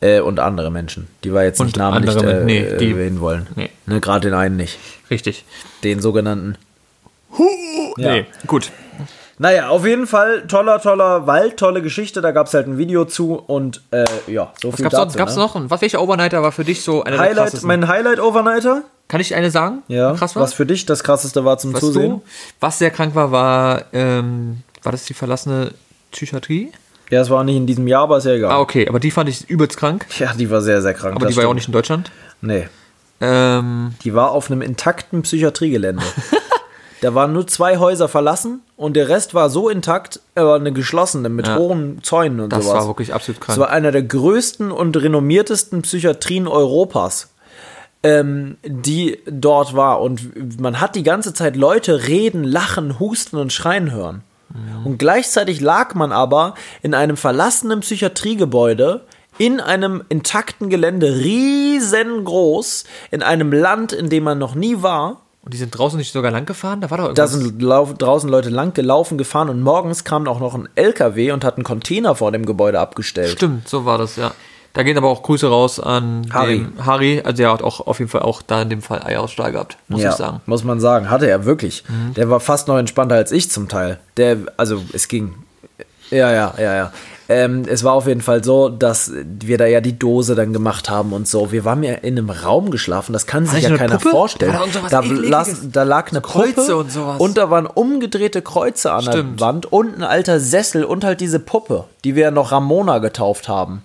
Äh, 0.03 0.21
und 0.21 0.39
andere 0.41 0.71
Menschen, 0.71 1.07
die 1.25 1.33
wir 1.33 1.43
jetzt 1.45 1.59
nicht 1.59 1.75
Und 1.75 1.79
namentlich 1.79 2.15
andere 2.15 2.41
äh, 2.43 2.45
nee, 2.45 2.59
äh, 2.59 2.77
die- 2.77 2.91
erwähnen 2.91 3.21
wollen. 3.21 3.47
nee. 3.57 3.71
Ne, 3.87 3.99
Gerade 4.03 4.29
den 4.29 4.35
einen 4.39 4.57
nicht. 4.59 4.79
Richtig. 5.11 5.47
Den 5.85 6.01
sogenannten. 6.03 6.59
Ja. 7.97 8.13
Nee, 8.13 8.27
gut. 8.47 8.71
Naja, 9.39 9.69
auf 9.69 9.85
jeden 9.85 10.07
Fall 10.07 10.47
toller, 10.47 10.81
toller 10.81 11.27
Wald, 11.27 11.59
tolle 11.59 11.83
Geschichte. 11.83 12.23
Da 12.23 12.31
gab 12.31 12.47
es 12.47 12.55
halt 12.55 12.67
ein 12.67 12.79
Video 12.79 13.05
zu 13.05 13.35
und 13.35 13.83
äh, 13.91 14.05
ja, 14.29 14.53
so 14.63 14.69
Was 14.69 14.77
viel 14.77 14.85
gab's, 14.85 14.93
dazu. 14.95 15.03
sonst, 15.11 15.17
gab's 15.19 15.37
ne? 15.37 15.43
noch? 15.43 15.71
Was, 15.71 15.83
welcher 15.83 16.01
Overnighter 16.01 16.43
war 16.43 16.53
für 16.53 16.65
dich 16.65 16.83
so 16.83 17.03
einer 17.05 17.17
der 17.17 17.21
Highlight, 17.27 17.37
krassesten? 17.45 17.67
mein 17.69 17.87
Highlight-Overnighter? 17.89 18.83
Kann 19.09 19.21
ich 19.21 19.35
eine 19.35 19.51
sagen? 19.51 19.83
Ja. 19.89 20.15
Krass 20.15 20.35
war? 20.37 20.43
Was 20.43 20.55
für 20.55 20.65
dich 20.67 20.87
das 20.87 21.05
krasseste 21.05 21.45
war 21.45 21.59
zum 21.59 21.75
was 21.75 21.81
Zusehen? 21.81 22.11
du? 22.11 22.23
Was 22.61 22.79
sehr 22.79 22.91
krank 22.91 23.15
war, 23.15 23.31
war, 23.31 23.85
ähm, 23.93 24.63
war 24.83 24.93
das 24.93 25.05
die 25.05 25.15
verlassene 25.15 25.73
Psychiatrie? 26.13 26.73
Ja, 27.11 27.21
es 27.21 27.31
war 27.31 27.45
nicht 27.45 27.57
in 27.57 27.67
diesem 27.67 27.87
Jahr, 27.87 28.05
aber 28.05 28.17
ist 28.19 28.25
ja 28.25 28.33
egal. 28.33 28.51
Ah, 28.51 28.59
okay, 28.61 28.89
aber 28.89 28.99
die 28.99 29.11
fand 29.11 29.29
ich 29.29 29.49
übelst 29.49 29.77
krank. 29.77 30.07
Ja, 30.19 30.33
die 30.33 30.51
war 30.51 30.61
sehr, 30.63 30.81
sehr 30.83 30.95
krank. 30.95 31.15
Aber 31.15 31.27
das 31.27 31.35
die 31.35 31.37
war 31.37 31.45
ja 31.45 31.49
auch 31.49 31.53
stimmt. 31.53 31.57
nicht 31.59 31.69
in 31.69 31.73
Deutschland. 31.73 32.11
Nee. 32.41 32.69
Ähm, 33.21 33.95
Die 34.03 34.15
war 34.15 34.31
auf 34.33 34.51
einem 34.51 34.61
intakten 34.63 35.23
Psychiatriegelände. 35.23 36.03
da 37.01 37.15
waren 37.15 37.33
nur 37.33 37.47
zwei 37.47 37.79
Häuser 37.79 38.09
verlassen 38.09 38.61
und 38.77 38.95
der 38.97 39.09
Rest 39.09 39.35
war 39.35 39.51
so 39.51 39.69
intakt, 39.69 40.21
aber 40.35 40.55
eine 40.55 40.73
geschlossene 40.73 41.29
mit 41.29 41.47
Ja. 41.47 41.57
hohen 41.59 42.01
Zäunen 42.03 42.41
und 42.41 42.53
das 42.53 42.65
sowas. 42.65 42.81
war 42.81 42.87
wirklich 42.89 43.13
absolut 43.15 43.41
Das 43.41 43.47
krank. 43.47 43.59
war 43.59 43.71
einer 43.71 43.93
der 43.93 44.03
größten 44.03 44.71
und 44.73 44.97
renommiertesten 44.97 45.83
Psychiatrien 45.83 46.49
Europas, 46.49 47.29
ähm, 48.03 48.57
die 48.65 49.19
dort 49.27 49.75
war. 49.75 50.01
Und 50.01 50.61
man 50.61 50.81
hat 50.81 50.95
die 50.95 51.03
ganze 51.03 51.35
Zeit 51.35 51.57
Leute 51.57 52.07
reden, 52.09 52.45
lachen, 52.45 52.99
husten 53.01 53.37
und 53.37 53.53
schreien 53.53 53.91
hören. 53.93 54.23
Und 54.85 54.99
gleichzeitig 54.99 55.61
lag 55.61 55.95
man 55.95 56.13
aber 56.13 56.55
in 56.81 56.95
einem 56.95 57.17
verlassenen 57.17 57.81
Psychiatriegebäude 57.81 59.03
in 59.39 59.61
einem 59.61 60.03
intakten 60.09 60.71
Gelände, 60.71 61.09
riesengroß, 61.17 62.85
in 63.11 63.23
einem 63.23 63.53
Land, 63.53 63.93
in 63.93 64.09
dem 64.09 64.25
man 64.25 64.39
noch 64.39 64.55
nie 64.55 64.83
war. 64.83 65.21
Und 65.47 65.55
die 65.55 65.59
sind 65.59 65.71
draußen 65.71 65.97
nicht 65.97 66.13
sogar 66.13 66.33
lang 66.33 66.45
gefahren? 66.45 66.81
Da 66.81 66.91
war 66.91 66.99
doch 66.99 67.15
Da 67.15 67.23
irgendwas. 67.25 67.33
sind 67.41 67.63
lau 67.63 67.87
draußen 67.97 68.29
Leute 68.29 68.51
lang 68.51 68.75
gelaufen, 68.75 69.17
gefahren 69.17 69.49
und 69.49 69.63
morgens 69.63 70.03
kam 70.03 70.27
auch 70.27 70.41
noch 70.41 70.55
ein 70.55 70.69
LKW 70.75 71.31
und 71.31 71.45
hat 71.45 71.55
einen 71.57 71.63
Container 71.65 72.17
vor 72.17 72.33
dem 72.33 72.45
Gebäude 72.45 72.81
abgestellt. 72.81 73.31
Stimmt, 73.31 73.69
so 73.69 73.85
war 73.85 73.97
das, 73.97 74.17
ja. 74.17 74.33
Da 74.73 74.83
gehen 74.83 74.99
aber 74.99 75.09
auch 75.09 75.23
Grüße 75.23 75.49
raus 75.49 75.81
an 75.81 76.27
Harry. 76.35 76.67
Harry. 76.85 77.23
Also 77.25 77.37
der 77.39 77.53
hat 77.53 77.63
auch 77.63 77.87
auf 77.87 77.99
jeden 78.01 78.11
Fall 78.11 78.23
auch 78.23 78.43
da 78.43 78.61
in 78.61 78.69
dem 78.71 78.83
Fall 78.83 79.03
Eierausstrahl 79.03 79.53
gehabt, 79.53 79.79
muss 79.89 80.03
ja, 80.03 80.11
ich 80.11 80.17
sagen. 80.17 80.39
Mhm. 80.45 80.51
Muss 80.51 80.65
man 80.65 80.81
sagen, 80.81 81.09
hatte 81.09 81.31
er 81.31 81.47
wirklich. 81.47 81.83
Der 82.17 82.29
war 82.29 82.41
fast 82.41 82.69
noch 82.69 82.77
entspannter 82.77 83.15
als 83.15 83.33
ich 83.33 83.49
zum 83.51 83.69
Teil. 83.69 84.01
Der, 84.19 84.37
also 84.59 84.83
es 84.93 85.09
ging. 85.09 85.35
Ja, 86.11 86.31
ja, 86.31 86.53
ja, 86.59 86.75
ja. 86.77 86.93
Ähm, 87.29 87.65
es 87.69 87.83
war 87.83 87.95
auf 87.95 88.07
jeden 88.07 88.21
Fall 88.21 88.45
so, 88.45 88.69
dass 88.69 89.11
wir 89.13 89.59
da 89.59 89.67
ja 89.67 89.81
die 89.81 89.99
Dose 89.99 90.35
dann 90.37 90.53
gemacht 90.53 90.89
haben 90.89 91.13
und 91.13 91.27
so. 91.27 91.51
Wir 91.51 91.65
waren 91.65 91.83
ja 91.83 91.95
in 91.95 92.17
einem 92.17 92.31
Raum 92.31 92.71
geschlafen, 92.71 93.13
das 93.13 93.27
kann 93.27 93.47
sich 93.47 93.63
ja 93.65 93.71
eine 93.71 93.79
keiner 93.79 93.97
Puppe? 93.99 94.11
vorstellen. 94.11 94.57
Da 94.91 95.01
las, 95.01 95.57
da 95.73 95.83
lag 95.83 96.11
eine 96.13 96.21
Kreuze 96.21 96.53
Puppe 96.55 96.77
und 96.77 96.93
sowas. 96.93 97.19
Und 97.21 97.37
da 97.37 97.51
waren 97.51 97.67
umgedrehte 97.67 98.43
Kreuze 98.43 98.93
an 98.93 99.03
Stimmt. 99.03 99.41
der 99.41 99.47
Wand 99.47 99.67
und 99.73 99.97
ein 99.97 100.03
alter 100.05 100.39
Sessel 100.39 100.85
und 100.85 101.03
halt 101.05 101.21
diese 101.21 101.41
Puppe, 101.41 101.85
die 102.05 102.15
wir 102.15 102.23
ja 102.25 102.31
noch 102.31 102.53
Ramona 102.53 102.99
getauft 102.99 103.49
haben. 103.49 103.83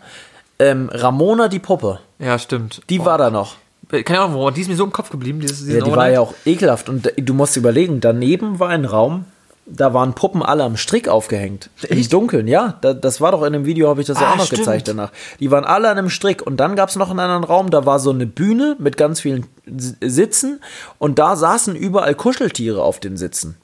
Ähm, 0.59 0.89
Ramona 0.93 1.47
die 1.47 1.57
Puppe, 1.59 1.99
Ja, 2.19 2.37
stimmt. 2.37 2.81
die 2.91 3.03
war 3.03 3.17
da 3.17 3.31
noch. 3.31 3.55
Keine 4.05 4.19
Ahnung, 4.21 4.35
warum, 4.39 4.53
die 4.53 4.61
ist 4.61 4.67
mir 4.69 4.75
so 4.75 4.83
im 4.85 4.91
Kopf 4.93 5.09
geblieben. 5.09 5.39
Dieses, 5.41 5.67
Ja, 5.67 5.81
die 5.83 5.91
war 5.91 6.09
ja 6.09 6.21
auch 6.21 6.33
ekelhaft. 6.45 6.87
Und 6.87 7.11
du 7.17 7.33
musst 7.33 7.57
überlegen, 7.57 7.99
daneben 7.99 8.59
war 8.59 8.69
ein 8.69 8.85
Raum, 8.85 9.25
da 9.65 9.93
waren 9.93 10.13
Puppen 10.13 10.41
alle 10.43 10.63
am 10.63 10.75
Strick 10.75 11.07
aufgehängt. 11.07 11.69
Im 11.87 12.07
Dunkeln, 12.09 12.47
ja. 12.47 12.77
Da, 12.81 12.93
das 12.93 13.21
war 13.21 13.31
doch 13.31 13.43
in 13.43 13.53
dem 13.53 13.65
Video, 13.65 13.87
habe 13.89 14.01
ich 14.01 14.07
das 14.07 14.19
ja 14.19 14.27
Ah, 14.27 14.31
auch 14.33 14.37
noch 14.37 14.45
stimmt. 14.45 14.61
gezeigt 14.61 14.87
danach. 14.87 15.11
Die 15.39 15.51
waren 15.51 15.63
alle 15.65 15.89
an 15.89 15.97
einem 15.97 16.09
Strick. 16.09 16.41
Und 16.45 16.57
dann 16.57 16.75
gab 16.75 16.89
es 16.89 16.95
noch 16.95 17.09
einen 17.09 17.19
anderen 17.19 17.43
Raum, 17.43 17.69
da 17.69 17.85
war 17.85 17.99
so 17.99 18.09
eine 18.09 18.25
Bühne 18.25 18.75
mit 18.79 18.97
ganz 18.97 19.21
vielen 19.21 19.45
Sitzen. 20.01 20.61
Und 20.97 21.19
da 21.19 21.35
saßen 21.35 21.75
überall 21.75 22.15
Kuscheltiere 22.15 22.83
auf 22.83 22.99
den 22.99 23.17
Sitzen. 23.17 23.55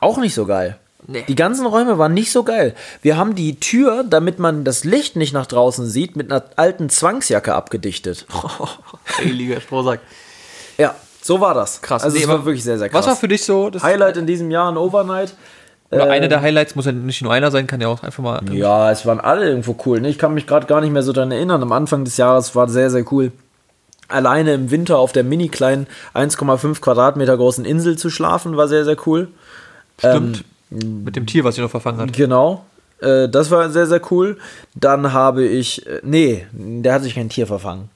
Auch 0.00 0.18
nicht 0.18 0.34
so 0.34 0.46
geil. 0.46 0.78
Nee. 1.08 1.24
Die 1.28 1.36
ganzen 1.36 1.64
Räume 1.66 1.98
waren 1.98 2.14
nicht 2.14 2.32
so 2.32 2.42
geil. 2.42 2.74
Wir 3.00 3.16
haben 3.16 3.36
die 3.36 3.60
Tür, 3.60 4.02
damit 4.02 4.40
man 4.40 4.64
das 4.64 4.82
Licht 4.82 5.14
nicht 5.14 5.32
nach 5.32 5.46
draußen 5.46 5.86
sieht, 5.86 6.16
mit 6.16 6.32
einer 6.32 6.44
alten 6.56 6.90
Zwangsjacke 6.90 7.54
abgedichtet. 7.54 8.26
Heiliger 9.18 9.60
Strohsack. 9.60 10.00
Ja, 10.78 10.96
so 11.26 11.40
war 11.40 11.54
das. 11.54 11.80
Krass. 11.82 12.02
Also 12.04 12.16
Nee, 12.16 12.22
es 12.22 12.28
war 12.28 12.44
wirklich 12.44 12.64
sehr, 12.64 12.78
sehr 12.78 12.88
krass. 12.88 13.00
Was 13.00 13.06
war 13.08 13.16
für 13.16 13.28
dich 13.28 13.44
so 13.44 13.70
das 13.70 13.82
Highlight 13.82 14.16
in 14.16 14.26
diesem 14.26 14.50
Jahr 14.50 14.70
ein 14.70 14.76
Overnight. 14.76 15.34
Oder 15.90 16.06
Äh, 16.08 16.10
einer 16.10 16.28
der 16.28 16.40
Highlights 16.40 16.74
muss 16.74 16.86
ja 16.86 16.92
nicht 16.92 17.22
nur 17.22 17.32
einer 17.32 17.50
sein, 17.50 17.66
kann 17.66 17.80
ja 17.80 17.88
auch 17.88 18.02
einfach 18.02 18.22
mal. 18.22 18.40
Ja, 18.52 18.90
es 18.90 19.06
waren 19.06 19.20
alle 19.20 19.48
irgendwo 19.48 19.76
cool. 19.86 20.00
Ne? 20.00 20.08
Ich 20.08 20.18
kann 20.18 20.34
mich 20.34 20.46
gerade 20.46 20.66
gar 20.66 20.80
nicht 20.80 20.92
mehr 20.92 21.02
so 21.02 21.12
daran 21.12 21.30
erinnern. 21.30 21.62
Am 21.62 21.72
Anfang 21.72 22.04
des 22.04 22.16
Jahres 22.16 22.54
war 22.56 22.68
sehr, 22.68 22.90
sehr 22.90 23.04
cool. 23.12 23.32
Alleine 24.08 24.54
im 24.54 24.70
Winter 24.70 24.98
auf 24.98 25.12
der 25.12 25.24
mini 25.24 25.48
kleinen 25.48 25.86
1,5 26.14 26.80
Quadratmeter 26.80 27.36
großen 27.36 27.64
Insel 27.64 27.96
zu 27.98 28.08
schlafen, 28.10 28.56
war 28.56 28.68
sehr, 28.68 28.84
sehr 28.84 28.96
cool. 29.06 29.28
Stimmt. 29.98 30.44
Mit 30.70 31.16
dem 31.16 31.26
Tier, 31.26 31.44
was 31.44 31.54
sich 31.54 31.62
noch 31.62 31.70
verfangen 31.70 32.00
hat. 32.00 32.12
Genau. 32.12 32.64
Äh, 33.00 33.28
das 33.28 33.50
war 33.50 33.70
sehr, 33.70 33.86
sehr 33.86 34.00
cool. 34.10 34.38
Dann 34.74 35.12
habe 35.12 35.44
ich. 35.44 35.86
Äh, 35.86 36.00
nee, 36.02 36.46
der 36.52 36.94
hat 36.94 37.02
sich 37.02 37.14
kein 37.14 37.28
Tier 37.28 37.46
verfangen. 37.46 37.88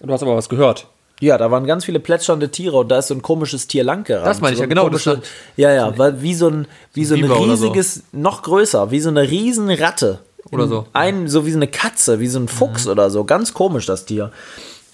Du 0.00 0.12
hast 0.12 0.22
aber 0.22 0.36
was 0.36 0.48
gehört. 0.48 0.86
Ja, 1.20 1.36
da 1.36 1.50
waren 1.50 1.66
ganz 1.66 1.84
viele 1.84 1.98
plätschernde 1.98 2.50
Tiere 2.50 2.76
und 2.78 2.88
da 2.88 2.98
ist 2.98 3.08
so 3.08 3.14
ein 3.14 3.22
komisches 3.22 3.66
Tier 3.66 3.82
lang 3.82 4.04
gerannt. 4.04 4.26
Das 4.26 4.40
meine 4.40 4.52
ich 4.52 4.58
so 4.58 4.62
ja, 4.62 4.68
genau, 4.68 4.88
das 4.88 5.04
Komische, 5.04 5.22
ja, 5.56 5.72
ja, 5.72 5.98
war 5.98 6.22
wie 6.22 6.34
so 6.34 6.48
ein, 6.48 6.66
wie 6.94 7.04
so 7.04 7.14
ein 7.14 7.24
oder 7.24 7.56
so. 7.56 7.66
riesiges, 7.66 8.04
noch 8.12 8.42
größer, 8.42 8.90
wie 8.90 9.00
so 9.00 9.08
eine 9.08 9.28
riesen 9.28 9.68
Ratte. 9.70 10.20
Oder 10.50 10.66
so. 10.66 10.86
Ein, 10.92 11.28
so 11.28 11.44
wie 11.44 11.50
so 11.50 11.58
eine 11.58 11.66
Katze, 11.66 12.20
wie 12.20 12.28
so 12.28 12.38
ein 12.38 12.48
Fuchs 12.48 12.86
oder 12.86 13.10
so. 13.10 13.24
Ganz 13.24 13.52
komisch, 13.52 13.86
das 13.86 14.06
Tier. 14.06 14.32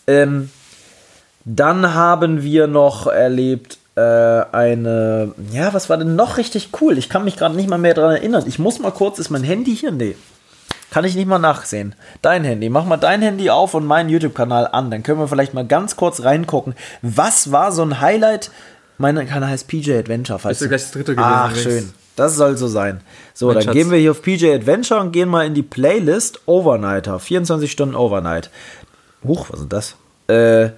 Ähm, 0.07 0.51
dann 1.45 1.95
haben 1.95 2.43
wir 2.43 2.67
noch 2.67 3.07
erlebt, 3.07 3.79
äh, 3.97 4.01
eine, 4.01 5.35
ja, 5.53 5.73
was 5.73 5.89
war 5.91 5.97
denn 5.99 6.17
noch 6.17 6.39
richtig 6.39 6.71
cool? 6.81 6.99
Ich 6.99 7.09
kann 7.09 7.25
mich 7.25 7.37
gerade 7.37 7.55
nicht 7.55 7.69
mal 7.69 7.79
mehr 7.79 7.95
daran 7.95 8.17
erinnern. 8.17 8.45
Ich 8.47 8.59
muss 8.59 8.81
mal 8.81 8.91
kurz, 8.91 9.19
ist 9.19 9.31
mein 9.31 9.45
Handy 9.45 9.77
hier? 9.77 9.93
Nee. 9.93 10.17
Kann 10.95 11.05
ich 11.05 11.17
nicht 11.17 11.27
mal 11.27 11.41
nachsehen. 11.41 11.97
Dein 12.23 12.45
Handy, 12.45 12.69
mach 12.69 12.85
mal 12.85 12.97
dein 12.97 13.21
Handy 13.21 13.51
auf 13.51 13.75
und 13.75 13.85
meinen 13.85 14.09
YouTube-Kanal 14.11 14.69
an. 14.69 14.93
Dann 14.93 15.03
können 15.03 15.19
wir 15.19 15.27
vielleicht 15.27 15.53
mal 15.53 15.67
ganz 15.67 15.97
kurz 15.97 16.23
reingucken. 16.23 16.77
Was 17.03 17.51
war 17.51 17.73
so 17.73 17.83
ein 17.83 18.01
Highlight? 18.01 18.53
Mein 18.97 19.17
Kanal 19.27 19.49
heißt 19.49 19.67
PJ 19.67 19.91
Adventure. 19.93 20.39
Falls 20.39 20.63
Ist 20.63 20.69
gleich 20.69 20.83
das 20.83 20.93
dritte 20.93 21.17
gewesen 21.17 21.29
Ach, 21.29 21.51
übrigens. 21.51 21.65
schön. 21.65 21.93
Das 22.15 22.37
soll 22.37 22.57
so 22.57 22.69
sein. 22.69 23.01
So, 23.33 23.47
Mein 23.47 23.55
dann 23.57 23.65
Schatz. 23.65 23.75
gehen 23.75 23.91
wir 23.91 23.99
hier 23.99 24.13
auf 24.13 24.23
PJ 24.23 24.47
Adventure 24.53 25.01
und 25.01 25.11
gehen 25.11 25.29
mal 25.29 25.45
in 25.45 25.55
die 25.55 25.65
Playlist 25.65 26.43
Overnighter. 26.47 27.19
24 27.19 27.73
Stunden 27.73 27.97
Overnight. 27.97 28.51
Huch, 29.25 29.49
was 29.51 29.63
ist 29.63 29.73
das? 29.73 29.97
Äh, 30.29 30.71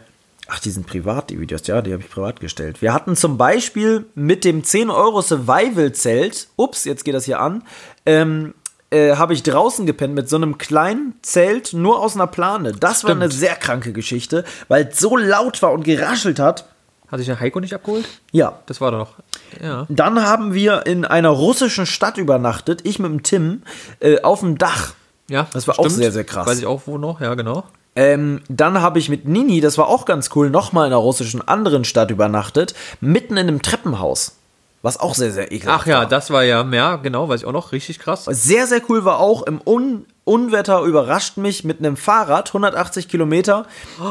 ach, 0.49 0.61
die 0.61 0.71
sind 0.71 0.87
privat, 0.87 1.29
die 1.29 1.39
Videos. 1.39 1.67
Ja, 1.67 1.83
die 1.83 1.93
habe 1.93 2.03
ich 2.03 2.09
privat 2.09 2.41
gestellt. 2.41 2.81
Wir 2.81 2.95
hatten 2.95 3.17
zum 3.17 3.37
Beispiel 3.37 4.07
mit 4.15 4.47
dem 4.47 4.65
10 4.65 4.89
Euro 4.89 5.21
Survival-Zelt, 5.21 6.49
ups, 6.57 6.87
jetzt 6.87 7.05
geht 7.05 7.15
das 7.15 7.27
hier 7.27 7.39
an, 7.39 7.65
ähm, 8.07 8.55
äh, 8.91 9.17
habe 9.17 9.33
ich 9.35 9.43
draußen 9.43 9.87
gepennt 9.87 10.15
mit 10.15 10.29
so 10.29 10.37
einem 10.37 10.59
kleinen 10.59 11.15
Zelt 11.23 11.73
nur 11.73 11.99
aus 12.01 12.15
einer 12.15 12.27
Plane. 12.27 12.73
Das 12.73 13.05
war 13.05 13.11
Stimmt. 13.11 13.23
eine 13.23 13.33
sehr 13.33 13.57
kranke 13.57 13.93
Geschichte, 13.93 14.45
weil 14.69 14.89
es 14.91 14.99
so 15.01 15.17
laut 15.17 15.61
war 15.63 15.73
und 15.73 15.85
geraschelt 15.85 16.39
hat. 16.39 16.67
Hat 17.09 17.19
sich 17.19 17.27
der 17.27 17.39
Heiko 17.39 17.61
nicht 17.61 17.73
abgeholt? 17.75 18.05
Ja, 18.33 18.59
Das 18.67 18.81
war 18.81 18.91
doch. 18.91 19.15
Ja. 19.63 19.87
dann 19.89 20.23
haben 20.25 20.55
wir 20.55 20.87
in 20.87 21.05
einer 21.05 21.29
russischen 21.29 21.87
Stadt 21.87 22.19
übernachtet, 22.19 22.81
ich 22.85 22.99
mit 22.99 23.11
dem 23.11 23.23
Tim, 23.23 23.63
äh, 24.01 24.21
auf 24.23 24.41
dem 24.41 24.59
Dach. 24.59 24.95
Ja, 25.29 25.47
Das 25.53 25.69
war 25.69 25.79
auch 25.79 25.89
sehr, 25.89 26.11
sehr 26.13 26.25
krass. 26.25 26.47
Weiß 26.47 26.59
ich 26.59 26.67
auch 26.67 26.83
wo 26.87 26.99
noch, 26.99 27.21
ja, 27.21 27.35
genau. 27.35 27.65
Ähm, 27.95 28.43
dann 28.49 28.83
habe 28.83 28.99
ich 28.99 29.09
mit 29.09 29.27
Nini, 29.27 29.61
das 29.61 29.79
war 29.79 29.87
auch 29.89 30.05
ganz 30.05 30.31
cool, 30.35 30.51
nochmal 30.51 30.87
in 30.87 30.93
einer 30.93 31.01
russischen 31.01 31.47
anderen 31.47 31.85
Stadt 31.85 32.11
übernachtet, 32.11 32.75
mitten 33.01 33.37
in 33.37 33.49
einem 33.49 33.63
Treppenhaus. 33.63 34.37
Was 34.83 35.01
auch 35.01 35.15
sehr, 35.15 35.33
sehr 35.33 35.51
ekelhaft 35.53 35.83
Ach 35.83 35.87
ja, 35.87 35.99
war. 36.01 36.07
das 36.07 36.31
war 36.31 36.45
ja, 36.45 36.63
ja, 36.71 36.97
genau, 36.97 37.29
weiß 37.29 37.41
ich 37.41 37.47
auch 37.47 37.53
noch, 37.53 37.73
richtig 37.73 37.99
krass. 37.99 38.27
Sehr, 38.27 38.67
sehr 38.67 38.83
cool 38.89 39.05
war 39.05 39.19
auch 39.19 39.43
im 39.43 39.61
Un 39.65 40.07
Unwetter 40.25 40.83
überrascht 40.83 41.37
mich 41.37 41.63
mit 41.63 41.79
einem 41.79 41.97
Fahrrad, 41.97 42.49
180 42.49 43.09
Kilometer 43.09 43.65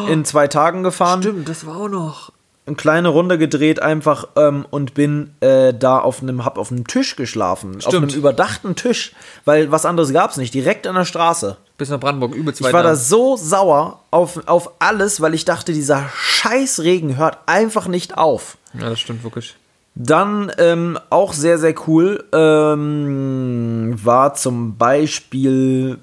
in 0.10 0.24
zwei 0.24 0.48
Tagen 0.48 0.82
gefahren. 0.82 1.22
Stimmt, 1.22 1.50
das 1.50 1.66
war 1.66 1.76
auch 1.76 1.90
noch. 1.90 2.32
eine 2.66 2.78
kleine 2.78 3.10
Runde 3.10 3.38
gedreht 3.38 3.82
einfach 3.82 4.30
ähm, 4.38 4.66
und 4.72 4.94
bin 4.94 5.36
äh, 5.42 5.74
da 5.74 6.00
auf 6.00 6.22
einem 6.22 6.46
hab 6.46 6.58
auf 6.58 6.72
einem 6.72 6.88
Tisch 6.88 7.18
geschlafen, 7.18 7.82
auf 7.84 7.94
einem 7.94 8.10
Stimmt. 8.10 8.16
überdachten 8.16 8.76
Tisch, 8.78 9.12
weil 9.44 9.72
was 9.72 9.86
anderes 9.86 10.14
gab's 10.14 10.38
nicht, 10.38 10.54
direkt 10.54 10.88
an 10.88 10.96
der 10.96 11.04
Straße. 11.04 11.58
Bis 11.78 11.90
nach 11.90 12.00
Brandenburg, 12.00 12.34
übelst 12.34 12.62
Ich 12.62 12.72
war 12.72 12.84
da 12.84 12.96
so 12.96 13.36
sauer 13.36 14.00
auf, 14.10 14.48
auf 14.48 14.72
alles, 14.80 15.20
weil 15.20 15.34
ich 15.34 15.44
dachte, 15.44 15.74
dieser 15.74 16.06
scheiß 16.16 16.80
Regen 16.80 17.18
hört 17.18 17.40
einfach 17.46 17.88
nicht 17.88 18.18
auf. 18.18 18.58
Ja, 18.74 18.90
das 18.90 19.02
stimmt 19.02 19.26
wirklich. 19.26 19.56
Dann 19.96 20.52
ähm, 20.58 21.00
auch 21.10 21.32
sehr, 21.34 21.58
sehr 21.58 21.74
cool 21.88 22.24
ähm, 22.34 23.98
war 24.04 24.34
zum 24.34 24.78
Beispiel 24.78 26.00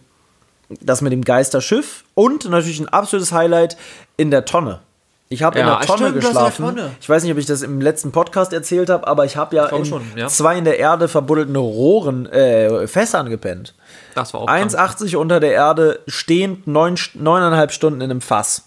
das 0.80 1.02
mit 1.02 1.12
dem 1.12 1.22
Geisterschiff 1.22 2.04
und 2.14 2.48
natürlich 2.48 2.80
ein 2.80 2.88
absolutes 2.88 3.32
Highlight 3.32 3.76
in 4.16 4.30
der 4.30 4.46
Tonne. 4.46 4.80
Ich 5.28 5.42
habe 5.42 5.58
in 5.58 5.66
Ja, 5.66 5.78
der 5.78 5.86
Tonne 5.86 5.98
stimmt, 5.98 6.16
in 6.16 6.20
der 6.20 6.30
geschlafen. 6.30 6.64
Tonne. 6.64 6.90
Ich 7.00 7.08
weiß 7.08 7.22
nicht, 7.22 7.32
ob 7.32 7.38
ich 7.38 7.46
das 7.46 7.62
im 7.62 7.80
letzten 7.80 8.12
Podcast 8.12 8.52
erzählt 8.52 8.90
habe, 8.90 9.06
aber 9.06 9.24
ich 9.24 9.36
habe 9.36 9.56
ja 9.56 9.66
in 9.66 9.84
schon, 9.84 10.02
ja. 10.16 10.28
zwei 10.28 10.58
in 10.58 10.64
der 10.64 10.78
Erde 10.78 11.08
verbuddelten 11.08 11.56
Rohren, 11.56 12.26
äh, 12.26 12.86
Fässern 12.86 13.28
gepennt. 13.30 13.74
Das 14.14 14.34
war 14.34 14.42
auch 14.42 14.46
krank. 14.46 14.72
1,80 14.74 15.16
unter 15.16 15.40
der 15.40 15.52
Erde, 15.52 16.00
stehend 16.06 16.66
neun, 16.66 16.96
neuneinhalb 17.14 17.72
Stunden 17.72 18.00
in 18.02 18.10
einem 18.10 18.20
Fass. 18.20 18.64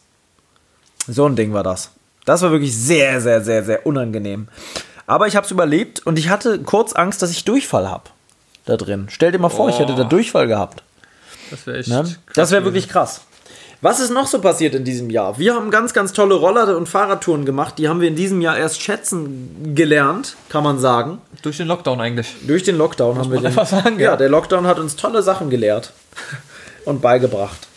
So 1.08 1.28
ein 1.28 1.36
Ding 1.36 1.54
war 1.54 1.64
das. 1.64 1.92
Das 2.26 2.42
war 2.42 2.50
wirklich 2.50 2.76
sehr, 2.76 3.22
sehr, 3.22 3.42
sehr, 3.44 3.64
sehr 3.64 3.86
unangenehm. 3.86 4.48
Aber 5.08 5.28
ich 5.28 5.36
habe 5.36 5.46
es 5.46 5.52
überlebt 5.52 6.06
und 6.06 6.18
ich 6.18 6.30
hatte 6.30 6.60
kurz 6.60 6.94
Angst, 6.94 7.22
dass 7.22 7.32
ich 7.32 7.46
Durchfall 7.46 7.90
habe 7.90 8.10
da 8.66 8.78
drin. 8.78 9.08
Stell 9.10 9.32
dir 9.32 9.40
mal 9.40 9.50
vor, 9.50 9.70
ich 9.70 9.80
hätte 9.80 9.96
da 9.96 10.04
Oh. 10.04 10.08
Durchfall 10.08 10.48
gehabt. 10.48 10.84
Das 11.52 11.68
wäre 11.68 11.78
echt. 11.78 11.90
Ne? 11.90 12.04
krass 12.04 12.18
Das 12.34 12.52
wäre 12.52 12.64
wirklich 12.66 12.90
krass. 12.90 13.22
Was 13.82 14.00
ist 14.00 14.10
noch 14.10 14.26
so 14.26 14.42
passiert 14.42 14.74
in 14.74 14.84
diesem 14.84 15.12
Jahr? 15.12 15.38
Wir 15.38 15.54
haben 15.54 15.70
ganz, 15.70 15.94
ganz 15.94 16.12
tolle 16.12 16.34
Roller- 16.34 16.76
und 16.76 16.90
Fahrradtouren 16.90 17.46
gemacht. 17.46 17.76
Die 17.78 17.88
haben 17.88 18.02
wir 18.02 18.08
in 18.08 18.16
diesem 18.16 18.42
Jahr 18.42 18.58
erst 18.58 18.82
schätzen 18.82 19.76
gelernt, 19.76 20.36
kann 20.50 20.64
man 20.64 20.80
sagen. 20.80 21.22
Durch 21.44 21.58
den 21.58 21.68
Lockdown 21.68 22.02
eigentlich. 22.02 22.34
Durch 22.48 22.64
den 22.64 22.78
Lockdown 22.78 23.20
haben 23.20 23.32
wir 23.32 23.42
den. 23.42 23.54
sagen, 23.66 24.00
ja, 24.00 24.12
ja. 24.12 24.18
der 24.18 24.30
Lockdown 24.30 24.66
hat 24.66 24.80
uns 24.80 24.96
tolle 24.96 25.22
Sachen 25.22 25.52
gelehrt 25.52 25.94
und 26.86 27.02
beigebracht. 27.02 27.68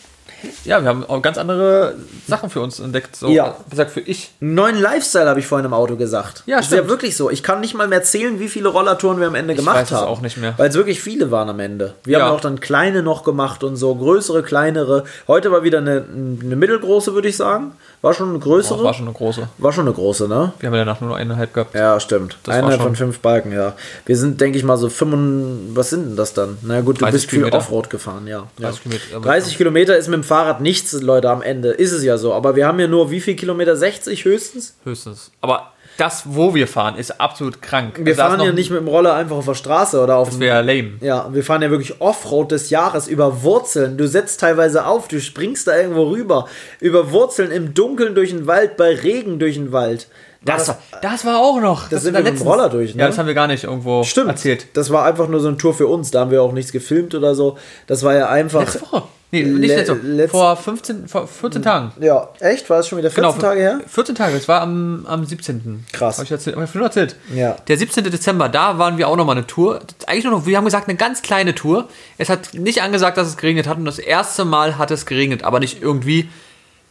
Ja, 0.64 0.80
wir 0.82 0.88
haben 0.88 1.04
auch 1.04 1.20
ganz 1.22 1.36
andere 1.38 1.94
Sachen 2.26 2.48
für 2.50 2.60
uns 2.60 2.78
entdeckt. 2.78 3.16
So, 3.16 3.28
Ja. 3.28 3.56
Wie 3.66 3.70
gesagt, 3.70 3.90
für 3.90 4.00
ich. 4.00 4.30
Neuen 4.40 4.80
Lifestyle 4.80 5.28
habe 5.28 5.40
ich 5.40 5.46
vorhin 5.46 5.64
im 5.64 5.72
Auto 5.74 5.96
gesagt. 5.96 6.42
Ja, 6.46 6.58
das 6.58 6.66
ist 6.66 6.72
ja 6.72 6.76
stimmt. 6.78 6.90
wirklich 6.90 7.16
so. 7.16 7.30
Ich 7.30 7.42
kann 7.42 7.60
nicht 7.60 7.74
mal 7.74 7.88
mehr 7.88 8.02
zählen, 8.02 8.38
wie 8.38 8.48
viele 8.48 8.68
Rollertouren 8.68 9.18
wir 9.20 9.26
am 9.26 9.34
Ende 9.34 9.54
gemacht 9.54 9.76
weiß 9.76 9.90
es 9.90 9.96
haben. 9.96 10.06
auch 10.06 10.20
nicht 10.20 10.36
mehr. 10.36 10.54
Weil 10.56 10.68
es 10.68 10.74
wirklich 10.76 11.00
viele 11.00 11.30
waren 11.30 11.48
am 11.48 11.58
Ende. 11.60 11.94
Wir 12.04 12.18
Ja. 12.18 12.24
haben 12.26 12.34
auch 12.36 12.40
dann 12.40 12.60
kleine 12.60 13.02
noch 13.02 13.24
gemacht 13.24 13.64
und 13.64 13.76
so, 13.76 13.94
größere, 13.94 14.42
kleinere. 14.42 15.04
Heute 15.26 15.50
war 15.50 15.62
wieder 15.64 15.78
eine, 15.78 16.04
eine 16.42 16.56
mittelgroße, 16.56 17.14
würde 17.14 17.28
ich 17.28 17.36
sagen. 17.36 17.72
War 18.00 18.14
schon 18.14 18.28
eine 18.30 18.38
größere. 18.38 18.80
Oh, 18.80 18.84
war 18.84 18.94
schon 18.94 19.06
eine 19.06 19.14
große. 19.14 19.48
War 19.58 19.72
schon 19.72 19.86
eine 19.86 19.94
große, 19.94 20.28
ne? 20.28 20.52
Wir 20.60 20.68
haben 20.68 20.74
ja 20.74 20.84
danach 20.84 21.00
nur 21.00 21.16
eineinhalb 21.16 21.52
gehabt. 21.52 21.74
Ja, 21.74 21.98
stimmt. 21.98 22.38
Das 22.44 22.54
Eine 22.54 22.68
war 22.68 22.78
von 22.78 22.94
fünf 22.94 23.18
Balken, 23.18 23.52
ja. 23.52 23.74
Wir 24.06 24.16
sind, 24.16 24.40
denke 24.40 24.56
ich 24.56 24.64
mal, 24.64 24.76
so 24.76 24.88
5, 24.88 25.76
was 25.76 25.90
sind 25.90 26.04
denn 26.10 26.16
das 26.16 26.32
dann? 26.32 26.58
Na 26.62 26.80
gut, 26.80 26.96
du 26.96 27.00
30 27.00 27.12
bist 27.12 27.30
viel 27.30 27.38
Kilometer. 27.40 27.58
Offroad 27.58 27.90
gefahren, 27.90 28.26
ja. 28.28 28.46
30 28.60 28.60
ja. 28.60 28.82
Kilometer, 28.90 29.16
aber- 29.16 29.24
30 29.26 29.56
Kilometer 29.56 29.96
ist 29.96 30.06
mit 30.08 30.14
dem 30.14 30.24
Fahrrad 30.24 30.60
nichts, 30.60 30.92
Leute, 30.92 31.28
am 31.28 31.42
Ende. 31.42 31.70
Ist 31.70 31.92
es 31.92 32.04
ja 32.04 32.18
so. 32.18 32.32
Aber 32.34 32.54
wir 32.54 32.66
haben 32.66 32.78
ja 32.78 32.86
nur 32.86 33.10
wie 33.10 33.20
viel 33.20 33.34
Kilometer? 33.34 33.76
60 33.76 34.24
höchstens? 34.24 34.76
Höchstens. 34.84 35.32
Aber 35.40 35.72
das, 35.98 36.22
wo 36.26 36.54
wir 36.54 36.66
fahren, 36.66 36.96
ist 36.96 37.20
absolut 37.20 37.60
krank. 37.60 37.98
Wir 37.98 38.12
Also 38.12 38.22
fahren 38.22 38.40
ja 38.40 38.52
nicht 38.52 38.70
mit 38.70 38.80
dem 38.80 38.88
Roller 38.88 39.14
einfach 39.14 39.36
auf 39.36 39.44
der 39.46 39.54
Straße 39.54 40.00
oder 40.02 40.16
auf 40.16 40.28
Das 40.28 40.36
dem. 40.38 40.40
wäre 40.42 40.62
lame. 40.62 40.92
Ja, 41.00 41.28
wir 41.32 41.42
fahren 41.44 41.60
ja 41.60 41.70
wirklich 41.70 42.00
Offroad 42.00 42.52
des 42.52 42.70
Jahres 42.70 43.08
über 43.08 43.42
Wurzeln. 43.42 43.98
Du 43.98 44.06
setzt 44.06 44.40
teilweise 44.40 44.86
auf, 44.86 45.08
du 45.08 45.20
springst 45.20 45.66
da 45.66 45.76
irgendwo 45.76 46.08
rüber. 46.08 46.46
Über 46.80 47.10
Wurzeln 47.12 47.50
im 47.50 47.74
Dunkeln 47.74 48.14
durch 48.14 48.30
den 48.30 48.46
Wald, 48.46 48.76
bei 48.76 48.94
Regen 48.94 49.38
durch 49.38 49.54
den 49.56 49.72
Wald. 49.72 50.08
Das, 50.44 50.68
war, 50.68 50.78
das 51.02 51.24
war 51.24 51.38
auch 51.38 51.60
noch. 51.60 51.88
Das, 51.88 52.02
sind 52.02 52.14
wir 52.14 52.22
mit 52.22 52.38
dem 52.38 52.46
Roller 52.46 52.68
durch, 52.68 52.94
ne? 52.94 53.02
Ja, 53.02 53.08
das 53.08 53.18
haben 53.18 53.26
wir 53.26 53.34
gar 53.34 53.48
nicht 53.48 53.64
irgendwo 53.64 54.04
Stimmt. 54.04 54.28
erzählt. 54.28 54.66
Das 54.74 54.90
war 54.90 55.04
einfach 55.04 55.28
nur 55.28 55.40
so 55.40 55.48
eine 55.48 55.56
Tour 55.56 55.74
für 55.74 55.86
uns. 55.88 56.10
Da 56.12 56.20
haben 56.20 56.30
wir 56.30 56.42
auch 56.42 56.52
nichts 56.52 56.70
gefilmt 56.72 57.14
oder 57.14 57.34
so. 57.34 57.58
Das 57.88 58.02
war 58.04 58.14
ja 58.14 58.28
einfach. 58.28 58.60
Letzte 58.60 58.82
Woche. 58.82 59.02
Nee, 59.30 59.42
nicht 59.42 59.68
Le- 59.68 59.76
letzte 59.76 59.92
Woche. 59.98 60.06
letzt- 60.06 60.30
Vor 60.30 60.56
15, 60.56 61.06
vor 61.08 61.26
14 61.26 61.60
Tagen. 61.62 61.92
Ja, 62.00 62.28
echt? 62.40 62.70
War 62.70 62.78
es 62.78 62.88
schon 62.88 62.96
wieder 62.98 63.10
14 63.10 63.30
Genau, 63.30 63.42
Tage 63.42 63.60
her? 63.60 63.80
14 63.86 64.14
Tage, 64.14 64.34
das 64.34 64.48
war 64.48 64.62
am, 64.62 65.04
am 65.06 65.24
17. 65.26 65.84
Krass. 65.92 66.16
Habe 66.16 66.24
ich, 66.24 66.30
erzählt, 66.30 66.56
hab 66.56 66.64
ich 66.64 66.74
nur 66.74 66.84
erzählt. 66.84 67.16
Ja. 67.34 67.56
Der 67.68 67.76
17. 67.76 68.04
Dezember, 68.04 68.48
da 68.48 68.78
waren 68.78 68.96
wir 68.96 69.06
auch 69.06 69.16
nochmal 69.16 69.36
eine 69.36 69.46
Tour. 69.46 69.80
Eigentlich 70.06 70.24
nur 70.24 70.32
noch, 70.32 70.46
wir 70.46 70.56
haben 70.56 70.64
gesagt, 70.64 70.88
eine 70.88 70.96
ganz 70.96 71.20
kleine 71.20 71.54
Tour. 71.54 71.88
Es 72.16 72.30
hat 72.30 72.54
nicht 72.54 72.80
angesagt, 72.80 73.18
dass 73.18 73.28
es 73.28 73.36
geregnet 73.36 73.66
hat 73.66 73.76
und 73.76 73.84
das 73.84 73.98
erste 73.98 74.46
Mal 74.46 74.78
hat 74.78 74.90
es 74.92 75.04
geregnet, 75.04 75.42
aber 75.42 75.60
nicht 75.60 75.82
irgendwie. 75.82 76.30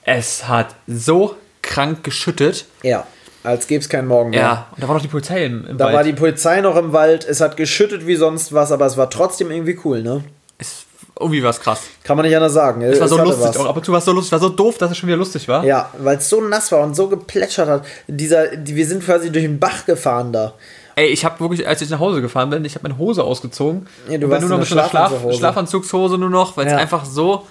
Es 0.04 0.48
hat 0.48 0.76
so 0.86 1.36
krank 1.64 2.04
geschüttet. 2.04 2.66
Ja. 2.84 3.08
Als 3.48 3.66
gäbe 3.68 3.82
es 3.82 3.88
keinen 3.90 4.08
Morgen 4.08 4.32
mehr. 4.32 4.40
Ja, 4.42 4.68
und 4.76 4.84
da 4.84 4.88
war 4.88 4.96
noch 4.96 5.02
die 5.02 5.08
Polizei 5.08 5.46
im, 5.46 5.66
im 5.68 5.78
Da 5.78 5.86
Wald. 5.86 5.96
war 5.96 6.04
die 6.04 6.14
Polizei 6.14 6.60
noch 6.62 6.76
im 6.76 6.92
Wald. 6.94 7.26
Es 7.26 7.40
hat 7.42 7.56
geschüttet 7.58 8.06
wie 8.06 8.16
sonst 8.16 8.52
was, 8.54 8.72
aber 8.72 8.86
es 8.86 8.98
war 8.98 9.10
trotzdem 9.10 9.52
irgendwie 9.52 9.80
cool, 9.86 10.04
ne? 10.04 10.24
es, 10.60 10.86
irgendwie 11.20 11.42
war 11.42 11.52
es 11.52 11.60
krass. 11.60 11.82
Kann 12.04 12.18
man 12.18 12.26
nicht 12.26 12.36
anders 12.36 12.54
sagen. 12.54 12.82
Es 12.82 13.00
war 13.00 13.08
so 13.08 13.18
lustig. 13.18 13.46
was. 13.46 13.58
Auch 13.58 13.66
ab 13.68 13.78
und 13.78 13.86
zu 13.86 13.92
war 13.92 14.00
es 14.00 14.06
so 14.06 14.12
lustig, 14.12 14.32
war 14.34 14.40
so 14.40 14.50
doof, 14.50 14.78
dass 14.78 14.92
es 14.92 14.98
schon 14.98 15.08
wieder 15.08 15.18
lustig 15.18 15.48
war. 15.48 15.64
Ja, 15.64 15.90
weil 16.00 16.18
es 16.18 16.30
so 16.30 16.42
nass 16.42 16.72
war 16.72 16.82
und 16.82 16.96
so 16.96 17.08
geplätschert 17.08 17.70
hat. 17.70 17.86
Dieser, 18.08 18.56
die, 18.58 18.76
wir 18.76 18.86
sind 18.86 19.04
quasi 19.04 19.32
durch 19.32 19.46
den 19.46 19.60
Bach 19.60 19.86
gefahren 19.86 20.34
da. 20.34 20.54
Ey, 20.96 21.08
ich 21.08 21.24
habe 21.24 21.40
wirklich, 21.40 21.68
als 21.68 21.82
ich 21.82 21.90
nach 21.92 22.00
Hause 22.00 22.22
gefahren 22.22 22.50
bin, 22.50 22.66
ich 22.66 22.74
habe 22.76 22.88
meine 22.90 22.98
Hose 22.98 23.24
ausgezogen. 23.24 23.88
Ja, 24.10 24.18
du 24.18 24.26
und 24.26 24.32
warst 24.32 24.42
nur 24.42 24.50
noch 24.50 24.60
mit 24.60 24.68
so 24.68 24.76
einer 24.78 24.90
Schlaf 24.90 25.10
Schlafanzugshose. 25.10 25.38
Schlafanzugshose 25.38 26.18
nur 26.18 26.30
noch, 26.32 26.58
weil 26.58 26.66
es 26.66 26.74
Ja. 26.74 26.80
einfach 26.80 27.06
so. 27.06 27.46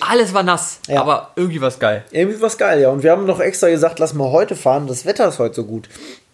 Alles 0.00 0.32
war 0.34 0.42
nass, 0.42 0.80
Ja. 0.86 1.00
aber 1.00 1.30
irgendwie 1.36 1.60
war 1.60 1.68
es 1.68 1.78
geil. 1.78 2.04
Irgendwie 2.10 2.40
was 2.40 2.56
geil, 2.58 2.80
ja. 2.80 2.88
Und 2.90 3.02
wir 3.02 3.10
haben 3.10 3.26
noch 3.26 3.40
extra 3.40 3.68
gesagt, 3.68 3.98
lass 3.98 4.14
mal 4.14 4.30
heute 4.30 4.56
fahren. 4.56 4.86
Das 4.86 5.04
Wetter 5.06 5.28
ist 5.28 5.38
heute 5.38 5.54
so 5.56 5.64
gut. 5.64 5.88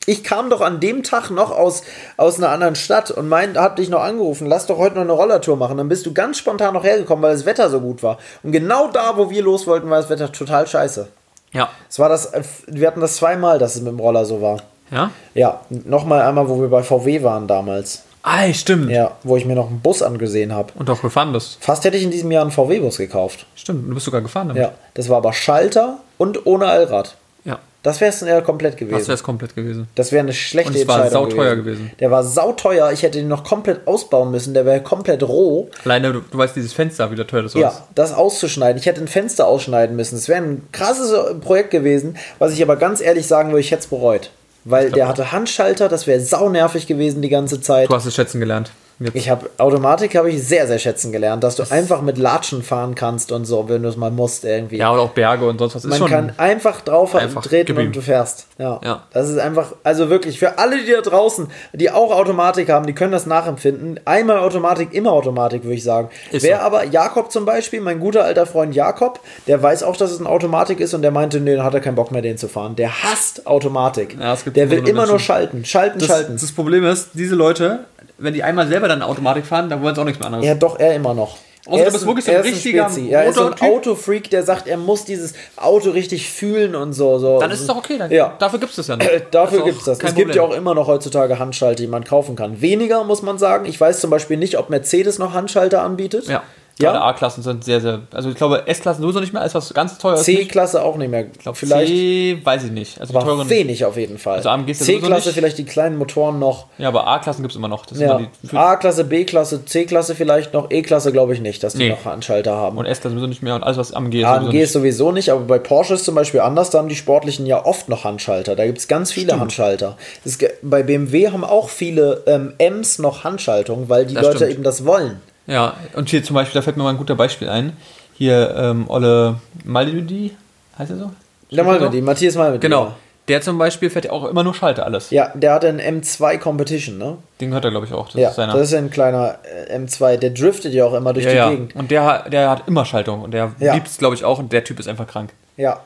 Ich 0.07 0.23
kam 0.23 0.51
doch 0.51 0.61
an 0.61 0.81
dem 0.81 1.03
Tag 1.03 1.31
noch 1.31 1.51
aus, 1.51 1.83
aus 2.19 2.37
einer 2.37 2.51
anderen 2.51 2.75
Stadt 2.75 3.11
und 3.11 3.27
mein, 3.29 3.57
hab 3.57 3.77
dich 3.77 3.89
noch 3.89 4.03
angerufen, 4.03 4.47
lass 4.47 4.67
doch 4.67 4.77
heute 4.77 4.97
noch 4.97 5.03
eine 5.03 5.13
Rollertour 5.13 5.57
machen. 5.57 5.79
Dann 5.79 5.89
bist 5.89 6.05
du 6.05 6.13
ganz 6.13 6.37
spontan 6.37 6.75
noch 6.75 6.85
hergekommen, 6.85 7.23
weil 7.23 7.33
das 7.35 7.47
Wetter 7.47 7.71
so 7.71 7.81
gut 7.81 8.03
war. 8.03 8.19
Und 8.43 8.53
genau 8.53 8.89
da, 8.89 9.17
wo 9.17 9.31
wir 9.31 9.43
los 9.43 9.67
wollten, 9.67 9.89
war 9.89 9.97
das 9.99 10.11
Wetter 10.11 10.31
total 10.31 10.67
scheiße. 10.67 11.09
Ja. 11.53 11.71
Es 11.89 11.99
war 11.99 12.11
das, 12.11 12.33
wir 12.67 12.87
hatten 12.87 13.01
das 13.01 13.17
zweimal, 13.17 13.59
dass 13.59 13.77
es 13.77 13.81
mit 13.81 13.93
dem 13.93 14.01
Roller 14.01 14.27
so 14.27 14.43
war. 14.43 14.59
Ja? 14.91 15.11
Ja, 15.33 15.61
nochmal 15.71 16.21
einmal, 16.23 16.49
wo 16.51 16.61
wir 16.61 16.69
bei 16.69 16.83
VW 16.83 17.23
waren 17.23 17.47
damals. 17.47 18.03
Ah, 18.27 18.51
stimmt. 18.55 18.91
Ja, 18.91 19.19
wo 19.23 19.37
ich 19.37 19.45
mir 19.45 19.55
noch 19.55 19.69
einen 19.69 19.81
Bus 19.81 20.01
angesehen 20.01 20.55
habe. 20.55 20.73
Und 20.77 20.89
auch 20.89 21.03
gefahren 21.03 21.33
bist. 21.33 21.59
Fast 21.61 21.85
hätte 21.85 21.99
ich 21.99 22.05
in 22.05 22.11
diesem 22.11 22.33
Jahr 22.33 22.41
einen 22.41 22.51
VW-Bus 22.51 22.97
gekauft. 22.97 23.45
Stimmt, 23.55 23.89
du 23.89 23.93
bist 23.93 24.07
sogar 24.07 24.23
gefahren 24.23 24.49
damit. 24.49 24.63
Ja, 24.63 24.73
das 24.95 25.11
war 25.11 25.19
aber 25.19 25.35
Schalter 25.35 25.99
und 26.17 26.47
ohne 26.47 26.67
Allrad. 26.67 27.17
Ja. 27.45 27.59
Das 27.83 28.01
wäre 28.01 28.09
es 28.09 28.23
ja 28.23 28.41
komplett 28.41 28.79
gewesen. 28.79 28.97
Das 28.97 29.09
wäre 29.09 29.15
es 29.15 29.23
komplett 29.23 29.55
gewesen. 29.55 29.89
Das 29.95 30.11
wäre 30.11 30.23
eine 30.23 30.33
schlechte 30.33 30.73
Und 30.73 30.79
es 30.79 30.89
war 30.89 31.05
Entscheidung 31.05 31.31
sauteuer 31.31 31.57
gewesen. 31.57 31.91
Der 32.01 32.11
war 32.11 32.25
sauteuer. 32.25 32.91
Ich 32.93 33.03
hätte 33.03 33.19
ihn 33.19 33.29
noch 33.29 33.45
komplett 33.45 33.87
ausbauen 33.87 34.31
müssen. 34.31 34.55
Der 34.55 34.65
wäre 34.65 34.83
komplett 34.83 35.23
roh. 35.23 35.69
Alleine, 35.85 36.15
du, 36.15 36.21
du 36.21 36.39
weißt, 36.39 36.57
dieses 36.57 36.73
Fenster, 36.73 37.11
wie 37.11 37.17
der 37.17 37.27
teuer 37.27 37.43
das 37.43 37.55
war. 37.55 37.61
Ja, 37.61 37.87
das 37.95 38.15
auszuschneiden. 38.15 38.81
Ich 38.81 38.87
hätte 38.87 39.03
ein 39.03 39.09
Fenster 39.09 39.47
ausschneiden 39.47 39.97
müssen. 39.97 40.17
Es 40.17 40.31
wäre 40.31 40.43
ein 40.43 40.67
krasses 40.73 41.13
Projekt 41.43 41.73
gewesen, 41.73 42.17
was 42.39 42.55
ich 42.55 42.63
aber 42.63 42.77
ganz 42.77 43.03
ehrlich 43.03 43.27
sagen 43.27 43.51
würde, 43.51 43.61
ich 43.61 43.71
hätte 43.71 43.83
es 43.83 43.89
bereut. 43.89 44.31
Weil 44.65 44.91
der 44.91 45.09
hatte 45.09 45.33
Handschalter, 45.33 45.89
das 45.89 46.07
wäre 46.07 46.21
saunervig 46.21 46.87
gewesen 46.87 47.23
die 47.23 47.29
ganze 47.29 47.61
Zeit. 47.61 47.89
Du 47.91 47.95
hast 47.95 48.07
es 48.07 48.15
schätzen 48.15 48.41
gelernt. 48.41 48.71
Jetzt. 48.99 49.15
Ich 49.15 49.29
habe 49.29 49.51
Automatik 49.59 50.15
habe 50.17 50.31
ich 50.31 50.43
sehr, 50.43 50.67
sehr 50.67 50.79
schätzen 50.79 51.13
gelernt, 51.13 51.45
dass 51.45 51.57
du 51.57 51.65
einfach 51.71 52.01
mit 52.01 52.19
Latschen 52.19 52.63
fahren 52.63 52.95
kannst 52.95 53.33
und 53.33 53.45
so, 53.45 53.69
wenn 53.69 53.83
du 53.83 53.89
es 53.89 53.97
mal 53.97 54.11
musst 54.11 54.45
irgendwie. 54.45 54.79
ja, 54.79 54.93
oder 54.93 55.03
auch 55.03 55.11
Berge 55.11 55.47
und 55.47 55.59
sonst 55.59 55.75
was. 55.75 55.85
Ist 55.85 55.99
Man 55.99 56.09
kann 56.09 56.33
einfach 56.37 56.81
drauf 56.81 57.15
einfach 57.15 57.43
treten 57.43 57.73
ihm. 57.79 57.87
und 57.87 57.97
du 57.97 58.01
fährst. 58.01 58.47
Ja. 58.59 58.81
Ja. 58.83 59.03
Das 59.13 59.29
ist 59.29 59.39
einfach, 59.39 59.73
also 59.83 60.11
wirklich, 60.11 60.39
für 60.39 60.59
alle, 60.59 60.83
die 60.85 60.93
da 60.93 61.01
draußen, 61.01 61.49
die 61.73 61.91
auch 61.91 62.13
Automatik 62.13 62.71
haben, 62.71 62.87
die 62.87 62.93
können 62.93 63.13
das 63.13 63.27
nachempfinden. 63.27 64.01
Einmal 64.05 64.39
Automatik, 64.39 64.93
immer 64.93 65.13
Automatik, 65.13 65.65
würde 65.65 65.75
ich 65.75 65.85
sagen. 65.85 66.09
Ist 66.31 66.43
Wer 66.43 66.59
so. 66.59 66.63
aber, 66.63 66.85
Jakob 66.85 67.31
zum 67.33 67.45
Beispiel, 67.45 67.81
mein 67.81 68.01
guter 68.01 68.25
alter 68.25 68.47
Freund 68.47 68.75
Jakob, 68.75 69.21
der 69.47 69.63
weiß 69.63 69.83
auch, 69.83 69.97
dass 69.97 70.11
es 70.11 70.21
ein 70.21 70.27
Automatik 70.27 70.81
ist 70.81 70.95
und 70.95 71.03
der 71.03 71.11
meinte, 71.11 71.41
nee, 71.41 71.57
dann 71.57 71.65
hat 71.65 71.75
er 71.75 71.81
keinen 71.81 71.97
Bock 71.97 72.11
mehr, 72.11 72.23
den 72.23 72.39
zu 72.39 72.49
fahren. 72.49 72.77
Der 72.77 73.03
hasst 73.03 73.47
Automatik. 73.47 74.17
Ja, 74.19 74.37
der 74.37 74.71
will 74.71 74.79
immer 74.79 74.89
immer 74.89 75.07
nur 75.07 75.15
Menschen. 75.15 75.27
schalten, 75.27 75.65
schalten, 75.65 75.99
das, 75.99 76.09
schalten. 76.09 76.39
das 76.41 76.53
Problem 76.53 76.85
ist, 76.85 77.11
diese 77.15 77.35
Leute, 77.35 77.85
wenn 78.19 78.35
die 78.35 78.43
einmal 78.43 78.67
selber 78.69 78.89
dann 78.89 79.03
Automatik 79.03 79.45
fahren, 79.47 79.69
dann 79.71 79.83
wollen 79.83 79.95
sie 79.95 80.01
auch 80.01 80.05
nichts 80.05 80.19
mehr 80.21 80.27
anderes. 80.27 80.47
Ja, 80.47 80.55
doch, 80.55 80.79
er 80.79 80.95
immer 80.95 81.15
noch. 81.15 81.37
Außer 81.67 81.79
er 81.79 81.85
du 81.85 81.87
ist 81.89 81.93
bist 81.95 82.05
ein- 82.05 82.09
wirklich 82.09 82.25
so 82.27 82.31
ein 82.33 82.37
ist 82.41 82.45
richtiger 82.47 82.85
Spezi. 82.91 83.09
Er 83.09 83.25
ist 83.25 83.37
so 83.37 83.47
ein. 83.47 83.55
Autofreak, 83.61 84.29
der 84.29 84.43
sagt, 84.43 84.67
er 84.69 84.77
muss 84.77 85.07
dieses 85.07 85.33
Auto 85.57 85.91
richtig 85.91 86.29
fühlen 86.31 86.75
und 86.75 86.93
so. 86.93 87.19
so. 87.19 87.41
Dann 87.41 87.51
ist 87.51 87.61
es 87.61 87.67
doch 87.67 87.77
okay. 87.77 87.97
Dann, 87.97 88.11
Ja. 88.11 88.35
Dafür 88.39 88.59
gibt 88.59 88.71
es 88.71 88.77
das 88.77 88.89
ja 88.89 88.97
noch. 88.99 89.07
Äh, 89.07 89.23
Dafür 89.31 89.65
gibt 89.65 89.79
es 89.79 89.85
das. 89.85 89.99
Es 89.99 90.15
gibt 90.15 90.35
ja 90.35 90.43
auch 90.43 90.53
immer 90.55 90.75
noch 90.75 90.87
heutzutage 90.89 91.39
Handschalter, 91.39 91.77
die 91.81 91.87
man 91.87 92.05
kaufen 92.05 92.37
kann. 92.37 92.61
Weniger, 92.61 93.03
muss 93.05 93.23
man 93.23 93.39
sagen. 93.39 93.65
Ich 93.65 93.81
weiß 93.81 94.01
zum 94.01 94.11
Beispiel 94.11 94.37
nicht, 94.37 94.59
ob 94.59 94.69
Mercedes 94.69 95.19
noch 95.19 95.33
Handschalter 95.33 95.83
anbietet. 95.83 96.27
Ja. 96.27 96.43
Ja? 96.81 96.91
Gerade 96.91 97.05
A-Klassen 97.05 97.43
sind 97.43 97.63
sehr, 97.65 97.81
sehr. 97.81 98.01
Also 98.13 98.31
ich 98.31 98.35
glaube, 98.35 98.67
S-Klassen 98.67 99.01
sowieso 99.03 99.21
nicht 99.21 99.33
mehr, 99.33 99.43
als 99.43 99.55
was 99.55 99.73
ganz 99.75 99.97
teuer. 99.97 100.17
C-Klasse 100.17 100.83
auch 100.83 100.97
nicht 100.97 101.09
mehr. 101.09 101.27
Ich 101.33 101.39
glaube, 101.39 101.57
vielleicht 101.57 101.87
C, 101.87 102.41
weiß 102.43 102.65
ich 102.65 102.73
nicht. 102.73 103.01
Also 103.01 103.15
aber 103.17 103.25
teuren. 103.25 103.49
wenig 103.49 103.85
auf 103.85 103.97
jeden 103.97 104.19
Fall. 104.19 104.39
Also 104.39 104.51
ist 104.67 104.81
ja 104.81 104.87
C-Klasse 104.87 105.33
vielleicht 105.33 105.57
die 105.59 105.65
kleinen 105.65 105.97
Motoren 105.97 106.41
noch. 106.41 106.67
Ja, 106.79 106.89
aber 106.89 107.07
A-Klassen 107.07 107.43
gibt 107.43 107.53
es 107.53 107.57
immer 107.57 107.69
noch. 107.69 107.87
Ja. 107.93 108.21
A-Klasse, 108.55 109.05
B-Klasse, 109.05 109.65
C-Klasse 109.65 110.17
vielleicht 110.17 110.53
noch. 110.53 110.71
E-Klasse 110.71 111.13
glaube 111.13 111.33
ich 111.35 111.41
nicht, 111.41 111.63
dass 111.63 111.75
die 111.75 111.79
Nee. 111.85 111.89
noch 111.91 112.05
Handschalter 112.05 112.57
haben. 112.57 112.77
und 112.77 112.87
S-Klassen 112.87 113.17
sowieso 113.19 113.29
nicht 113.29 113.43
mehr 113.43 113.55
und 113.55 113.63
alles, 113.63 113.77
was 113.77 113.93
AMG 113.93 114.21
ist. 114.21 114.25
AMG 114.27 114.41
sowieso 114.41 114.51
nicht. 114.53 114.63
ist 114.63 114.73
sowieso 114.73 115.13
nicht, 115.13 115.29
aber 115.31 115.43
bei 115.43 115.59
Porsche 115.61 115.95
ist 115.95 116.05
zum 116.05 116.17
Beispiel 116.17 116.41
anders, 116.41 116.71
da 116.71 116.79
haben 116.79 116.89
die 116.89 116.97
Sportlichen 116.97 117.47
ja 117.47 117.65
oft 117.65 117.89
noch 117.89 118.03
Handschalter. 118.03 118.57
Da 118.57 118.67
gibt 118.67 118.79
es 118.79 118.89
ganz 118.89 119.13
viele 119.13 119.39
Handschalter. 119.39 119.97
Es 120.25 120.39
ge- 120.39 120.51
bei 120.63 120.83
BMW 120.83 121.29
haben 121.31 121.45
auch 121.45 121.69
viele 121.69 122.25
ähm, 122.27 122.53
M's 122.59 122.99
noch 122.99 123.23
Handschaltung, 123.23 123.89
weil 123.89 124.07
die 124.07 124.15
Das 124.15 124.25
Leute 124.25 124.37
stimmt. 124.39 124.53
eben 124.53 124.63
das 124.65 124.85
wollen. 124.85 125.21
Ja, 125.47 125.75
und 125.95 126.09
hier 126.09 126.23
zum 126.25 126.35
Beispiel, 126.35 126.59
da 126.59 126.63
fällt 126.63 126.77
mir 126.77 126.83
mal 126.85 126.91
ein 126.91 126.97
guter 126.97 127.15
Beispiel 127.15 127.49
ein. 127.49 127.77
Hier, 128.15 128.55
ähm, 128.57 128.85
Olle 128.89 129.37
Maludi, 129.65 130.35
heißt 130.79 130.91
er 130.93 130.97
so? 130.97 131.11
Der 131.51 131.65
mal 131.65 131.79
mit 131.81 131.95
ihm, 131.95 132.05
Matthias 132.05 132.35
mal 132.37 132.53
mit 132.53 132.61
Genau. 132.61 132.93
Der 133.27 133.41
zum 133.41 133.57
Beispiel 133.57 133.89
fährt 133.89 134.05
ja 134.05 134.13
auch 134.13 134.25
immer 134.27 134.43
nur 134.45 134.53
Schalter 134.55 134.85
alles. 134.85 135.09
Ja, 135.11 135.31
der 135.35 135.55
hat 135.55 135.65
einen 135.65 135.81
M2 135.81 136.37
Competition, 136.39 136.99
ne? 136.99 137.17
Den 137.41 137.49
gehört 137.49 137.65
er, 137.65 137.71
glaube 137.71 137.87
ich, 137.87 137.93
auch. 137.95 138.07
Das 138.09 138.15
Ja, 138.21 138.29
ist 138.29 138.37
seiner. 138.37 138.53
das 138.53 138.69
ist 138.69 138.75
ein 138.75 138.91
kleiner 138.91 139.37
äh, 139.71 139.79
M2. 139.79 140.19
Der 140.19 140.29
driftet 140.31 140.75
ja 140.75 140.85
auch 140.85 140.93
immer 140.93 141.15
durch 141.15 141.25
ja, 141.25 141.31
die 141.33 141.37
ja. 141.39 141.51
Gegend. 141.51 141.75
Und 141.75 141.91
der, 141.91 142.05
hat- 142.05 142.31
der 142.33 142.51
hat 142.51 142.65
immer 142.69 142.85
Schaltung 142.85 143.23
und 143.23 143.31
der 143.33 143.53
Ja. 143.61 143.73
liebt 143.75 143.87
es, 143.89 143.97
glaube 143.97 144.15
ich, 144.15 144.25
auch 144.25 144.39
und 144.39 144.53
der 144.53 144.63
Typ 144.63 144.79
ist 144.79 144.89
einfach 144.89 145.07
krank. 145.07 145.31
Ja. 145.57 145.81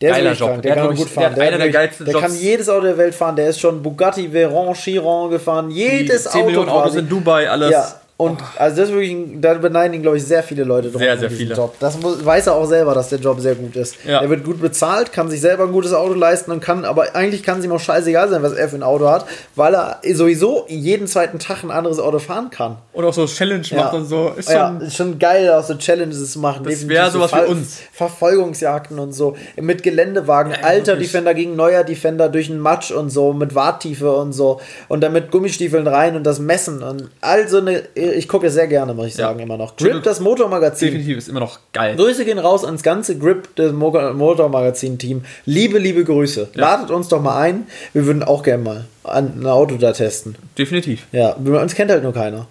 Der 0.00 0.12
Geiler 0.12 0.24
wirklich 0.30 0.38
Job. 0.40 0.48
krank. 0.48 0.62
Der 0.62 0.74
Der, 0.74 0.82
hat, 0.82 0.88
kann 0.88 0.96
glaub 0.96 0.98
gut 0.98 1.06
ich- 1.08 1.12
fahren. 1.12 1.34
der 1.34 1.44
hat 1.44 1.52
einer 1.52 1.58
der 1.62 1.70
geilsten 1.72 2.06
Der 2.06 2.12
Jobs. 2.14 2.24
kann 2.26 2.36
jedes 2.36 2.68
Auto 2.70 2.80
der 2.82 2.96
Welt 2.98 3.14
fahren. 3.14 3.36
Der 3.36 3.48
ist 3.48 3.60
schon 3.60 3.82
Bugatti, 3.82 4.32
Veyron, 4.32 4.72
Chiron 4.74 5.30
gefahren. 5.30 5.70
Jedes 5.70 6.24
10 6.24 6.30
Auto 6.40 6.46
Millionen 6.46 6.68
Autos 6.70 6.94
in 6.94 7.06
Dubai, 7.08 7.50
alles. 7.50 7.70
Ja, 7.70 7.86
und 8.20 8.40
also 8.56 8.76
das 8.78 8.88
ist 8.88 8.94
wirklich, 8.96 9.40
da 9.40 9.54
beneiden 9.54 9.94
ihn, 9.94 10.02
glaube 10.02 10.16
ich, 10.16 10.24
sehr 10.24 10.42
viele 10.42 10.64
Leute 10.64 10.90
drum 10.90 11.00
Sehr, 11.00 11.16
sehr 11.16 11.28
diesen 11.28 11.38
viele. 11.40 11.54
Job. 11.54 11.76
Das 11.78 12.00
muss, 12.00 12.24
weiß 12.24 12.48
er 12.48 12.56
auch 12.56 12.66
selber, 12.66 12.92
dass 12.92 13.10
der 13.10 13.20
Job 13.20 13.38
sehr 13.38 13.54
gut 13.54 13.76
ist. 13.76 13.94
Ja. 14.04 14.20
Er 14.20 14.28
wird 14.28 14.42
gut 14.42 14.60
bezahlt, 14.60 15.12
kann 15.12 15.30
sich 15.30 15.40
selber 15.40 15.62
ein 15.62 15.70
gutes 15.70 15.92
Auto 15.92 16.14
leisten 16.14 16.50
und 16.50 16.58
kann, 16.58 16.84
aber 16.84 17.14
eigentlich 17.14 17.44
kann 17.44 17.60
es 17.60 17.64
ihm 17.64 17.70
auch 17.70 17.78
scheißegal 17.78 18.28
sein, 18.28 18.42
was 18.42 18.54
er 18.54 18.68
für 18.68 18.74
ein 18.74 18.82
Auto 18.82 19.08
hat, 19.08 19.24
weil 19.54 19.72
er 19.72 20.00
sowieso 20.14 20.66
jeden 20.66 21.06
zweiten 21.06 21.38
Tag 21.38 21.62
ein 21.62 21.70
anderes 21.70 22.00
Auto 22.00 22.18
fahren 22.18 22.50
kann. 22.50 22.78
Und 22.92 23.04
auch 23.04 23.14
so 23.14 23.24
Challenge 23.26 23.62
macht 23.76 23.94
und 23.94 24.06
so. 24.06 24.32
Ist 24.36 24.50
schon, 24.50 24.56
ja, 24.56 24.78
ist 24.78 24.96
schon 24.96 25.16
geil, 25.20 25.52
auch 25.52 25.62
so 25.62 25.76
Challenges 25.76 26.32
zu 26.32 26.40
machen. 26.40 26.64
Das 26.64 26.72
Definitiv 26.72 26.96
wär 26.96 27.10
so 27.12 27.20
sowas 27.20 27.30
für 27.30 27.46
uns. 27.46 27.78
Verfolgungsjagden 27.92 28.98
und 28.98 29.12
so. 29.12 29.36
Mit 29.54 29.84
Geländewagen, 29.84 30.54
Ja, 30.54 30.66
alter 30.66 30.94
wirklich. 30.94 31.12
Defender 31.12 31.34
gegen 31.34 31.54
neuer 31.54 31.84
Defender 31.84 32.28
durch 32.28 32.48
den 32.48 32.58
Matsch 32.58 32.90
und 32.90 33.10
so, 33.10 33.32
mit 33.32 33.54
Warttiefe 33.54 34.10
und 34.12 34.32
so. 34.32 34.60
Und 34.88 35.02
dann 35.02 35.12
mit 35.12 35.30
Gummistiefeln 35.30 35.86
rein 35.86 36.16
und 36.16 36.24
das 36.24 36.40
Messen. 36.40 36.82
Und 36.82 37.10
all 37.20 37.46
so 37.46 37.58
eine. 37.58 37.84
Ich 38.12 38.28
gucke 38.28 38.50
sehr 38.50 38.66
gerne, 38.66 38.94
muss 38.94 39.06
ich 39.06 39.16
Ja. 39.16 39.28
sagen, 39.28 39.40
immer 39.40 39.56
noch. 39.56 39.76
Grip, 39.76 40.02
das 40.02 40.20
Motormagazin. 40.20 40.88
definitiv 40.88 41.18
ist 41.18 41.28
immer 41.28 41.40
noch 41.40 41.58
geil. 41.72 41.96
Grüße 41.96 42.24
gehen 42.24 42.38
raus 42.38 42.64
ans 42.64 42.82
ganze 42.82 43.18
Grip 43.18 43.54
des 43.56 43.72
Mo- 43.72 44.12
Motormagazin-Team. 44.14 45.24
Liebe, 45.46 45.78
liebe 45.78 46.04
Grüße. 46.04 46.48
Ladet 46.54 46.90
uns 46.90 47.08
doch 47.08 47.20
mal 47.22 47.38
ein. 47.40 47.66
Wir 47.92 48.06
würden 48.06 48.22
auch 48.22 48.42
gerne 48.42 48.62
mal 48.62 48.84
ein 49.04 49.46
Auto 49.46 49.76
da 49.76 49.92
testen. 49.92 50.36
Definitiv. 50.56 51.06
Ja, 51.12 51.32
uns 51.32 51.74
kennt 51.74 51.90
halt 51.90 52.02
nur 52.02 52.12
keiner. 52.14 52.46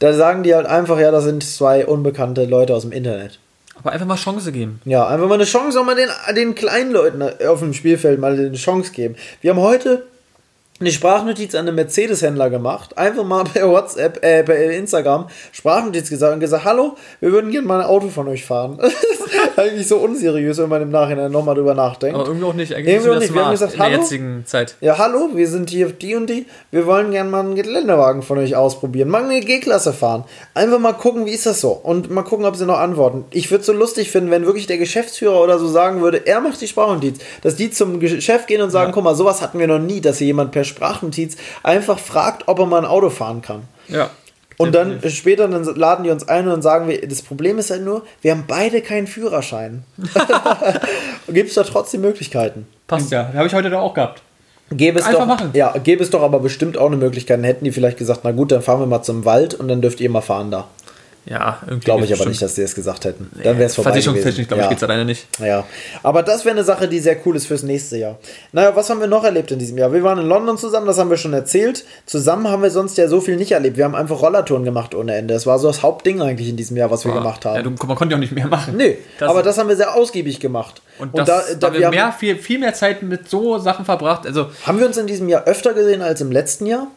Da 0.00 0.12
sagen 0.12 0.42
die 0.42 0.54
halt 0.54 0.66
einfach, 0.66 0.98
ja, 0.98 1.10
das 1.10 1.24
sind 1.24 1.44
zwei 1.44 1.86
unbekannte 1.86 2.44
Leute 2.46 2.74
aus 2.74 2.82
dem 2.82 2.92
Internet. 2.92 3.38
Aber 3.76 3.92
einfach 3.92 4.06
mal 4.06 4.16
Chance 4.16 4.50
geben. 4.52 4.80
Ja, 4.84 5.06
einfach 5.08 5.28
mal 5.28 5.34
eine 5.34 5.44
Chance, 5.44 5.78
auch 5.80 5.84
mal 5.84 5.96
den, 5.96 6.08
den 6.36 6.54
kleinen 6.54 6.90
Leuten 6.92 7.22
auf 7.46 7.58
dem 7.60 7.74
Spielfeld 7.74 8.18
mal 8.20 8.32
eine 8.32 8.52
Chance 8.52 8.92
geben. 8.92 9.16
Wir 9.40 9.50
haben 9.50 9.60
heute 9.60 10.04
eine 10.80 10.90
Sprachnotiz 10.90 11.54
an 11.54 11.68
einen 11.68 11.76
Mercedes-Händler 11.76 12.50
gemacht. 12.50 12.98
Einfach 12.98 13.24
mal 13.24 13.44
per 13.52 13.68
WhatsApp, 13.68 14.24
äh, 14.24 14.42
per 14.42 14.70
Instagram 14.72 15.28
Sprachnotiz 15.52 16.10
gesagt 16.10 16.34
und 16.34 16.40
gesagt, 16.40 16.64
hallo, 16.64 16.96
wir 17.20 17.30
würden 17.30 17.52
gerne 17.52 17.66
mal 17.66 17.80
ein 17.80 17.86
Auto 17.86 18.08
von 18.08 18.28
euch 18.28 18.44
fahren. 18.44 18.78
Das 19.34 19.48
ist 19.48 19.58
eigentlich 19.58 19.88
so 19.88 19.96
unseriös, 19.98 20.58
wenn 20.58 20.68
man 20.68 20.82
im 20.82 20.90
Nachhinein 20.90 21.30
nochmal 21.30 21.54
drüber 21.54 21.74
nachdenkt. 21.74 22.14
Aber 22.14 22.26
irgendwie 22.26 22.46
auch 22.46 22.54
nicht. 22.54 22.74
Eigentlich 22.74 22.94
Irgendwie 22.94 23.10
auch 23.10 23.14
das 23.14 23.22
nicht. 23.24 23.34
Wir 23.34 23.44
haben 23.44 23.50
gesagt, 23.52 23.72
in 23.72 23.78
der 23.78 23.86
hallo? 23.86 23.98
jetzigen 23.98 24.42
Zeit. 24.46 24.76
Ja, 24.80 24.98
hallo, 24.98 25.30
wir 25.34 25.48
sind 25.48 25.70
hier 25.70 25.88
die 25.90 26.14
und 26.14 26.28
die. 26.28 26.46
Wir 26.70 26.86
wollen 26.86 27.10
gerne 27.10 27.30
mal 27.30 27.40
einen 27.40 27.54
Geländewagen 27.54 28.22
von 28.22 28.38
euch 28.38 28.56
ausprobieren. 28.56 29.08
Mal 29.08 29.24
eine 29.24 29.40
G-Klasse 29.40 29.92
fahren. 29.92 30.24
Einfach 30.54 30.78
mal 30.78 30.92
gucken, 30.92 31.26
wie 31.26 31.30
ist 31.30 31.46
das 31.46 31.60
so? 31.60 31.70
Und 31.70 32.10
mal 32.10 32.22
gucken, 32.22 32.46
ob 32.46 32.56
sie 32.56 32.66
noch 32.66 32.78
antworten. 32.78 33.24
Ich 33.30 33.50
würde 33.50 33.60
es 33.60 33.66
so 33.66 33.72
lustig 33.72 34.10
finden, 34.10 34.30
wenn 34.30 34.46
wirklich 34.46 34.66
der 34.66 34.78
Geschäftsführer 34.78 35.40
oder 35.40 35.58
so 35.58 35.68
sagen 35.68 36.00
würde, 36.00 36.26
er 36.26 36.40
macht 36.40 36.60
die 36.60 36.68
Sprachnotiz. 36.68 37.18
Dass 37.42 37.56
die 37.56 37.70
zum 37.70 38.00
Chef 38.20 38.46
gehen 38.46 38.62
und 38.62 38.70
sagen, 38.70 38.92
guck 38.92 39.04
mal, 39.04 39.14
sowas 39.14 39.42
hatten 39.42 39.58
wir 39.58 39.66
noch 39.66 39.78
nie, 39.78 40.00
dass 40.00 40.18
hier 40.18 40.28
jemand 40.28 40.52
per 40.52 40.63
Sprachnotiz 40.64 41.36
einfach 41.62 41.98
fragt, 41.98 42.48
ob 42.48 42.58
er 42.58 42.66
mal 42.66 42.78
ein 42.78 42.84
Auto 42.84 43.10
fahren 43.10 43.42
kann. 43.42 43.62
Ja. 43.88 44.10
Und 44.56 44.74
dann 44.74 45.00
später 45.10 45.48
dann 45.48 45.64
laden 45.64 46.04
die 46.04 46.10
uns 46.10 46.28
ein 46.28 46.46
und 46.48 46.62
sagen 46.62 46.88
wir, 46.88 47.06
das 47.06 47.22
Problem 47.22 47.58
ist 47.58 47.70
halt 47.70 47.84
nur, 47.84 48.04
wir 48.22 48.30
haben 48.30 48.44
beide 48.46 48.82
keinen 48.82 49.06
Führerschein. 49.06 49.84
Gibt 51.28 51.48
es 51.48 51.54
da 51.54 51.64
trotzdem 51.64 52.02
Möglichkeiten? 52.02 52.66
Passt 52.86 53.10
ja. 53.10 53.32
Habe 53.34 53.46
ich 53.46 53.54
heute 53.54 53.70
da 53.70 53.80
auch 53.80 53.94
gehabt. 53.94 54.22
Gäbe 54.70 54.98
es 54.98 55.04
Einfach 55.04 55.20
doch, 55.20 55.26
machen. 55.26 55.50
Ja, 55.54 55.74
gäbe 55.76 56.02
es 56.02 56.10
doch 56.10 56.22
aber 56.22 56.40
bestimmt 56.40 56.78
auch 56.78 56.86
eine 56.86 56.96
Möglichkeit. 56.96 57.38
Dann 57.38 57.44
hätten 57.44 57.64
die 57.64 57.72
vielleicht 57.72 57.98
gesagt, 57.98 58.20
na 58.24 58.32
gut, 58.32 58.50
dann 58.50 58.62
fahren 58.62 58.80
wir 58.80 58.86
mal 58.86 59.02
zum 59.02 59.24
Wald 59.24 59.54
und 59.54 59.68
dann 59.68 59.82
dürft 59.82 60.00
ihr 60.00 60.10
mal 60.10 60.20
fahren 60.20 60.50
da. 60.50 60.68
Ja, 61.26 61.58
irgendwie. 61.66 61.84
Glaube 61.86 62.04
ich 62.04 62.12
aber 62.12 62.26
nicht, 62.28 62.42
dass 62.42 62.54
die 62.54 62.60
das 62.62 62.74
gesagt 62.74 63.06
hätten. 63.06 63.30
Dann 63.42 63.56
wäre 63.56 63.64
es 63.64 63.74
vorbei 63.74 63.90
Versicherungstechnisch, 63.92 64.46
glaube 64.46 64.60
ich, 64.60 64.64
ja. 64.64 64.68
geht 64.68 64.76
es 64.78 64.82
alleine 64.84 65.04
nicht. 65.06 65.26
Ja, 65.38 65.64
aber 66.02 66.22
das 66.22 66.44
wäre 66.44 66.54
eine 66.54 66.64
Sache, 66.64 66.86
die 66.86 66.98
sehr 67.00 67.16
cool 67.24 67.34
ist 67.36 67.46
fürs 67.46 67.62
nächste 67.62 67.96
Jahr. 67.96 68.18
Naja, 68.52 68.76
was 68.76 68.90
haben 68.90 69.00
wir 69.00 69.06
noch 69.06 69.24
erlebt 69.24 69.50
in 69.50 69.58
diesem 69.58 69.78
Jahr? 69.78 69.92
Wir 69.92 70.02
waren 70.02 70.18
in 70.18 70.26
London 70.26 70.58
zusammen, 70.58 70.86
das 70.86 70.98
haben 70.98 71.08
wir 71.08 71.16
schon 71.16 71.32
erzählt. 71.32 71.84
Zusammen 72.04 72.48
haben 72.48 72.62
wir 72.62 72.70
sonst 72.70 72.98
ja 72.98 73.08
so 73.08 73.20
viel 73.22 73.36
nicht 73.36 73.52
erlebt. 73.52 73.76
Wir 73.78 73.84
haben 73.84 73.94
einfach 73.94 74.20
Rollertouren 74.20 74.64
gemacht 74.64 74.94
ohne 74.94 75.14
Ende. 75.14 75.32
Das 75.32 75.46
war 75.46 75.58
so 75.58 75.68
das 75.68 75.82
Hauptding 75.82 76.20
eigentlich 76.20 76.48
in 76.50 76.56
diesem 76.56 76.76
Jahr, 76.76 76.90
was 76.90 77.04
wir 77.06 77.12
gemacht 77.14 77.44
haben. 77.46 77.56
Ja, 77.56 77.62
du, 77.62 77.70
man 77.70 77.96
konnte 77.96 78.12
ja 78.12 78.16
auch 78.16 78.20
nicht 78.20 78.32
mehr 78.32 78.46
machen. 78.46 78.76
Nee, 78.76 78.98
Das- 79.18 79.30
aber 79.30 79.42
das 79.42 79.56
haben 79.56 79.68
wir 79.68 79.76
sehr 79.76 79.94
ausgiebig 79.94 80.40
gemacht. 80.40 80.82
Und, 80.98 81.16
das, 81.16 81.58
da, 81.58 81.72
wir 81.72 81.80
wir 81.80 81.86
haben, 81.86 81.94
mehr, 81.94 82.12
viel, 82.12 82.36
viel 82.36 82.58
mehr 82.58 82.74
Zeit 82.74 83.02
mit 83.02 83.28
so 83.30 83.58
Sachen 83.58 83.84
verbracht. 83.84 84.26
Also, 84.26 84.48
haben 84.64 84.78
wir 84.78 84.86
uns 84.86 84.96
in 84.98 85.06
diesem 85.06 85.28
Jahr 85.28 85.44
öfter 85.44 85.72
gesehen 85.74 86.02
als 86.02 86.20
im 86.20 86.30
letzten 86.30 86.66
Jahr? 86.66 86.88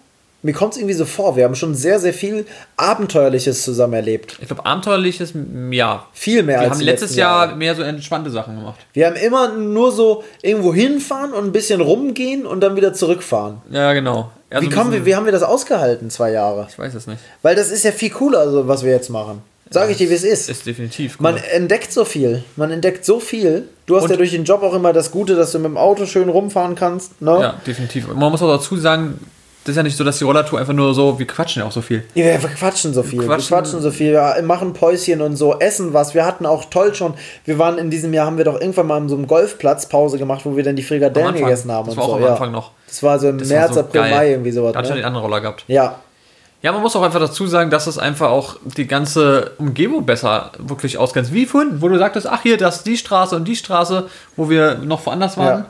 Mir 0.44 0.54
kommt 0.54 0.74
es 0.74 0.78
irgendwie 0.80 0.94
so 0.94 1.06
vor. 1.06 1.36
Wir 1.36 1.44
haben 1.46 1.56
schon 1.56 1.74
sehr, 1.76 2.00
sehr 2.00 2.14
viel 2.14 2.46
Abenteuerliches 2.78 3.64
zusammen 3.64 3.94
erlebt. 3.94 4.38
ich 4.40 4.48
glaube, 4.48 4.66
abenteuerliches, 4.66 5.34
ja. 5.72 6.06
Viel 6.14 6.44
mehr 6.44 6.58
Wir 6.58 6.62
als 6.62 6.72
haben 6.72 6.80
die 6.80 6.86
letztes 6.86 7.16
Jahr 7.16 7.56
mehr 7.56 7.76
so 7.76 7.82
entspannte 7.82 8.30
Sachen 8.30 8.56
gemacht. 8.56 8.80
Wir 8.94 9.08
haben 9.08 9.16
immer 9.16 9.54
nur 9.54 9.92
so 9.92 10.24
irgendwo 10.42 10.74
hinfahren 10.74 11.34
und 11.34 11.46
ein 11.46 11.52
bisschen 11.52 11.82
rumgehen 11.82 12.46
und 12.46 12.62
dann 12.62 12.76
wieder 12.76 12.94
zurückfahren. 12.94 13.58
Ja, 13.72 13.94
genau. 13.94 14.32
Also 14.50 14.66
Wie, 14.66 14.74
kommen 14.74 14.92
wir, 14.94 15.06
wie 15.06 15.16
haben 15.16 15.26
wir 15.26 15.32
das 15.34 15.44
ausgehalten, 15.44 16.10
zwei 16.10 16.32
Jahre? 16.32 16.68
Ich 16.70 16.80
weiß 16.80 16.94
es 16.94 17.08
nicht. 17.08 17.20
Weil 17.42 17.56
das 17.56 17.70
ist 17.70 17.84
ja 17.84 17.92
viel 17.92 18.12
cooler, 18.12 18.40
also, 18.40 18.68
was 18.68 18.84
wir 18.84 18.92
jetzt 18.92 19.10
machen. 19.10 19.42
Sag 19.70 19.90
ich 19.90 19.98
dir, 19.98 20.10
wie 20.10 20.14
es 20.14 20.24
ist. 20.24 20.50
Ist 20.50 20.66
definitiv. 20.66 21.20
Man 21.20 21.36
cool. 21.36 21.42
entdeckt 21.52 21.92
so 21.92 22.06
viel. 22.06 22.44
Man 22.56 22.72
entdeckt 22.72 23.04
so 23.04 23.20
viel. 23.20 23.68
Du 23.86 23.98
hast 23.98 24.04
Und- 24.04 24.12
ja 24.12 24.16
durch 24.16 24.32
den 24.32 24.46
Job 24.46 24.64
auch 24.64 24.74
immer 24.74 24.94
das 24.94 25.12
Gute, 25.12 25.36
dass 25.36 25.52
du 25.52 25.58
mit 25.60 25.66
dem 25.66 25.76
Auto 25.78 26.06
schön 26.06 26.30
rumfahren 26.30 26.76
kannst. 26.76 27.22
Ne? 27.22 27.32
Ja, 27.42 27.56
definitiv. 27.68 28.08
Man 28.08 28.32
muss 28.32 28.42
auch 28.42 28.48
dazu 28.56 28.78
sagen, 28.78 29.20
das 29.68 29.74
ist 29.74 29.78
ja 29.78 29.84
nicht 29.84 29.98
so, 29.98 30.04
dass 30.04 30.18
die 30.18 30.24
Rollertour 30.24 30.60
einfach 30.60 30.74
nur 30.74 30.94
so, 30.94 31.20
wir 31.20 31.28
quatschen 31.28 31.62
ja 31.62 31.68
auch 31.68 31.72
so 31.72 31.82
viel. 31.82 32.04
Ja, 32.16 32.26
wir 32.42 32.50
quatschen 32.50 32.94
so 32.94 33.04
viel. 33.04 33.20
Wir 33.20 33.28
quatschen- 33.28 33.48
quatschen 33.50 33.82
so 33.82 33.92
viel. 33.92 34.14
Wir 34.14 34.42
machen 34.44 34.74
Päuschen 34.74 35.22
und 35.22 35.36
so, 35.36 35.60
essen 35.60 35.94
was. 35.94 36.14
Wir 36.14 36.26
hatten 36.26 36.46
auch 36.46 36.66
toll 36.66 36.96
schon. 36.96 37.14
Wir 37.46 37.60
waren 37.60 37.78
in 37.78 37.90
diesem 37.90 38.14
Jahr, 38.14 38.26
haben 38.26 38.38
wir 38.38 38.46
doch 38.46 38.60
irgendwann 38.60 38.88
mal 38.88 38.98
an 38.98 39.10
so 39.10 39.16
einem 39.16 39.28
Golfplatz 39.28 39.88
Pause 39.90 40.18
gemacht, 40.18 40.42
wo 40.46 40.56
wir 40.56 40.64
dann 40.64 40.76
die 40.76 40.84
Frikadellen 40.84 41.36
gegessen 41.36 41.72
haben. 41.72 41.86
Das 41.88 41.96
und 41.96 42.00
war 42.02 42.06
auch 42.06 42.10
so. 42.12 42.16
am 42.18 42.24
ja. 42.24 42.32
Anfang 42.32 42.52
noch. 42.52 42.72
Das 42.88 43.04
war 43.04 43.20
so 43.20 43.28
im 43.30 43.38
Das 43.38 43.50
März, 43.50 43.74
so 43.74 43.82
April, 43.82 44.02
geil. 44.02 44.12
Mai 44.16 44.30
irgendwie 44.32 44.52
sowas. 44.52 44.72
Da 44.74 44.80
hatte 44.80 44.86
ich 44.86 44.90
schon 44.90 44.96
Ne? 44.98 45.02
den 45.02 45.08
anderen 45.08 45.26
Roller 45.26 45.42
gehabt. 45.42 45.64
Ja, 45.68 46.00
Ja, 46.64 46.72
man 46.72 46.82
muss 46.82 46.96
auch 46.96 47.04
einfach 47.04 47.20
dazu 47.20 47.46
sagen, 47.46 47.70
dass 47.70 47.86
es 47.86 48.00
einfach 48.00 48.32
auch 48.32 48.56
die 48.64 48.88
ganze 48.88 49.52
Umgebung 49.60 50.06
besser 50.08 50.52
wirklich 50.58 50.98
ausgrenzt. 50.98 51.32
Wie 51.32 51.46
vorhin, 51.46 51.82
wo 51.84 51.88
du 51.88 52.00
sagtest, 52.00 52.26
ach 52.28 52.42
hier, 52.42 52.58
das 52.58 52.78
ist 52.78 52.88
die 52.88 52.98
Straße 52.98 53.36
und 53.36 53.46
die 53.48 53.56
Straße, 53.56 54.08
wo 54.36 54.50
wir 54.50 54.76
noch 54.80 55.06
woanders 55.06 55.38
waren. 55.38 55.60
Ja. 55.60 55.66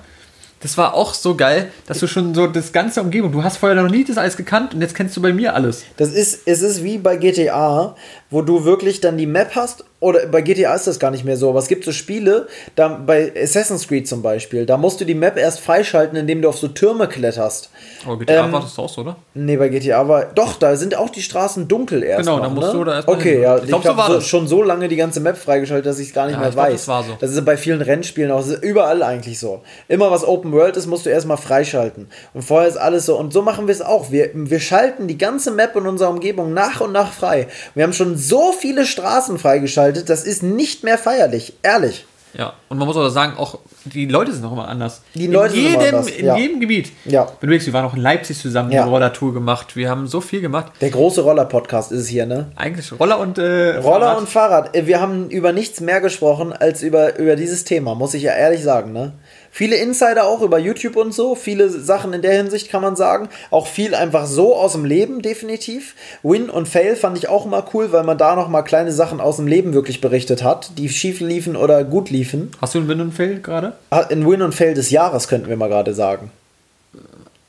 Das 0.60 0.78
war 0.78 0.96
auch 0.96 1.14
so 1.14 1.36
geil, 1.36 1.72
dass 1.86 2.00
du 2.00 2.08
schon 2.08 2.34
so 2.34 2.48
das 2.48 2.72
ganze 2.72 3.02
Umgebung, 3.02 3.32
du 3.32 3.44
hast 3.44 3.58
vorher 3.58 3.82
noch 3.82 3.92
nie 3.92 4.04
das 4.04 4.18
alles 4.18 4.38
gekannt 4.38 4.74
und 4.74 4.82
jetzt 4.82 4.96
kennst 4.96 5.16
du 5.16 5.22
bei 5.22 5.32
mir 5.32 5.54
alles. 5.54 5.84
Das 5.98 6.12
ist, 6.14 6.42
es 6.46 6.62
ist 6.62 6.84
wie 6.84 6.98
bei 6.98 7.18
GTA, 7.18 7.96
wo 8.30 8.42
du 8.42 8.66
wirklich 8.66 9.00
dann 9.02 9.18
die 9.18 9.26
Map 9.26 9.52
hast, 9.56 9.84
oder 10.00 10.28
bei 10.28 10.42
GTA 10.42 10.76
ist 10.76 10.86
das 10.86 11.00
gar 11.00 11.10
nicht 11.10 11.26
mehr 11.26 11.38
so, 11.38 11.50
aber 11.50 11.58
es 11.58 11.68
gibt 11.68 11.84
so 11.84 11.92
Spiele, 11.92 12.48
da 12.76 12.88
bei 12.88 13.34
Assassin's 13.42 13.88
Creed 13.88 14.08
zum 14.08 14.22
Beispiel, 14.22 14.66
da 14.68 14.78
musst 14.78 15.02
du 15.02 15.06
die 15.06 15.16
Map 15.16 15.38
erst 15.38 15.60
freischalten, 15.60 16.16
indem 16.18 16.44
du 16.44 16.50
auf 16.50 16.58
so 16.60 16.68
Türme 16.68 17.08
kletterst. 17.08 17.72
Oh, 18.08 18.16
GTA 18.16 18.46
Ähm, 18.46 18.52
war 18.52 18.62
das 18.62 18.78
auch 18.78 18.90
so, 18.90 19.02
oder? 19.02 19.16
Nee, 19.34 19.58
bei 19.58 19.70
GTA 19.70 20.08
war. 20.08 20.26
Doch, 20.26 20.54
da 20.60 20.76
sind 20.76 20.96
auch 20.96 21.10
die 21.10 21.24
Straßen 21.24 21.68
dunkel 21.68 22.04
erst. 22.04 22.28
Genau, 22.28 22.40
da 22.40 22.50
musst 22.50 22.68
ne? 22.68 22.74
du 22.78 22.84
da 22.84 22.96
erst 22.98 23.08
mal 23.08 23.14
Okay, 23.16 23.32
hin. 23.34 23.42
ja. 23.42 23.56
Ich 23.58 23.64
Ich 23.64 23.68
glaub, 23.70 23.82
glaube, 23.82 24.04
so 24.06 24.14
das. 24.16 24.28
schon 24.28 24.48
so 24.48 24.62
lange 24.62 24.88
die 24.88 24.98
ganze 24.98 25.20
Map 25.20 25.36
freigeschaltet, 25.36 25.88
dass 25.88 25.98
ich 25.98 26.10
es 26.10 26.14
gar 26.14 26.26
nicht 26.28 26.34
Ja, 26.36 26.40
mehr 26.42 26.50
ich 26.50 26.56
glaub, 26.56 26.68
weiß. 26.68 26.74
das 26.74 26.88
war 26.88 27.04
so. 27.04 27.18
Das 27.20 27.32
ist 27.32 27.44
bei 27.44 27.58
vielen 27.58 27.82
Rennspielen 27.82 28.30
auch. 28.30 28.38
Das 28.38 28.50
ist 28.50 28.64
überall 28.64 29.02
eigentlich 29.02 29.40
so. 29.40 29.62
Immer 29.88 30.12
was 30.12 30.24
Open 30.28 30.52
World 30.52 30.78
ist, 30.78 30.86
musst 30.86 31.08
du 31.08 31.10
erstmal 31.10 31.38
freischalten. 31.38 32.08
Und 32.36 32.44
vorher 32.44 32.68
ist 32.70 32.78
alles 32.78 33.08
so. 33.08 33.18
Und 33.18 33.34
so 33.34 33.42
machen 33.42 33.66
wir 33.68 33.72
es 33.74 33.82
auch. 33.82 34.12
Wir, 34.12 34.30
wir 34.34 34.60
schalten 34.60 35.08
die 35.08 35.18
ganze 35.18 35.50
Map 35.50 35.76
in 35.76 35.88
unserer 35.88 36.12
Umgebung 36.12 36.54
nach 36.54 36.82
und 36.82 36.92
nach 36.92 37.12
frei. 37.12 37.48
Wir 37.74 37.84
haben 37.84 37.94
schon 37.94 38.17
so 38.18 38.52
viele 38.52 38.86
Straßen 38.86 39.38
freigeschaltet, 39.38 40.10
das 40.10 40.24
ist 40.24 40.44
nicht 40.44 40.84
mehr 40.84 40.98
feierlich. 40.98 41.54
Ehrlich. 41.64 42.06
Ja, 42.34 42.54
und 42.70 42.78
man 42.78 42.88
muss 42.88 42.96
auch 42.98 43.10
sagen, 43.10 43.36
auch 43.38 43.58
die 43.86 44.06
Leute 44.06 44.32
sind 44.32 44.46
auch 44.46 44.52
immer 44.52 44.68
anders. 44.68 45.02
Die 45.16 45.28
Leute 45.28 45.56
in 45.56 45.62
sind 45.64 45.70
jedem, 45.72 45.80
immer 45.88 45.98
anders, 45.98 46.08
In 46.12 46.26
ja. 46.26 46.38
jedem 46.38 46.60
Gebiet. 46.60 46.92
Ja. 47.06 47.28
Wenn 47.40 47.50
du 47.50 47.60
wir 47.66 47.74
waren 47.74 47.86
auch 47.86 47.96
in 47.96 48.02
Leipzig 48.02 48.38
zusammen, 48.38 48.72
Ja. 48.72 48.82
eine 48.84 48.92
Rollertour 48.92 49.34
gemacht. 49.34 49.76
Wir 49.76 49.90
haben 49.90 50.06
so 50.08 50.22
viel 50.22 50.42
gemacht. 50.42 50.74
Der 50.82 50.90
große 50.92 51.22
Roller-Podcast 51.22 51.92
ist 51.92 52.02
es 52.02 52.08
hier, 52.08 52.26
ne? 52.28 52.52
Eigentlich 52.56 52.92
Roller 53.00 53.18
und 53.20 53.38
äh, 53.40 53.78
Roller 53.78 53.82
Fahrrad. 53.82 54.18
und 54.20 54.30
Fahrrad. 54.30 54.76
Äh, 54.76 54.86
Wir 54.86 55.00
haben 55.02 55.30
über 55.30 55.52
nichts 55.52 55.80
mehr 55.82 56.00
gesprochen 56.02 56.54
als 56.54 56.84
über, 56.84 57.18
über 57.18 57.36
dieses 57.36 57.64
Thema, 57.64 57.96
muss 57.96 58.14
ich 58.14 58.24
ja 58.24 58.34
ehrlich 58.34 58.62
sagen. 58.62 58.92
Ne? 58.92 59.14
Viele 59.58 59.78
Insider 59.78 60.28
auch 60.28 60.44
über 60.44 60.60
YouTube 60.60 60.96
und 60.98 61.16
so, 61.16 61.34
viele 61.34 61.68
Sachen 61.72 62.14
in 62.14 62.22
der 62.22 62.34
Hinsicht 62.34 62.70
kann 62.70 62.84
man 62.84 62.96
sagen. 62.96 63.28
Auch 63.50 63.66
viel 63.66 63.96
einfach 63.96 64.28
so 64.28 64.56
aus 64.56 64.74
dem 64.74 64.86
Leben, 64.86 65.24
definitiv. 65.24 65.96
Win 66.22 66.52
und 66.52 66.68
Fail 66.68 66.96
fand 66.96 67.18
ich 67.18 67.28
auch 67.28 67.48
immer 67.48 67.66
cool, 67.74 67.92
weil 67.92 68.04
man 68.04 68.20
da 68.20 68.36
nochmal 68.36 68.64
kleine 68.64 68.92
Sachen 68.92 69.20
aus 69.20 69.38
dem 69.38 69.48
Leben 69.48 69.74
wirklich 69.74 70.00
berichtet 70.00 70.44
hat, 70.44 70.78
die 70.78 70.90
schief 70.90 71.22
liefen 71.22 71.56
oder 71.56 71.84
gut 71.84 72.12
liefen. 72.12 72.52
Hast 72.62 72.76
du 72.76 72.78
einen 72.78 72.88
Win 72.88 73.02
und 73.02 73.14
Fail 73.14 73.40
gerade? 73.40 73.74
Ah, 73.90 74.02
In 74.02 74.30
Win 74.30 74.44
und 74.44 74.54
Fail 74.54 74.76
des 74.76 74.92
Jahres 74.92 75.28
könnten 75.28 75.50
wir 75.50 75.58
mal 75.58 75.70
gerade 75.70 75.96
sagen. 75.96 76.30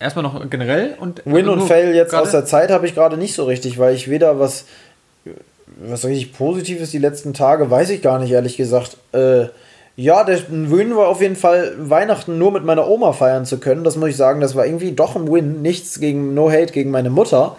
Erstmal 0.01 0.23
noch 0.23 0.49
generell 0.49 0.95
und 0.99 1.21
Win 1.27 1.51
und 1.51 1.61
Fail 1.69 1.95
jetzt 1.95 2.15
aus 2.15 2.31
der 2.31 2.47
Zeit 2.47 2.71
habe 2.71 2.87
ich 2.87 2.95
gerade 2.95 3.19
nicht 3.19 3.35
so 3.35 3.45
richtig, 3.45 3.79
weil 3.79 3.95
ich 3.95 4.09
weder 4.09 4.41
was, 4.41 4.65
was 5.87 6.07
richtig 6.07 6.33
Positives 6.33 6.91
die 6.91 6.97
letzten 6.97 7.35
Tage, 7.35 7.71
weiß 7.71 7.91
ich 7.91 8.01
gar 8.01 8.19
nicht, 8.19 8.31
ehrlich 8.31 8.57
gesagt. 8.57 8.97
Äh, 9.13 9.49
ja, 9.99 10.23
der 10.23 10.41
Win 10.49 10.97
war 10.97 11.09
auf 11.09 11.21
jeden 11.21 11.35
Fall, 11.35 11.75
Weihnachten 11.77 12.39
nur 12.39 12.53
mit 12.53 12.65
meiner 12.65 12.87
Oma 12.87 13.13
feiern 13.13 13.45
zu 13.45 13.59
können. 13.59 13.83
Das 13.83 13.97
muss 13.97 14.11
ich 14.11 14.17
sagen, 14.17 14.41
das 14.41 14.55
war 14.55 14.65
irgendwie 14.65 14.93
doch 14.93 15.17
ein 15.17 15.29
Win. 15.29 15.61
Nichts 15.61 15.99
gegen 15.99 16.35
No 16.35 16.53
Hate 16.53 16.73
gegen 16.73 16.93
meine 16.93 17.11
Mutter. 17.11 17.57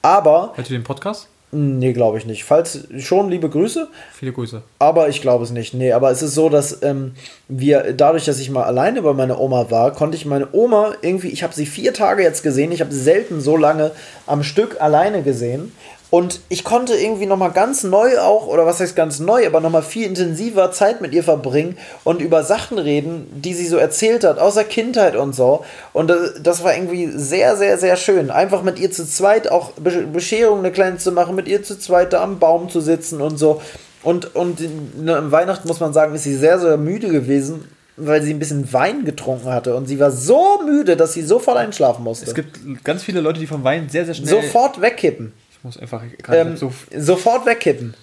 Aber, 0.00 0.52
Hört 0.54 0.70
ihr 0.70 0.78
den 0.78 0.84
Podcast? 0.84 1.28
nee, 1.50 1.92
glaube 1.92 2.16
ich 2.16 2.24
nicht. 2.24 2.44
Falls 2.44 2.88
schon, 2.96 3.28
liebe 3.28 3.50
Grüße. 3.50 3.88
Viele 4.14 4.32
Grüße. 4.32 4.62
Aber 4.78 5.10
ich 5.10 5.20
glaube 5.20 5.44
es 5.44 5.50
nicht. 5.50 5.74
Nee, 5.74 5.92
aber 5.92 6.10
es 6.10 6.22
ist 6.22 6.34
so, 6.34 6.48
dass 6.48 6.82
ähm, 6.82 7.12
wir, 7.48 7.92
dadurch, 7.92 8.24
dass 8.24 8.40
ich 8.40 8.48
mal 8.48 8.64
alleine 8.64 9.02
bei 9.02 9.12
meiner 9.12 9.38
Oma 9.38 9.70
war, 9.70 9.92
konnte 9.92 10.16
ich 10.16 10.24
meine 10.24 10.48
Oma 10.52 10.94
irgendwie, 11.02 11.28
ich 11.28 11.42
habe 11.42 11.52
sie 11.52 11.66
vier 11.66 11.92
Tage 11.92 12.22
jetzt 12.22 12.42
gesehen, 12.42 12.72
ich 12.72 12.80
habe 12.80 12.90
sie 12.90 13.02
selten 13.02 13.42
so 13.42 13.58
lange 13.58 13.90
am 14.26 14.42
Stück 14.44 14.80
alleine 14.80 15.22
gesehen. 15.22 15.72
Und 16.12 16.40
ich 16.50 16.62
konnte 16.62 16.94
irgendwie 16.94 17.24
nochmal 17.24 17.52
ganz 17.52 17.84
neu 17.84 18.18
auch, 18.18 18.46
oder 18.46 18.66
was 18.66 18.80
heißt 18.80 18.94
ganz 18.94 19.18
neu, 19.18 19.46
aber 19.46 19.60
nochmal 19.60 19.82
viel 19.82 20.06
intensiver 20.06 20.70
Zeit 20.70 21.00
mit 21.00 21.14
ihr 21.14 21.24
verbringen 21.24 21.78
und 22.04 22.20
über 22.20 22.44
Sachen 22.44 22.76
reden, 22.76 23.26
die 23.34 23.54
sie 23.54 23.66
so 23.66 23.78
erzählt 23.78 24.22
hat, 24.22 24.38
aus 24.38 24.56
der 24.56 24.64
Kindheit 24.64 25.16
und 25.16 25.34
so. 25.34 25.64
Und 25.94 26.12
das, 26.42 26.62
war 26.62 26.74
irgendwie 26.74 27.10
sehr, 27.14 27.56
sehr, 27.56 27.78
sehr 27.78 27.96
schön. 27.96 28.30
Einfach 28.30 28.62
mit 28.62 28.78
ihr 28.78 28.90
zu 28.90 29.08
zweit 29.08 29.50
auch 29.50 29.70
Be 29.70 30.06
Bescherung 30.12 30.58
eine 30.58 30.70
kleine 30.70 30.98
zu 30.98 31.12
machen, 31.12 31.34
mit 31.34 31.48
ihr 31.48 31.62
zu 31.62 31.78
zweit 31.78 32.12
da 32.12 32.22
am 32.22 32.38
Baum 32.38 32.68
zu 32.68 32.82
sitzen 32.82 33.22
und 33.22 33.38
so. 33.38 33.62
Und, 34.02 34.36
und 34.36 34.60
ne, 35.02 35.16
im 35.16 35.32
Weihnachten 35.32 35.66
muss 35.66 35.80
man 35.80 35.94
sagen, 35.94 36.14
ist 36.14 36.24
sie 36.24 36.36
sehr, 36.36 36.58
sehr 36.58 36.76
müde 36.76 37.08
gewesen, 37.08 37.64
weil 37.96 38.20
sie 38.20 38.34
ein 38.34 38.38
bisschen 38.38 38.70
Wein 38.74 39.06
getrunken 39.06 39.48
hatte. 39.48 39.74
Und 39.74 39.86
sie 39.86 39.98
war 39.98 40.10
so 40.10 40.60
müde, 40.62 40.94
dass 40.94 41.14
sie 41.14 41.22
sofort 41.22 41.56
einschlafen 41.56 42.04
musste. 42.04 42.26
Es 42.26 42.34
gibt 42.34 42.84
ganz 42.84 43.02
viele 43.02 43.22
Leute, 43.22 43.40
die 43.40 43.46
vom 43.46 43.64
Wein 43.64 43.88
sehr, 43.88 44.04
sehr 44.04 44.12
schnell. 44.12 44.42
sofort 44.42 44.82
wegkippen. 44.82 45.32
Ich 45.62 45.64
muss 45.64 45.78
einfach 45.78 46.02
Ähm, 46.32 46.56
so. 46.56 46.72
sofort 46.98 47.46
wegkippen. 47.46 47.94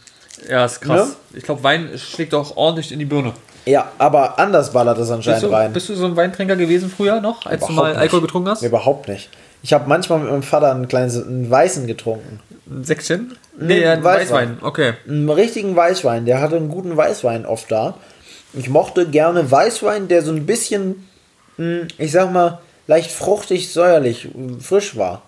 Ja, 0.49 0.64
ist 0.64 0.80
krass. 0.80 1.10
ne? 1.10 1.38
Ich 1.38 1.43
glaube, 1.43 1.62
Wein 1.64 1.89
schlägt 1.97 2.34
auch 2.34 2.55
ordentlich 2.55 2.93
in 2.93 2.99
die 2.99 3.05
Birne. 3.05 3.34
Ja, 3.66 3.91
aber 3.97 4.39
anders 4.39 4.72
ballert 4.72 4.97
es 4.97 5.01
Bist 5.10 5.12
anscheinend 5.12 5.43
du, 5.43 5.47
rein. 5.51 5.74
bist 5.74 5.89
du 5.89 5.95
so 5.95 6.05
ein 6.05 6.16
Weintrinker 6.16 6.55
gewesen 6.55 6.89
früher 6.89 7.20
noch, 7.20 7.45
als 7.45 7.60
du 7.60 7.74
Überhaupt 7.74 7.76
mal 7.76 7.89
nicht. 7.91 7.99
Alkohol 7.99 8.22
getrunken 8.22 8.49
hast? 8.49 8.62
Überhaupt 8.64 9.10
nicht. 9.10 9.30
Ich 9.62 9.74
habe 9.74 9.89
manchmal 9.89 10.20
mit 10.20 10.30
meinem 10.32 10.41
Vater 10.43 10.72
einen 10.72 10.88
kleinen 10.88 11.12
einen 11.12 11.51
Weißen 11.51 11.86
getrunken. 11.86 12.39
Ein 12.70 12.86
Säckchen? 12.86 13.36
Nee, 13.60 13.80
Nee, 13.80 13.86
ein 13.88 14.01
Weißwein. 14.03 14.51
Weißwein. 14.51 14.57
Okay. 14.62 14.93
Einen 15.05 15.30
richtigen 15.30 15.76
Weißwein. 15.76 16.26
Der 16.26 16.39
hatte 16.39 16.55
einen 16.55 16.70
guten 16.70 16.95
Weißwein 16.95 17.45
oft 17.45 17.70
da. 17.70 17.95
Ich 18.53 18.70
mochte 18.70 19.05
gerne 19.10 19.51
Weißwein, 19.51 20.07
der 20.07 20.22
so 20.24 20.32
ein 20.32 20.45
bisschen, 20.45 21.10
mh, 21.57 21.88
ich 21.97 22.14
sag 22.14 22.32
mal, 22.32 22.60
leicht 22.88 23.12
fruchtig, 23.12 23.74
säuerlich, 23.74 24.30
frisch 24.62 24.95
war. 24.95 25.24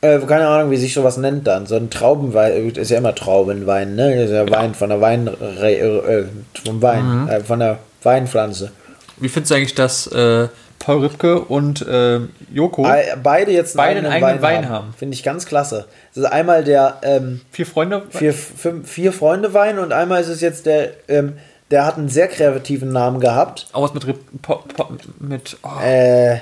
Äh, 0.00 0.18
keine 0.20 0.46
Ahnung, 0.46 0.70
wie 0.70 0.76
sich 0.76 0.94
sowas 0.94 1.16
nennt 1.16 1.46
dann. 1.46 1.66
So 1.66 1.74
ein 1.76 1.90
Traubenwein, 1.90 2.70
ist 2.70 2.90
ja 2.90 2.98
immer 2.98 3.14
Traubenwein, 3.14 3.96
ne? 3.96 4.14
Das 4.14 4.26
ist 4.26 4.30
ja 4.30 4.48
Wein 4.50 4.74
von 4.74 4.90
der 4.90 5.00
Wein, 5.00 5.26
äh, 5.26 6.24
vom 6.64 6.80
Wein, 6.80 7.28
äh, 7.28 7.40
von 7.40 7.58
der 7.58 7.78
Weinpflanze. 8.04 8.70
Wie 9.16 9.28
findest 9.28 9.50
du 9.50 9.54
eigentlich, 9.56 9.74
dass 9.74 10.06
äh, 10.06 10.46
Paul 10.78 11.00
Ripke 11.00 11.40
und 11.40 11.82
äh, 11.86 12.20
Joko 12.52 12.84
Ei- 12.86 13.16
Beide 13.20 13.50
jetzt 13.50 13.76
Beide 13.76 13.98
einen 13.98 14.12
eigenen 14.12 14.40
Wein 14.40 14.68
haben. 14.68 14.94
Finde 14.96 15.14
ich 15.16 15.24
ganz 15.24 15.44
klasse. 15.46 15.86
Das 16.14 16.22
ist 16.24 16.30
einmal 16.30 16.62
der 16.62 16.98
ähm, 17.02 17.40
vier 17.50 17.66
Freunde? 17.66 18.04
vier, 18.10 18.32
fünf, 18.32 18.88
vier 18.88 19.12
Freunde 19.12 19.52
Wein 19.52 19.80
und 19.80 19.92
einmal 19.92 20.20
ist 20.20 20.28
es 20.28 20.40
jetzt 20.40 20.66
der, 20.66 20.90
ähm, 21.08 21.32
der 21.72 21.84
hat 21.84 21.98
einen 21.98 22.08
sehr 22.08 22.28
kreativen 22.28 22.92
Namen 22.92 23.18
gehabt. 23.18 23.66
Auch 23.72 23.82
was 23.82 23.92
mit 23.94 24.06
Rip, 24.06 24.20
po, 24.42 24.62
po, 24.76 24.86
mit, 25.18 25.56
oh, 25.64 25.82
Äh, 25.84 26.36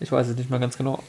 ich 0.00 0.10
weiß 0.10 0.28
es 0.28 0.36
nicht 0.36 0.48
mal 0.48 0.58
ganz 0.60 0.78
genau. 0.78 1.00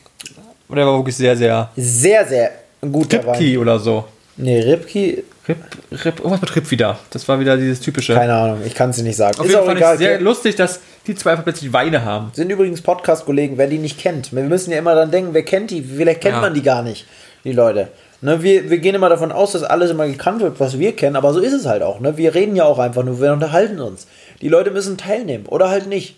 Und 0.67 0.75
der 0.77 0.85
war 0.85 0.97
wirklich 0.97 1.15
sehr, 1.15 1.35
sehr 1.35 1.69
sehr, 1.75 2.25
sehr 2.27 2.51
guter 2.91 3.25
Ripki 3.25 3.57
oder 3.57 3.77
so. 3.79 4.05
Nee, 4.37 4.59
Ripki, 4.61 5.23
Rip, 5.47 5.57
Rip, 5.91 6.19
irgendwas 6.19 6.41
mit 6.41 6.55
Rip 6.55 6.71
wieder. 6.71 6.99
Das 7.11 7.27
war 7.27 7.39
wieder 7.39 7.55
dieses 7.55 7.79
typische. 7.79 8.13
keine 8.15 8.33
Ahnung, 8.33 8.59
ich 8.65 8.73
kann 8.75 8.89
es 8.89 8.97
dir 8.97 9.03
nicht 9.03 9.15
sagen. 9.15 9.39
Auf 9.39 9.45
ist 9.45 9.51
jeden 9.51 9.61
auch 9.61 9.65
Fall 9.65 9.77
egal. 9.77 9.97
sehr 9.97 10.19
lustig, 10.19 10.55
dass 10.55 10.79
die 11.07 11.15
zwei 11.15 11.31
einfach 11.31 11.43
plötzlich 11.43 11.71
Weine 11.71 12.03
haben. 12.03 12.31
Sind 12.33 12.49
übrigens 12.49 12.81
Podcast-Kollegen, 12.81 13.57
wer 13.57 13.67
die 13.67 13.77
nicht 13.77 13.97
kennt. 13.99 14.33
Wir 14.35 14.43
müssen 14.43 14.71
ja 14.71 14.79
immer 14.79 14.95
dann 14.95 15.11
denken, 15.11 15.33
wer 15.33 15.43
kennt 15.43 15.71
die? 15.71 15.81
Vielleicht 15.83 16.21
kennt 16.21 16.35
Ja. 16.35 16.41
man 16.41 16.53
die 16.53 16.63
gar 16.63 16.81
nicht, 16.83 17.05
die 17.43 17.53
Leute. 17.53 17.89
Ne, 18.21 18.41
wir, 18.41 18.69
wir 18.69 18.79
gehen 18.79 18.95
immer 18.95 19.09
davon 19.09 19.31
aus, 19.31 19.51
dass 19.51 19.63
alles 19.63 19.91
immer 19.91 20.07
gekannt 20.07 20.41
wird, 20.41 20.59
was 20.59 20.79
wir 20.79 20.95
kennen, 20.95 21.15
aber 21.15 21.31
so 21.31 21.39
ist 21.39 21.53
es 21.53 21.65
halt 21.65 21.83
auch. 21.83 21.99
Ne? 21.99 22.17
Wir 22.17 22.33
reden 22.33 22.55
ja 22.55 22.63
auch 22.65 22.79
einfach 22.79 23.03
nur, 23.03 23.21
wir 23.21 23.31
unterhalten 23.33 23.79
uns. 23.79 24.07
Die 24.41 24.47
Leute 24.49 24.71
müssen 24.71 24.97
teilnehmen 24.97 25.45
oder 25.45 25.69
halt 25.69 25.87
nicht. 25.87 26.15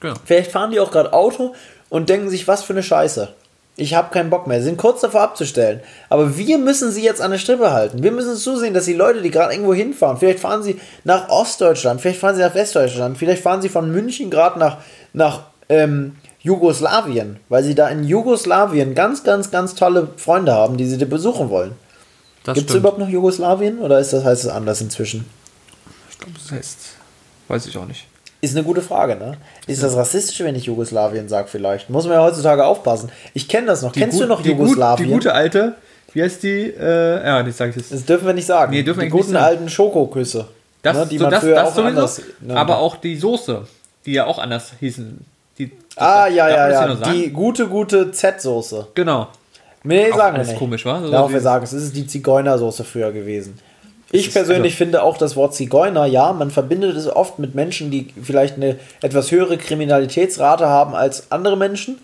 Genau. 0.00 0.14
Vielleicht 0.24 0.50
fahren 0.50 0.70
die 0.72 0.80
auch 0.80 0.90
gerade 0.90 1.12
Auto 1.12 1.54
und 1.90 2.08
denken 2.08 2.28
sich, 2.28 2.48
was 2.48 2.64
für 2.64 2.72
eine 2.72 2.82
Scheiße. 2.82 3.28
Ich 3.76 3.94
habe 3.94 4.10
keinen 4.12 4.30
Bock 4.30 4.46
mehr. 4.46 4.58
Sie 4.60 4.66
sind 4.66 4.76
kurz 4.76 5.00
davor 5.00 5.22
abzustellen. 5.22 5.80
Aber 6.08 6.36
wir 6.38 6.58
müssen 6.58 6.92
sie 6.92 7.02
jetzt 7.02 7.20
an 7.20 7.32
der 7.32 7.38
Strippe 7.38 7.72
halten. 7.72 8.04
Wir 8.04 8.12
müssen 8.12 8.36
zusehen, 8.36 8.72
dass 8.72 8.84
die 8.84 8.92
Leute, 8.92 9.20
die 9.20 9.30
gerade 9.30 9.52
irgendwo 9.52 9.74
hinfahren, 9.74 10.16
vielleicht 10.16 10.38
fahren 10.40 10.62
sie 10.62 10.80
nach 11.02 11.28
Ostdeutschland, 11.28 12.00
vielleicht 12.00 12.20
fahren 12.20 12.36
sie 12.36 12.42
nach 12.42 12.54
Westdeutschland, 12.54 13.18
vielleicht 13.18 13.42
fahren 13.42 13.62
sie 13.62 13.68
von 13.68 13.90
München 13.90 14.30
gerade 14.30 14.60
nach, 14.60 14.78
nach 15.12 15.44
ähm, 15.68 16.16
Jugoslawien, 16.40 17.40
weil 17.48 17.64
sie 17.64 17.74
da 17.74 17.88
in 17.88 18.04
Jugoslawien 18.04 18.94
ganz, 18.94 19.24
ganz, 19.24 19.50
ganz 19.50 19.74
tolle 19.74 20.08
Freunde 20.18 20.52
haben, 20.52 20.76
die 20.76 20.86
sie 20.86 20.98
da 20.98 21.06
besuchen 21.06 21.50
wollen. 21.50 21.72
Gibt 22.52 22.70
es 22.70 22.76
überhaupt 22.76 22.98
noch 22.98 23.08
Jugoslawien 23.08 23.78
oder 23.78 23.98
ist 23.98 24.12
das, 24.12 24.24
heißt 24.24 24.44
es 24.44 24.50
anders 24.50 24.80
inzwischen? 24.82 25.24
Ich 26.10 26.18
glaube, 26.18 26.34
das 26.34 26.52
heißt. 26.52 26.78
Weiß 27.48 27.66
ich 27.66 27.76
auch 27.76 27.86
nicht. 27.86 28.06
Ist 28.44 28.54
eine 28.56 28.64
gute 28.64 28.82
Frage, 28.82 29.16
ne? 29.16 29.36
Ist 29.66 29.82
das 29.82 29.96
rassistisch, 29.96 30.38
wenn 30.40 30.54
ich 30.54 30.64
Jugoslawien 30.64 31.28
sage 31.28 31.48
vielleicht? 31.48 31.88
Muss 31.90 32.04
man 32.04 32.14
ja 32.14 32.22
heutzutage 32.22 32.64
aufpassen. 32.64 33.10
Ich 33.32 33.48
kenne 33.48 33.66
das 33.68 33.82
noch. 33.82 33.92
Kennst 33.92 34.16
du 34.18 34.22
gut- 34.24 34.28
noch 34.28 34.42
die 34.42 34.50
gut- 34.54 34.60
Jugoslawien? 34.68 35.08
Die 35.08 35.12
gute 35.14 35.32
alte, 35.34 35.74
wie 36.12 36.22
heißt 36.22 36.42
die? 36.42 36.70
Äh, 36.78 37.24
ja, 37.26 37.42
das 37.42 37.56
sage 37.56 37.70
ich 37.70 37.76
jetzt. 37.76 37.92
das 37.92 38.04
dürfen 38.04 38.26
wir 38.26 38.34
nicht 38.34 38.46
sagen. 38.46 38.72
Nee, 38.72 38.82
dürfen 38.82 39.00
die 39.00 39.08
guten 39.08 39.32
nicht 39.32 39.40
alten 39.40 39.68
Schokoküsse. 39.68 40.46
Das, 40.82 40.96
ne, 40.96 41.06
die 41.06 41.16
so, 41.18 41.24
man 41.24 41.30
das, 41.32 41.40
früher 41.42 41.54
das 41.54 41.68
auch 41.68 41.74
sowieso, 41.74 41.88
anders 41.88 42.22
nannte. 42.40 42.60
aber 42.60 42.78
auch 42.78 42.96
die 42.96 43.16
Soße, 43.16 43.62
die 44.04 44.12
ja 44.12 44.26
auch 44.26 44.38
anders 44.38 44.72
hießen. 44.80 45.24
Die, 45.58 45.70
Ah, 45.96 46.26
ja, 46.26 46.48
ja, 46.50 46.70
ja. 46.70 46.94
Die 47.12 47.30
gute, 47.30 47.66
gute 47.68 48.10
Z-Soße. 48.12 48.88
Genau. 48.94 49.28
Nee, 49.84 50.10
Auch 50.12 50.16
sagen 50.16 50.36
wir 50.36 50.44
nicht. 50.44 50.58
komisch, 50.58 50.84
wa? 50.84 51.00
So 51.00 51.10
Darauf 51.10 51.32
wir 51.32 51.40
sagen, 51.40 51.62
es 51.64 51.72
ist 51.72 51.94
die 51.96 52.06
Zigeunersoße 52.06 52.84
früher 52.84 53.12
gewesen. 53.12 53.58
Ich 54.10 54.32
persönlich 54.32 54.72
also- 54.74 54.76
finde 54.84 55.02
auch 55.02 55.16
das 55.16 55.34
Wort 55.36 55.54
Zigeuner, 55.54 56.06
ja, 56.06 56.32
man 56.32 56.50
verbindet 56.50 56.96
es 56.96 57.08
oft 57.08 57.38
mit 57.38 57.54
Menschen, 57.54 57.90
die 57.90 58.08
vielleicht 58.22 58.56
eine 58.56 58.76
etwas 59.02 59.30
höhere 59.30 59.56
Kriminalitätsrate 59.58 60.66
haben 60.66 60.94
als 60.94 61.30
andere 61.32 61.56
Menschen, 61.56 61.98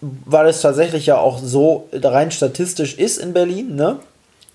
weil 0.00 0.46
es 0.48 0.60
tatsächlich 0.60 1.06
ja 1.06 1.18
auch 1.18 1.38
so 1.38 1.88
rein 1.92 2.30
statistisch 2.30 2.94
ist 2.94 3.18
in 3.18 3.32
Berlin, 3.32 3.74
ne? 3.74 3.96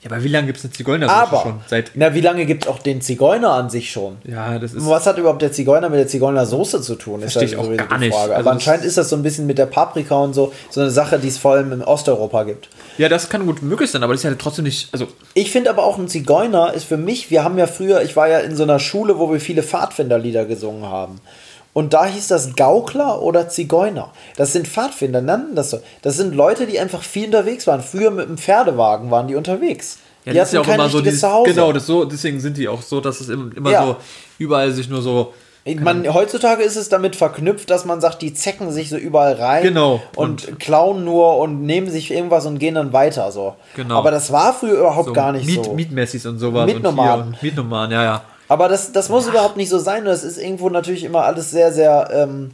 Ja, 0.01 0.11
aber 0.11 0.23
wie 0.23 0.29
lange 0.29 0.47
gibt 0.47 0.59
es 0.59 0.63
eine 0.63 0.71
Zigeuner 0.71 1.09
Aber, 1.09 1.41
schon? 1.41 1.59
Seit. 1.67 1.91
na, 1.95 2.13
wie 2.13 2.21
lange 2.21 2.45
gibt 2.45 2.63
es 2.63 2.69
auch 2.69 2.79
den 2.79 3.01
Zigeuner 3.01 3.51
an 3.51 3.69
sich 3.69 3.91
schon? 3.91 4.15
Ja, 4.23 4.57
das 4.57 4.73
ist. 4.73 4.87
Was 4.87 5.05
hat 5.05 5.17
überhaupt 5.17 5.41
der 5.41 5.51
Zigeuner 5.51 5.89
mit 5.89 5.99
der 5.99 6.07
Zigeunersoße 6.07 6.81
zu 6.81 6.95
tun? 6.95 7.21
Ist 7.21 7.33
Versteh 7.33 7.53
ich 7.53 7.57
auch 7.57 7.69
gar 7.75 7.97
nicht. 7.97 8.13
Frage. 8.15 8.33
Also 8.33 8.33
Aber 8.35 8.43
das- 8.43 8.53
anscheinend 8.53 8.85
ist 8.85 8.97
das 8.97 9.09
so 9.09 9.17
ein 9.17 9.23
bisschen 9.23 9.45
mit 9.45 9.57
der 9.57 9.65
Paprika 9.65 10.15
und 10.15 10.33
so, 10.33 10.53
so 10.69 10.79
eine 10.79 10.89
Sache, 10.89 11.19
die 11.19 11.27
es 11.27 11.37
vor 11.37 11.51
allem 11.51 11.73
in 11.73 11.83
Osteuropa 11.83 12.43
gibt. 12.43 12.69
Ja, 12.99 13.07
das 13.09 13.29
kann 13.29 13.45
gut 13.45 13.61
möglich 13.63 13.89
sein, 13.89 14.03
aber 14.03 14.13
das 14.13 14.23
ist 14.25 14.29
ja 14.29 14.35
trotzdem 14.37 14.65
nicht. 14.65 14.89
Also, 14.91 15.07
Ich 15.33 15.51
finde 15.51 15.69
aber 15.69 15.83
auch 15.85 15.97
ein 15.97 16.07
Zigeuner 16.09 16.73
ist 16.73 16.83
für 16.83 16.97
mich, 16.97 17.31
wir 17.31 17.43
haben 17.45 17.57
ja 17.57 17.65
früher, 17.65 18.01
ich 18.03 18.15
war 18.15 18.27
ja 18.27 18.39
in 18.39 18.55
so 18.55 18.63
einer 18.63 18.77
Schule, 18.79 19.17
wo 19.17 19.31
wir 19.31 19.39
viele 19.39 19.63
Pfadfinderlieder 19.63 20.43
gesungen 20.45 20.83
haben. 20.85 21.21
Und 21.71 21.93
da 21.93 22.05
hieß 22.05 22.27
das 22.27 22.55
Gaukler 22.55 23.21
oder 23.21 23.47
Zigeuner. 23.47 24.11
Das 24.35 24.51
sind 24.51 24.67
Pfadfinder, 24.67 25.21
nannten 25.21 25.55
das 25.55 25.69
so. 25.69 25.79
Das 26.01 26.17
sind 26.17 26.35
Leute, 26.35 26.65
die 26.67 26.77
einfach 26.79 27.01
viel 27.03 27.27
unterwegs 27.27 27.67
waren. 27.67 27.81
Früher 27.81 28.11
mit 28.11 28.25
einem 28.27 28.37
Pferdewagen 28.37 29.11
waren 29.11 29.27
die 29.29 29.35
unterwegs. 29.35 29.99
ja, 30.25 30.33
die 30.33 30.37
das 30.39 30.49
ist 30.49 30.53
ja 30.55 30.61
auch 30.61 30.67
immer 30.67 30.89
so 30.89 30.99
dieses. 30.99 31.21
Genau, 31.45 31.71
das 31.71 31.85
so, 31.85 32.03
deswegen 32.05 32.39
sind 32.41 32.57
die 32.57 32.67
auch 32.67 32.81
so, 32.81 32.99
dass 32.99 33.21
es 33.21 33.29
im- 33.29 33.53
immer 33.55 33.71
Ja. 33.71 33.85
so 33.85 33.95
überall 34.39 34.71
sich 34.73 34.89
nur 34.89 35.01
so. 35.01 35.33
Man, 35.75 36.13
heutzutage 36.13 36.63
ist 36.63 36.75
es 36.75 36.89
damit 36.89 37.15
verknüpft, 37.15 37.69
dass 37.69 37.85
man 37.85 38.01
sagt, 38.01 38.21
die 38.21 38.33
zecken 38.33 38.71
sich 38.71 38.89
so 38.89 38.97
überall 38.97 39.33
rein 39.33 39.63
Genau. 39.63 40.01
und, 40.15 40.59
klauen 40.59 41.03
nur 41.03 41.37
und 41.37 41.63
nehmen 41.63 41.89
sich 41.89 42.11
irgendwas 42.11 42.45
und 42.45 42.59
gehen 42.59 42.75
dann 42.75 42.93
weiter. 42.93 43.31
So. 43.31 43.55
Genau. 43.75 43.97
Aber 43.97 44.11
das 44.11 44.31
war 44.31 44.53
früher 44.53 44.79
überhaupt 44.79 45.07
so 45.07 45.13
gar 45.13 45.31
nicht 45.31 45.45
Miet, 45.45 45.65
so. 45.65 45.73
Mietmessis 45.73 46.25
und 46.25 46.39
sowas. 46.39 46.65
Mietnomaden. 46.65 47.27
Und 47.27 47.33
und 47.33 47.43
Mietnomaden, 47.43 47.91
ja, 47.93 48.03
ja. 48.03 48.21
Aber 48.47 48.67
das, 48.67 48.91
das 48.91 49.09
muss 49.09 49.27
überhaupt 49.27 49.57
nicht 49.57 49.69
so 49.69 49.77
sein. 49.77 50.05
Das 50.05 50.23
ist 50.23 50.37
irgendwo 50.37 50.69
natürlich 50.69 51.03
immer 51.03 51.23
alles 51.23 51.51
sehr, 51.51 51.71
sehr 51.71 52.09
ähm, 52.11 52.51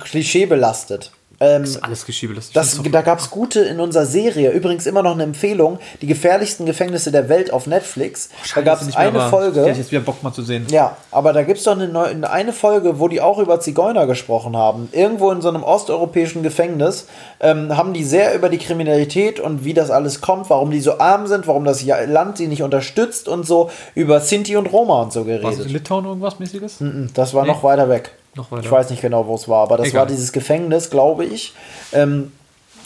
klischeebelastet. 0.00 1.12
Ähm, 1.42 1.62
Das 1.62 1.70
ist 1.72 1.82
alles 1.84 2.06
Geschiebe. 2.06 2.34
Das, 2.34 2.52
das, 2.52 2.80
da 2.80 3.02
gab 3.02 3.18
es 3.18 3.30
gute 3.30 3.60
in 3.60 3.80
unserer 3.80 4.06
Serie. 4.06 4.50
Übrigens 4.52 4.86
immer 4.86 5.02
noch 5.02 5.12
eine 5.12 5.24
Empfehlung: 5.24 5.78
Die 6.00 6.06
gefährlichsten 6.06 6.66
Gefängnisse 6.66 7.10
der 7.10 7.28
Welt 7.28 7.52
auf 7.52 7.66
Netflix. 7.66 8.28
da 8.54 8.60
gab 8.62 8.80
es 8.80 8.94
eine 8.94 9.16
Ich 9.18 9.22
Folge. 9.24 9.64
hätte 9.64 9.78
jetzt 9.78 9.90
wieder 9.90 10.02
Bock 10.02 10.22
mal 10.22 10.32
zu 10.32 10.42
sehen. 10.42 10.66
Ja, 10.70 10.96
aber 11.10 11.32
da 11.32 11.42
gibt 11.42 11.58
es 11.58 11.64
doch 11.64 11.78
eine, 11.78 12.30
eine 12.30 12.52
Folge, 12.52 13.00
wo 13.00 13.08
die 13.08 13.20
auch 13.20 13.38
über 13.38 13.58
Zigeuner 13.60 14.06
gesprochen 14.06 14.56
haben. 14.56 14.88
Irgendwo 14.92 15.30
in 15.32 15.40
so 15.42 15.48
einem 15.48 15.64
osteuropäischen 15.64 16.42
Gefängnis 16.42 17.06
ähm, 17.40 17.76
haben 17.76 17.92
die 17.92 18.04
sehr 18.04 18.34
über 18.34 18.48
die 18.48 18.58
Kriminalität 18.58 19.40
und 19.40 19.64
wie 19.64 19.74
das 19.74 19.90
alles 19.90 20.20
kommt, 20.20 20.48
warum 20.50 20.70
die 20.70 20.80
so 20.80 20.98
arm 20.98 21.26
sind, 21.26 21.46
warum 21.48 21.64
das 21.64 21.84
Land 21.84 22.36
sie 22.36 22.46
nicht 22.46 22.62
unterstützt 22.62 23.26
und 23.28 23.44
so, 23.46 23.70
über 23.94 24.20
Sinti 24.20 24.56
und 24.56 24.72
Roma 24.72 25.02
und 25.02 25.12
so 25.12 25.26
War 25.26 25.34
es 25.34 25.40
in 25.42 25.42
geredet. 25.52 25.70
Litauen 25.72 26.04
irgendwas 26.04 26.38
mäßiges? 26.38 26.76
Das 27.14 27.34
war 27.34 27.44
noch 27.46 27.62
weiter 27.64 27.88
weg. 27.88 28.12
Noch 28.34 28.50
weiter. 28.50 28.62
Ich 28.64 28.70
weiß 28.70 28.90
nicht 28.90 29.02
genau, 29.02 29.26
wo 29.26 29.34
es 29.34 29.48
war, 29.48 29.62
aber 29.64 29.76
das 29.76 29.88
Egal. 29.88 30.00
war 30.00 30.06
dieses 30.06 30.32
Gefängnis, 30.32 30.90
glaube 30.90 31.24
ich. 31.24 31.52
Ähm, 31.92 32.32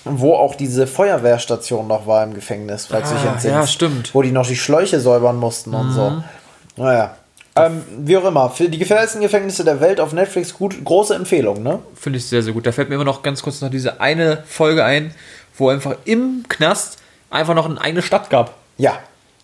wo 0.05 0.35
auch 0.35 0.55
diese 0.55 0.87
Feuerwehrstation 0.87 1.89
noch 1.89 2.07
war 2.07 2.23
im 2.23 2.33
Gefängnis, 2.35 2.87
falls 2.87 3.09
du 3.09 3.17
dich 3.17 3.25
Ah, 3.25 3.33
entsinnst. 3.33 3.55
ja, 3.57 3.67
stimmt. 3.67 4.15
Wo 4.15 4.23
die 4.23 4.31
noch 4.31 4.47
die 4.47 4.55
Schläuche 4.57 5.01
säubern 5.01 5.37
mussten 5.37 5.75
und 5.75 5.93
so. 5.93 6.23
Naja. 6.77 7.17
Ähm, 7.57 7.83
wie 7.99 8.17
auch 8.19 8.25
immer, 8.25 8.51
für 8.51 8.69
die 8.69 8.79
gefährlichsten 8.79 9.21
Gefängnisse 9.23 9.65
der 9.65 9.81
Welt 9.81 9.99
auf 9.99 10.13
Netflix 10.13 10.53
gut, 10.55 10.77
große 10.85 11.15
Empfehlung, 11.15 11.63
ne? 11.63 11.79
Finde 11.95 12.19
ich 12.19 12.27
sehr, 12.27 12.43
sehr 12.43 12.53
gut. 12.53 12.67
Da 12.67 12.73
fällt 12.73 12.89
mir 12.91 12.97
immer 12.97 13.05
noch 13.05 13.23
ganz 13.23 13.43
kurz 13.43 13.63
noch 13.63 13.71
diese 13.71 13.99
eine 14.01 14.43
Folge 14.47 14.85
ein, 14.85 15.15
wo 15.57 15.71
einfach 15.71 15.97
im 16.05 16.45
Knast 16.51 16.99
einfach 17.31 17.55
noch 17.55 17.65
eine 17.69 17.81
eigene 17.81 18.03
Stadt 18.03 18.29
gab. 18.31 18.53
Ja. 18.77 18.99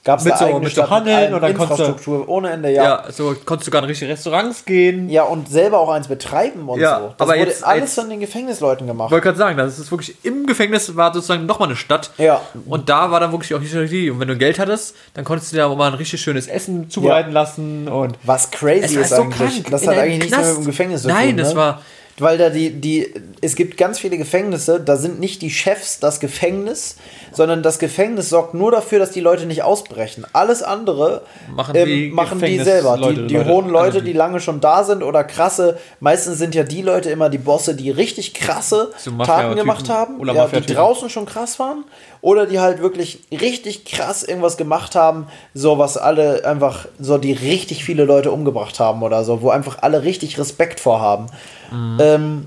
Gab 0.04 0.18
es 0.18 0.24
Mit 0.24 0.36
so- 0.36 0.58
mit 0.58 0.74
so 0.74 0.90
Handeln 0.90 1.32
und 1.32 1.40
dann 1.40 1.54
konntest 1.54 1.78
du- 1.78 1.84
Infrastruktur 1.84 2.28
ohne 2.28 2.50
Ende, 2.50 2.72
ja. 2.72 2.82
Ja, 2.82 3.04
so 3.12 3.36
konntest 3.44 3.68
du 3.68 3.70
sogar 3.70 3.82
in 3.82 3.88
richtige 3.88 4.10
Restaurants 4.10 4.64
gehen. 4.64 5.08
Ja, 5.08 5.22
und 5.22 5.48
selber 5.48 5.78
auch 5.78 5.90
eins 5.90 6.08
betreiben 6.08 6.68
und 6.68 6.80
Ja, 6.80 6.98
so. 6.98 7.06
Das 7.16 7.28
aber 7.28 7.38
wurde 7.38 7.50
jetzt 7.50 7.62
alles 7.64 7.82
als- 7.82 7.94
von 7.94 8.10
den 8.10 8.18
Gefängnisleuten 8.18 8.88
gemacht. 8.88 9.06
Ich 9.08 9.12
wollte 9.12 9.24
gerade 9.26 9.38
sagen, 9.38 9.56
das 9.56 9.78
ist 9.78 9.92
wirklich 9.92 10.16
im 10.24 10.44
Gefängnis 10.46 10.96
war 10.96 11.14
sozusagen 11.14 11.46
nochmal 11.46 11.68
eine 11.68 11.76
Stadt. 11.76 12.10
Ja. 12.18 12.40
Und 12.66 12.88
da 12.88 13.12
war 13.12 13.20
dann 13.20 13.30
wirklich 13.30 13.54
auch 13.54 13.60
die 13.60 13.68
Strategie. 13.68 14.10
Und 14.10 14.18
wenn 14.18 14.26
du 14.26 14.36
Geld 14.36 14.58
hattest, 14.58 14.96
dann 15.14 15.24
konntest 15.24 15.52
du 15.52 15.56
dir 15.56 15.68
auch 15.68 15.76
mal 15.76 15.86
ein 15.86 15.94
richtig 15.94 16.20
schönes 16.20 16.48
Essen 16.48 16.90
zubereiten 16.90 17.30
lassen. 17.30 17.86
Und 17.86 18.18
Was 18.24 18.50
crazy 18.50 18.96
war 18.96 19.02
ist 19.04 19.12
eigentlich. 19.12 19.62
Das 19.70 19.82
In 19.82 19.88
hat 19.90 19.98
eigentlich 19.98 20.18
nichts 20.24 20.36
mehr 20.36 20.46
mit 20.48 20.56
dem. 20.56 20.64
Gefängnis 20.66 21.02
zu 21.02 21.08
Nein, 21.08 21.28
tun. 21.28 21.36
das 21.36 21.50
ne? 21.50 21.56
war. 21.60 21.80
Weil 22.18 22.36
da 22.36 22.50
die, 22.50 22.70
die, 22.70 23.12
es 23.40 23.56
gibt 23.56 23.76
ganz 23.78 23.98
viele 23.98 24.18
Gefängnisse, 24.18 24.78
da 24.80 24.96
sind 24.96 25.18
nicht 25.18 25.40
die 25.40 25.50
Chefs 25.50 25.98
das 25.98 26.20
Gefängnis, 26.20 26.96
sondern 27.32 27.62
das 27.62 27.78
Gefängnis 27.78 28.28
sorgt 28.28 28.52
nur 28.52 28.70
dafür, 28.70 28.98
dass 28.98 29.10
die 29.12 29.20
Leute 29.20 29.46
nicht 29.46 29.62
ausbrechen. 29.62 30.26
Alles 30.34 30.62
andere 30.62 31.22
Machen 31.54 31.74
ähm, 31.74 31.86
die 31.86 32.10
machen 32.10 32.38
die 32.40 32.58
selber. 32.58 32.98
Die, 32.98 33.26
die 33.28 33.36
Leute, 33.36 33.48
hohen 33.50 33.68
Leute, 33.70 33.84
also 33.86 33.98
die, 34.00 34.06
die- 34.06 34.12
lange 34.12 34.40
schon 34.40 34.60
da 34.60 34.84
sind 34.84 35.02
oder 35.02 35.24
krasse, 35.24 35.78
meistens 36.00 36.36
sind 36.38 36.54
ja 36.54 36.64
die 36.64 36.82
Leute 36.82 37.08
immer 37.10 37.30
die 37.30 37.38
Bosse, 37.38 37.74
die 37.74 37.90
richtig 37.90 38.34
krasse 38.34 38.92
Taten 39.26 39.42
gemacht 39.56 39.88
haben, 39.88 40.18
oder 40.20 40.34
ja, 40.34 40.46
die 40.46 40.74
draußen 40.74 41.08
schon 41.08 41.24
krass 41.26 41.58
waren 41.58 41.84
oder 42.22 42.46
die 42.46 42.60
halt 42.60 42.80
wirklich 42.80 43.18
richtig 43.30 43.84
krass 43.84 44.22
irgendwas 44.22 44.56
gemacht 44.56 44.94
haben, 44.94 45.26
so 45.52 45.76
was 45.76 45.98
alle 45.98 46.46
einfach, 46.46 46.86
so 46.98 47.18
die 47.18 47.32
richtig 47.32 47.84
viele 47.84 48.04
Leute 48.04 48.30
umgebracht 48.30 48.80
haben 48.80 49.02
oder 49.02 49.24
so, 49.24 49.42
wo 49.42 49.50
einfach 49.50 49.78
alle 49.82 50.04
richtig 50.04 50.38
Respekt 50.38 50.80
vorhaben. 50.80 51.26
Mhm. 51.70 51.98
Ähm, 52.00 52.46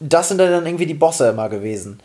das 0.00 0.28
sind 0.28 0.38
dann 0.38 0.64
irgendwie 0.64 0.86
die 0.86 0.94
Bosse 0.94 1.28
immer 1.28 1.48
gewesen. 1.48 2.00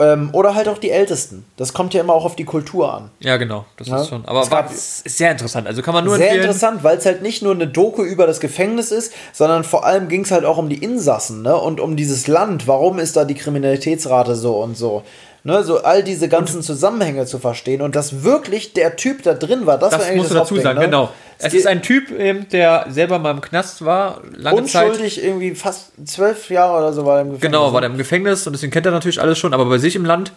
Ähm, 0.00 0.30
oder 0.32 0.54
halt 0.54 0.68
auch 0.68 0.78
die 0.78 0.90
Ältesten. 0.90 1.44
Das 1.56 1.72
kommt 1.72 1.92
ja 1.92 2.00
immer 2.00 2.12
auch 2.12 2.24
auf 2.24 2.36
die 2.36 2.44
Kultur 2.44 2.92
an. 2.94 3.10
Ja, 3.18 3.36
genau. 3.36 3.64
Das 3.78 3.88
Ja. 3.88 4.00
ist 4.00 4.08
schon. 4.08 4.24
Aber 4.26 4.42
Es 4.42 4.50
war, 4.50 4.70
ist 4.70 5.08
sehr 5.08 5.32
interessant. 5.32 5.66
Also 5.66 5.82
kann 5.82 5.92
man 5.94 6.04
nur 6.04 6.16
Sehr 6.16 6.34
interessant, 6.36 6.84
weil 6.84 6.98
es 6.98 7.06
halt 7.06 7.22
nicht 7.22 7.42
nur 7.42 7.52
eine 7.52 7.66
Doku 7.66 8.04
über 8.04 8.26
das 8.26 8.38
Gefängnis 8.38 8.92
ist, 8.92 9.12
sondern 9.32 9.64
vor 9.64 9.84
allem 9.84 10.08
ging 10.08 10.22
es 10.22 10.30
halt 10.30 10.44
auch 10.44 10.56
um 10.58 10.68
die 10.68 10.78
Insassen 10.78 11.42
ne? 11.42 11.56
und 11.56 11.80
um 11.80 11.96
dieses 11.96 12.28
Land. 12.28 12.68
Warum 12.68 13.00
ist 13.00 13.16
da 13.16 13.24
die 13.24 13.34
Kriminalitätsrate 13.34 14.36
so 14.36 14.62
und 14.62 14.76
so? 14.76 15.02
Ne? 15.44 15.62
So 15.62 15.82
all 15.82 16.02
diese 16.02 16.28
ganzen 16.28 16.62
Zusammenhänge 16.62 17.24
zu 17.26 17.38
verstehen 17.38 17.80
und 17.80 17.94
dass 17.96 18.22
wirklich 18.24 18.72
der 18.72 18.96
Typ 18.96 19.22
da 19.22 19.34
drin 19.34 19.66
war, 19.66 19.78
das, 19.78 19.92
war 19.92 19.98
Das 19.98 20.08
eigentlich 20.08 20.18
musst 20.18 20.30
du 20.30 20.34
das 20.34 20.42
dazu 20.44 20.54
Hauptding, 20.56 20.62
sagen, 20.64 20.78
ne? 20.80 20.84
genau. 20.86 21.10
Es 21.38 21.52
geht- 21.52 21.60
ist 21.60 21.66
ein 21.68 21.80
Typ, 21.82 22.10
ähm, 22.18 22.46
der 22.50 22.86
selber 22.90 23.18
mal 23.20 23.30
im 23.30 23.40
Knast 23.40 23.84
war, 23.84 24.20
lange 24.34 24.64
Zeit. 24.64 24.88
unschuldig, 24.88 25.22
irgendwie 25.22 25.54
fast 25.54 25.92
zwölf 26.04 26.50
Jahre 26.50 26.78
oder 26.78 26.92
so 26.92 27.06
war 27.06 27.16
er 27.16 27.22
im 27.22 27.28
Gefängnis. 27.32 27.42
Genau, 27.42 27.72
war 27.72 27.80
der 27.80 27.90
im 27.90 27.96
Gefängnis 27.96 28.46
und 28.46 28.52
deswegen 28.52 28.72
kennt 28.72 28.84
er 28.86 28.92
natürlich 28.92 29.20
alles 29.20 29.38
schon, 29.38 29.54
aber 29.54 29.64
bei 29.66 29.78
sich 29.78 29.94
im 29.96 30.04
Land. 30.04 30.32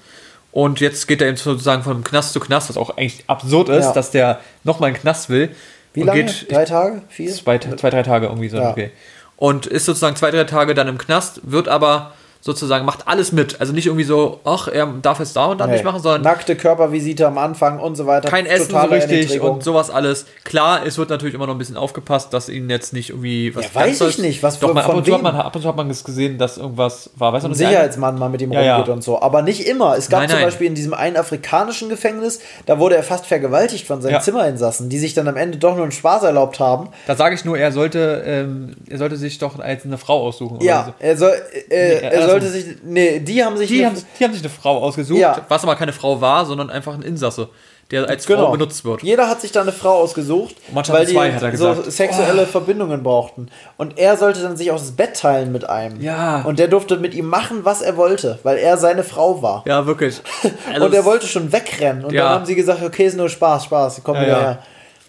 Und 0.51 0.79
jetzt 0.81 1.07
geht 1.07 1.21
er 1.21 1.27
eben 1.29 1.37
sozusagen 1.37 1.81
von 1.81 2.03
Knast 2.03 2.33
zu 2.33 2.39
Knast, 2.39 2.69
was 2.69 2.77
auch 2.77 2.91
eigentlich 2.97 3.23
absurd 3.27 3.69
ist, 3.69 3.85
Ja. 3.85 3.93
dass 3.93 4.11
der 4.11 4.39
nochmal 4.63 4.89
in 4.89 4.95
den 4.95 5.01
Knast 5.01 5.29
will. 5.29 5.49
Wie 5.93 6.01
und 6.01 6.07
lange? 6.07 6.25
Geht, 6.25 6.51
Drei 6.51 6.65
Tage? 6.65 7.01
Vier? 7.09 7.31
zwei, 7.33 7.57
zwei, 7.57 7.89
drei 7.89 8.03
Tage 8.03 8.27
irgendwie 8.27 8.49
so. 8.49 8.57
Ja. 8.57 8.69
Okay. 8.71 8.91
Und 9.37 9.65
ist 9.65 9.85
sozusagen 9.85 10.15
zwei, 10.15 10.29
drei 10.29 10.43
Tage 10.43 10.75
dann 10.75 10.87
im 10.87 10.97
Knast, 10.97 11.39
wird 11.43 11.67
aber 11.67 12.13
sozusagen, 12.41 12.85
macht 12.85 13.07
alles 13.07 13.31
mit. 13.31 13.61
Also 13.61 13.71
nicht 13.71 13.85
irgendwie 13.85 14.03
so, 14.03 14.39
ach, 14.43 14.67
er 14.67 14.87
darf 15.01 15.19
es 15.19 15.31
da 15.33 15.45
und 15.45 15.59
da 15.59 15.67
Nee. 15.67 15.73
nicht 15.73 15.83
machen, 15.85 16.01
sondern 16.01 16.23
Nackte 16.23 16.55
Körpervisite 16.55 17.27
am 17.27 17.37
Anfang 17.37 17.79
und 17.79 17.95
so 17.95 18.07
weiter. 18.07 18.29
kein 18.29 18.45
Essen 18.47 18.71
so 18.71 18.77
richtig 18.79 19.39
und 19.41 19.63
sowas 19.63 19.89
alles. 19.91 20.25
Klar, 20.43 20.85
es 20.85 20.97
wird 20.97 21.09
natürlich 21.11 21.35
immer 21.35 21.45
noch 21.45 21.53
ein 21.53 21.59
bisschen 21.59 21.77
aufgepasst, 21.77 22.33
dass 22.33 22.49
ihnen 22.49 22.69
jetzt 22.69 22.93
nicht 22.93 23.11
irgendwie 23.11 23.55
was 23.55 23.65
Ja, 23.65 23.75
weiß 23.75 24.01
ich 24.01 24.17
nicht, 24.17 24.41
was 24.43 24.59
Doch, 24.59 24.69
von- 24.69 24.75
mal, 24.75 24.83
ab, 24.83 24.93
und 24.95 25.05
zu 25.05 25.13
hat 25.13 25.21
man, 25.21 25.35
ab 25.35 25.55
und 25.55 25.61
zu 25.61 25.67
hat 25.67 25.75
man 25.77 25.87
das 25.87 26.03
gesehen, 26.03 26.37
dass 26.39 26.57
irgendwas 26.57 27.11
war. 27.15 27.31
Weißt 27.31 27.45
du, 27.45 27.49
ein 27.49 27.53
Sicherheitsmann 27.55 28.17
mal 28.17 28.29
mit 28.29 28.41
ihm 28.41 28.51
Ja, 28.51 28.61
ja. 28.61 28.75
rumgeht 28.77 28.93
und 28.93 29.03
so. 29.03 29.21
Aber 29.21 29.43
nicht 29.43 29.67
immer. 29.67 29.95
Es 29.95 30.09
gab 30.09 30.21
Nein, 30.21 30.29
zum 30.29 30.39
nein. 30.39 30.47
Beispiel 30.47 30.67
in 30.67 30.75
diesem 30.75 30.93
einen 30.95 31.17
afrikanischen 31.17 31.89
Gefängnis, 31.89 32.39
da 32.65 32.79
wurde 32.79 32.95
er 32.95 33.03
fast 33.03 33.27
vergewaltigt 33.27 33.85
von 33.85 34.01
seinen 34.01 34.13
Ja. 34.13 34.19
Zimmerinsassen, 34.19 34.89
die 34.89 34.97
sich 34.97 35.13
dann 35.13 35.27
am 35.27 35.37
Ende 35.37 35.57
doch 35.59 35.75
nur 35.75 35.83
einen 35.83 35.91
Spaß 35.91 36.23
erlaubt 36.23 36.59
haben. 36.59 36.89
Da 37.05 37.15
sage 37.15 37.35
ich 37.35 37.45
nur, 37.45 37.57
er 37.57 37.71
sollte, 37.71 38.23
ähm, 38.25 38.75
er 38.89 38.97
sollte 38.97 39.15
sich 39.17 39.37
doch 39.37 39.59
als 39.59 39.85
eine 39.85 39.99
Frau 39.99 40.21
aussuchen. 40.25 40.57
oder 40.57 40.65
Ja, 40.65 40.85
so. 40.87 40.93
er, 40.99 41.17
soll, 41.17 41.33
äh, 41.69 41.99
er 42.01 42.11
also- 42.21 42.30
sollte 42.31 42.47
sich. 42.49 42.65
Nee, 42.83 43.19
die 43.19 43.43
haben 43.43 43.57
sich. 43.57 43.67
Die, 43.69 43.85
eine- 43.85 43.95
haben, 43.95 44.03
die 44.19 44.23
haben 44.23 44.33
sich 44.33 44.41
eine 44.41 44.49
Frau 44.51 44.77
ausgesucht, 44.83 45.19
Ja. 45.19 45.45
was 45.49 45.63
aber 45.63 45.75
keine 45.75 45.93
Frau 45.93 46.19
war, 46.21 46.45
sondern 46.45 46.69
einfach 46.69 46.93
ein 46.93 47.01
Insasse, 47.01 47.49
der 47.91 48.07
als 48.07 48.25
Genau. 48.25 48.45
Frau 48.45 48.51
benutzt 48.53 48.85
wird. 48.85 49.03
Jeder 49.03 49.27
hat 49.27 49.41
sich 49.41 49.51
da 49.51 49.61
eine 49.61 49.71
Frau 49.73 49.95
ausgesucht, 50.01 50.55
weil 50.71 51.05
die 51.05 51.13
zwei, 51.13 51.31
hat 51.33 51.41
er 51.43 51.57
so 51.57 51.69
gesagt. 51.73 51.91
sexuelle 51.91 52.45
Verbindungen 52.47 53.03
brauchten. 53.03 53.49
Und 53.77 53.97
er 53.99 54.15
sollte 54.17 54.41
dann 54.41 54.55
sich 54.57 54.71
auch 54.71 54.77
das 54.77 54.91
Bett 54.93 55.17
teilen 55.17 55.51
mit 55.51 55.69
einem. 55.69 55.99
Ja. 56.01 56.41
Und 56.43 56.57
der 56.59 56.67
durfte 56.69 56.97
mit 56.97 57.13
ihm 57.13 57.25
machen, 57.27 57.59
was 57.65 57.81
er 57.81 57.97
wollte, 57.97 58.39
weil 58.43 58.57
er 58.57 58.77
seine 58.77 59.03
Frau 59.03 59.41
war. 59.41 59.63
Ja, 59.67 59.85
wirklich. 59.85 60.21
Also 60.73 60.85
und 60.85 60.93
er 60.93 61.03
wollte 61.05 61.27
schon 61.27 61.51
wegrennen. 61.51 62.05
Und 62.05 62.13
Ja. 62.13 62.23
dann 62.23 62.31
haben 62.33 62.45
sie 62.45 62.55
gesagt, 62.55 62.81
okay, 62.81 63.05
ist 63.07 63.17
nur 63.17 63.27
Spaß, 63.29 63.65
Spaß, 63.65 64.01
komm 64.03 64.15
ja, 64.15 64.21
wieder 64.21 64.41
ja. 64.41 64.59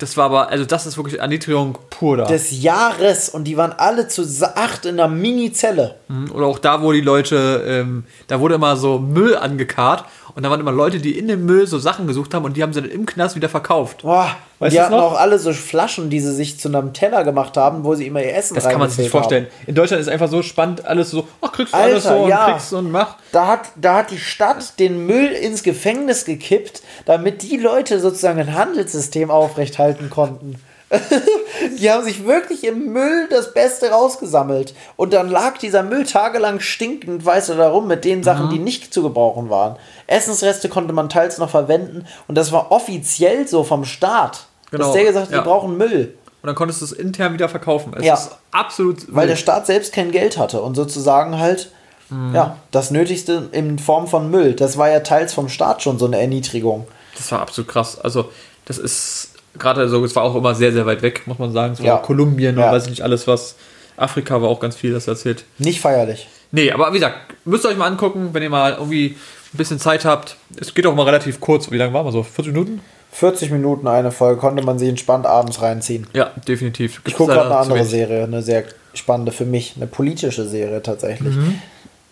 Das 0.03 0.17
war 0.17 0.25
aber, 0.25 0.49
also 0.49 0.65
das 0.65 0.85
ist 0.85 0.97
wirklich 0.97 1.21
Erniedrigung 1.21 1.79
pur 1.89 2.17
da. 2.17 2.25
Des 2.25 2.61
Jahres 2.61 3.29
und 3.29 3.45
die 3.45 3.57
waren 3.57 3.71
alle 3.71 4.09
zu 4.09 4.27
acht 4.57 4.85
in 4.85 4.99
einer 4.99 5.07
Mini-Zelle. 5.07 5.95
Mhm. 6.09 6.33
Oder 6.33 6.47
auch 6.47 6.59
da, 6.59 6.83
wo 6.83 6.91
die 6.91 7.03
Leute, 7.03 7.63
ähm, 7.65 8.03
da 8.27 8.41
wurde 8.41 8.57
immer 8.57 8.77
so 8.77 8.99
Müll 8.99 9.37
angekarrt 9.37 10.07
und 10.35 10.43
da 10.43 10.51
waren 10.51 10.61
immer 10.61 10.73
Leute, 10.73 10.99
die 10.99 11.19
in 11.19 11.29
dem 11.29 11.45
Müll 11.45 11.67
so 11.67 11.79
Sachen 11.79 12.07
gesucht 12.07 12.33
haben 12.35 12.45
und 12.45 12.57
die 12.57 12.63
haben 12.63 12.73
sie 12.73 12.81
dann 12.81 12.91
im 12.91 13.07
Knast 13.07 13.37
wieder 13.37 13.49
verkauft. 13.49 14.03
Boah, 14.03 14.31
Weißt 14.59 14.75
die 14.75 14.81
hatten 14.81 14.93
noch? 14.93 15.03
auch 15.03 15.19
alle 15.19 15.39
so 15.39 15.53
Flaschen, 15.53 16.09
die 16.09 16.21
sie 16.21 16.33
sich 16.33 16.59
zu 16.59 16.69
einem 16.69 16.93
Teller 16.93 17.25
gemacht 17.25 17.57
haben, 17.57 17.85
wo 17.85 17.95
sie 17.95 18.07
immer 18.07 18.23
ihr 18.23 18.35
Essen 18.35 18.55
Das 18.55 18.69
kann 18.69 18.79
man 18.79 18.89
sich 18.89 18.99
nicht 18.99 19.15
reingefüllt 19.15 19.43
haben. 19.43 19.47
vorstellen. 19.47 19.67
In 19.67 19.75
Deutschland 19.75 20.01
ist 20.01 20.09
einfach 20.09 20.29
so 20.29 20.43
spannend, 20.43 20.85
alles 20.87 21.11
so, 21.11 21.27
ach, 21.41 21.53
kriegst 21.53 21.73
du 21.75 21.77
Alter, 21.79 21.91
alles 21.93 22.05
so 22.05 22.29
ja. 22.29 22.47
und 22.47 22.53
kriegst 22.53 22.73
und 22.73 22.91
mach. 22.91 23.17
Da 23.33 23.47
hat, 23.49 23.61
da 23.77 23.97
hat 23.97 24.11
die 24.11 24.19
Stadt 24.19 24.79
den 24.79 25.07
Müll 25.07 25.33
ins 25.33 25.63
Gefängnis 25.63 26.25
gekippt, 26.25 26.83
damit 27.07 27.43
die 27.43 27.57
Leute 27.57 28.01
sozusagen 28.01 28.39
ein 28.41 28.55
Handelssystem 28.55 29.31
aufrechthalten 29.31 30.11
konnten. 30.11 30.57
die 31.79 31.91
haben 31.91 32.05
sich 32.05 32.27
wirklich 32.27 32.65
im 32.65 32.93
Müll 32.93 33.27
das 33.31 33.55
Beste 33.55 33.91
rausgesammelt. 33.91 34.75
Und 34.97 35.13
dann 35.13 35.31
lag 35.31 35.59
dieser 35.59 35.83
Müll 35.83 36.05
tagelang 36.05 36.61
stinkend, 36.61 37.25
weißt 37.25 37.51
du, 37.51 37.55
darum 37.55 37.87
mit 37.89 38.05
den 38.05 38.23
Sachen, 38.23 38.51
die 38.51 38.59
nicht 38.59 38.93
zu 38.93 39.03
gebrauchen 39.03 39.49
waren. 39.51 39.77
Essensreste 40.07 40.69
konnte 40.69 40.93
man 40.93 41.09
teils 41.09 41.39
noch 41.39 41.51
verwenden. 41.51 42.07
Und 42.29 42.37
das 42.37 42.53
war 42.53 42.71
offiziell 42.71 43.49
so 43.49 43.65
vom 43.65 43.85
Staat. 43.85 44.47
Genau, 44.71 44.85
Dass 44.85 44.93
der 44.95 45.05
gesagt 45.05 45.27
hat, 45.27 45.33
ja. 45.33 45.39
wir 45.39 45.43
brauchen 45.45 45.77
Müll. 45.77 46.15
Und 46.43 46.47
dann 46.47 46.57
konntest 46.57 46.81
du 46.81 46.87
es 46.87 46.93
intern 46.93 47.33
wieder 47.35 47.49
verkaufen. 47.49 47.95
Es 47.97 48.05
Ja. 48.05 48.15
ist 48.15 48.31
absolut. 48.51 49.07
Weil 49.09 49.27
der 49.27 49.37
wild. 49.37 49.39
Staat 49.43 49.67
selbst 49.67 49.93
kein 49.93 50.11
Geld 50.11 50.37
hatte 50.39 50.61
und 50.63 50.75
sozusagen 50.75 51.39
halt, 51.39 51.71
Mhm. 52.11 52.35
ja, 52.35 52.57
das 52.73 52.91
Nötigste 52.91 53.49
in 53.53 53.79
Form 53.79 54.07
von 54.07 54.31
Müll. 54.31 54.53
Das 54.55 54.77
war 54.77 54.91
ja 54.91 55.01
teils 55.01 55.33
vom 55.33 55.49
Staat 55.49 55.83
schon 55.83 55.99
so 55.99 56.05
eine 56.07 56.21
Erniedrigung. 56.21 56.87
Das 57.17 57.31
war 57.33 57.41
absolut 57.41 57.69
krass. 57.71 57.99
Also, 57.99 58.31
das 58.67 58.77
ist 58.77 59.31
gerade 59.59 59.89
so, 59.89 60.05
es 60.05 60.15
war 60.17 60.23
auch 60.25 60.35
immer 60.35 60.55
sehr, 60.55 60.73
sehr 60.73 60.87
weit 60.87 61.03
weg, 61.03 61.23
muss 61.27 61.39
man 61.39 61.53
sagen. 61.53 61.75
Es 61.75 61.81
war 61.81 61.87
Ja. 61.87 61.97
Kolumbien 61.99 62.59
Ja. 62.59 62.67
und 62.67 62.73
weiß 62.73 62.85
ich 62.85 62.91
nicht 62.91 63.03
alles, 63.03 63.27
was. 63.27 63.57
Afrika 63.97 64.41
war 64.41 64.49
auch 64.49 64.61
ganz 64.61 64.75
viel, 64.77 64.93
das 64.93 65.07
erzählt. 65.07 65.45
Nicht 65.59 65.81
feierlich. 65.81 66.27
Nee, 66.51 66.71
aber 66.73 66.89
wie 66.91 66.95
gesagt, 66.99 67.17
müsst 67.45 67.65
ihr 67.65 67.69
euch 67.71 67.77
mal 67.77 67.87
angucken, 67.87 68.31
wenn 68.33 68.43
ihr 68.43 68.51
mal 68.51 68.73
irgendwie 68.73 69.17
ein 69.55 69.57
bisschen 69.57 69.79
Zeit 69.79 70.05
habt. 70.05 70.37
Es 70.59 70.73
geht 70.75 70.87
auch 70.87 70.95
mal 70.95 71.05
relativ 71.05 71.41
kurz. 71.41 71.71
Wie 71.71 71.77
lange 71.77 71.93
waren 71.93 72.07
wir 72.07 72.13
so? 72.13 72.23
40 72.23 72.53
Minuten? 72.53 72.81
40 73.13 73.51
Minuten 73.51 73.87
eine 73.87 74.11
Folge 74.11 74.41
konnte 74.41 74.63
man 74.65 74.79
sich 74.79 74.89
entspannt 74.89 75.27
abends 75.27 75.61
reinziehen. 75.61 76.07
Ja, 76.15 76.31
definitiv. 76.49 76.99
Ich 76.99 77.05
Gibt's 77.05 77.19
gucke 77.19 77.33
gerade 77.35 77.51
eine 77.51 77.59
andere. 77.59 77.85
Serie, 77.85 78.25
eine 78.25 78.43
sehr 78.43 78.65
spannende 78.95 79.33
für 79.33 79.45
mich, 79.45 79.75
eine 79.77 79.87
politische 79.87 80.49
Serie 80.49 80.83
tatsächlich. 80.83 81.35
Mhm. 81.37 81.61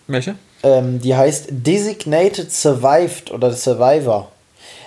Welche? 0.07 0.35
Ähm, 0.63 1.01
die 1.01 1.15
heißt 1.17 1.47
Designated 1.51 2.53
Survived 2.53 3.31
oder 3.31 3.53
Survivor. 3.53 4.31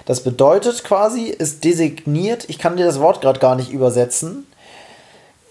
Das 0.06 0.24
bedeutet 0.24 0.84
quasi, 0.84 1.26
ist 1.26 1.64
designiert, 1.64 2.46
ich 2.50 2.60
kann 2.60 2.78
dir 2.78 2.86
das 2.86 3.00
Wort 3.00 3.22
gerade 3.22 3.40
gar 3.40 3.56
nicht 3.56 3.72
übersetzen. 3.72 4.46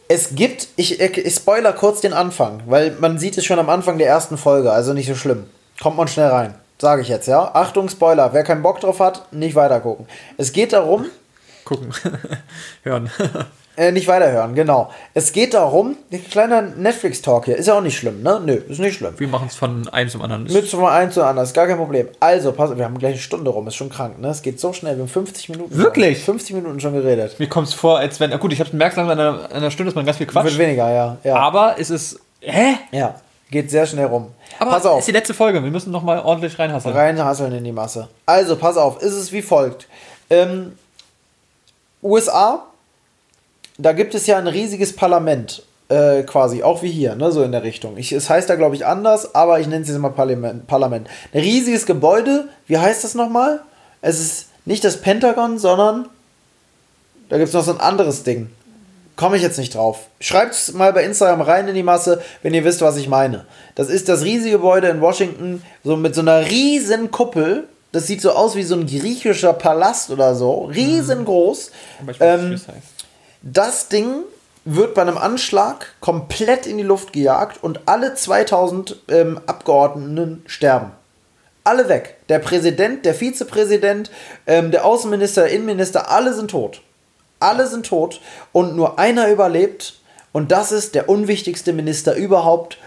Es 0.09 0.35
gibt, 0.35 0.69
ich, 0.77 1.01
ich 1.01 1.35
spoiler 1.35 1.73
kurz 1.73 2.01
den 2.03 2.13
Anfang, 2.13 2.63
weil 2.67 2.91
man 3.01 3.19
sieht 3.19 3.39
es 3.39 3.47
schon 3.47 3.59
am 3.59 3.71
Anfang 3.71 3.99
der 3.99 4.09
ersten 4.09 4.37
Folge, 4.37 4.71
also 4.71 4.93
nicht 4.93 5.07
so 5.09 5.15
schlimm. 5.15 5.45
Kommt 5.81 5.97
man 5.97 6.09
schnell 6.09 6.29
rein. 6.29 6.55
Sage 6.79 7.03
ich 7.03 7.09
jetzt, 7.09 7.29
ja. 7.29 7.55
Achtung, 7.55 7.89
Spoiler. 7.89 8.33
Wer 8.33 8.43
keinen 8.43 8.63
Bock 8.63 8.81
drauf 8.81 8.99
hat, 9.01 9.33
nicht 9.33 9.55
weitergucken. 9.55 10.07
Es 10.37 10.53
geht 10.53 10.73
darum, 10.73 11.07
Gucken. 11.65 11.93
Hören. 12.83 13.11
Äh, 13.77 13.91
nicht 13.91 14.07
weiterhören, 14.07 14.55
genau. 14.55 14.91
Es 15.15 15.33
geht 15.33 15.55
darum, 15.55 15.97
ein 16.13 16.25
kleiner 16.29 16.61
Netflix-Talk 16.61 17.47
hier. 17.47 17.57
Ist 17.57 17.69
ja 17.69 17.75
auch 17.75 17.81
nicht 17.81 17.97
schlimm, 17.97 18.23
ne? 18.23 18.41
Nö, 18.45 18.53
ist 18.53 18.81
nicht 18.81 18.97
schlimm. 18.97 19.15
Wir 19.19 19.29
machen 19.29 19.49
es 19.49 19.57
von 19.57 19.89
einem 19.89 20.11
zum 20.11 20.21
anderen. 20.21 20.45
Mit 20.45 20.69
von 20.69 20.85
eins 20.87 21.15
zu 21.15 21.25
anders, 21.25 21.55
gar 21.55 21.67
kein 21.67 21.79
Problem. 21.79 22.09
Also, 22.21 22.53
pass 22.53 22.77
wir 22.77 22.85
haben 22.85 22.99
gleich 22.99 23.13
eine 23.13 23.21
Stunde 23.21 23.51
rum, 23.51 23.67
ist 23.69 23.77
schon 23.77 23.89
krank, 23.89 24.19
ne? 24.19 24.29
Es 24.29 24.43
geht 24.43 24.61
so 24.61 24.75
schnell, 24.75 24.97
wir 24.97 25.03
haben 25.03 25.09
50 25.09 25.49
Minuten. 25.49 25.75
Wirklich? 25.77 26.19
Schon, 26.19 26.35
50 26.35 26.57
Minuten 26.57 26.81
schon 26.81 26.93
geredet. 26.93 27.39
Mir 27.39 27.49
kommt 27.49 27.69
es 27.69 27.75
vor, 27.75 27.99
als 27.99 28.21
wenn. 28.21 28.39
Gut, 28.39 28.53
ich 28.53 28.61
habe 28.61 28.77
merkt 28.77 28.97
langsam 28.97 29.19
an 29.19 29.21
einer, 29.21 29.53
einer 29.53 29.71
Stunde, 29.71 29.91
ist 29.91 29.95
man 29.95 30.05
ganz 30.05 30.19
viel 30.19 30.27
Quatsch. 30.27 30.45
Wird 30.45 30.59
weniger, 30.59 30.91
ja. 30.93 31.17
Ja. 31.25 31.37
Aber 31.37 31.77
es 31.79 31.91
ist. 31.91 32.21
Hä? 32.41 32.75
ja. 32.91 33.15
Geht 33.51 33.71
sehr 33.71 33.85
schnell 33.85 34.07
rum. 34.07 34.29
Aber 34.59 34.71
pass 34.71 34.87
auf. 34.87 35.01
ist 35.01 35.09
die 35.09 35.13
letzte 35.13 35.35
Folge. 35.35 35.63
Wir 35.63 35.71
müssen 35.71 35.93
noch 35.93 36.03
mal 36.03 36.21
ordentlich 36.21 36.59
reinhasseln. 36.59 36.95
Reinhasseln 36.95 37.53
in 37.53 37.65
die 37.65 37.73
Masse. 37.73 38.09
Also, 38.25 38.57
pass 38.57 38.79
auf, 38.79 39.03
ist 39.03 39.13
es 39.13 39.31
wie 39.31 39.43
folgt. 39.43 39.89
Ähm, 40.31 40.73
USA, 42.03 42.65
da 43.83 43.93
gibt 43.93 44.15
es 44.15 44.27
ja 44.27 44.39
ein 44.39 44.47
riesiges 44.47 44.95
Parlament, 44.95 45.63
äh, 45.89 46.23
quasi, 46.23 46.63
auch 46.63 46.83
wie 46.83 46.91
hier, 46.91 47.15
ne, 47.15 47.31
so 47.33 47.43
in 47.43 47.53
der 47.53 47.63
Richtung. 47.63 47.97
Ich, 47.97 48.13
es 48.13 48.31
heißt 48.31 48.49
da, 48.49 48.57
glaube 48.57 48.75
ich, 48.77 48.87
anders, 48.87 49.35
aber 49.35 49.61
ich 49.61 49.67
nenne 49.67 49.83
es 49.83 49.89
jetzt 49.89 49.99
mal 49.99 50.11
Parlament, 50.11 50.67
Parlament. 50.67 51.09
Ein 51.33 51.41
riesiges 51.41 51.87
Gebäude, 51.87 52.49
wie 52.67 52.79
heißt 52.79 53.05
das 53.05 53.15
nochmal? 53.15 53.61
Es 54.01 54.21
ist 54.21 54.47
nicht 54.65 54.85
das 54.85 55.01
Pentagon, 55.01 55.59
sondern 55.59 56.09
da 57.29 57.37
gibt 57.39 57.49
es 57.49 57.55
noch 57.55 57.65
so 57.65 57.73
ein 57.73 57.81
anderes 57.81 58.23
Ding. 58.25 58.51
Komme 59.17 59.37
ich 59.37 59.43
jetzt 59.43 59.59
nicht 59.59 59.75
drauf. 59.75 60.07
Schreibt 60.21 60.55
es 60.55 60.73
mal 60.73 60.93
bei 60.93 61.05
Instagram 61.05 61.43
rein 61.43 61.69
in 61.69 61.75
die 61.75 61.83
Masse, 61.83 62.23
wenn 62.43 62.55
ihr 62.55 62.65
wisst, 62.65 62.81
was 62.81 62.97
ich 62.97 63.09
meine. 63.09 63.45
Das 63.75 63.89
ist 63.91 64.09
das 64.09 64.23
riesige 64.25 64.57
Gebäude 64.57 64.89
in 64.89 65.01
Washington, 65.01 65.63
so 65.85 65.97
mit 65.97 66.15
so 66.15 66.23
einer 66.23 66.47
riesen 66.49 67.11
Kuppel. 67.11 67.69
Das 67.93 68.07
sieht 68.07 68.23
so 68.23 68.31
aus 68.31 68.57
wie 68.57 68.63
so 68.63 68.75
ein 68.75 68.87
griechischer 68.87 69.53
Palast 69.53 70.11
oder 70.11 70.35
so. 70.35 70.65
Riesengroß. 70.65 71.71
Aber 72.01 72.11
ich 72.13 72.21
weiß 72.21 72.41
nicht, 72.41 72.45
Ähm, 72.45 72.51
wie 72.51 72.55
es 72.55 72.69
heißt. 72.69 72.92
Das 73.43 73.89
Ding 73.89 74.23
wird 74.65 74.95
bei 74.95 75.03
einem 75.03 75.19
Anschlag 75.19 75.87
komplett 76.01 76.67
in 76.67 76.79
die 76.79 76.85
Luft 76.85 77.13
gejagt 77.13 77.63
und 77.63 77.81
alle 77.87 78.15
2000 78.15 78.97
ähm, 79.09 79.41
Abgeordneten 79.47 80.43
sterben. 80.47 80.93
Alle 81.65 81.89
weg. 81.89 82.17
Der 82.29 82.39
Präsident, 82.39 83.05
der 83.05 83.15
Vizepräsident, 83.15 84.11
ähm, 84.47 84.71
der 84.71 84.85
Außenminister, 84.85 85.43
der 85.43 85.53
Innenminister, 85.53 86.11
alle 86.11 86.35
sind 86.35 86.51
tot. 86.51 86.81
Alle 87.41 87.67
sind 87.67 87.87
tot 87.87 88.21
und 88.53 88.77
nur 88.77 88.99
einer 88.99 89.29
überlebt 89.29 89.95
und 90.33 90.51
das 90.51 90.73
ist 90.73 90.95
der 90.95 91.09
unwichtigste 91.09 91.73
Minister 91.73 92.15
überhaupt, 92.15 92.79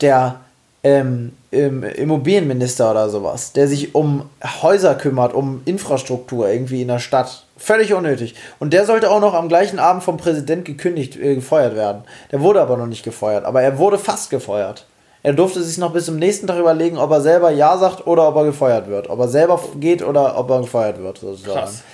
der 0.00 0.40
ähm, 0.84 1.32
ähm, 1.50 1.82
Immobilienminister 1.82 2.90
oder 2.90 3.08
sowas, 3.08 3.52
der 3.52 3.68
sich 3.68 3.94
um 3.94 4.28
Häuser 4.62 4.94
kümmert, 4.94 5.34
um 5.34 5.62
Infrastruktur 5.64 6.48
irgendwie 6.48 6.82
in 6.82 6.88
der 6.88 6.98
Stadt. 6.98 7.44
Völlig 7.62 7.94
unnötig. 7.94 8.34
Und 8.58 8.72
der 8.72 8.86
sollte 8.86 9.08
auch 9.08 9.20
noch 9.20 9.34
am 9.34 9.48
gleichen 9.48 9.78
Abend 9.78 10.02
vom 10.02 10.16
Präsident 10.16 10.64
gekündigt, 10.64 11.14
äh, 11.14 11.36
gefeuert 11.36 11.76
werden. 11.76 12.02
Der 12.32 12.40
wurde 12.40 12.60
aber 12.60 12.76
noch 12.76 12.88
nicht 12.88 13.04
gefeuert, 13.04 13.44
aber 13.44 13.62
er 13.62 13.78
wurde 13.78 13.98
fast 13.98 14.30
gefeuert. 14.30 14.84
Er 15.22 15.32
durfte 15.32 15.62
sich 15.62 15.78
noch 15.78 15.92
bis 15.92 16.06
zum 16.06 16.16
nächsten 16.16 16.48
Tag 16.48 16.58
überlegen, 16.58 16.98
ob 16.98 17.12
er 17.12 17.20
selber 17.20 17.52
Ja 17.52 17.78
sagt 17.78 18.04
oder 18.08 18.26
ob 18.26 18.34
er 18.34 18.44
gefeuert 18.46 18.88
wird. 18.88 19.08
Ob 19.08 19.20
er 19.20 19.28
selber 19.28 19.60
geht 19.76 20.02
oder 20.02 20.36
ob 20.36 20.50
er 20.50 20.62
gefeuert 20.62 21.00
wird, 21.00 21.18
sozusagen. 21.18 21.60
Krass. 21.60 21.84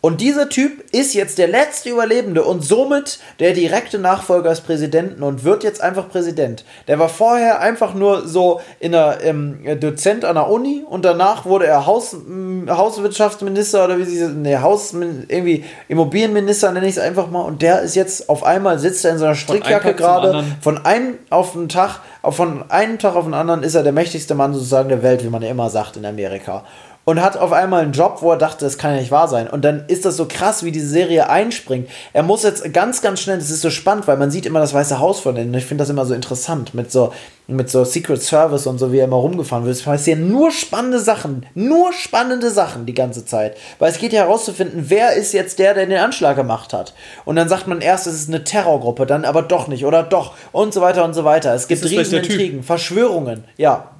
Und 0.00 0.20
dieser 0.20 0.48
Typ 0.48 0.84
ist 0.92 1.12
jetzt 1.14 1.38
der 1.38 1.48
letzte 1.48 1.90
Überlebende 1.90 2.44
und 2.44 2.64
somit 2.64 3.18
der 3.40 3.52
direkte 3.52 3.98
Nachfolger 3.98 4.50
des 4.50 4.60
Präsidenten 4.60 5.24
und 5.24 5.42
wird 5.42 5.64
jetzt 5.64 5.80
einfach 5.80 6.08
Präsident. 6.08 6.64
Der 6.86 7.00
war 7.00 7.08
vorher 7.08 7.58
einfach 7.60 7.94
nur 7.94 8.26
so 8.28 8.60
in 8.78 8.92
der 8.92 9.18
ähm, 9.24 9.58
Dozent 9.80 10.24
an 10.24 10.36
der 10.36 10.48
Uni 10.48 10.84
und 10.88 11.04
danach 11.04 11.46
wurde 11.46 11.66
er 11.66 11.84
Haus, 11.86 12.12
m, 12.12 12.68
Hauswirtschaftsminister 12.70 13.84
oder 13.86 13.98
wie 13.98 14.04
sie 14.04 14.24
ne 14.28 14.62
Haus 14.62 14.92
irgendwie 14.92 15.64
Immobilienminister 15.88 16.70
nenne 16.70 16.86
ich 16.86 16.96
es 16.96 17.02
einfach 17.02 17.28
mal. 17.28 17.42
Und 17.42 17.62
der 17.62 17.82
ist 17.82 17.96
jetzt 17.96 18.28
auf 18.28 18.44
einmal 18.44 18.78
sitzt 18.78 19.04
er 19.04 19.10
in 19.12 19.18
seiner 19.18 19.34
Strickjacke 19.34 19.94
gerade. 19.94 20.28
von 20.60 20.84
einem 20.86 21.14
auf 21.30 21.52
den 21.54 21.68
Tag 21.68 22.00
auf- 22.22 22.36
von 22.36 22.70
einem 22.70 22.98
Tag 23.00 23.16
auf 23.16 23.24
den 23.24 23.34
anderen 23.34 23.64
ist 23.64 23.74
er 23.74 23.82
der 23.82 23.92
mächtigste 23.92 24.36
Mann 24.36 24.54
sozusagen 24.54 24.88
der 24.90 25.02
Welt, 25.02 25.24
wie 25.24 25.28
man 25.28 25.42
ja 25.42 25.50
immer 25.50 25.70
sagt 25.70 25.96
in 25.96 26.06
Amerika 26.06 26.62
und 27.08 27.22
hat 27.22 27.38
auf 27.38 27.52
einmal 27.52 27.84
einen 27.84 27.92
Job, 27.92 28.18
wo 28.20 28.32
er 28.32 28.36
dachte, 28.36 28.66
das 28.66 28.76
kann 28.76 28.92
ja 28.92 29.00
nicht 29.00 29.10
wahr 29.10 29.28
sein. 29.28 29.48
Und 29.48 29.64
dann 29.64 29.86
ist 29.88 30.04
das 30.04 30.18
so 30.18 30.26
krass, 30.28 30.62
wie 30.62 30.72
diese 30.72 30.88
Serie 30.88 31.30
einspringt. 31.30 31.88
Er 32.12 32.22
muss 32.22 32.42
jetzt 32.42 32.70
ganz, 32.74 33.00
ganz 33.00 33.22
schnell, 33.22 33.38
das 33.38 33.48
ist 33.48 33.62
so 33.62 33.70
spannend, 33.70 34.06
weil 34.06 34.18
man 34.18 34.30
sieht 34.30 34.44
immer 34.44 34.60
das 34.60 34.74
Weiße 34.74 34.98
Haus 34.98 35.20
von 35.20 35.34
denen. 35.34 35.54
Ich 35.54 35.64
finde 35.64 35.80
das 35.80 35.88
immer 35.88 36.04
so 36.04 36.12
interessant 36.12 36.74
mit 36.74 36.92
so, 36.92 37.14
mit 37.46 37.70
so 37.70 37.84
Secret 37.84 38.22
Service 38.22 38.66
und 38.66 38.76
so, 38.76 38.92
wie 38.92 38.98
er 38.98 39.06
immer 39.06 39.16
rumgefahren 39.16 39.64
wird. 39.64 39.76
Es 39.76 39.84
passieren 39.84 40.28
nur 40.28 40.50
spannende 40.50 41.00
Sachen, 41.00 41.46
nur 41.54 41.94
spannende 41.94 42.50
Sachen 42.50 42.84
die 42.84 42.92
ganze 42.92 43.24
Zeit. 43.24 43.56
Weil 43.78 43.90
es 43.90 43.96
geht 43.96 44.12
ja 44.12 44.24
herauszufinden, 44.24 44.84
wer 44.88 45.14
ist 45.14 45.32
jetzt 45.32 45.58
der, 45.60 45.72
der 45.72 45.86
den 45.86 45.96
Anschlag 45.96 46.36
gemacht 46.36 46.74
hat. 46.74 46.92
Und 47.24 47.36
dann 47.36 47.48
sagt 47.48 47.66
man 47.66 47.80
erst, 47.80 48.06
es 48.06 48.16
ist 48.16 48.28
eine 48.28 48.44
Terrorgruppe, 48.44 49.06
dann 49.06 49.24
aber 49.24 49.40
doch 49.40 49.66
nicht 49.66 49.86
oder 49.86 50.02
doch 50.02 50.34
und 50.52 50.74
so 50.74 50.82
weiter 50.82 51.06
und 51.06 51.14
so 51.14 51.24
weiter. 51.24 51.54
Es 51.54 51.68
gibt 51.68 51.80
Typ? 51.80 51.90
Riesenintrigen, 51.90 52.62
Verschwörungen, 52.62 53.44
ja. 53.56 53.92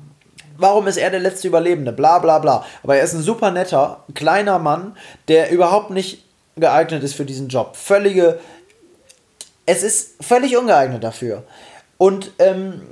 Warum 0.58 0.88
ist 0.88 0.96
er 0.96 1.10
der 1.10 1.20
letzte 1.20 1.46
Überlebende? 1.46 1.92
Bla 1.92 2.18
bla 2.18 2.40
bla. 2.40 2.64
Aber 2.82 2.96
er 2.96 3.04
ist 3.04 3.14
ein 3.14 3.22
super 3.22 3.52
netter, 3.52 4.04
kleiner 4.14 4.58
Mann, 4.58 4.96
der 5.28 5.50
überhaupt 5.50 5.90
nicht 5.90 6.24
geeignet 6.56 7.04
ist 7.04 7.14
für 7.14 7.24
diesen 7.24 7.48
Job. 7.48 7.76
Völlige. 7.76 8.40
Es 9.66 9.84
ist 9.84 10.22
völlig 10.22 10.56
ungeeignet 10.56 11.04
dafür. 11.04 11.44
Und 11.96 12.32
ähm, 12.38 12.82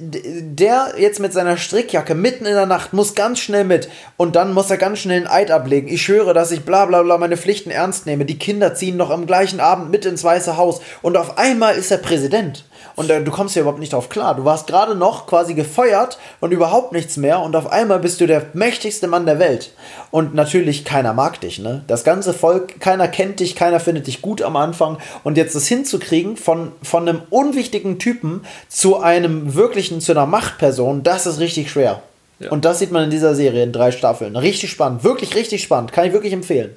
der 0.00 0.94
jetzt 0.98 1.18
mit 1.18 1.32
seiner 1.32 1.56
Strickjacke 1.56 2.14
mitten 2.14 2.44
in 2.44 2.54
der 2.54 2.66
Nacht 2.66 2.92
muss 2.92 3.14
ganz 3.14 3.40
schnell 3.40 3.64
mit 3.64 3.88
und 4.18 4.36
dann 4.36 4.52
muss 4.52 4.70
er 4.70 4.76
ganz 4.76 4.98
schnell 4.98 5.16
einen 5.16 5.26
Eid 5.26 5.50
ablegen. 5.50 5.88
Ich 5.88 6.02
schwöre, 6.02 6.34
dass 6.34 6.52
ich 6.52 6.64
bla 6.66 6.84
bla 6.84 7.02
bla 7.02 7.16
meine 7.16 7.38
Pflichten 7.38 7.70
ernst 7.70 8.04
nehme. 8.04 8.26
Die 8.26 8.38
Kinder 8.38 8.74
ziehen 8.74 8.98
noch 8.98 9.08
am 9.08 9.26
gleichen 9.26 9.60
Abend 9.60 9.90
mit 9.90 10.04
ins 10.04 10.24
Weiße 10.24 10.58
Haus 10.58 10.82
und 11.00 11.16
auf 11.16 11.38
einmal 11.38 11.74
ist 11.74 11.90
er 11.90 11.98
Präsident. 11.98 12.64
Und 13.00 13.08
äh, 13.08 13.24
du 13.24 13.30
kommst 13.30 13.54
hier 13.54 13.62
überhaupt 13.62 13.80
nicht 13.80 13.94
drauf 13.94 14.10
klar. 14.10 14.34
Du 14.34 14.44
warst 14.44 14.66
gerade 14.66 14.94
noch 14.94 15.26
quasi 15.26 15.54
gefeuert 15.54 16.18
und 16.40 16.52
überhaupt 16.52 16.92
nichts 16.92 17.16
mehr 17.16 17.40
und 17.40 17.56
auf 17.56 17.72
einmal 17.72 17.98
bist 17.98 18.20
du 18.20 18.26
der 18.26 18.48
mächtigste 18.52 19.08
Mann 19.08 19.24
der 19.24 19.38
Welt. 19.38 19.72
Und 20.10 20.34
natürlich, 20.34 20.84
keiner 20.84 21.14
mag 21.14 21.40
dich, 21.40 21.58
ne? 21.58 21.82
Das 21.86 22.04
ganze 22.04 22.34
Volk, 22.34 22.78
keiner 22.78 23.08
kennt 23.08 23.40
dich, 23.40 23.56
keiner 23.56 23.80
findet 23.80 24.06
dich 24.06 24.20
gut 24.20 24.42
am 24.42 24.54
Anfang. 24.54 24.98
Und 25.24 25.38
jetzt 25.38 25.54
das 25.54 25.66
hinzukriegen 25.66 26.36
von, 26.36 26.72
von 26.82 27.08
einem 27.08 27.22
unwichtigen 27.30 27.98
Typen 27.98 28.42
zu 28.68 29.00
einem 29.00 29.54
wirklichen, 29.54 30.02
zu 30.02 30.12
einer 30.12 30.26
Machtperson, 30.26 31.02
das 31.02 31.26
ist 31.26 31.40
richtig 31.40 31.70
schwer. 31.70 32.02
Ja. 32.38 32.50
Und 32.50 32.66
das 32.66 32.80
sieht 32.80 32.92
man 32.92 33.04
in 33.04 33.10
dieser 33.10 33.34
Serie 33.34 33.62
in 33.62 33.72
drei 33.72 33.92
Staffeln. 33.92 34.36
Richtig 34.36 34.70
spannend, 34.70 35.04
wirklich 35.04 35.34
richtig 35.34 35.62
spannend. 35.62 35.92
Kann 35.92 36.04
ich 36.04 36.12
wirklich 36.12 36.34
empfehlen. 36.34 36.76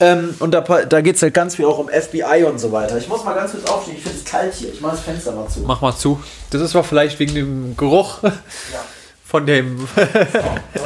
Ähm, 0.00 0.34
und 0.40 0.50
da, 0.52 0.60
da 0.60 1.00
geht 1.00 1.16
es 1.16 1.22
halt 1.22 1.34
ganz 1.34 1.54
viel 1.54 1.66
auch 1.66 1.78
um 1.78 1.88
FBI 1.88 2.44
und 2.44 2.58
so 2.58 2.72
weiter. 2.72 2.96
Ich 2.98 3.08
muss 3.08 3.24
mal 3.24 3.34
ganz 3.34 3.52
kurz 3.52 3.64
aufstehen, 3.70 3.96
ich 3.96 4.02
finde 4.02 4.18
es 4.18 4.24
kalt 4.24 4.52
hier. 4.54 4.72
Ich 4.72 4.80
mache 4.80 4.92
das 4.96 5.00
Fenster 5.02 5.32
mal 5.32 5.46
zu. 5.48 5.60
Mach 5.60 5.80
mal 5.80 5.94
zu. 5.96 6.20
Das 6.50 6.60
ist 6.60 6.74
aber 6.74 6.84
vielleicht 6.84 7.18
wegen 7.20 7.34
dem 7.34 7.76
Geruch 7.76 8.18
von 9.24 9.46
dem. 9.46 9.86
Aber 9.96 10.08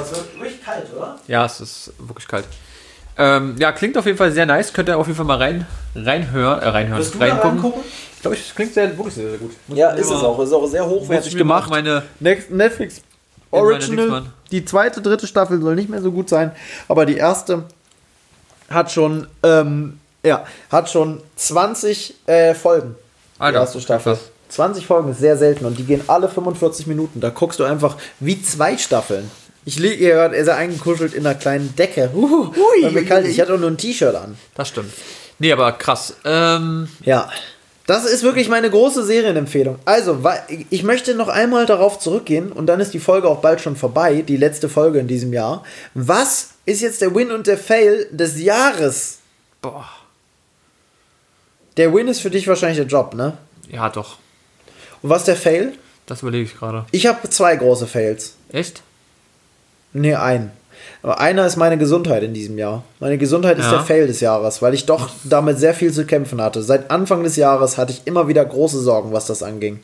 es 0.02 0.10
wird 0.10 0.34
wirklich 0.40 0.62
kalt, 0.64 0.86
oder? 0.96 1.18
ja, 1.26 1.44
es 1.46 1.60
ist 1.60 1.92
wirklich 1.98 2.28
kalt. 2.28 2.44
Ähm, 3.16 3.56
ja, 3.58 3.72
klingt 3.72 3.96
auf 3.98 4.06
jeden 4.06 4.18
Fall 4.18 4.30
sehr 4.30 4.46
nice. 4.46 4.72
Könnt 4.72 4.88
ihr 4.88 4.96
auf 4.98 5.06
jeden 5.06 5.16
Fall 5.16 5.26
mal 5.26 5.38
rein, 5.38 5.66
reinhören, 5.94 6.60
äh, 6.60 6.68
reinhören, 6.68 7.04
da 7.18 7.26
reingucken. 7.26 7.72
Ich 8.14 8.20
glaube, 8.22 8.36
es 8.36 8.54
klingt 8.54 8.74
sehr, 8.74 8.96
wirklich 8.96 9.14
sehr, 9.14 9.30
sehr 9.30 9.38
gut. 9.38 9.52
Muss 9.66 9.78
Ja, 9.78 9.90
ist 9.90 10.06
es 10.06 10.12
auch. 10.22 10.38
Ist 10.38 10.52
auch 10.52 10.66
sehr 10.66 10.86
hochwertig 10.86 11.36
gemacht. 11.36 11.68
Meine, 11.70 12.02
Next- 12.20 12.50
Netflix 12.50 13.00
Original. 13.50 14.24
Die 14.50 14.64
zweite, 14.64 15.00
dritte 15.00 15.26
Staffel 15.26 15.60
soll 15.60 15.74
nicht 15.74 15.88
mehr 15.88 16.02
so 16.02 16.12
gut 16.12 16.28
sein, 16.28 16.52
aber 16.86 17.06
die 17.06 17.16
erste 17.16 17.64
hat 18.68 18.90
schon, 18.92 19.26
ähm, 19.42 19.98
ja, 20.22 20.44
hat 20.70 20.90
schon 20.90 21.20
20 21.36 22.14
äh, 22.26 22.54
Folgen. 22.54 22.96
Die 23.36 23.42
Alter, 23.42 23.60
erste 23.60 23.80
Staffel. 23.80 24.14
krass. 24.14 24.24
20 24.50 24.86
Folgen 24.86 25.10
ist 25.10 25.20
sehr 25.20 25.36
selten 25.36 25.64
und 25.66 25.78
die 25.78 25.84
gehen 25.84 26.02
alle 26.06 26.28
45 26.28 26.86
Minuten. 26.86 27.20
Da 27.20 27.30
guckst 27.30 27.60
du 27.60 27.64
einfach 27.64 27.96
wie 28.18 28.40
zwei 28.42 28.78
Staffeln. 28.78 29.30
Ich 29.64 29.78
liege 29.78 29.96
hier 29.96 30.14
gerade 30.14 30.42
sehr 30.42 30.56
eingekuschelt 30.56 31.12
in 31.12 31.26
einer 31.26 31.38
kleinen 31.38 31.74
Decke. 31.76 32.10
Uh, 32.14 32.50
weil 32.82 32.92
mir 32.92 33.04
kalt 33.04 33.26
ist. 33.26 33.32
Ich 33.32 33.40
hatte 33.40 33.54
auch 33.54 33.58
nur 33.58 33.70
ein 33.70 33.76
T-Shirt 33.76 34.14
an. 34.14 34.38
das 34.54 34.68
stimmt. 34.68 34.92
Nee, 35.38 35.52
aber 35.52 35.72
krass. 35.72 36.16
Ähm, 36.24 36.88
Ja. 37.04 37.28
Das 37.86 38.04
ist 38.04 38.22
wirklich 38.22 38.50
meine 38.50 38.68
große 38.68 39.02
Serienempfehlung. 39.02 39.78
Also, 39.86 40.22
ich 40.68 40.82
möchte 40.82 41.14
noch 41.14 41.28
einmal 41.28 41.64
darauf 41.64 41.98
zurückgehen 41.98 42.52
und 42.52 42.66
dann 42.66 42.80
ist 42.80 42.92
die 42.92 42.98
Folge 42.98 43.28
auch 43.28 43.38
bald 43.38 43.62
schon 43.62 43.76
vorbei, 43.76 44.20
die 44.20 44.36
letzte 44.36 44.68
Folge 44.68 44.98
in 44.98 45.08
diesem 45.08 45.32
Jahr. 45.32 45.64
Was 45.94 46.50
ist 46.68 46.80
jetzt 46.82 47.00
der 47.00 47.14
Win 47.14 47.30
und 47.32 47.46
der 47.46 47.58
Fail 47.58 48.06
des 48.10 48.40
Jahres? 48.40 49.18
boah. 49.62 49.88
Der 51.76 51.94
Win 51.94 52.08
ist 52.08 52.20
für 52.20 52.30
dich 52.30 52.46
wahrscheinlich 52.48 52.78
der 52.78 52.86
Job, 52.86 53.14
ne? 53.14 53.38
Ja, 53.70 53.88
doch. 53.88 54.16
Und 55.02 55.10
was 55.10 55.18
ist 55.22 55.28
der 55.28 55.36
Fail? 55.36 55.72
Das 56.06 56.22
überlege 56.22 56.44
ich 56.44 56.56
gerade. 56.56 56.86
Ich 56.90 57.06
habe 57.06 57.28
zwei 57.30 57.54
große 57.54 57.86
Fails. 57.86 58.34
Echt? 58.50 58.82
Nee, 59.92 60.14
ein. 60.14 60.50
Aber 61.02 61.20
einer 61.20 61.46
ist 61.46 61.56
meine 61.56 61.78
Gesundheit 61.78 62.22
in 62.24 62.34
diesem 62.34 62.58
Jahr. 62.58 62.82
Meine 62.98 63.16
Gesundheit 63.18 63.58
ist 63.58 63.66
Ja. 63.66 63.72
der 63.72 63.80
Fail 63.82 64.06
des 64.08 64.20
Jahres, 64.20 64.60
weil 64.62 64.74
ich 64.74 64.86
doch 64.86 65.10
damit 65.24 65.58
sehr 65.58 65.74
viel 65.74 65.92
zu 65.92 66.04
kämpfen 66.04 66.40
hatte. 66.40 66.62
Seit 66.62 66.90
Anfang 66.90 67.22
des 67.22 67.36
Jahres 67.36 67.78
hatte 67.78 67.92
ich 67.92 68.02
immer 68.06 68.26
wieder 68.26 68.44
große 68.44 68.80
Sorgen, 68.80 69.12
was 69.12 69.26
das 69.26 69.42
anging. 69.42 69.80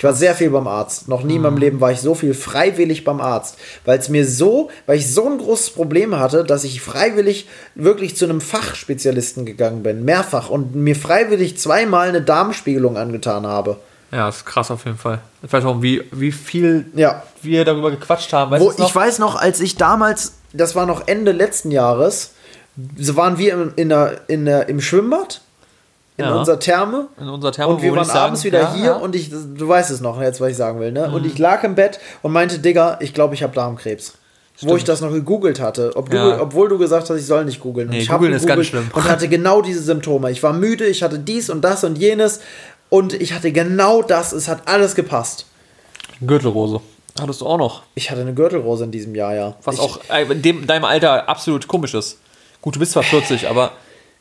Ich 0.00 0.04
war 0.04 0.14
sehr 0.14 0.34
viel 0.34 0.48
beim 0.48 0.66
Arzt. 0.66 1.08
Noch 1.08 1.24
nie 1.24 1.34
in 1.34 1.40
Mhm. 1.42 1.48
meinem 1.48 1.56
Leben 1.58 1.80
war 1.82 1.92
ich 1.92 2.00
so 2.00 2.14
viel 2.14 2.32
freiwillig 2.32 3.04
beim 3.04 3.20
Arzt, 3.20 3.58
weil 3.84 3.98
es 3.98 4.08
mir 4.08 4.26
so, 4.26 4.70
weil 4.86 4.96
ich 4.96 5.12
so 5.12 5.28
ein 5.28 5.36
großes 5.36 5.70
Problem 5.74 6.18
hatte, 6.18 6.42
dass 6.42 6.64
ich 6.64 6.80
freiwillig 6.80 7.46
wirklich 7.74 8.16
zu 8.16 8.24
einem 8.24 8.40
Fachspezialisten 8.40 9.44
gegangen 9.44 9.82
bin, 9.82 10.06
mehrfach 10.06 10.48
und 10.48 10.74
mir 10.74 10.96
freiwillig 10.96 11.58
zweimal 11.58 12.08
eine 12.08 12.22
Darmspiegelung 12.22 12.96
angetan 12.96 13.46
habe. 13.46 13.76
Ja, 14.10 14.26
ist 14.30 14.46
krass 14.46 14.70
auf 14.70 14.86
jeden 14.86 14.96
Fall. 14.96 15.20
Ich 15.42 15.52
weiß 15.52 15.66
auch, 15.66 15.82
wie, 15.82 16.02
wie 16.12 16.32
viel 16.32 16.86
Ja, 16.94 17.22
wir 17.42 17.66
darüber 17.66 17.90
gequatscht 17.90 18.32
haben. 18.32 18.52
Weißt 18.52 18.64
Wo, 18.64 18.82
ich 18.82 18.94
weiß 18.94 19.18
noch, 19.18 19.36
als 19.36 19.60
ich 19.60 19.76
damals, 19.76 20.32
das 20.54 20.74
war 20.74 20.86
noch 20.86 21.08
Ende 21.08 21.32
letzten 21.32 21.70
Jahres, 21.70 22.30
so 22.96 23.16
waren 23.16 23.36
wir 23.36 23.52
in, 23.52 23.72
in 23.76 23.88
der, 23.90 24.20
in 24.28 24.46
der, 24.46 24.66
im 24.70 24.80
Schwimmbad, 24.80 25.42
in 26.16 26.24
Ja. 26.24 26.34
unserer 26.34 26.58
Therme. 26.58 27.06
in 27.20 27.28
unserer 27.28 27.52
Thermo, 27.52 27.74
Und 27.74 27.82
wir 27.82 27.94
waren 27.96 28.04
sagen- 28.04 28.18
abends 28.18 28.44
wieder 28.44 28.60
ja, 28.60 28.74
hier 28.74 28.84
ja. 28.86 28.96
Mhm. 28.98 29.02
und 29.02 29.16
ich, 29.16 29.30
du 29.30 29.66
weißt 29.68 29.90
es 29.90 30.00
noch, 30.00 30.20
jetzt 30.20 30.40
was 30.40 30.50
ich 30.50 30.56
sagen 30.56 30.78
will, 30.80 30.92
ne? 30.92 31.10
Und 31.10 31.24
ich 31.26 31.38
lag 31.38 31.62
im 31.64 31.74
Bett 31.74 31.98
und 32.22 32.32
meinte, 32.32 32.58
Digga, 32.58 32.98
ich 33.00 33.14
glaube, 33.14 33.34
ich 33.34 33.42
habe 33.42 33.54
Darmkrebs. 33.54 34.14
Wo 34.62 34.76
ich 34.76 34.84
das 34.84 35.00
noch 35.00 35.10
gegoogelt 35.10 35.58
hatte, 35.58 35.92
ob 35.96 36.10
du, 36.10 36.38
obwohl 36.38 36.68
du 36.68 36.76
gesagt 36.76 37.08
hast, 37.08 37.16
ich 37.18 37.24
soll 37.24 37.46
nicht 37.46 37.60
googeln. 37.60 37.88
Und 37.88 37.94
Nee, 37.94 38.00
ich 38.02 38.10
hab 38.10 38.18
googeln 38.18 38.34
ist 38.34 38.46
ganz 38.46 38.66
schlimm. 38.66 38.90
Und 38.92 39.04
hatte 39.04 39.26
genau 39.26 39.62
diese 39.62 39.82
Symptome. 39.82 40.30
Ich 40.30 40.42
war 40.42 40.52
müde, 40.52 40.84
ich 40.86 41.02
hatte 41.02 41.18
dies 41.18 41.48
und 41.48 41.62
das 41.62 41.82
und 41.82 41.96
jenes 41.96 42.40
und 42.90 43.14
ich 43.14 43.32
hatte 43.32 43.52
genau 43.52 44.02
das. 44.02 44.32
Es 44.32 44.48
hat 44.48 44.68
alles 44.68 44.94
gepasst. 44.94 45.46
Gürtelrose. 46.26 46.80
Hattest 47.18 47.40
du 47.40 47.46
auch 47.46 47.56
noch. 47.56 47.82
Ich 47.94 48.10
hatte 48.10 48.20
eine 48.20 48.34
Gürtelrose 48.34 48.84
in 48.84 48.90
diesem 48.90 49.14
Jahr, 49.14 49.34
ja. 49.34 49.54
Was 49.64 49.76
ich, 49.76 49.80
auch 49.80 49.98
äh, 50.10 50.24
in 50.30 50.42
dem, 50.42 50.66
deinem 50.66 50.84
Alter 50.84 51.26
absolut 51.28 51.66
komisch 51.66 51.94
ist. 51.94 52.18
Gut, 52.60 52.74
du 52.76 52.80
bist 52.80 52.92
zwar 52.92 53.02
40, 53.02 53.48
aber 53.48 53.72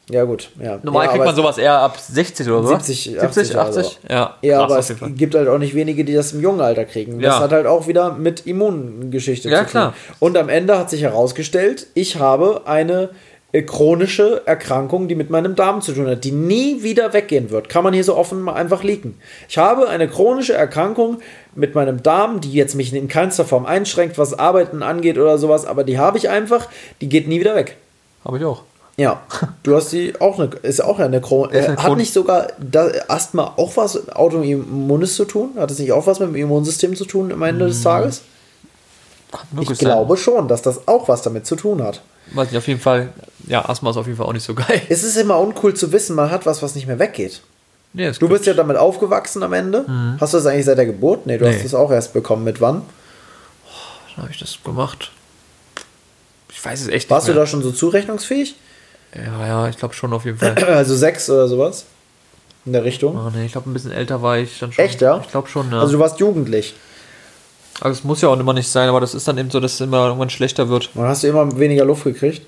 Ja, 0.10 0.24
gut. 0.24 0.49
Ja. 0.60 0.80
normal 0.82 1.05
ja, 1.05 1.12
kriegt 1.12 1.26
man 1.26 1.36
sowas 1.36 1.57
eher 1.57 1.78
ab 1.80 1.97
60 1.99 2.49
oder 2.49 2.64
so. 2.64 2.70
70, 2.70 3.22
80 3.22 3.51
oder 3.55 3.72
so. 3.74 3.91
Ja, 4.10 4.36
Ja, 4.41 4.62
aber 4.62 4.80
es 4.80 4.93
gibt 5.16 5.36
halt 5.36 5.47
auch 5.47 5.60
nicht 5.60 5.76
wenige, 5.76 6.03
die 6.03 6.14
das 6.16 6.34
im 6.34 6.41
jungen 6.41 6.62
Alter 6.62 6.86
kriegen. 6.86 7.20
Das 7.22 7.36
Ja. 7.36 7.39
hat 7.41 7.51
halt 7.51 7.68
auch 7.68 7.88
wieder 7.88 8.14
mit 8.14 8.47
Immungeschichte 8.47 9.49
Ja, 9.49 9.60
zu 9.60 9.64
tun. 9.66 9.72
klar. 9.72 9.93
Und 10.20 10.38
am 10.38 10.49
Ende 10.49 10.78
hat 10.78 10.89
sich 10.89 11.03
herausgestellt, 11.03 11.88
ich 11.93 12.18
habe 12.18 12.62
eine 12.66 13.10
äh, 13.51 13.64
chronische 13.64 14.43
Erkrankung, 14.45 15.07
die 15.07 15.16
mit 15.16 15.30
meinem 15.32 15.55
Darm 15.55 15.82
zu 15.82 15.93
tun 15.93 16.07
hat, 16.07 16.24
die 16.24 16.32
nie 16.32 16.84
wieder 16.84 17.14
weggehen 17.14 17.49
wird. 17.49 17.68
Kann 17.68 17.84
man 17.84 17.93
hier 17.93 18.03
so 18.03 18.16
offen 18.16 18.41
mal 18.41 18.53
einfach 18.53 18.84
leaken. 18.84 19.16
Ich 19.47 19.57
habe 19.57 19.89
eine 19.89 20.07
chronische 20.07 20.53
Erkrankung 20.53 21.18
mit 21.55 21.74
meinem 21.74 22.03
Darm, 22.03 22.41
die 22.41 22.51
jetzt 22.53 22.76
mich 22.76 22.93
in 22.93 23.07
keinster 23.07 23.45
Form 23.45 23.66
einschränkt, 23.66 24.18
was 24.20 24.38
Arbeiten 24.38 24.84
angeht 24.84 25.18
oder 25.18 25.38
sowas, 25.39 25.66
aber 25.66 25.84
die 25.84 25.97
habe 25.97 26.18
ich 26.20 26.30
einfach, 26.30 26.68
die 27.01 27.10
geht 27.10 27.28
nie 27.28 27.39
wieder 27.39 27.55
weg. 27.55 27.78
Habe 28.24 28.38
ich 28.38 28.45
auch. 28.45 28.62
Ja, 29.00 29.22
du 29.64 29.76
hast 29.78 29.93
die 29.93 30.20
auch 30.20 30.38
eine, 30.39 30.50
ist 30.62 30.84
auch 30.84 31.00
eine 31.00 31.06
eine 31.26 31.58
äh, 31.58 31.78
Hat 31.78 31.95
nicht 31.95 32.12
sogar 32.14 32.47
Asthma 33.08 33.54
auch 33.56 33.78
was 33.78 33.93
mit 33.95 34.14
Autoimmunes 34.16 35.16
zu 35.16 35.24
tun? 35.24 35.52
Hat 35.58 35.72
es 35.72 35.80
nicht 35.80 35.93
auch 35.93 36.06
was 36.06 36.20
mit 36.20 36.28
dem 36.30 36.36
Immunsystem 36.36 36.95
zu 36.97 37.06
tun 37.06 37.32
am 37.32 37.41
Ende 37.43 37.68
des 37.68 37.82
Tages? 37.82 38.24
Kann 39.32 39.41
Ich 39.62 39.78
glaube 39.80 40.18
schon, 40.18 40.47
dass 40.50 40.62
das 40.62 40.88
auch 40.88 41.08
was 41.08 41.22
damit 41.22 41.45
zu 41.45 41.56
tun 41.56 41.82
hat. 41.82 42.02
Weiß 42.34 42.50
nicht, 42.52 42.58
auf 42.58 42.68
jeden 42.68 42.82
Fall. 42.82 43.10
Ja, 43.47 43.68
Asthma 43.70 43.91
ist 43.91 43.97
auf 43.97 44.06
jeden 44.06 44.18
Fall 44.18 44.28
auch 44.28 44.34
nicht 44.34 44.43
so 44.45 44.54
geil. 44.54 44.82
Es 44.89 45.04
ist 45.04 45.16
immer 45.16 45.39
uncool 45.39 45.74
zu 45.76 45.91
wissen, 45.93 46.16
man 46.16 46.30
hat 46.30 46.45
was, 46.45 46.62
was 46.62 46.76
nicht 46.76 46.86
mehr 46.88 47.00
weggeht. 47.00 47.41
Nee, 47.93 48.12
Du 48.12 48.28
bist 48.28 48.45
ja 48.45 48.54
damit 48.54 48.76
aufgewachsen 48.78 49.41
am 49.43 49.54
Ende. 49.54 49.86
Hast 50.20 50.34
du 50.34 50.38
das 50.38 50.45
eigentlich 50.45 50.66
seit 50.66 50.78
der 50.78 50.86
Geburt? 50.86 51.26
Nee, 51.26 51.38
du 51.38 51.45
Mhm. 51.45 51.52
Nee. 51.52 51.58
hast 51.58 51.66
es 51.66 51.74
auch 51.74 51.89
erst 51.91 52.12
bekommen. 52.14 52.43
Mit 52.43 52.60
wann? 52.60 52.82
Wann 54.16 54.24
habe 54.24 54.32
ich 54.34 54.39
das 54.39 54.58
gemacht? 54.64 55.12
Ich 56.52 56.64
weiß 56.66 56.82
es 56.82 56.88
echt 56.89 57.10
Warst 57.10 57.28
du 57.28 57.32
nicht 57.32 57.36
mehr. 57.38 57.45
da 57.45 57.50
schon 57.50 57.64
so 57.64 57.72
zurechnungsfähig? 57.72 58.56
Ja, 59.16 59.47
ja, 59.47 59.68
ich 59.70 59.78
glaube 59.78 59.93
schon 59.93 60.14
auf 60.14 60.26
jeden 60.26 60.38
Fall. 60.38 60.55
Also 60.68 60.95
sechs 60.95 61.30
oder 61.30 61.47
sowas? 61.47 61.86
In 62.66 62.74
der 62.74 62.84
Richtung? 62.84 63.16
Oh, 63.18 63.32
nee, 63.36 63.45
ich 63.45 63.51
glaube, 63.53 63.70
ein 63.70 63.74
bisschen 63.74 63.91
älter 63.91 64.22
war 64.22 64.38
ich 64.38 64.60
dann 64.60 64.72
schon. 64.72 64.84
Echt, 64.86 65.01
ja? 65.01 65.20
Ich 65.24 65.30
glaube 65.32 65.47
schon, 65.47 65.72
ja. 65.72 65.80
Also 65.80 65.93
du 65.93 65.99
warst 65.99 66.20
jugendlich. 66.20 66.76
also 67.82 67.97
es 67.97 68.03
muss 68.03 68.22
ja 68.22 68.30
auch 68.30 68.39
immer 68.39 68.53
nicht 68.53 68.68
sein, 68.70 68.89
aber 68.89 68.99
das 68.99 69.16
ist 69.16 69.28
dann 69.28 69.38
eben 69.38 69.49
so, 69.49 69.60
dass 69.60 69.74
es 69.76 69.82
immer 69.82 70.05
irgendwann 70.07 70.30
schlechter 70.30 70.70
wird. 70.70 70.89
Und 70.93 71.05
hast 71.05 71.24
du 71.24 71.28
immer 71.28 71.57
weniger 71.57 71.86
Luft 71.86 72.03
gekriegt? 72.03 72.41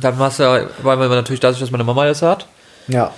Dann 0.00 0.18
war 0.18 0.28
es 0.28 0.38
ja, 0.38 0.66
weil 0.82 0.96
man 0.96 1.08
natürlich 1.08 1.40
dadurch, 1.40 1.58
dass 1.60 1.70
meine 1.70 1.82
Mama 1.84 2.04
das 2.06 2.22
hat. 2.22 2.46
Ja. 2.86 3.12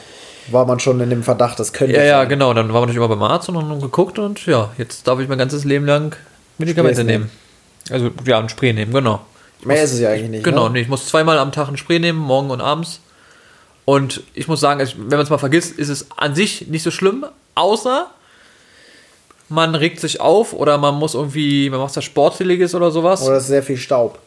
War 0.50 0.64
man 0.66 0.80
schon 0.80 0.98
in 1.00 1.10
dem 1.10 1.22
Verdacht, 1.22 1.60
das 1.60 1.72
könnte 1.72 1.94
Ja, 1.96 2.02
ja, 2.02 2.18
sein. 2.20 2.28
genau. 2.30 2.54
Dann 2.54 2.66
war 2.68 2.80
man 2.80 2.82
natürlich 2.82 2.96
immer 2.96 3.08
beim 3.08 3.22
Arzt 3.22 3.48
und 3.48 3.56
haben 3.56 3.80
geguckt 3.80 4.18
und 4.18 4.44
ja, 4.46 4.70
jetzt 4.78 5.06
darf 5.06 5.20
ich 5.20 5.28
mein 5.28 5.38
ganzes 5.38 5.64
Leben 5.64 5.84
lang 5.86 6.16
Medikamente 6.58 7.02
Sprays 7.02 7.06
nehmen. 7.06 7.30
Also 7.90 8.10
ja, 8.24 8.38
ein 8.38 8.48
Spray 8.48 8.72
nehmen, 8.72 8.92
genau. 8.92 9.20
Mehr 9.64 9.82
ist 9.82 9.92
es 9.92 10.00
ja 10.00 10.10
eigentlich 10.10 10.30
nicht. 10.30 10.44
Genau, 10.44 10.66
Ne? 10.66 10.74
nee, 10.74 10.80
ich 10.80 10.88
muss 10.88 11.06
zweimal 11.06 11.38
am 11.38 11.52
Tag 11.52 11.68
ein 11.68 11.76
Spray 11.76 11.98
nehmen, 11.98 12.18
morgen 12.18 12.50
und 12.50 12.60
abends. 12.60 13.00
Und 13.84 14.22
ich 14.34 14.48
muss 14.48 14.60
sagen, 14.60 14.80
wenn 14.96 15.08
man 15.18 15.20
es 15.20 15.30
mal 15.30 15.38
vergisst, 15.38 15.78
ist 15.78 15.88
es 15.88 16.06
an 16.16 16.34
sich 16.34 16.68
nicht 16.68 16.82
so 16.82 16.90
schlimm, 16.90 17.24
außer 17.54 18.06
man 19.48 19.74
regt 19.74 20.00
sich 20.00 20.20
auf 20.20 20.52
oder 20.52 20.78
man 20.78 20.94
muss 20.94 21.14
irgendwie, 21.14 21.68
man 21.68 21.80
macht 21.80 21.96
was 21.96 22.04
Sportliches 22.04 22.74
oder 22.74 22.90
sowas. 22.90 23.22
Oder 23.22 23.36
es 23.36 23.42
ist 23.44 23.48
sehr 23.48 23.62
viel 23.62 23.76
Staub. 23.76 24.18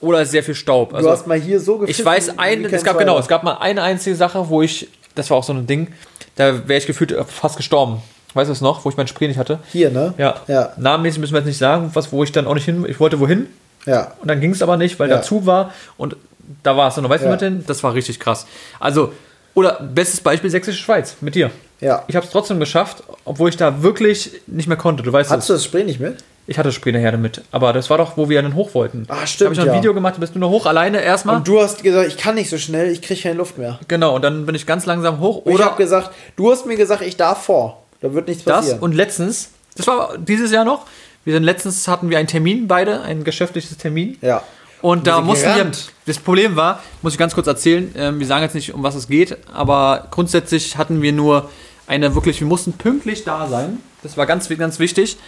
Oder 0.00 0.20
es 0.20 0.28
ist 0.28 0.32
sehr 0.32 0.44
viel 0.44 0.54
Staub. 0.54 0.90
Du 0.90 0.96
Also, 0.96 1.10
hast 1.10 1.26
mal 1.26 1.40
hier 1.40 1.58
so 1.58 1.82
ich 1.84 2.04
weiß, 2.04 2.38
ein, 2.38 2.64
es 2.66 2.84
gab 2.84 2.98
genau, 2.98 3.18
es 3.18 3.26
gab 3.28 3.42
mal 3.42 3.54
eine 3.58 3.82
einzige 3.82 4.14
Sache, 4.14 4.48
wo 4.48 4.62
ich, 4.62 4.88
das 5.14 5.28
war 5.30 5.38
auch 5.38 5.42
so 5.44 5.52
ein 5.52 5.66
Ding, 5.66 5.88
da 6.36 6.68
wäre 6.68 6.78
ich 6.78 6.86
gefühlt 6.86 7.12
fast 7.26 7.56
gestorben. 7.56 8.00
Weißt 8.34 8.48
du 8.48 8.52
es 8.52 8.60
noch, 8.60 8.84
wo 8.84 8.90
ich 8.90 8.96
mein 8.96 9.08
Spray 9.08 9.26
nicht 9.26 9.38
hatte? 9.38 9.58
Hier, 9.72 9.90
ne? 9.90 10.14
Ja. 10.18 10.36
Ja. 10.46 10.72
Namenmäßig 10.76 11.18
müssen 11.18 11.32
wir 11.32 11.38
jetzt 11.40 11.46
nicht 11.48 11.58
sagen, 11.58 11.90
was, 11.94 12.12
wo 12.12 12.22
ich 12.22 12.30
dann 12.30 12.46
auch 12.46 12.54
nicht 12.54 12.66
hin, 12.66 12.84
ich 12.88 13.00
wollte 13.00 13.18
wohin 13.18 13.46
Ja. 13.86 14.12
und 14.20 14.28
dann 14.28 14.40
ging 14.40 14.50
es 14.52 14.62
aber 14.62 14.76
nicht, 14.76 14.98
weil 14.98 15.08
Ja. 15.10 15.16
dazu 15.16 15.46
war 15.46 15.72
und 15.96 16.16
da 16.62 16.76
war 16.76 16.88
es 16.88 16.94
dann 16.94 17.04
noch, 17.04 17.10
weißt 17.10 17.22
du 17.22 17.26
Ja. 17.26 17.32
mit 17.32 17.40
denn? 17.40 17.64
Das 17.66 17.82
war 17.82 17.94
richtig 17.94 18.20
krass. 18.20 18.46
Also, 18.80 19.12
oder 19.54 19.80
bestes 19.82 20.20
Beispiel 20.20 20.50
Sächsische 20.50 20.78
Schweiz 20.82 21.16
mit 21.20 21.34
dir. 21.34 21.50
Ja. 21.80 22.04
Ich 22.08 22.16
habe 22.16 22.26
es 22.26 22.32
trotzdem 22.32 22.58
geschafft, 22.60 23.02
obwohl 23.24 23.48
ich 23.50 23.56
da 23.56 23.82
wirklich 23.82 24.32
nicht 24.46 24.66
mehr 24.68 24.76
konnte. 24.76 25.02
Du 25.02 25.12
weißt 25.12 25.30
Hattest 25.30 25.44
es. 25.44 25.46
du 25.48 25.52
das 25.54 25.64
Spray 25.64 25.84
nicht 25.84 26.00
mit? 26.00 26.16
Ich 26.46 26.58
hatte 26.58 26.72
Spray 26.72 26.92
nachher 26.92 27.12
damit. 27.12 27.42
Aber 27.52 27.72
das 27.74 27.90
war 27.90 27.98
doch, 27.98 28.16
wo 28.16 28.28
wir 28.28 28.40
dann 28.40 28.54
hoch 28.54 28.74
wollten. 28.74 29.04
Ah, 29.08 29.18
Da 29.20 29.26
stimmt, 29.26 29.46
habe 29.48 29.52
ich 29.54 29.58
noch 29.58 29.66
ein 29.66 29.72
ja. 29.74 29.78
Video 29.78 29.92
gemacht, 29.94 30.14
da 30.16 30.20
bist 30.20 30.34
du 30.34 30.38
nur 30.38 30.48
hoch 30.48 30.64
alleine 30.66 31.00
erstmal. 31.02 31.36
Und 31.36 31.46
du 31.46 31.60
hast 31.60 31.82
gesagt, 31.82 32.08
ich 32.08 32.16
kann 32.16 32.34
nicht 32.36 32.48
so 32.50 32.56
schnell, 32.56 32.90
ich 32.90 33.02
kriege 33.02 33.20
keine 33.20 33.34
Luft 33.36 33.58
mehr. 33.58 33.78
Genau, 33.86 34.14
und 34.16 34.22
dann 34.22 34.46
bin 34.46 34.54
ich 34.54 34.64
ganz 34.66 34.86
langsam 34.86 35.20
hoch. 35.20 35.38
Und 35.44 35.50
ich 35.52 35.54
Oder 35.56 35.66
habe 35.66 35.76
gesagt, 35.76 36.10
du 36.36 36.50
hast 36.50 36.64
mir 36.66 36.76
gesagt, 36.76 37.02
ich 37.02 37.16
darf 37.16 37.44
vor. 37.44 37.82
Da 38.00 38.14
wird 38.14 38.28
nichts 38.28 38.44
das 38.44 38.56
passieren. 38.60 38.78
und 38.80 38.94
letztens, 38.94 39.50
das 39.76 39.86
war 39.86 40.16
dieses 40.18 40.50
Jahr 40.50 40.64
noch, 40.64 40.86
wir 41.28 41.34
sind 41.34 41.42
letztens 41.42 41.86
hatten 41.88 42.08
wir 42.08 42.16
einen 42.16 42.26
Termin 42.26 42.68
beide, 42.68 43.02
ein 43.02 43.22
geschäftliches 43.22 43.76
Termin. 43.76 44.16
ja. 44.22 44.42
Und 44.80 45.06
da 45.06 45.20
mussten 45.20 45.44
wir, 45.44 45.56
gerannt. 45.56 45.92
das 46.06 46.18
Problem 46.18 46.56
war, 46.56 46.82
muss 47.02 47.12
ich 47.12 47.18
ganz 47.18 47.34
kurz 47.34 47.46
erzählen, 47.48 47.92
ähm, 47.96 48.18
wir 48.18 48.26
sagen 48.26 48.44
jetzt 48.44 48.54
nicht, 48.54 48.72
um 48.72 48.82
was 48.82 48.94
es 48.94 49.08
geht, 49.08 49.36
aber 49.52 50.06
grundsätzlich 50.10 50.78
hatten 50.78 51.02
wir 51.02 51.12
nur 51.12 51.50
eine 51.86 52.14
wirklich, 52.14 52.40
wir 52.40 52.46
mussten 52.46 52.72
pünktlich 52.72 53.24
da 53.24 53.46
sein. 53.46 53.80
Das 54.02 54.16
war 54.16 54.24
ganz, 54.24 54.48
ganz 54.48 54.78
wichtig. 54.78 55.18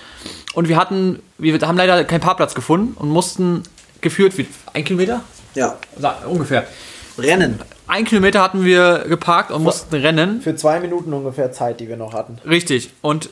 Und 0.54 0.68
wir 0.68 0.78
hatten, 0.78 1.20
wir 1.36 1.60
haben 1.60 1.76
leider 1.76 2.02
keinen 2.04 2.20
Parkplatz 2.20 2.54
gefunden 2.54 2.94
und 2.96 3.10
mussten 3.10 3.64
geführt, 4.00 4.38
wie, 4.38 4.46
ein 4.72 4.84
Kilometer? 4.84 5.22
Ja. 5.54 5.76
Ungefähr. 6.26 6.66
Rennen. 7.18 7.60
Ein 7.88 8.06
Kilometer 8.06 8.40
hatten 8.40 8.64
wir 8.64 9.04
geparkt 9.06 9.50
und 9.50 9.64
mussten 9.64 9.94
rennen. 9.94 10.40
Für 10.40 10.56
zwei 10.56 10.80
Minuten 10.80 11.12
ungefähr 11.12 11.52
Zeit, 11.52 11.80
die 11.80 11.88
wir 11.88 11.98
noch 11.98 12.14
hatten. 12.14 12.38
Richtig. 12.48 12.90
Und 13.02 13.28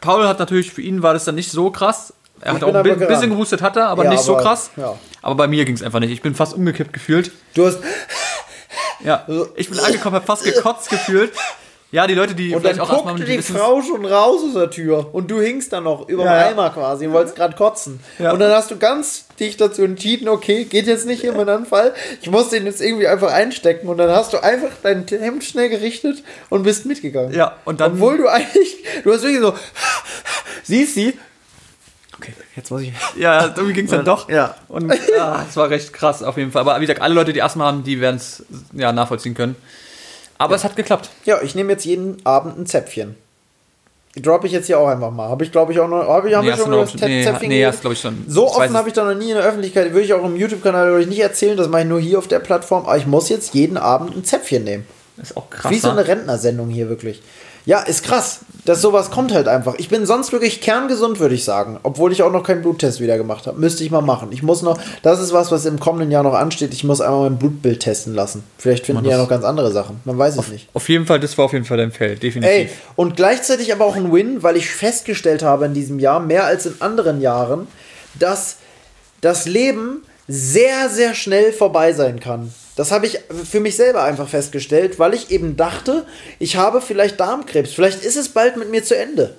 Paul 0.00 0.26
hat 0.28 0.38
natürlich, 0.38 0.72
für 0.72 0.82
ihn 0.82 1.02
war 1.02 1.12
das 1.14 1.24
dann 1.24 1.34
nicht 1.34 1.50
so 1.50 1.70
krass. 1.70 2.12
Er 2.40 2.48
Ich 2.50 2.54
hat 2.56 2.64
auch 2.64 2.68
ein 2.68 2.76
aber 2.76 2.82
bi- 2.84 2.90
bisschen 2.90 3.08
gerannt. 3.08 3.30
gehustet, 3.30 3.62
hat 3.62 3.76
er, 3.76 3.88
aber 3.88 4.04
Ja, 4.04 4.10
nicht 4.10 4.22
so 4.22 4.36
krass. 4.36 4.70
Ja. 4.76 4.94
Aber 5.22 5.34
bei 5.34 5.48
mir 5.48 5.64
ging 5.64 5.74
es 5.74 5.82
einfach 5.82 5.98
nicht. 6.00 6.12
Ich 6.12 6.22
bin 6.22 6.34
fast 6.36 6.54
umgekippt 6.54 6.92
gefühlt. 6.92 7.32
Du 7.54 7.66
hast. 7.66 7.78
Ja, 9.04 9.26
ich 9.56 9.68
bin 9.70 9.78
angekommen, 9.80 10.16
hab 10.16 10.26
fast 10.26 10.44
gekotzt 10.44 10.90
gefühlt. 10.90 11.32
Ja, 11.90 12.06
die 12.06 12.12
Leute, 12.12 12.34
die 12.34 12.54
Und 12.54 12.62
dann 12.66 12.78
auch 12.80 13.06
guckte 13.06 13.24
die 13.24 13.40
Frau 13.40 13.80
schon 13.80 14.04
raus 14.04 14.42
aus 14.46 14.52
der 14.52 14.70
Tür 14.70 15.08
und 15.14 15.30
du 15.30 15.40
hingst 15.40 15.72
dann 15.72 15.84
noch 15.84 16.06
über 16.06 16.24
Ja, 16.26 16.48
Eimer 16.48 16.68
quasi 16.68 17.06
und 17.06 17.14
wolltest 17.14 17.34
gerade 17.34 17.56
kotzen. 17.56 17.98
Ja. 18.18 18.32
Und 18.32 18.40
dann 18.40 18.50
hast 18.52 18.70
du 18.70 18.76
ganz 18.76 19.24
dich 19.40 19.56
dazu 19.56 19.82
entschieden, 19.84 20.28
okay, 20.28 20.64
geht 20.64 20.86
jetzt 20.86 21.06
nicht 21.06 21.22
hier 21.22 21.32
mein 21.32 21.48
Anfall, 21.48 21.94
ich 22.20 22.30
muss 22.30 22.50
den 22.50 22.66
jetzt 22.66 22.82
irgendwie 22.82 23.06
einfach 23.06 23.32
einstecken 23.32 23.88
und 23.88 23.96
dann 23.96 24.10
hast 24.10 24.34
du 24.34 24.42
einfach 24.42 24.68
dein 24.82 25.06
Hemd 25.08 25.44
schnell 25.44 25.70
gerichtet 25.70 26.22
und 26.50 26.62
bist 26.64 26.84
mitgegangen. 26.84 27.32
Ja, 27.32 27.56
und 27.64 27.80
dann- 27.80 27.92
Obwohl 27.92 28.18
du 28.18 28.28
eigentlich, 28.28 28.76
du 29.02 29.10
hast 29.12 29.22
wirklich 29.22 29.40
so, 29.40 29.54
siehst 30.64 30.92
sie, 30.94 31.18
okay, 32.18 32.34
jetzt 32.54 32.70
muss 32.70 32.82
ich, 32.82 32.92
Ja, 33.16 33.46
irgendwie 33.46 33.72
ging 33.72 33.86
es 33.86 33.92
dann 33.92 34.04
doch. 34.04 34.28
Ja. 34.28 34.56
Und 34.68 34.92
es 34.92 35.56
war 35.56 35.70
recht 35.70 35.94
krass 35.94 36.22
auf 36.22 36.36
jeden 36.36 36.52
Fall. 36.52 36.60
Aber 36.60 36.76
wie 36.76 36.80
gesagt, 36.82 37.00
alle 37.00 37.14
Leute, 37.14 37.32
die 37.32 37.40
Asthma 37.42 37.64
haben, 37.64 37.82
die 37.82 37.98
werden 38.02 38.16
es 38.16 38.44
ja, 38.74 38.92
nachvollziehen 38.92 39.32
können. 39.34 39.56
Aber 40.38 40.54
es 40.54 40.64
hat 40.64 40.76
geklappt. 40.76 41.10
ja, 41.24 41.40
ich 41.42 41.54
nehme 41.54 41.72
jetzt 41.72 41.84
jeden 41.84 42.24
Abend 42.24 42.58
ein 42.58 42.66
Zäpfchen. 42.66 43.16
Droppe 44.16 44.46
ich 44.46 44.52
jetzt 44.52 44.66
hier 44.66 44.78
auch 44.80 44.88
einfach 44.88 45.10
mal. 45.10 45.28
Habe 45.28 45.44
ich, 45.44 45.52
glaube 45.52 45.72
ich, 45.72 45.78
auch 45.78 45.88
noch. 45.88 46.08
Hab 46.08 46.24
ich, 46.24 46.36
Nee, 46.36 46.50
hast 46.50 46.60
schon 46.62 46.70
noch- 46.70 46.90
das 46.90 46.94
nee, 47.02 47.22
Zäpfchen 47.22 47.48
nee, 47.48 47.64
hast, 47.64 47.82
glaub 47.82 47.92
ich, 47.92 48.00
schon. 48.00 48.24
So 48.26 48.46
Ich 48.46 48.52
offen 48.52 48.76
habe 48.76 48.88
ich 48.88 48.94
da 48.94 49.04
noch 49.04 49.14
nie 49.18 49.30
in 49.30 49.36
der 49.36 49.44
Öffentlichkeit. 49.44 49.92
Würde 49.92 50.02
ich 50.04 50.12
auch 50.12 50.24
im 50.24 50.34
YouTube-Kanal 50.36 51.00
ich 51.00 51.06
nicht 51.06 51.20
erzählen. 51.20 51.56
Das 51.56 51.68
mache 51.68 51.82
ich 51.82 51.88
nur 51.88 52.00
hier 52.00 52.18
auf 52.18 52.26
der 52.26 52.40
Plattform. 52.40 52.84
Aber 52.86 52.96
ich 52.96 53.06
muss 53.06 53.28
jetzt 53.28 53.54
jeden 53.54 53.76
Abend 53.76 54.16
ein 54.16 54.24
Zäpfchen 54.24 54.64
nehmen. 54.64 54.86
Ist 55.20 55.36
auch 55.36 55.50
krass. 55.50 55.70
Wie 55.70 55.78
so 55.78 55.88
ne? 55.88 55.98
eine 55.98 56.08
Rentnersendung 56.08 56.68
hier 56.68 56.88
wirklich. 56.88 57.22
Ja, 57.68 57.80
ist 57.80 58.02
krass. 58.02 58.40
Dass 58.64 58.80
sowas 58.80 59.10
kommt 59.10 59.30
halt 59.34 59.46
einfach. 59.46 59.74
Ich 59.76 59.90
bin 59.90 60.06
sonst 60.06 60.32
wirklich 60.32 60.62
kerngesund, 60.62 61.20
würde 61.20 61.34
ich 61.34 61.44
sagen. 61.44 61.78
Obwohl 61.82 62.12
ich 62.12 62.22
auch 62.22 62.32
noch 62.32 62.42
keinen 62.42 62.62
Bluttest 62.62 62.98
wieder 62.98 63.18
gemacht 63.18 63.46
habe. 63.46 63.60
Müsste 63.60 63.84
ich 63.84 63.90
mal 63.90 64.00
machen. 64.00 64.28
Ich 64.32 64.42
muss 64.42 64.62
noch, 64.62 64.80
das 65.02 65.20
ist 65.20 65.34
was, 65.34 65.52
was 65.52 65.66
im 65.66 65.78
kommenden 65.78 66.10
Jahr 66.10 66.22
noch 66.22 66.32
ansteht. 66.32 66.72
Ich 66.72 66.82
muss 66.82 67.02
einmal 67.02 67.28
mein 67.28 67.38
Blutbild 67.38 67.80
testen 67.80 68.14
lassen. 68.14 68.42
Vielleicht 68.56 68.86
finden 68.86 69.04
die 69.04 69.10
ja 69.10 69.18
noch 69.18 69.28
ganz 69.28 69.44
andere 69.44 69.70
Sachen. 69.70 70.00
Man 70.06 70.16
weiß 70.16 70.38
es 70.38 70.48
nicht. 70.48 70.70
Auf 70.72 70.88
jeden 70.88 71.04
Fall, 71.04 71.20
das 71.20 71.36
war 71.36 71.44
auf 71.44 71.52
jeden 71.52 71.66
Fall 71.66 71.76
dein 71.76 71.92
Feld, 71.92 72.22
definitiv. 72.22 72.50
Ey, 72.50 72.70
und 72.96 73.16
gleichzeitig 73.16 73.70
aber 73.70 73.84
auch 73.84 73.96
ein 73.96 74.14
Win, 74.14 74.42
weil 74.42 74.56
ich 74.56 74.70
festgestellt 74.70 75.42
habe 75.42 75.66
in 75.66 75.74
diesem 75.74 75.98
Jahr, 75.98 76.20
mehr 76.20 76.46
als 76.46 76.64
in 76.64 76.80
anderen 76.80 77.20
Jahren, 77.20 77.68
dass 78.18 78.56
das 79.20 79.44
Leben 79.44 80.04
sehr, 80.26 80.88
sehr 80.88 81.14
schnell 81.14 81.52
vorbei 81.52 81.92
sein 81.92 82.18
kann. 82.18 82.50
Das 82.78 82.92
habe 82.92 83.06
ich 83.06 83.18
für 83.44 83.58
mich 83.58 83.74
selber 83.74 84.04
einfach 84.04 84.28
festgestellt, 84.28 85.00
weil 85.00 85.12
ich 85.12 85.32
eben 85.32 85.56
dachte, 85.56 86.06
ich 86.38 86.54
habe 86.54 86.80
vielleicht 86.80 87.18
Darmkrebs. 87.18 87.72
Vielleicht 87.72 88.04
ist 88.04 88.16
es 88.16 88.28
bald 88.28 88.56
mit 88.56 88.70
mir 88.70 88.84
zu 88.84 88.96
Ende. 88.96 89.34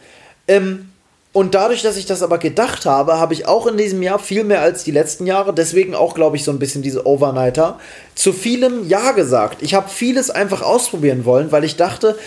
Ähm, 0.49 0.89
und 1.31 1.55
dadurch, 1.55 1.81
dass 1.81 1.95
ich 1.95 2.05
das 2.05 2.21
aber 2.21 2.37
gedacht 2.37 2.85
habe, 2.85 3.17
habe 3.17 3.33
ich 3.33 3.47
auch 3.47 3.65
in 3.65 3.77
diesem 3.77 4.03
Jahr 4.03 4.19
viel 4.19 4.43
mehr 4.43 4.59
als 4.59 4.83
die 4.83 4.91
letzten 4.91 5.25
Jahre, 5.25 5.53
deswegen 5.53 5.95
auch, 5.95 6.15
glaube 6.15 6.35
ich, 6.35 6.43
so 6.43 6.51
ein 6.51 6.59
bisschen 6.59 6.81
diese 6.81 7.07
Overnighter, 7.07 7.79
zu 8.13 8.33
vielem 8.33 8.89
Ja 8.89 9.13
gesagt. 9.13 9.61
Ich 9.61 9.73
habe 9.73 9.87
vieles 9.87 10.29
einfach 10.29 10.61
ausprobieren 10.61 11.23
wollen, 11.23 11.53
weil 11.53 11.63
ich 11.63 11.77
dachte, 11.77 12.17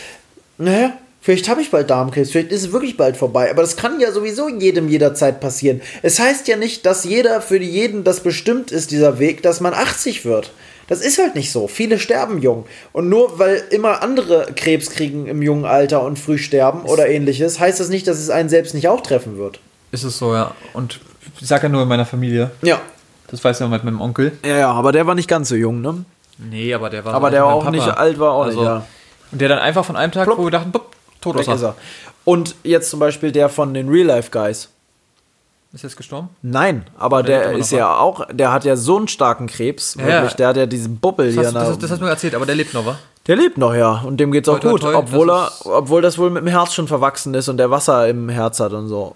naja, 0.56 0.96
vielleicht 1.20 1.46
habe 1.50 1.60
ich 1.60 1.70
bald 1.70 1.90
Darmkrebs, 1.90 2.30
vielleicht 2.30 2.52
ist 2.52 2.62
es 2.62 2.72
wirklich 2.72 2.96
bald 2.96 3.18
vorbei. 3.18 3.50
Aber 3.50 3.60
das 3.60 3.76
kann 3.76 4.00
ja 4.00 4.12
sowieso 4.12 4.48
jedem 4.48 4.88
jederzeit 4.88 5.40
passieren. 5.40 5.82
Es 6.00 6.18
heißt 6.18 6.48
ja 6.48 6.56
nicht, 6.56 6.86
dass 6.86 7.04
jeder 7.04 7.42
für 7.42 7.58
jeden 7.58 8.02
das 8.02 8.20
bestimmt 8.20 8.72
ist, 8.72 8.92
dieser 8.92 9.18
Weg, 9.18 9.42
dass 9.42 9.60
man 9.60 9.74
80 9.74 10.24
wird. 10.24 10.52
Das 10.88 11.00
ist 11.00 11.18
halt 11.18 11.34
nicht 11.34 11.52
so. 11.52 11.68
Viele 11.68 11.98
sterben 11.98 12.42
jung. 12.42 12.66
Und 12.92 13.08
nur 13.08 13.38
weil 13.38 13.62
immer 13.70 14.02
andere 14.02 14.46
Krebs 14.54 14.90
kriegen 14.90 15.26
im 15.26 15.42
jungen 15.42 15.64
Alter 15.64 16.02
und 16.02 16.18
früh 16.18 16.38
sterben 16.38 16.82
oder 16.82 17.08
ähnliches, 17.08 17.60
heißt 17.60 17.80
das 17.80 17.88
nicht, 17.88 18.06
dass 18.06 18.18
es 18.18 18.30
einen 18.30 18.48
selbst 18.48 18.74
nicht 18.74 18.88
auch 18.88 19.00
treffen 19.00 19.38
wird. 19.38 19.60
Ist 19.92 20.04
es 20.04 20.18
so, 20.18 20.34
ja. 20.34 20.54
Und 20.72 21.00
ich 21.40 21.46
sag 21.46 21.62
ja 21.62 21.68
nur 21.68 21.82
in 21.82 21.88
meiner 21.88 22.06
Familie. 22.06 22.50
Ja. 22.62 22.80
Das 23.28 23.42
weiß 23.42 23.60
ja 23.60 23.68
mit 23.68 23.84
meinem 23.84 24.00
Onkel. 24.00 24.32
Ja, 24.44 24.56
ja, 24.56 24.72
aber 24.72 24.92
der 24.92 25.06
war 25.06 25.14
nicht 25.14 25.28
ganz 25.28 25.48
so 25.48 25.54
jung, 25.54 25.80
ne? 25.80 26.04
Nee, 26.38 26.74
aber 26.74 26.90
der 26.90 27.04
war 27.04 27.14
Aber 27.14 27.28
so 27.28 27.32
der 27.32 27.46
auch 27.46 27.64
mein 27.64 27.72
nicht 27.72 27.86
Papa. 27.86 28.00
alt 28.00 28.18
war, 28.18 28.32
auch 28.32 28.44
also, 28.44 28.58
nicht, 28.58 28.66
ja. 28.66 28.86
Und 29.30 29.40
der 29.40 29.48
dann 29.48 29.58
einfach 29.58 29.84
von 29.84 29.96
einem 29.96 30.12
Tag, 30.12 30.24
Plupp. 30.24 30.38
wo 30.38 30.44
wir 30.44 30.50
dachten, 30.50 30.72
bupp, 30.72 30.90
tot 31.20 31.40
ist 31.40 31.48
er. 31.48 31.74
Und 32.24 32.54
jetzt 32.62 32.90
zum 32.90 33.00
Beispiel 33.00 33.32
der 33.32 33.48
von 33.48 33.74
den 33.74 33.88
Real 33.88 34.06
Life 34.06 34.30
Guys. 34.30 34.68
Ist 35.74 35.84
jetzt 35.84 35.96
gestorben? 35.96 36.28
Nein, 36.42 36.84
aber 36.98 37.22
der 37.22 37.48
der, 37.48 37.52
ist 37.58 37.72
ja 37.72 37.96
auch, 37.96 38.26
der 38.30 38.52
hat 38.52 38.64
ja 38.66 38.76
so 38.76 38.98
einen 38.98 39.08
starken 39.08 39.46
Krebs, 39.46 39.94
Ja, 39.98 40.04
wirklich, 40.06 40.34
der 40.34 40.48
hat 40.48 40.58
ja 40.58 40.66
diesen 40.66 40.98
Bubbel 40.98 41.34
Das, 41.34 41.34
hier. 41.34 41.44
hast, 41.46 41.54
das, 41.54 41.78
das 41.78 41.90
hast 41.92 41.98
du 42.00 42.04
mir 42.04 42.10
erzählt, 42.10 42.34
aber 42.34 42.44
der 42.44 42.56
lebt 42.56 42.74
noch, 42.74 42.84
wa? 42.84 42.98
der 43.26 43.36
lebt 43.36 43.56
noch, 43.56 43.74
ja, 43.74 44.02
und 44.04 44.18
dem 44.18 44.32
geht's 44.32 44.50
auch 44.50 44.58
Toi, 44.58 44.68
toi, 44.68 44.70
gut, 44.72 44.80
toi, 44.82 44.94
obwohl 44.96 45.30
er, 45.30 45.50
obwohl 45.64 46.02
das 46.02 46.18
wohl 46.18 46.28
mit 46.28 46.42
dem 46.42 46.48
Herz 46.48 46.74
schon 46.74 46.88
verwachsen 46.88 47.32
ist 47.32 47.48
und 47.48 47.56
der 47.56 47.70
Wasser 47.70 48.06
im 48.06 48.28
Herz 48.28 48.60
hat 48.60 48.74
und 48.74 48.88
so. 48.88 49.14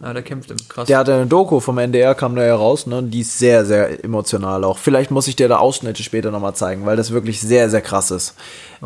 Ja, 0.00 0.12
der 0.12 0.22
kämpft 0.22 0.52
im 0.52 0.56
krass. 0.68 0.86
Der 0.86 0.98
hatte 0.98 1.14
eine 1.14 1.26
Doku 1.26 1.58
vom 1.58 1.78
NDR, 1.78 2.14
kam 2.14 2.36
da 2.36 2.44
ja 2.44 2.54
raus, 2.54 2.86
ne, 2.86 2.98
und 2.98 3.10
die 3.10 3.22
ist 3.22 3.36
sehr, 3.36 3.64
sehr 3.66 4.04
emotional 4.04 4.62
auch. 4.62 4.78
Vielleicht 4.78 5.10
muss 5.10 5.26
ich 5.26 5.34
dir 5.34 5.48
da 5.48 5.56
Ausschnitte 5.56 6.04
später 6.04 6.30
nochmal 6.30 6.54
zeigen, 6.54 6.86
weil 6.86 6.96
das 6.96 7.10
wirklich 7.10 7.40
sehr, 7.40 7.70
sehr 7.70 7.80
krass 7.80 8.12
ist. 8.12 8.36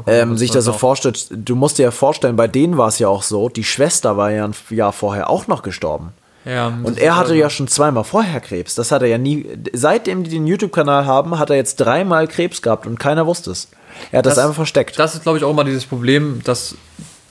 ähm, 0.07 0.31
das 0.31 0.39
sich 0.39 0.51
das 0.51 0.65
so 0.65 0.71
auch. 0.71 0.79
vorstellt, 0.79 1.27
du 1.31 1.57
musst 1.57 1.77
dir 1.77 1.83
ja 1.83 1.91
vorstellen, 1.91 2.37
bei 2.37 2.49
denen 2.49 2.79
war 2.79 2.89
es 2.89 2.99
ja 2.99 3.09
auch 3.09 3.23
so, 3.23 3.51
die 3.51 3.65
Schwester 3.65 4.17
war 4.17 4.31
ja 4.31 4.47
ein 4.47 4.55
Jahr 4.71 4.95
vorher 4.95 5.29
auch 5.29 5.47
noch 5.47 5.63
gestorben. 5.63 6.15
Ja, 6.45 6.71
das 6.71 6.79
Und 6.85 6.99
er 6.99 7.17
hatte 7.17 7.35
ja 7.35 7.49
schon 7.51 7.69
zweimal 7.69 8.05
vorher 8.05 8.41
Krebs. 8.41 8.75
Das 8.75 8.91
hat 8.93 9.03
er 9.03 9.09
ja 9.09 9.19
nie. 9.19 9.47
Seitdem 9.73 10.25
die 10.25 10.31
den 10.31 10.47
YouTube-Kanal 10.47 11.07
haben, 11.07 11.39
hat 11.39 11.51
er 11.51 11.57
jetzt 11.57 11.77
dreimal 11.77 12.27
Krebs 12.29 12.63
gehabt 12.63 12.87
und 12.87 12.99
keiner 12.99 13.27
wusste 13.27 13.51
es. 13.53 13.69
Er 14.11 14.19
hat 14.19 14.27
das, 14.27 14.35
Das- 14.37 14.45
einfach 14.45 14.57
versteckt. 14.57 14.99
Das 14.99 15.15
ist, 15.15 15.23
glaube 15.23 15.39
ich, 15.39 15.45
auch 15.45 15.51
immer 15.51 15.65
dieses 15.65 15.85
Problem, 15.87 16.41
dass, 16.45 16.75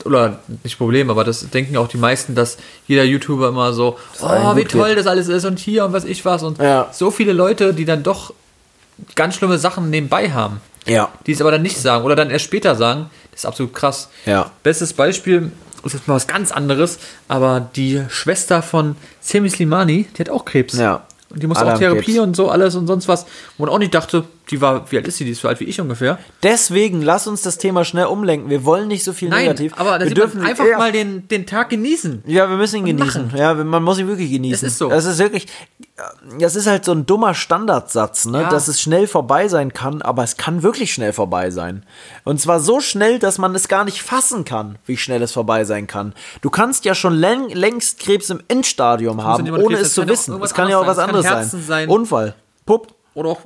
oder 0.04 0.38
nicht 0.64 0.78
Problem, 0.78 1.10
aber 1.10 1.24
das 1.24 1.48
denken 1.50 1.76
auch 1.76 1.88
die 1.88 1.96
meisten, 1.98 2.34
dass 2.34 2.56
jeder 2.86 3.04
YouTuber 3.04 3.48
immer 3.48 3.72
so, 3.72 3.98
allen 4.20 4.46
oh, 4.46 4.56
wie 4.56 4.64
toll 4.64 4.88
geht. 4.90 4.98
das 4.98 5.06
alles 5.06 5.28
ist 5.28 5.44
und 5.44 5.58
hier 5.58 5.84
und 5.84 5.92
was 5.92 6.04
ich 6.04 6.24
was 6.24 6.42
und 6.42 6.58
Ja. 6.58 6.88
so 6.92 7.10
viele 7.10 7.32
Leute, 7.32 7.74
die 7.74 7.84
dann 7.84 8.02
doch 8.02 8.32
ganz 9.14 9.34
schlimme 9.34 9.58
Sachen 9.58 9.90
nebenbei 9.90 10.30
haben, 10.30 10.60
ja. 10.86 11.08
die 11.26 11.32
es 11.32 11.40
aber 11.40 11.50
dann 11.50 11.62
nicht 11.62 11.78
sagen 11.80 12.04
oder 12.04 12.14
dann 12.16 12.30
erst 12.30 12.44
später 12.44 12.74
sagen, 12.76 13.10
das 13.32 13.40
ist 13.40 13.46
absolut 13.46 13.74
krass. 13.74 14.08
Ja. 14.26 14.50
Bestes 14.62 14.92
Beispiel 14.92 15.50
ist 15.84 15.94
jetzt 15.94 16.08
mal 16.08 16.14
was 16.14 16.26
ganz 16.26 16.52
anderes, 16.52 16.98
aber 17.28 17.68
die 17.74 18.02
Schwester 18.08 18.62
von 18.62 18.96
Semi 19.20 19.50
Slimani, 19.50 20.06
die 20.16 20.20
hat 20.20 20.30
auch 20.30 20.44
Krebs. 20.44 20.76
Ja. 20.78 21.06
Und 21.30 21.42
die 21.42 21.46
muss 21.46 21.58
auch 21.58 21.78
Therapie 21.78 22.12
Krebs. 22.14 22.18
und 22.18 22.36
so 22.36 22.50
alles 22.50 22.74
und 22.74 22.86
sonst 22.86 23.08
was. 23.08 23.26
Wo 23.56 23.64
man 23.64 23.74
auch 23.74 23.78
nicht 23.78 23.94
dachte, 23.94 24.24
die 24.52 24.60
war, 24.60 24.90
wie 24.92 24.98
alt 24.98 25.08
ist 25.08 25.16
sie? 25.16 25.24
Die 25.24 25.32
ist 25.32 25.40
so 25.40 25.48
alt 25.48 25.58
wie 25.60 25.64
ich 25.64 25.80
ungefähr. 25.80 26.18
Deswegen 26.42 27.02
lass 27.02 27.26
uns 27.26 27.42
das 27.42 27.58
Thema 27.58 27.84
schnell 27.84 28.06
umlenken. 28.06 28.50
Wir 28.50 28.64
wollen 28.64 28.86
nicht 28.86 29.02
so 29.02 29.12
viel 29.12 29.30
Nein, 29.30 29.42
negativ. 29.44 29.72
aber 29.76 29.98
wir 29.98 30.28
man 30.34 30.46
einfach 30.46 30.64
eher- 30.64 30.78
mal 30.78 30.92
den, 30.92 31.26
den 31.26 31.46
Tag 31.46 31.70
genießen. 31.70 32.22
Ja, 32.26 32.48
wir 32.48 32.56
müssen 32.56 32.76
ihn 32.76 32.82
und 32.94 32.98
genießen. 32.98 33.26
machen. 33.28 33.38
Ja, 33.38 33.54
man 33.54 33.82
muss 33.82 33.98
ihn 33.98 34.06
wirklich 34.06 34.30
genießen. 34.30 34.66
Es 34.66 34.74
ist 34.74 34.78
so. 34.78 34.90
Das 34.90 35.06
ist 35.06 35.18
wirklich, 35.18 35.46
das 36.38 36.54
ist 36.54 36.66
halt 36.66 36.84
so 36.84 36.92
ein 36.92 37.06
dummer 37.06 37.34
Standardsatz, 37.34 38.26
ne? 38.26 38.42
Ja. 38.42 38.48
dass 38.50 38.68
es 38.68 38.80
schnell 38.80 39.06
vorbei 39.06 39.48
sein 39.48 39.72
kann, 39.72 40.02
aber 40.02 40.22
es 40.22 40.36
kann 40.36 40.62
wirklich 40.62 40.92
schnell 40.92 41.12
vorbei 41.12 41.50
sein. 41.50 41.84
Und 42.24 42.40
zwar 42.40 42.60
so 42.60 42.80
schnell, 42.80 43.18
dass 43.18 43.38
man 43.38 43.54
es 43.54 43.68
gar 43.68 43.84
nicht 43.84 44.02
fassen 44.02 44.44
kann, 44.44 44.78
wie 44.86 44.96
schnell 44.96 45.22
es 45.22 45.32
vorbei 45.32 45.64
sein 45.64 45.86
kann. 45.86 46.14
Du 46.42 46.50
kannst 46.50 46.84
ja 46.84 46.94
schon 46.94 47.14
läng 47.14 47.48
längst 47.50 48.00
Krebs 48.00 48.30
im 48.30 48.40
Endstadium 48.48 49.22
haben, 49.22 49.48
ohne 49.50 49.62
Krebs, 49.76 49.80
es 49.80 49.82
das 49.82 49.94
zu 49.94 50.08
wissen. 50.08 50.42
Es 50.42 50.54
kann 50.54 50.68
ja 50.68 50.78
auch 50.78 50.86
was 50.86 50.98
anderes 50.98 51.24
sein. 51.26 51.48
sein. 51.66 51.88
Unfall. 51.88 52.34
Pupp. 52.66 52.94
Oder 53.14 53.30
auch 53.30 53.40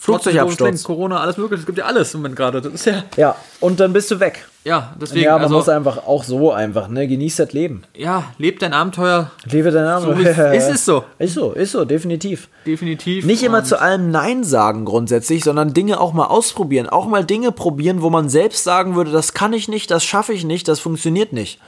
Flugzeugabsturz. 0.00 0.82
Corona, 0.82 1.20
alles 1.20 1.36
mögliche. 1.36 1.60
Es 1.60 1.66
gibt 1.66 1.78
ja 1.78 1.84
alles 1.84 2.14
im 2.14 2.20
Moment 2.20 2.36
gerade. 2.36 2.62
Das 2.62 2.72
ist 2.72 2.86
ja. 2.86 3.04
Ja, 3.16 3.36
und 3.60 3.80
dann 3.80 3.92
bist 3.92 4.10
du 4.10 4.18
weg. 4.18 4.48
Ja, 4.62 4.94
deswegen, 5.00 5.24
ja, 5.24 5.32
man 5.32 5.44
also, 5.44 5.54
muss 5.54 5.68
einfach 5.70 6.06
auch 6.06 6.22
so 6.22 6.52
einfach, 6.52 6.88
ne? 6.88 7.08
Genieß 7.08 7.36
das 7.36 7.54
Leben. 7.54 7.82
ja, 7.96 8.24
lebt 8.36 8.60
dein 8.60 8.74
Abenteuer 8.74 9.30
Lebe 9.50 9.70
dein 9.70 9.84
Name. 9.84 10.04
So 10.04 10.12
ist- 10.12 10.38
ist 10.68 10.74
es 10.74 10.84
so. 10.84 11.04
Ist 11.18 11.34
so, 11.34 11.52
ist 11.52 11.72
so, 11.72 11.86
definitiv. 11.86 12.48
definitiv. 12.66 13.24
Nicht 13.24 13.42
immer 13.42 13.64
zu 13.64 13.80
allem 13.80 14.10
Nein 14.10 14.44
sagen 14.44 14.84
grundsätzlich, 14.84 15.44
sondern 15.44 15.72
Dinge 15.72 15.98
auch 15.98 16.12
mal 16.12 16.26
ausprobieren. 16.26 16.90
Auch 16.90 17.06
mal 17.06 17.24
Dinge 17.24 17.52
probieren, 17.52 18.02
wo 18.02 18.10
man 18.10 18.28
selbst 18.28 18.62
sagen 18.64 18.96
würde, 18.96 19.10
das 19.12 19.32
kann 19.32 19.54
ich 19.54 19.68
nicht, 19.68 19.90
das 19.90 20.04
schaffe 20.04 20.34
ich 20.34 20.44
nicht, 20.44 20.68
das 20.68 20.78
funktioniert 20.78 21.32
nicht. 21.32 21.58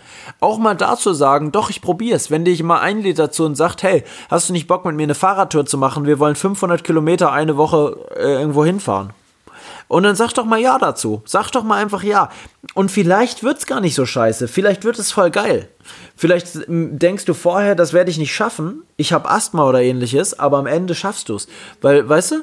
Auch 0.40 0.58
mal 0.58 0.74
dazu 0.76 1.14
sagen, 1.14 1.50
doch, 1.50 1.70
ich 1.70 1.80
probier's. 1.80 2.30
Wenn 2.30 2.44
dich 2.44 2.62
mal 2.62 2.80
einlädt 2.80 3.18
dazu 3.18 3.46
und 3.46 3.54
sagt, 3.54 3.82
hey, 3.82 4.04
hast 4.28 4.50
du 4.50 4.52
nicht 4.52 4.66
Bock 4.68 4.84
mit 4.84 4.96
mir 4.96 5.04
eine 5.04 5.14
Fahrradtour 5.14 5.64
zu 5.64 5.78
machen? 5.78 6.04
Wir 6.04 6.18
wollen 6.18 6.36
500 6.36 6.84
Kilometer 6.84 7.32
eine 7.32 7.56
Woche 7.56 7.96
äh, 8.16 8.34
irgendwo 8.34 8.66
hinfahren. 8.66 9.14
Und 9.88 10.04
dann 10.04 10.16
sag 10.16 10.32
doch 10.32 10.44
mal 10.44 10.60
ja 10.60 10.78
dazu. 10.78 11.22
Sag 11.24 11.50
doch 11.50 11.64
mal 11.64 11.80
einfach 11.80 12.02
ja. 12.02 12.30
Und 12.74 12.90
vielleicht 12.90 13.42
wird's 13.42 13.66
gar 13.66 13.80
nicht 13.80 13.94
so 13.94 14.06
scheiße. 14.06 14.48
Vielleicht 14.48 14.84
wird 14.84 14.98
es 14.98 15.12
voll 15.12 15.30
geil. 15.30 15.68
Vielleicht 16.16 16.56
m, 16.68 16.98
denkst 16.98 17.24
du 17.24 17.34
vorher, 17.34 17.74
das 17.74 17.92
werde 17.92 18.10
ich 18.10 18.18
nicht 18.18 18.34
schaffen. 18.34 18.82
Ich 18.96 19.12
habe 19.12 19.28
Asthma 19.30 19.68
oder 19.68 19.82
ähnliches, 19.82 20.38
aber 20.38 20.58
am 20.58 20.66
Ende 20.66 20.94
schaffst 20.94 21.28
du's. 21.28 21.48
Weil, 21.80 22.08
weißt 22.08 22.32
du, 22.32 22.42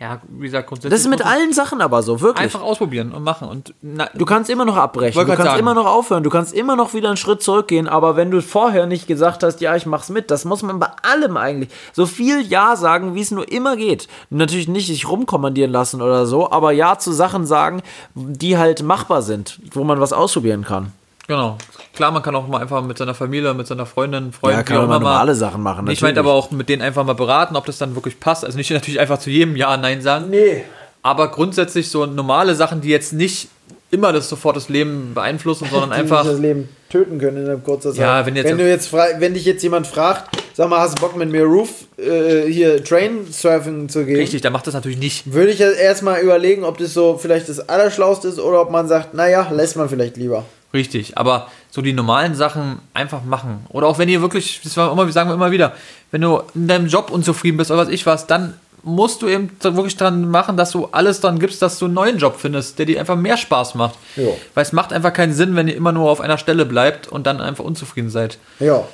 Ja, 0.00 0.20
wie 0.28 0.46
gesagt, 0.46 0.68
grundsätzlich. 0.68 0.92
das 0.92 1.00
ist 1.00 1.08
mit 1.08 1.26
allen 1.26 1.52
Sachen 1.52 1.80
aber 1.80 2.02
so, 2.02 2.20
wirklich. 2.20 2.44
Einfach 2.44 2.62
ausprobieren 2.62 3.10
und 3.10 3.24
machen. 3.24 3.48
Und 3.48 3.74
na, 3.82 4.08
Du 4.14 4.24
kannst 4.24 4.48
immer 4.48 4.64
noch 4.64 4.76
abbrechen, 4.76 5.18
du 5.20 5.26
kannst 5.26 5.42
sagen. 5.42 5.58
immer 5.58 5.74
noch 5.74 5.86
aufhören, 5.86 6.22
du 6.22 6.30
kannst 6.30 6.54
immer 6.54 6.76
noch 6.76 6.94
wieder 6.94 7.08
einen 7.08 7.16
Schritt 7.16 7.42
zurückgehen, 7.42 7.88
aber 7.88 8.14
wenn 8.14 8.30
du 8.30 8.40
vorher 8.40 8.86
nicht 8.86 9.08
gesagt 9.08 9.42
hast, 9.42 9.60
ja, 9.60 9.74
ich 9.74 9.86
mach's 9.86 10.08
mit, 10.08 10.30
das 10.30 10.44
muss 10.44 10.62
man 10.62 10.78
bei 10.78 10.88
allem 11.02 11.36
eigentlich. 11.36 11.70
So 11.92 12.06
viel 12.06 12.42
Ja 12.42 12.76
sagen, 12.76 13.16
wie 13.16 13.22
es 13.22 13.32
nur 13.32 13.50
immer 13.50 13.76
geht. 13.76 14.06
Natürlich 14.30 14.68
nicht 14.68 14.86
sich 14.86 15.08
rumkommandieren 15.08 15.72
lassen 15.72 16.00
oder 16.00 16.26
so, 16.26 16.48
aber 16.48 16.70
Ja 16.70 16.98
zu 16.98 17.10
Sachen 17.10 17.44
sagen, 17.44 17.82
die 18.14 18.56
halt 18.56 18.84
machbar 18.84 19.22
sind, 19.22 19.58
wo 19.72 19.82
man 19.82 20.00
was 20.00 20.12
ausprobieren 20.12 20.62
kann. 20.64 20.92
Genau. 21.28 21.58
Klar, 21.94 22.10
man 22.10 22.22
kann 22.22 22.34
auch 22.34 22.48
mal 22.48 22.60
einfach 22.62 22.82
mit 22.82 22.96
seiner 22.98 23.14
Familie, 23.14 23.52
mit 23.54 23.66
seiner 23.66 23.84
Freundin, 23.86 24.32
Freund, 24.32 24.54
Ja, 24.56 24.62
kann 24.62 24.76
man 24.78 24.84
immer 24.86 24.98
normale 24.98 25.34
Sachen 25.34 25.62
machen, 25.62 25.86
Ich 25.90 26.00
meinte 26.00 26.20
natürlich. 26.20 26.32
aber 26.32 26.32
auch 26.32 26.50
mit 26.50 26.68
denen 26.68 26.80
einfach 26.82 27.04
mal 27.04 27.12
beraten, 27.14 27.54
ob 27.54 27.66
das 27.66 27.76
dann 27.78 27.94
wirklich 27.94 28.18
passt. 28.18 28.44
Also 28.44 28.56
nicht 28.56 28.70
natürlich 28.72 28.98
einfach 28.98 29.18
zu 29.18 29.28
jedem 29.30 29.54
Ja, 29.54 29.76
Nein 29.76 30.00
sagen. 30.00 30.30
Nee. 30.30 30.64
Aber 31.02 31.30
grundsätzlich 31.30 31.90
so 31.90 32.06
normale 32.06 32.54
Sachen, 32.54 32.80
die 32.80 32.88
jetzt 32.88 33.12
nicht 33.12 33.48
immer 33.90 34.12
das 34.12 34.28
sofort 34.28 34.56
das 34.56 34.68
Leben 34.70 35.12
beeinflussen, 35.14 35.68
sondern 35.70 35.92
einfach. 35.92 36.24
das 36.24 36.38
Leben 36.38 36.68
töten 36.90 37.18
können 37.18 37.46
in 37.46 37.62
kurzen 37.62 37.92
Zeit. 37.92 38.00
Ja, 38.00 38.24
wenn 38.26 38.34
jetzt- 38.34 38.48
wenn 38.50 38.58
du 38.58 38.66
jetzt 38.68 38.88
frei, 38.88 39.16
wenn 39.18 39.34
dich 39.34 39.44
jetzt 39.44 39.62
jemand 39.62 39.86
fragt, 39.86 40.34
sag 40.54 40.70
mal, 40.70 40.80
hast 40.80 40.98
du 40.98 41.02
Bock 41.02 41.14
mit 41.16 41.30
mir 41.30 41.44
Roof 41.44 41.68
äh, 41.98 42.50
hier 42.50 42.82
Train 42.82 43.26
Surfing 43.30 43.88
zu 43.90 44.06
gehen? 44.06 44.16
Richtig, 44.16 44.40
der 44.40 44.50
macht 44.50 44.66
das 44.66 44.72
natürlich 44.74 44.98
nicht. 44.98 45.30
Würde 45.32 45.50
ich 45.50 45.58
jetzt 45.58 45.78
erstmal 45.78 46.20
überlegen, 46.22 46.64
ob 46.64 46.78
das 46.78 46.94
so 46.94 47.18
vielleicht 47.18 47.48
das 47.50 47.68
Allerschlauste 47.68 48.28
ist 48.28 48.38
oder 48.40 48.62
ob 48.62 48.70
man 48.70 48.88
sagt, 48.88 49.12
naja, 49.12 49.48
lässt 49.50 49.76
man 49.76 49.88
vielleicht 49.90 50.16
lieber. 50.16 50.44
Richtig, 50.74 51.16
aber 51.16 51.48
so 51.70 51.80
die 51.80 51.92
normalen 51.94 52.34
Sachen 52.34 52.80
einfach 52.92 53.24
machen. 53.24 53.66
Oder 53.70 53.86
auch 53.86 53.98
wenn 53.98 54.08
ihr 54.08 54.20
wirklich, 54.20 54.60
das 54.62 54.76
war 54.76 54.92
immer, 54.92 55.10
sagen 55.12 55.30
wir 55.30 55.34
immer 55.34 55.50
wieder, 55.50 55.72
wenn 56.10 56.20
du 56.20 56.42
in 56.54 56.68
deinem 56.68 56.86
Job 56.88 57.10
unzufrieden 57.10 57.56
bist 57.56 57.70
oder 57.70 57.80
was 57.80 57.88
ich 57.88 58.04
was, 58.04 58.26
dann 58.26 58.54
musst 58.82 59.22
du 59.22 59.28
eben 59.28 59.50
wirklich 59.60 59.96
dran 59.96 60.30
machen, 60.30 60.56
dass 60.56 60.70
du 60.70 60.88
alles 60.92 61.20
dran 61.20 61.38
gibst, 61.38 61.62
dass 61.62 61.78
du 61.78 61.86
einen 61.86 61.94
neuen 61.94 62.18
Job 62.18 62.36
findest, 62.38 62.78
der 62.78 62.86
dir 62.86 63.00
einfach 63.00 63.16
mehr 63.16 63.36
Spaß 63.36 63.74
macht. 63.74 63.96
Jo. 64.16 64.36
Weil 64.54 64.62
es 64.62 64.72
macht 64.72 64.92
einfach 64.92 65.12
keinen 65.12 65.32
Sinn, 65.32 65.56
wenn 65.56 65.68
ihr 65.68 65.76
immer 65.76 65.92
nur 65.92 66.10
auf 66.10 66.20
einer 66.20 66.38
Stelle 66.38 66.64
bleibt 66.64 67.08
und 67.08 67.26
dann 67.26 67.40
einfach 67.40 67.64
unzufrieden 67.64 68.10
seid. 68.10 68.38
Ja, 68.60 68.84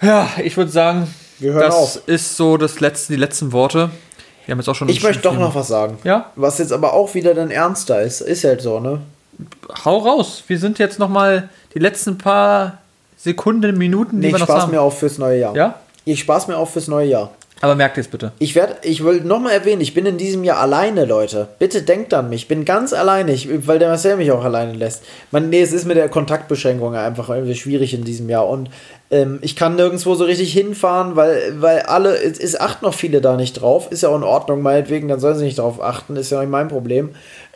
Ja, 0.00 0.28
ich 0.42 0.56
würde 0.56 0.70
sagen, 0.70 1.12
das 1.40 1.74
auf. 1.74 2.02
ist 2.06 2.36
so 2.36 2.56
das 2.56 2.80
letzte, 2.80 3.12
die 3.12 3.18
letzten 3.18 3.52
Worte. 3.52 3.90
Wir 4.46 4.52
haben 4.52 4.60
jetzt 4.60 4.68
auch 4.68 4.74
schon. 4.74 4.88
ich 4.88 5.02
möchte 5.02 5.22
doch 5.22 5.36
noch 5.36 5.54
was 5.54 5.68
sagen. 5.68 5.98
Ja? 6.04 6.32
Was 6.36 6.58
jetzt 6.58 6.72
aber 6.72 6.94
auch 6.94 7.14
wieder 7.14 7.34
dann 7.34 7.50
ernster 7.50 8.00
ist. 8.00 8.20
Ist 8.22 8.44
halt 8.44 8.62
so, 8.62 8.80
ne? 8.80 9.00
Hau 9.84 9.98
raus. 9.98 10.42
Wir 10.46 10.58
sind 10.58 10.78
jetzt 10.78 10.98
noch 10.98 11.08
mal 11.08 11.48
die 11.74 11.78
letzten 11.78 12.18
paar 12.18 12.78
Sekunden, 13.16 13.76
Minuten, 13.76 14.20
die 14.20 14.28
Nee, 14.28 14.32
wir 14.32 14.36
ich 14.36 14.40
noch 14.40 14.48
spaß 14.48 14.62
haben. 14.64 14.70
mir 14.72 14.80
auf 14.80 14.98
fürs 14.98 15.18
neue 15.18 15.38
Jahr. 15.40 15.54
Ja? 15.56 15.74
Ich 16.04 16.20
spaß 16.20 16.48
mir 16.48 16.56
auf 16.56 16.72
fürs 16.72 16.88
neue 16.88 17.08
Jahr. 17.08 17.30
Aber 17.60 17.74
merkt 17.74 17.96
jetzt 17.96 18.12
bitte. 18.12 18.30
Ich 18.38 18.54
werde, 18.54 18.76
ich 18.82 19.02
will 19.02 19.22
nochmal 19.22 19.52
erwähnen, 19.52 19.80
ich 19.80 19.92
bin 19.92 20.06
in 20.06 20.16
diesem 20.16 20.44
Jahr 20.44 20.58
alleine, 20.58 21.04
Leute. 21.04 21.48
Bitte 21.58 21.82
denkt 21.82 22.14
an 22.14 22.30
mich. 22.30 22.42
Ich 22.42 22.48
bin 22.48 22.64
ganz 22.64 22.92
alleine, 22.92 23.32
ich, 23.32 23.66
weil 23.66 23.80
der 23.80 23.88
Marcel 23.88 24.16
mich 24.16 24.30
auch 24.30 24.44
alleine 24.44 24.74
lässt. 24.74 25.02
Man, 25.32 25.50
nee, 25.50 25.60
es 25.60 25.72
ist 25.72 25.84
mit 25.84 25.96
der 25.96 26.08
Kontaktbeschränkung 26.08 26.94
einfach 26.94 27.28
irgendwie 27.30 27.56
schwierig 27.56 27.94
in 27.94 28.04
diesem 28.04 28.28
Jahr. 28.28 28.48
Und 28.48 28.70
ähm, 29.10 29.40
ich 29.42 29.56
kann 29.56 29.74
nirgendwo 29.74 30.14
so 30.14 30.24
richtig 30.24 30.52
hinfahren, 30.52 31.16
weil, 31.16 31.60
weil 31.60 31.80
alle, 31.80 32.16
es, 32.16 32.38
es 32.38 32.60
achten 32.60 32.84
noch 32.84 32.94
viele 32.94 33.20
da 33.20 33.36
nicht 33.36 33.54
drauf. 33.54 33.90
Ist 33.90 34.04
ja 34.04 34.10
auch 34.10 34.16
in 34.16 34.22
Ordnung, 34.22 34.62
meinetwegen, 34.62 35.08
dann 35.08 35.18
sollen 35.18 35.36
sie 35.36 35.44
nicht 35.44 35.58
drauf 35.58 35.82
achten, 35.82 36.14
ist 36.14 36.30
ja 36.30 36.38
nicht 36.40 36.50
mein 36.50 36.68
Problem. 36.68 37.10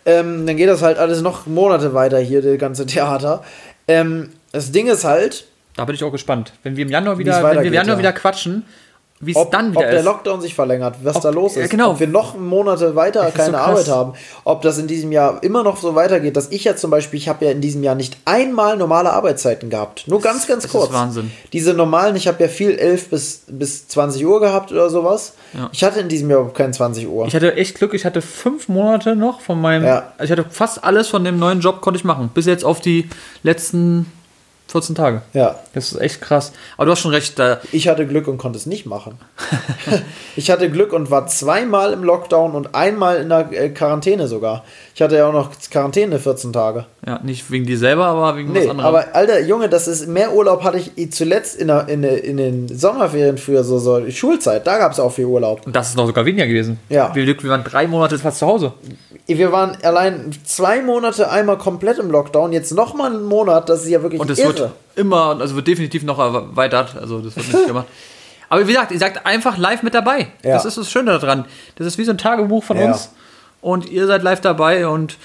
Ähm, 0.05 0.47
dann 0.47 0.57
geht 0.57 0.69
das 0.69 0.83
halt 0.83 0.99
alles 0.99 1.23
noch 1.23 1.47
Monate 1.47 1.95
weiter 1.95 2.19
hier, 2.19 2.43
das 2.43 2.59
ganze 2.59 2.87
Theater. 2.87 3.43
Ähm, 3.89 4.31
das 4.53 4.73
Ding 4.73 4.87
ist 4.89 5.05
halt, 5.05 5.47
Da 5.77 5.85
bin 5.85 5.95
ich 5.95 6.05
auch 6.05 6.13
gespannt. 6.13 6.53
Wenn 6.63 6.77
wir 6.77 6.85
im 6.85 6.91
Januar 6.91 7.19
wieder, 7.19 7.43
wenn 7.43 7.59
wir 7.59 7.65
im 7.65 7.75
Januar 7.75 7.95
ja. 7.95 7.99
wieder 7.99 8.13
quatschen, 8.13 8.65
wie 9.25 9.31
es 9.31 9.37
ob, 9.37 9.53
dann 9.53 9.69
ob 9.71 9.77
wieder 9.77 9.91
der 9.91 10.01
ist. 10.01 10.05
Lockdown 10.05 10.41
sich 10.41 10.53
verlängert, 10.55 10.97
was 11.05 11.17
Ob- 11.17 11.23
da 11.23 11.31
los 11.31 11.57
ist, 11.57 11.71
genau. 11.71 11.93
ob 11.93 12.01
wir 12.01 12.09
noch 12.09 12.37
Monate 12.37 12.97
weiter 12.97 13.31
keine 13.31 13.53
so. 13.53 13.57
Arbeit 13.57 13.89
haben, 13.89 14.13
ob 14.45 14.63
das 14.63 14.79
in 14.79 14.89
diesem 14.89 15.13
Jahr 15.13 15.43
immer 15.45 15.63
noch 15.63 15.77
so 15.77 15.95
weitergeht, 15.95 16.37
dass 16.37 16.51
ich 16.51 16.65
ja 16.65 16.75
zum 16.75 16.91
Beispiel, 16.91 17.19
ich 17.19 17.29
habe 17.29 17.45
ja 17.45 17.53
in 17.53 17.61
diesem 17.61 17.85
Jahr 17.85 17.95
nicht 17.95 18.17
einmal 18.25 18.77
normale 18.77 19.13
Arbeitszeiten 19.13 19.71
gehabt, 19.71 20.09
nur 20.09 20.21
ganz, 20.21 20.47
ganz 20.49 20.65
das 20.65 20.73
kurz. 20.73 20.89
ist 20.89 20.93
Wahnsinn. 20.95 21.31
Diese 21.53 21.73
normalen, 21.73 22.17
ich 22.17 22.27
habe 22.27 22.43
ja 22.43 22.49
viel 22.49 22.73
11 22.73 23.11
bis, 23.11 23.43
bis 23.47 23.87
20 23.89 24.27
Uhr 24.27 24.41
gehabt 24.41 24.73
oder 24.73 24.91
sowas. 24.91 25.35
Ja. 25.55 25.71
Ich 25.73 25.85
hatte 25.85 26.01
in 26.01 26.09
diesem 26.09 26.29
Jahr 26.29 26.41
überhaupt 26.41 26.59
kein 26.59 26.73
20 26.73 27.07
Uhr. 27.09 27.27
Ich 27.27 27.35
hatte 27.37 27.55
echt 27.55 27.77
Glück, 27.79 27.95
ich 27.95 28.05
hatte 28.05 28.23
fünf 28.23 28.69
Monate 28.69 29.15
noch 29.15 29.41
von 29.41 29.61
meinem. 29.61 29.85
Ja. 29.85 30.13
Also 30.19 30.35
ich 30.35 30.39
hatte 30.41 30.51
fast 30.51 30.83
alles 30.83 31.07
von 31.09 31.23
dem 31.23 31.39
neuen 31.39 31.61
Job 31.61 31.81
konnte 31.81 31.97
ich 31.99 32.05
machen. 32.05 32.31
Bis 32.35 32.47
jetzt 32.47 32.65
auf 32.65 32.81
die 32.81 33.09
letzten 33.45 34.11
14 34.73 34.95
Tage. 34.95 35.23
ja, 35.35 35.61
Das 35.75 35.93
ist 35.93 36.01
echt 36.01 36.23
krass. 36.23 36.53
Aber 36.77 36.87
du 36.87 36.93
hast 36.93 37.01
schon 37.01 37.11
recht, 37.11 37.39
da, 37.39 37.61
ich 37.73 37.89
hatte 37.89 38.07
Glück 38.07 38.27
und 38.27 38.39
konnte 38.39 38.59
es 38.59 38.65
nicht 38.65 38.87
machen. 38.87 39.19
ich 40.37 40.51
hatte 40.51 40.71
Glück 40.71 40.95
und 40.95 41.11
war 41.11 41.27
zweimal 41.27 41.93
im 41.93 42.03
Lockdown 42.03 42.53
und 42.53 42.75
einmal 42.75 43.19
in 43.19 43.29
der 43.29 43.53
äh, 43.53 43.69
Quarantäne 43.69 44.29
sogar. 44.29 44.65
Ich 44.95 45.01
hatte 45.01 45.17
ja 45.17 45.27
auch 45.27 45.33
noch 45.33 45.49
Quarantäne 45.71 46.19
14 46.19 46.53
Tage. 46.53 46.85
ja, 47.07 47.19
nicht 47.23 47.51
wegen 47.51 47.65
dir 47.65 47.79
selber, 47.79 48.07
aber 48.07 48.37
wegen 48.37 48.53
Nee, 48.53 48.65
was 48.65 48.69
anderem. 48.71 48.87
aber 48.95 49.15
Alter, 49.15 49.41
Junge, 49.41 49.69
das 49.71 49.89
ist 49.89 50.07
mehr 50.07 50.35
Urlaub 50.35 50.63
hatte 50.65 50.79
ich 50.95 51.13
zuletzt 51.13 51.57
in, 51.57 51.69
der, 51.69 51.89
in, 51.89 52.03
der, 52.03 52.23
in 52.23 52.37
den 52.37 52.69
Sommerferien 52.69 53.39
früher, 53.39 53.65
so, 53.65 53.79
so 53.79 54.11
Schulzeit, 54.11 54.67
da 54.67 54.77
gab 54.79 54.93
es 54.93 55.01
auch 55.01 55.11
viel 55.11 55.25
Urlaub. 55.25 55.67
Und 55.67 55.75
das 55.75 55.89
ist 55.91 55.97
noch 55.97 56.07
sogar 56.07 56.27
weniger 56.27 56.47
gewesen. 56.47 56.79
Ja. 56.91 57.15
Wir, 57.15 57.27
wir 57.27 57.51
waren 57.51 57.65
drei 57.65 57.87
Monate 57.87 58.19
fast 58.19 58.39
zu 58.41 58.47
Hause. 58.47 58.75
Wir 59.27 59.51
waren 59.51 59.79
allein 59.83 60.31
zwei 60.45 60.83
Monate 60.83 61.31
einmal 61.31 61.57
komplett 61.57 61.99
im 61.99 62.11
Lockdown, 62.11 62.53
jetzt 62.53 62.73
nochmal 62.75 63.13
einen 63.13 63.25
Monat, 63.25 63.69
das 63.71 63.85
ist 63.85 63.89
ja 63.89 64.03
wirklich 64.03 64.21
Und 64.21 64.29
es 64.31 64.39
wird 64.45 64.71
immer, 64.95 65.39
also 65.41 65.57
wird 65.57 65.69
definitiv 65.69 66.03
noch 66.03 66.19
erweitert. 66.19 66.97
Also 67.01 67.21
das 67.21 67.35
wird 67.37 67.49
nicht 67.51 67.67
gemacht. 67.67 67.87
Aber 68.51 68.61
wie 68.69 68.73
gesagt, 68.73 68.93
ihr 68.93 68.99
seid 68.99 69.25
einfach 69.25 69.57
live 69.57 69.83
mit 69.83 69.95
dabei. 69.95 70.27
Ja. 70.45 70.53
Das 70.55 70.67
ist 70.67 70.77
das 70.77 70.91
Schöne 70.91 71.19
daran. 71.19 71.47
Das 71.77 71.87
ist 71.87 71.97
wie 71.97 72.05
so 72.05 72.11
ein 72.11 72.19
Tagebuch 72.19 72.63
von 72.63 72.77
Ja. 72.77 72.89
uns. 72.89 73.11
Und 73.63 73.89
ihr 73.89 74.07
seid 74.07 74.23
live 74.23 74.43
dabei 74.43 74.87
und 74.87 75.17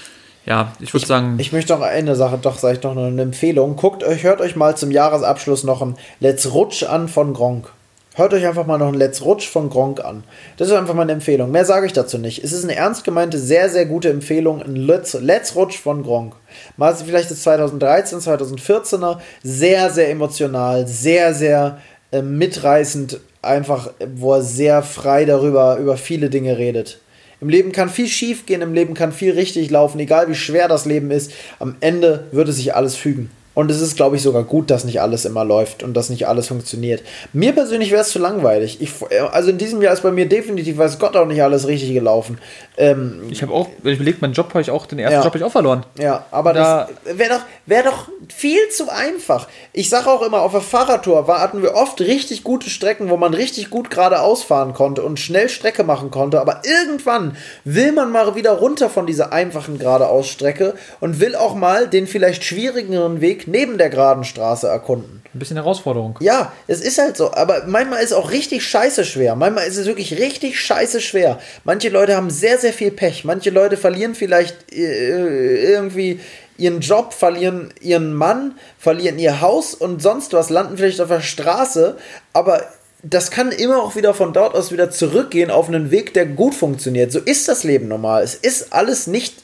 ja, 0.45 0.71
ich 0.79 0.93
würde 0.93 1.05
sagen, 1.05 1.35
Ich 1.39 1.51
möchte 1.51 1.73
noch 1.73 1.81
eine 1.81 2.15
Sache, 2.15 2.39
doch, 2.41 2.57
sage 2.57 2.75
ich 2.75 2.79
doch 2.79 2.95
noch 2.95 3.07
eine 3.07 3.21
Empfehlung. 3.21 3.75
Guckt 3.75 4.01
euch, 4.05 4.23
hört 4.23 4.39
euch 4.39 4.55
mal 4.55 4.77
zum 4.77 4.91
Jahresabschluss 4.91 5.65
noch 5.65 5.81
ein 5.81 5.97
Let's 6.21 6.53
Rutsch 6.53 6.83
an 6.83 7.09
von 7.09 7.33
Gronk. 7.33 7.73
Hört 8.15 8.33
euch 8.33 8.47
einfach 8.47 8.65
mal 8.65 8.77
noch 8.77 8.87
ein 8.87 8.93
Let's 8.93 9.23
Rutsch 9.25 9.47
von 9.47 9.69
Gronk 9.69 9.99
an. 9.99 10.23
Das 10.55 10.69
ist 10.69 10.73
einfach 10.73 10.93
mal 10.93 11.01
eine 11.01 11.11
Empfehlung. 11.11 11.51
Mehr 11.51 11.65
sage 11.65 11.85
ich 11.85 11.93
dazu 11.93 12.17
nicht. 12.17 12.43
Es 12.43 12.53
ist 12.53 12.63
eine 12.63 12.75
ernst 12.75 13.03
gemeinte, 13.03 13.37
sehr, 13.37 13.69
sehr 13.69 13.85
gute 13.85 14.09
Empfehlung. 14.09 14.61
Ein 14.61 14.75
Let's, 14.77 15.13
Let's 15.15 15.55
Rutsch 15.55 15.77
von 15.77 16.01
Gronk. 16.01 16.33
Mal 16.77 16.95
vielleicht 16.95 17.29
das 17.29 17.43
2013, 17.43 18.19
2014er. 18.19 19.17
Sehr, 19.43 19.89
sehr 19.89 20.09
emotional. 20.09 20.87
Sehr, 20.87 21.33
sehr 21.33 21.79
äh, 22.11 22.21
mitreißend. 22.21 23.19
Einfach, 23.41 23.91
wo 24.15 24.35
er 24.35 24.41
sehr 24.41 24.81
frei 24.81 25.25
darüber, 25.25 25.77
über 25.77 25.97
viele 25.97 26.29
Dinge 26.29 26.57
redet. 26.57 26.99
Im 27.39 27.49
Leben 27.49 27.71
kann 27.71 27.89
viel 27.89 28.07
schief 28.07 28.45
gehen, 28.45 28.61
im 28.61 28.73
Leben 28.73 28.95
kann 28.95 29.11
viel 29.11 29.33
richtig 29.33 29.69
laufen, 29.69 29.99
egal 29.99 30.27
wie 30.27 30.35
schwer 30.35 30.67
das 30.67 30.85
Leben 30.85 31.11
ist. 31.11 31.31
Am 31.59 31.75
Ende 31.81 32.27
würde 32.31 32.51
sich 32.51 32.73
alles 32.73 32.95
fügen. 32.95 33.29
Und 33.57 33.71
es 33.71 33.81
ist, 33.81 33.95
glaube 33.95 34.17
ich, 34.17 34.21
sogar 34.21 34.43
gut, 34.43 34.69
dass 34.69 34.83
nicht 34.83 35.01
alles 35.01 35.25
immer 35.25 35.43
läuft 35.43 35.81
und 35.81 35.95
dass 35.95 36.11
nicht 36.11 36.27
alles 36.27 36.45
funktioniert. 36.47 37.01
Mir 37.33 37.53
persönlich 37.53 37.89
wäre 37.89 38.01
es 38.03 38.09
zu 38.09 38.19
langweilig. 38.19 38.77
Ich, 38.81 38.91
also 39.31 39.49
in 39.49 39.57
diesem 39.57 39.81
Jahr 39.81 39.93
ist 39.93 40.03
bei 40.03 40.11
mir 40.11 40.29
definitiv, 40.29 40.77
weiß 40.77 40.99
Gott, 40.99 41.15
auch 41.15 41.25
nicht 41.25 41.41
alles 41.41 41.65
richtig 41.65 41.91
gelaufen. 41.91 42.37
Ähm, 42.77 43.23
ich 43.31 43.41
habe 43.41 43.51
auch, 43.51 43.67
wenn 43.81 43.93
ich 43.93 43.97
überlege, 43.99 44.19
meinen 44.21 44.33
Job 44.33 44.49
habe 44.49 44.61
ich 44.61 44.69
auch, 44.69 44.85
den 44.85 44.99
ersten 44.99 45.13
Ja. 45.15 45.19
Job 45.21 45.31
habe 45.31 45.39
ich 45.39 45.43
auch 45.43 45.51
verloren. 45.51 45.83
ja, 45.99 46.23
aber 46.29 46.53
Da- 46.53 46.87
das 47.03 47.17
wäre 47.17 47.29
doch, 47.31 47.41
wär 47.65 47.81
doch 47.81 48.07
viel 48.31 48.59
zu 48.69 48.89
einfach. 48.89 49.47
Ich 49.73 49.89
sage 49.89 50.07
auch 50.11 50.21
immer, 50.21 50.41
auf 50.43 50.51
der 50.51 50.61
Fahrradtour 50.61 51.27
war, 51.27 51.41
hatten 51.41 51.63
wir 51.63 51.73
oft 51.73 51.99
richtig 51.99 52.43
gute 52.43 52.69
Strecken, 52.69 53.09
wo 53.09 53.17
man 53.17 53.33
richtig 53.33 53.71
gut 53.71 53.89
geradeaus 53.89 54.43
fahren 54.43 54.73
konnte 54.75 55.01
und 55.01 55.19
schnell 55.19 55.49
Strecke 55.49 55.83
machen 55.83 56.11
konnte. 56.11 56.39
Aber 56.41 56.61
irgendwann 56.63 57.35
will 57.63 57.91
man 57.91 58.11
mal 58.11 58.35
wieder 58.35 58.51
runter 58.51 58.91
von 58.91 59.07
dieser 59.07 59.33
einfachen 59.33 59.79
geradeausstrecke 59.79 60.75
und 60.99 61.19
will 61.19 61.35
auch 61.35 61.55
mal 61.55 61.87
den 61.87 62.05
vielleicht 62.05 62.43
schwierigeren 62.43 63.19
Weg 63.19 63.46
neben 63.47 63.77
der 63.77 63.89
geraden 63.89 64.23
Straße 64.23 64.67
erkunden. 64.67 65.21
Ein 65.33 65.39
bisschen 65.39 65.57
Herausforderung. 65.57 66.17
Ja, 66.19 66.51
es 66.67 66.81
ist 66.81 66.97
halt 66.97 67.17
so, 67.17 67.33
aber 67.33 67.63
manchmal 67.67 67.99
ist 67.99 68.11
es 68.11 68.13
auch 68.13 68.31
richtig 68.31 68.65
scheiße 68.65 69.05
schwer. 69.05 69.35
Manchmal 69.35 69.67
ist 69.67 69.77
es 69.77 69.85
wirklich 69.85 70.19
richtig 70.19 70.59
scheiße 70.59 71.01
schwer. 71.01 71.39
Manche 71.63 71.89
Leute 71.89 72.15
haben 72.15 72.29
sehr, 72.29 72.57
sehr 72.57 72.73
viel 72.73 72.91
Pech. 72.91 73.23
Manche 73.23 73.49
Leute 73.49 73.77
verlieren 73.77 74.15
vielleicht 74.15 74.71
äh, 74.73 75.71
irgendwie 75.71 76.19
ihren 76.57 76.81
Job, 76.81 77.13
verlieren 77.13 77.73
ihren 77.81 78.13
Mann, 78.13 78.55
verlieren 78.77 79.19
ihr 79.19 79.41
Haus 79.41 79.73
und 79.73 80.01
sonst 80.01 80.33
was, 80.33 80.49
landen 80.49 80.77
vielleicht 80.77 81.01
auf 81.01 81.09
der 81.09 81.21
Straße, 81.21 81.97
aber 82.33 82.63
das 83.03 83.31
kann 83.31 83.51
immer 83.51 83.81
auch 83.81 83.95
wieder 83.95 84.13
von 84.13 84.33
dort 84.33 84.55
aus 84.55 84.71
wieder 84.71 84.89
zurückgehen 84.89 85.51
auf 85.51 85.67
einen 85.67 85.91
Weg, 85.91 86.13
der 86.13 86.25
gut 86.25 86.55
funktioniert. 86.55 87.11
So 87.11 87.19
ist 87.19 87.47
das 87.47 87.63
Leben 87.63 87.87
normal. 87.87 88.23
Es 88.23 88.35
ist 88.35 88.73
alles 88.73 89.07
nicht 89.07 89.35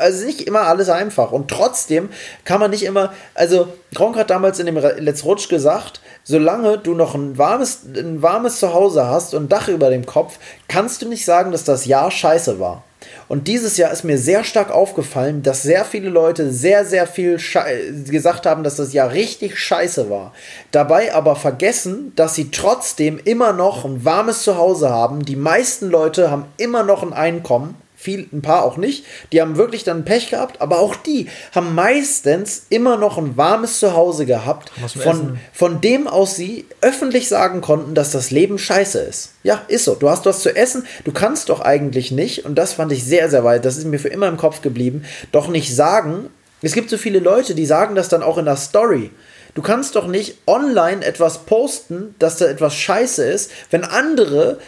also 0.00 0.24
nicht 0.24 0.42
immer 0.42 0.62
alles 0.62 0.88
einfach. 0.88 1.32
Und 1.32 1.48
trotzdem 1.48 2.08
kann 2.44 2.60
man 2.60 2.70
nicht 2.70 2.82
immer, 2.82 3.12
also 3.34 3.68
Gronk 3.94 4.16
hat 4.16 4.30
damals 4.30 4.58
in 4.58 4.66
dem 4.66 4.76
Let's 4.76 5.24
Rutsch 5.24 5.48
gesagt, 5.48 6.00
solange 6.24 6.78
du 6.78 6.94
noch 6.94 7.14
ein 7.14 7.38
warmes, 7.38 7.80
ein 7.84 8.22
warmes 8.22 8.58
Zuhause 8.58 9.06
hast 9.06 9.34
und 9.34 9.44
ein 9.44 9.48
Dach 9.48 9.68
über 9.68 9.90
dem 9.90 10.06
Kopf, 10.06 10.38
kannst 10.68 11.02
du 11.02 11.08
nicht 11.08 11.24
sagen, 11.24 11.52
dass 11.52 11.64
das 11.64 11.86
Jahr 11.86 12.10
scheiße 12.10 12.58
war. 12.58 12.84
Und 13.28 13.48
dieses 13.48 13.76
Jahr 13.76 13.92
ist 13.92 14.04
mir 14.04 14.18
sehr 14.18 14.44
stark 14.44 14.70
aufgefallen, 14.70 15.42
dass 15.42 15.62
sehr 15.62 15.84
viele 15.84 16.10
Leute 16.10 16.52
sehr, 16.52 16.84
sehr 16.84 17.06
viel 17.06 17.38
gesagt 18.06 18.44
haben, 18.44 18.62
dass 18.62 18.76
das 18.76 18.92
Jahr 18.92 19.12
richtig 19.12 19.58
scheiße 19.58 20.10
war. 20.10 20.32
Dabei 20.70 21.14
aber 21.14 21.36
vergessen, 21.36 22.12
dass 22.16 22.34
sie 22.34 22.50
trotzdem 22.50 23.18
immer 23.24 23.52
noch 23.52 23.84
ein 23.84 24.04
warmes 24.04 24.42
Zuhause 24.42 24.90
haben. 24.90 25.24
Die 25.24 25.36
meisten 25.36 25.90
Leute 25.90 26.30
haben 26.30 26.46
immer 26.56 26.82
noch 26.82 27.02
ein 27.02 27.12
Einkommen 27.12 27.76
viel, 28.00 28.26
ein 28.32 28.40
paar 28.40 28.64
auch 28.64 28.78
nicht. 28.78 29.04
Die 29.32 29.42
haben 29.42 29.56
wirklich 29.56 29.84
dann 29.84 30.06
Pech 30.06 30.30
gehabt, 30.30 30.60
aber 30.62 30.78
auch 30.78 30.96
die 30.96 31.28
haben 31.54 31.74
meistens 31.74 32.64
immer 32.70 32.96
noch 32.96 33.18
ein 33.18 33.36
warmes 33.36 33.78
Zuhause 33.78 34.24
gehabt, 34.24 34.72
von, 34.96 35.00
Essen. 35.00 35.40
von 35.52 35.80
dem 35.82 36.06
aus 36.06 36.34
sie 36.34 36.64
öffentlich 36.80 37.28
sagen 37.28 37.60
konnten, 37.60 37.94
dass 37.94 38.10
das 38.10 38.30
Leben 38.30 38.58
scheiße 38.58 38.98
ist. 39.00 39.32
Ja, 39.42 39.62
ist 39.68 39.84
so. 39.84 39.94
Du 39.94 40.08
hast 40.08 40.24
was 40.24 40.40
zu 40.40 40.56
essen, 40.56 40.86
du 41.04 41.12
kannst 41.12 41.50
doch 41.50 41.60
eigentlich 41.60 42.10
nicht, 42.10 42.46
und 42.46 42.54
das 42.54 42.72
fand 42.72 42.90
ich 42.92 43.04
sehr, 43.04 43.28
sehr 43.28 43.44
weit, 43.44 43.66
das 43.66 43.76
ist 43.76 43.86
mir 43.86 43.98
für 43.98 44.08
immer 44.08 44.28
im 44.28 44.38
Kopf 44.38 44.62
geblieben, 44.62 45.04
doch 45.30 45.48
nicht 45.48 45.74
sagen, 45.74 46.30
Es 46.62 46.74
gibt 46.74 46.90
so 46.90 46.98
viele 46.98 47.20
Leute, 47.20 47.54
die 47.54 47.64
sagen 47.64 47.94
das 47.94 48.08
dann 48.08 48.22
auch 48.22 48.36
in 48.36 48.44
der 48.44 48.56
Story. 48.56 49.10
Du 49.54 49.62
kannst 49.62 49.96
doch 49.96 50.06
nicht 50.06 50.36
online 50.46 51.04
etwas 51.04 51.44
posten, 51.44 52.14
dass 52.18 52.36
da 52.36 52.46
etwas 52.46 52.74
scheiße 52.74 53.24
ist, 53.24 53.50
wenn 53.70 53.84
andere 53.84 54.58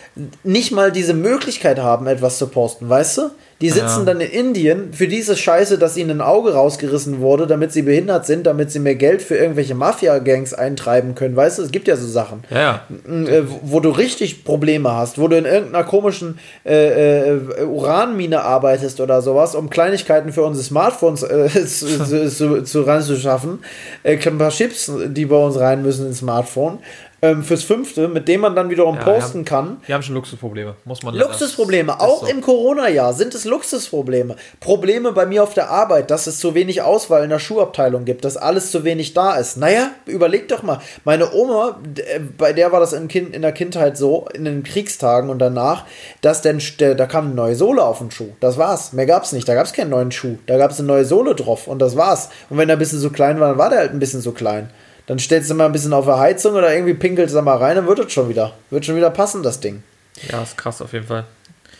nicht 0.43 0.73
mal 0.73 0.93
diese 0.93 1.15
Möglichkeit 1.15 1.79
haben, 1.79 2.07
etwas 2.07 2.39
zu 2.39 2.49
posten, 2.49 2.89
weißt 2.89 3.19
du? 3.19 3.31
Die 3.63 3.71
sitzen 3.71 4.01
Ja. 4.01 4.05
dann 4.05 4.21
in 4.21 4.31
Indien 4.31 4.93
für 4.93 5.09
diese 5.09 5.37
Scheiße, 5.37 5.79
dass 5.79 5.97
ihnen 5.97 6.11
ein 6.11 6.21
Auge 6.21 6.53
rausgerissen 6.53 7.21
wurde, 7.21 7.47
damit 7.47 7.73
sie 7.73 7.83
behindert 7.83 8.27
sind, 8.27 8.45
damit 8.47 8.71
sie 8.73 8.81
mehr 8.81 8.97
Geld 8.97 9.23
für 9.23 9.37
irgendwelche 9.37 9.75
Mafia-Gangs 9.75 10.53
eintreiben 10.53 11.15
können, 11.15 11.37
weißt 11.37 11.59
du? 11.59 11.63
Es 11.63 11.71
gibt 11.71 11.89
ja 11.89 11.97
so 11.97 12.07
Sachen 12.07 12.43
Ja, 12.51 12.59
ja. 12.61 12.83
äh, 13.29 13.45
wo 13.63 13.81
du 13.81 13.91
richtig 13.91 14.45
Probleme 14.45 14.93
hast, 14.95 15.19
wo 15.19 15.29
du 15.29 15.37
in 15.39 15.45
irgendeiner 15.45 15.85
komischen 15.85 16.39
äh, 16.67 17.31
äh, 17.31 17.65
Uranmine 17.65 18.43
arbeitest 18.43 19.01
oder 19.01 19.23
sowas, 19.23 19.55
um 19.55 19.71
Kleinigkeiten 19.71 20.33
für 20.33 20.43
unsere 20.43 20.65
Smartphones 20.65 21.23
äh, 21.23 21.49
zu, 21.67 22.05
zu, 22.05 22.29
zu, 22.29 22.63
zu 22.65 22.83
ranzuschaffen, 22.83 23.61
äh, 24.03 24.19
ein 24.27 24.39
paar 24.39 24.51
Chips, 24.51 24.91
die 25.07 25.25
bei 25.27 25.37
uns 25.37 25.59
rein 25.59 25.83
müssen 25.83 26.07
ins 26.09 26.19
Smartphone, 26.19 26.79
ähm, 27.23 27.45
fürs 27.45 27.63
Fünfte, 27.63 28.09
mit 28.09 28.27
dem 28.27 28.41
man 28.41 28.57
dann 28.57 28.69
wiederum 28.69 28.97
Ja, 28.97 29.05
posten 29.05 29.39
ja. 29.39 29.45
kann. 29.45 29.77
Wir 29.87 29.95
haben 29.95 30.03
schon 30.03 30.17
Luxusprobleme, 30.17 30.75
muss 30.85 31.05
man 31.05 31.15
Luxusprobleme, 31.15 32.01
auch 32.01 32.23
so. 32.23 32.27
im 32.27 32.41
Corona-Jahr 32.41 33.15
sind 33.15 33.33
es 33.35 33.45
Luxusprobleme. 33.45 34.35
Probleme 34.59 35.13
bei 35.13 35.25
mir 35.25 35.45
auf 35.45 35.55
der 35.55 35.71
Arbeit, 35.71 36.11
dass 36.11 36.27
es 36.27 36.41
zu 36.41 36.55
wenig 36.55 36.83
Auswahl 36.83 37.23
in 37.23 37.31
der 37.31 37.39
Schuhabteilung 37.39 38.05
gibt, 38.05 38.25
dass 38.25 38.37
alles 38.37 38.73
zu 38.73 38.83
wenig 38.83 39.15
da 39.15 39.37
ist. 39.37 39.57
Naja, 39.57 39.93
überleg 40.07 40.49
doch 40.49 40.65
mal. 40.65 40.81
Meine 41.05 41.33
Oma, 41.33 41.79
äh, 41.97 42.19
bei 42.19 42.53
der 42.53 42.73
war 42.73 42.81
das 42.81 42.93
in, 42.93 43.07
kind, 43.07 43.35
in 43.35 43.43
der 43.43 43.53
Kindheit 43.53 43.97
so, 43.97 44.27
in 44.35 44.45
den 44.45 44.65
Kriegstagen 44.65 45.31
und 45.31 45.39
danach, 45.39 45.85
dass 46.23 46.43
denn, 46.43 46.61
da 46.79 47.07
kam 47.07 47.27
eine 47.27 47.35
neue 47.35 47.55
Sohle 47.55 47.85
auf 47.85 47.99
den 47.99 48.11
Schuh. 48.11 48.31
Das 48.41 48.59
war's. 48.59 48.93
Mehr 48.93 49.07
gab's 49.07 49.33
nicht. 49.33 49.49
Da 49.49 49.55
gab's 49.55 49.73
keinen 49.73 49.91
neuen 49.91 50.11
Schuh. 50.11 50.39
Da 50.47 50.59
gab's 50.59 50.81
eine 50.81 50.89
neue 50.89 51.05
Sohle 51.05 51.37
drauf 51.37 51.69
und 51.69 51.79
das 51.79 51.97
war's. 51.97 52.31
Und 52.51 52.59
wenn 52.59 52.69
er 52.69 52.75
ein 52.77 52.81
bisschen 52.81 52.99
so 52.99 53.11
klein 53.11 53.39
war, 53.39 53.51
dann 53.51 53.59
war 53.59 53.71
der 53.71 53.79
halt 53.79 53.93
ein 53.93 54.01
bisschen 54.01 54.21
so 54.23 54.33
klein. 54.33 54.71
Dann 55.07 55.19
stellst 55.19 55.51
du 55.51 55.55
mal 55.55 55.67
ein 55.67 55.73
bisschen 55.73 55.93
auf 55.93 56.05
der 56.05 56.19
Heizung 56.19 56.55
oder 56.55 56.73
irgendwie 56.73 56.95
pinkelst 56.95 57.35
du 57.35 57.37
da 57.37 57.43
mal 57.43 57.57
rein, 57.57 57.77
dann 57.77 57.87
wird 57.87 57.99
es 57.99 58.13
schon 58.13 58.29
wieder. 58.29 58.53
Wird 58.71 58.85
schon 58.85 58.97
wieder 58.97 59.11
passen, 59.11 59.43
das 59.43 59.61
Ding. 59.61 59.83
Ja, 60.31 60.43
ist 60.43 60.57
krass 60.57 60.81
auf 60.81 60.93
jeden 60.93 61.07
Fall. 61.07 61.25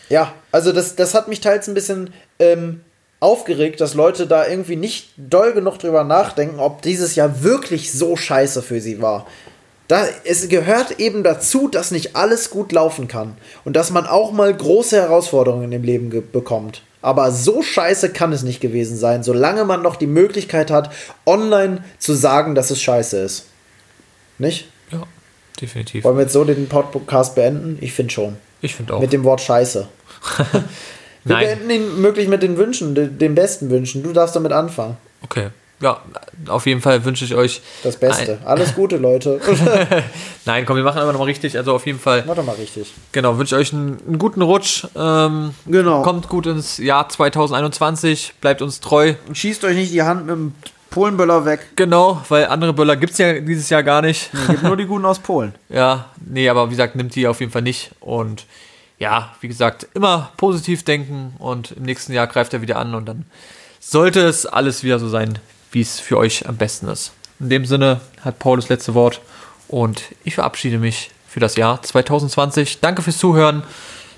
Ja, 0.09 0.33
also 0.51 0.71
das, 0.71 0.95
das 0.95 1.13
hat 1.13 1.27
mich 1.27 1.39
teils 1.41 1.67
ein 1.67 1.73
bisschen 1.73 2.13
ähm, 2.39 2.81
aufgeregt, 3.19 3.79
dass 3.79 3.93
Leute 3.93 4.27
da 4.27 4.47
irgendwie 4.47 4.75
nicht 4.75 5.11
doll 5.17 5.53
genug 5.53 5.79
drüber 5.79 6.03
nachdenken, 6.03 6.59
ob 6.59 6.81
dieses 6.81 7.15
Jahr 7.15 7.41
wirklich 7.41 7.93
so 7.93 8.15
scheiße 8.17 8.61
für 8.61 8.81
sie 8.81 9.01
war. 9.01 9.25
Da, 9.87 10.05
es 10.23 10.47
gehört 10.49 10.99
eben 10.99 11.23
dazu, 11.23 11.67
dass 11.67 11.91
nicht 11.91 12.15
alles 12.15 12.49
gut 12.49 12.71
laufen 12.71 13.07
kann 13.07 13.35
und 13.65 13.75
dass 13.75 13.91
man 13.91 14.05
auch 14.07 14.31
mal 14.31 14.53
große 14.55 14.95
Herausforderungen 14.97 15.71
im 15.71 15.83
Leben 15.83 16.09
bekommt. 16.31 16.81
Aber 17.01 17.31
so 17.33 17.61
scheiße 17.61 18.11
kann 18.11 18.31
es 18.31 18.43
nicht 18.43 18.61
gewesen 18.61 18.95
sein, 18.97 19.23
solange 19.23 19.65
man 19.65 19.81
noch 19.81 19.97
die 19.97 20.07
Möglichkeit 20.07 20.71
hat, 20.71 20.89
online 21.25 21.83
zu 21.99 22.13
sagen, 22.13 22.55
dass 22.55 22.71
es 22.71 22.81
scheiße 22.81 23.17
ist. 23.19 23.47
Nicht? 24.37 24.69
Ja, 24.89 25.03
definitiv. 25.59 26.05
Wollen 26.05 26.15
wir 26.15 26.23
jetzt 26.23 26.33
so 26.33 26.45
den 26.45 26.69
Podcast 26.69 27.35
beenden? 27.35 27.77
Ich 27.81 27.91
finde 27.91 28.13
schon. 28.13 28.37
Ich 28.61 28.75
finde 28.75 28.93
auch. 28.93 29.01
Mit 29.01 29.11
dem 29.11 29.25
Wort 29.25 29.41
Scheiße. 29.41 29.87
Wir 31.25 31.35
Nein. 31.37 31.45
beenden 31.45 31.69
ihn 31.69 32.01
möglich 32.01 32.27
mit 32.27 32.43
den 32.43 32.57
Wünschen, 32.57 32.95
de- 32.95 33.07
den 33.07 33.33
besten 33.33 33.69
Wünschen. 33.69 34.03
Du 34.03 34.11
darfst 34.11 34.35
damit 34.35 34.51
anfangen. 34.51 34.97
Okay. 35.21 35.49
Ja, 35.83 36.01
auf 36.47 36.65
jeden 36.65 36.81
Fall 36.81 37.03
wünsche 37.03 37.25
ich 37.25 37.35
euch. 37.35 37.61
Das 37.83 37.97
Beste. 37.97 38.39
Ein, 38.41 38.47
Alles 38.47 38.73
Gute, 38.73 38.95
Leute. 38.97 39.39
nein, 40.45 40.65
komm, 40.65 40.77
wir 40.77 40.83
machen 40.83 40.99
aber 40.99 41.11
nochmal 41.11 41.27
richtig. 41.27 41.57
Also 41.57 41.73
auf 41.75 41.85
jeden 41.85 41.99
Fall, 41.99 42.25
Warte 42.25 42.41
mal 42.41 42.55
richtig. 42.55 42.93
genau, 43.11 43.37
wünsche 43.37 43.55
ich 43.55 43.61
euch 43.61 43.73
einen, 43.73 43.99
einen 44.07 44.17
guten 44.17 44.41
Rutsch. 44.41 44.85
Ähm, 44.95 45.53
Genau. 45.65 46.01
Kommt 46.01 46.29
gut 46.29 46.47
ins 46.47 46.77
Jahr 46.77 47.09
2021. 47.09 48.33
Bleibt 48.41 48.61
uns 48.61 48.79
treu. 48.79 49.15
Schießt 49.33 49.63
euch 49.65 49.75
nicht 49.75 49.91
die 49.93 50.01
Hand 50.03 50.25
mit 50.25 50.35
dem 50.35 50.55
Polenböller 50.89 51.43
weg. 51.45 51.67
Genau, 51.75 52.21
weil 52.29 52.45
andere 52.45 52.71
Böller 52.71 52.95
gibt 52.95 53.13
es 53.13 53.17
ja 53.17 53.39
dieses 53.39 53.69
Jahr 53.69 53.83
gar 53.83 54.01
nicht. 54.01 54.29
Gibt 54.47 54.63
nur 54.63 54.77
die 54.77 54.85
guten 54.85 55.05
aus 55.05 55.19
Polen. 55.19 55.53
Ja, 55.69 56.05
nee, 56.25 56.47
aber 56.47 56.67
wie 56.67 56.71
gesagt, 56.71 56.95
nimmt 56.95 57.15
die 57.15 57.27
auf 57.27 57.39
jeden 57.39 57.51
Fall 57.51 57.63
nicht. 57.63 57.91
Und 57.99 58.45
ja, 58.99 59.33
wie 59.41 59.47
gesagt, 59.47 59.87
immer 59.95 60.31
positiv 60.37 60.83
denken 60.85 61.33
und 61.39 61.71
im 61.71 61.83
nächsten 61.83 62.13
Jahr 62.13 62.27
greift 62.27 62.53
er 62.53 62.61
wieder 62.61 62.77
an 62.77 62.93
und 62.95 63.05
dann 63.05 63.25
sollte 63.79 64.21
es 64.21 64.45
alles 64.45 64.83
wieder 64.83 64.99
so 64.99 65.09
sein, 65.09 65.39
wie 65.73 65.81
es 65.81 65.99
für 65.99 66.17
euch 66.17 66.47
am 66.47 66.55
besten 66.57 66.87
ist. 66.87 67.11
In 67.39 67.49
dem 67.49 67.65
Sinne 67.65 67.99
hat 68.21 68.39
Paul 68.39 68.57
das 68.57 68.69
letzte 68.69 68.93
Wort 68.93 69.19
und 69.67 70.03
ich 70.23 70.35
verabschiede 70.35 70.77
mich 70.77 71.11
für 71.27 71.39
das 71.39 71.55
Jahr 71.55 71.81
2020. 71.81 72.79
Danke 72.79 73.01
fürs 73.01 73.17
Zuhören. 73.17 73.63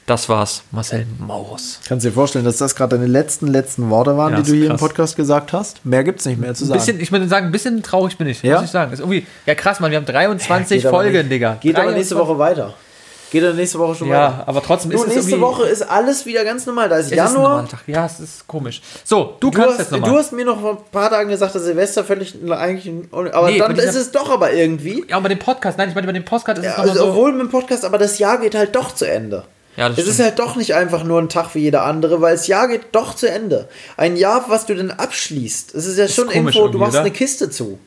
Das 0.06 0.30
war's, 0.30 0.62
Marcel 0.70 1.08
Maurus. 1.18 1.80
Kannst 1.88 2.06
du 2.06 2.10
dir 2.10 2.14
vorstellen, 2.14 2.46
dass 2.46 2.58
das 2.58 2.76
gerade 2.76 2.96
deine 2.98 3.08
letzten, 3.08 3.48
letzten 3.48 3.90
Worte 3.90 4.16
waren, 4.16 4.34
Ja, 4.34 4.42
die 4.42 4.52
du 4.52 4.56
hier 4.56 4.66
im 4.66 4.70
krass. 4.74 4.80
Podcast 4.82 5.16
gesagt 5.16 5.52
hast? 5.52 5.84
Mehr 5.84 6.04
gibt's 6.04 6.26
nicht 6.26 6.40
mehr 6.40 6.54
zu 6.54 6.66
sagen. 6.66 6.78
bisschen, 6.78 7.00
ich 7.00 7.12
würde 7.12 7.28
sagen, 7.28 7.48
ein 7.48 7.52
bisschen 7.52 7.82
traurig 7.82 8.16
bin 8.16 8.28
ich, 8.28 8.44
Ja? 8.44 8.58
muss 8.58 8.66
ich 8.66 8.70
sagen. 8.72 8.94
Ist 8.94 9.00
irgendwie, 9.00 9.26
ja 9.48 9.56
krass, 9.56 9.80
man, 9.80 9.90
wir 9.90 9.98
haben 9.98 10.06
23 10.06 10.78
Geht 10.78 10.86
aber 10.86 10.98
Folgen, 10.98 11.18
nicht. 11.18 11.32
Digga. 11.32 11.58
Geht 11.60 11.76
aber 11.78 11.92
nächste 11.94 12.14
23 12.14 12.18
Woche 12.18 12.38
weiter. 12.38 12.74
Geht 13.36 13.44
dann 13.44 13.56
nächste 13.58 13.80
Woche 13.80 13.96
schon 13.96 14.08
Ja, 14.08 14.24
weiter. 14.40 14.44
aber 14.48 14.64
trotzdem 14.64 14.92
Du, 14.92 14.98
ist 14.98 15.08
es 15.08 15.16
nächste. 15.16 15.42
Woche 15.42 15.68
ist 15.68 15.82
alles 15.82 16.26
wieder 16.26 16.44
ganz 16.46 16.66
normal. 16.66 16.88
Da 16.90 16.96
ist 16.96 17.08
Es 17.08 17.12
ist 17.12 17.18
Januar. 17.18 17.68
Tag. 17.68 17.82
Ja, 17.88 18.06
es 18.06 18.20
ist 18.22 18.48
komisch. 18.48 18.82
So, 19.04 19.36
du, 19.40 19.50
Du 19.50 19.52
kannst 19.52 19.72
hast, 19.72 19.80
jetzt 19.80 19.92
nochmal. 19.92 20.10
du 20.10 20.18
hast 20.18 20.32
mir 20.32 20.46
noch 20.46 20.62
vor 20.62 20.72
ein 20.72 20.78
paar 20.92 21.10
Tagen 21.10 21.30
gesagt, 21.30 21.54
dass 21.54 21.64
Silvester 21.64 22.04
völlig 22.06 22.34
eigentlich. 22.50 22.92
Aber 23.12 23.50
Nee, 23.52 23.60
dann 23.60 23.76
ist 23.76 23.96
es 23.96 24.12
doch 24.12 24.30
aber 24.30 24.54
irgendwie. 24.54 25.06
ja, 25.10 25.20
bei 25.20 25.28
dem 25.30 25.40
Podcast, 25.40 25.78
nein, 25.78 25.90
ich 25.90 25.96
meine, 25.96 26.08
bei 26.08 26.14
dem 26.14 26.24
Podcast 26.26 26.60
ist 26.60 26.64
Ja, 26.66 26.72
es 26.72 26.78
nochmal 26.78 26.90
also, 26.92 27.04
so. 27.04 27.10
obwohl 27.12 27.32
mit 27.34 27.42
dem 27.42 27.50
Podcast, 27.50 27.84
aber 27.86 27.98
das 27.98 28.20
Jahr 28.20 28.40
geht 28.40 28.56
halt 28.56 28.76
doch 28.76 28.94
zu 28.96 29.06
Ende. 29.06 29.44
Ja, 29.78 29.90
das 29.90 29.98
es 29.98 30.08
ist 30.08 30.14
stimmt. 30.14 30.30
halt 30.30 30.40
doch 30.40 30.56
nicht 30.56 30.74
einfach 30.74 31.04
nur 31.04 31.20
ein 31.22 31.28
Tag 31.28 31.54
wie 31.54 31.60
jeder 31.60 31.84
andere, 31.84 32.22
weil 32.22 32.36
das 32.36 32.48
Jahr 32.48 32.70
geht 32.70 32.84
doch 32.94 33.14
zu 33.14 33.30
Ende. 33.30 33.68
Ein 33.98 34.16
Jahr, 34.16 34.46
was 34.48 34.66
du 34.66 34.74
denn 34.74 34.90
abschließt. 34.92 35.76
Es 35.76 35.86
ist 35.86 35.98
ja 35.98 36.08
schon 36.08 36.28
komisch 36.28 36.56
irgendwo, 36.56 36.72
du 36.72 36.78
machst 36.80 36.94
oder? 36.94 37.02
eine 37.02 37.12
Kiste 37.12 37.50
zu. 37.50 37.78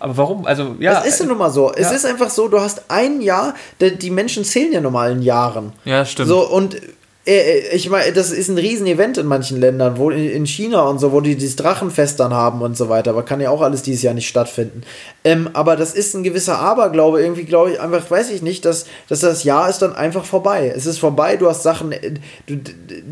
Aber 0.00 0.16
warum? 0.16 0.46
Also, 0.46 0.76
ja. 0.78 0.94
Das 0.94 1.06
ist 1.06 1.20
ja 1.20 1.26
nun 1.26 1.38
mal 1.38 1.50
so. 1.50 1.72
Es 1.72 1.90
ja. 1.90 1.96
ist 1.96 2.06
einfach 2.06 2.30
so, 2.30 2.48
du 2.48 2.60
hast 2.60 2.84
ein 2.88 3.20
Jahr, 3.20 3.54
die 3.80 3.96
die 3.96 4.10
Menschen 4.10 4.44
zählen 4.44 4.72
ja 4.72 4.80
nun 4.80 4.92
mal 4.92 5.12
in 5.12 5.22
Jahren. 5.22 5.72
Ja, 5.84 6.04
stimmt. 6.04 6.28
So, 6.28 6.48
und 6.48 6.76
ich 7.24 7.88
meine, 7.88 8.12
das 8.12 8.32
ist 8.32 8.48
ein 8.48 8.58
Riesen-Event 8.58 9.16
in 9.16 9.26
manchen 9.26 9.60
Ländern, 9.60 9.96
wo 9.96 10.10
in 10.10 10.42
in 10.42 10.46
China 10.46 10.82
und 10.82 10.98
so, 10.98 11.12
wo 11.12 11.20
die 11.20 11.36
dieses 11.36 11.54
Drachenfest 11.54 12.18
dann 12.18 12.34
haben 12.34 12.62
und 12.62 12.76
so 12.76 12.88
weiter. 12.88 13.10
Aber 13.10 13.22
kann 13.22 13.40
ja 13.40 13.50
auch 13.50 13.60
alles 13.60 13.82
dieses 13.82 14.02
Jahr 14.02 14.14
nicht 14.14 14.26
stattfinden. 14.26 14.82
Ähm, 15.22 15.48
aber 15.52 15.76
das 15.76 15.94
ist 15.94 16.14
ein 16.14 16.24
gewisser 16.24 16.58
Aberglaube. 16.58 17.22
Irgendwie 17.22 17.44
glaube 17.44 17.72
ich 17.72 17.80
einfach, 17.80 18.10
weiß 18.10 18.30
ich 18.30 18.42
nicht, 18.42 18.64
dass, 18.64 18.86
dass 19.08 19.20
das 19.20 19.44
Jahr 19.44 19.68
ist 19.68 19.78
dann 19.78 19.94
einfach 19.94 20.24
vorbei. 20.24 20.72
Es 20.74 20.86
ist 20.86 20.98
vorbei, 20.98 21.36
du 21.36 21.48
hast 21.48 21.62
Sachen, 21.62 21.92
äh, 21.92 22.14
du, 22.46 22.56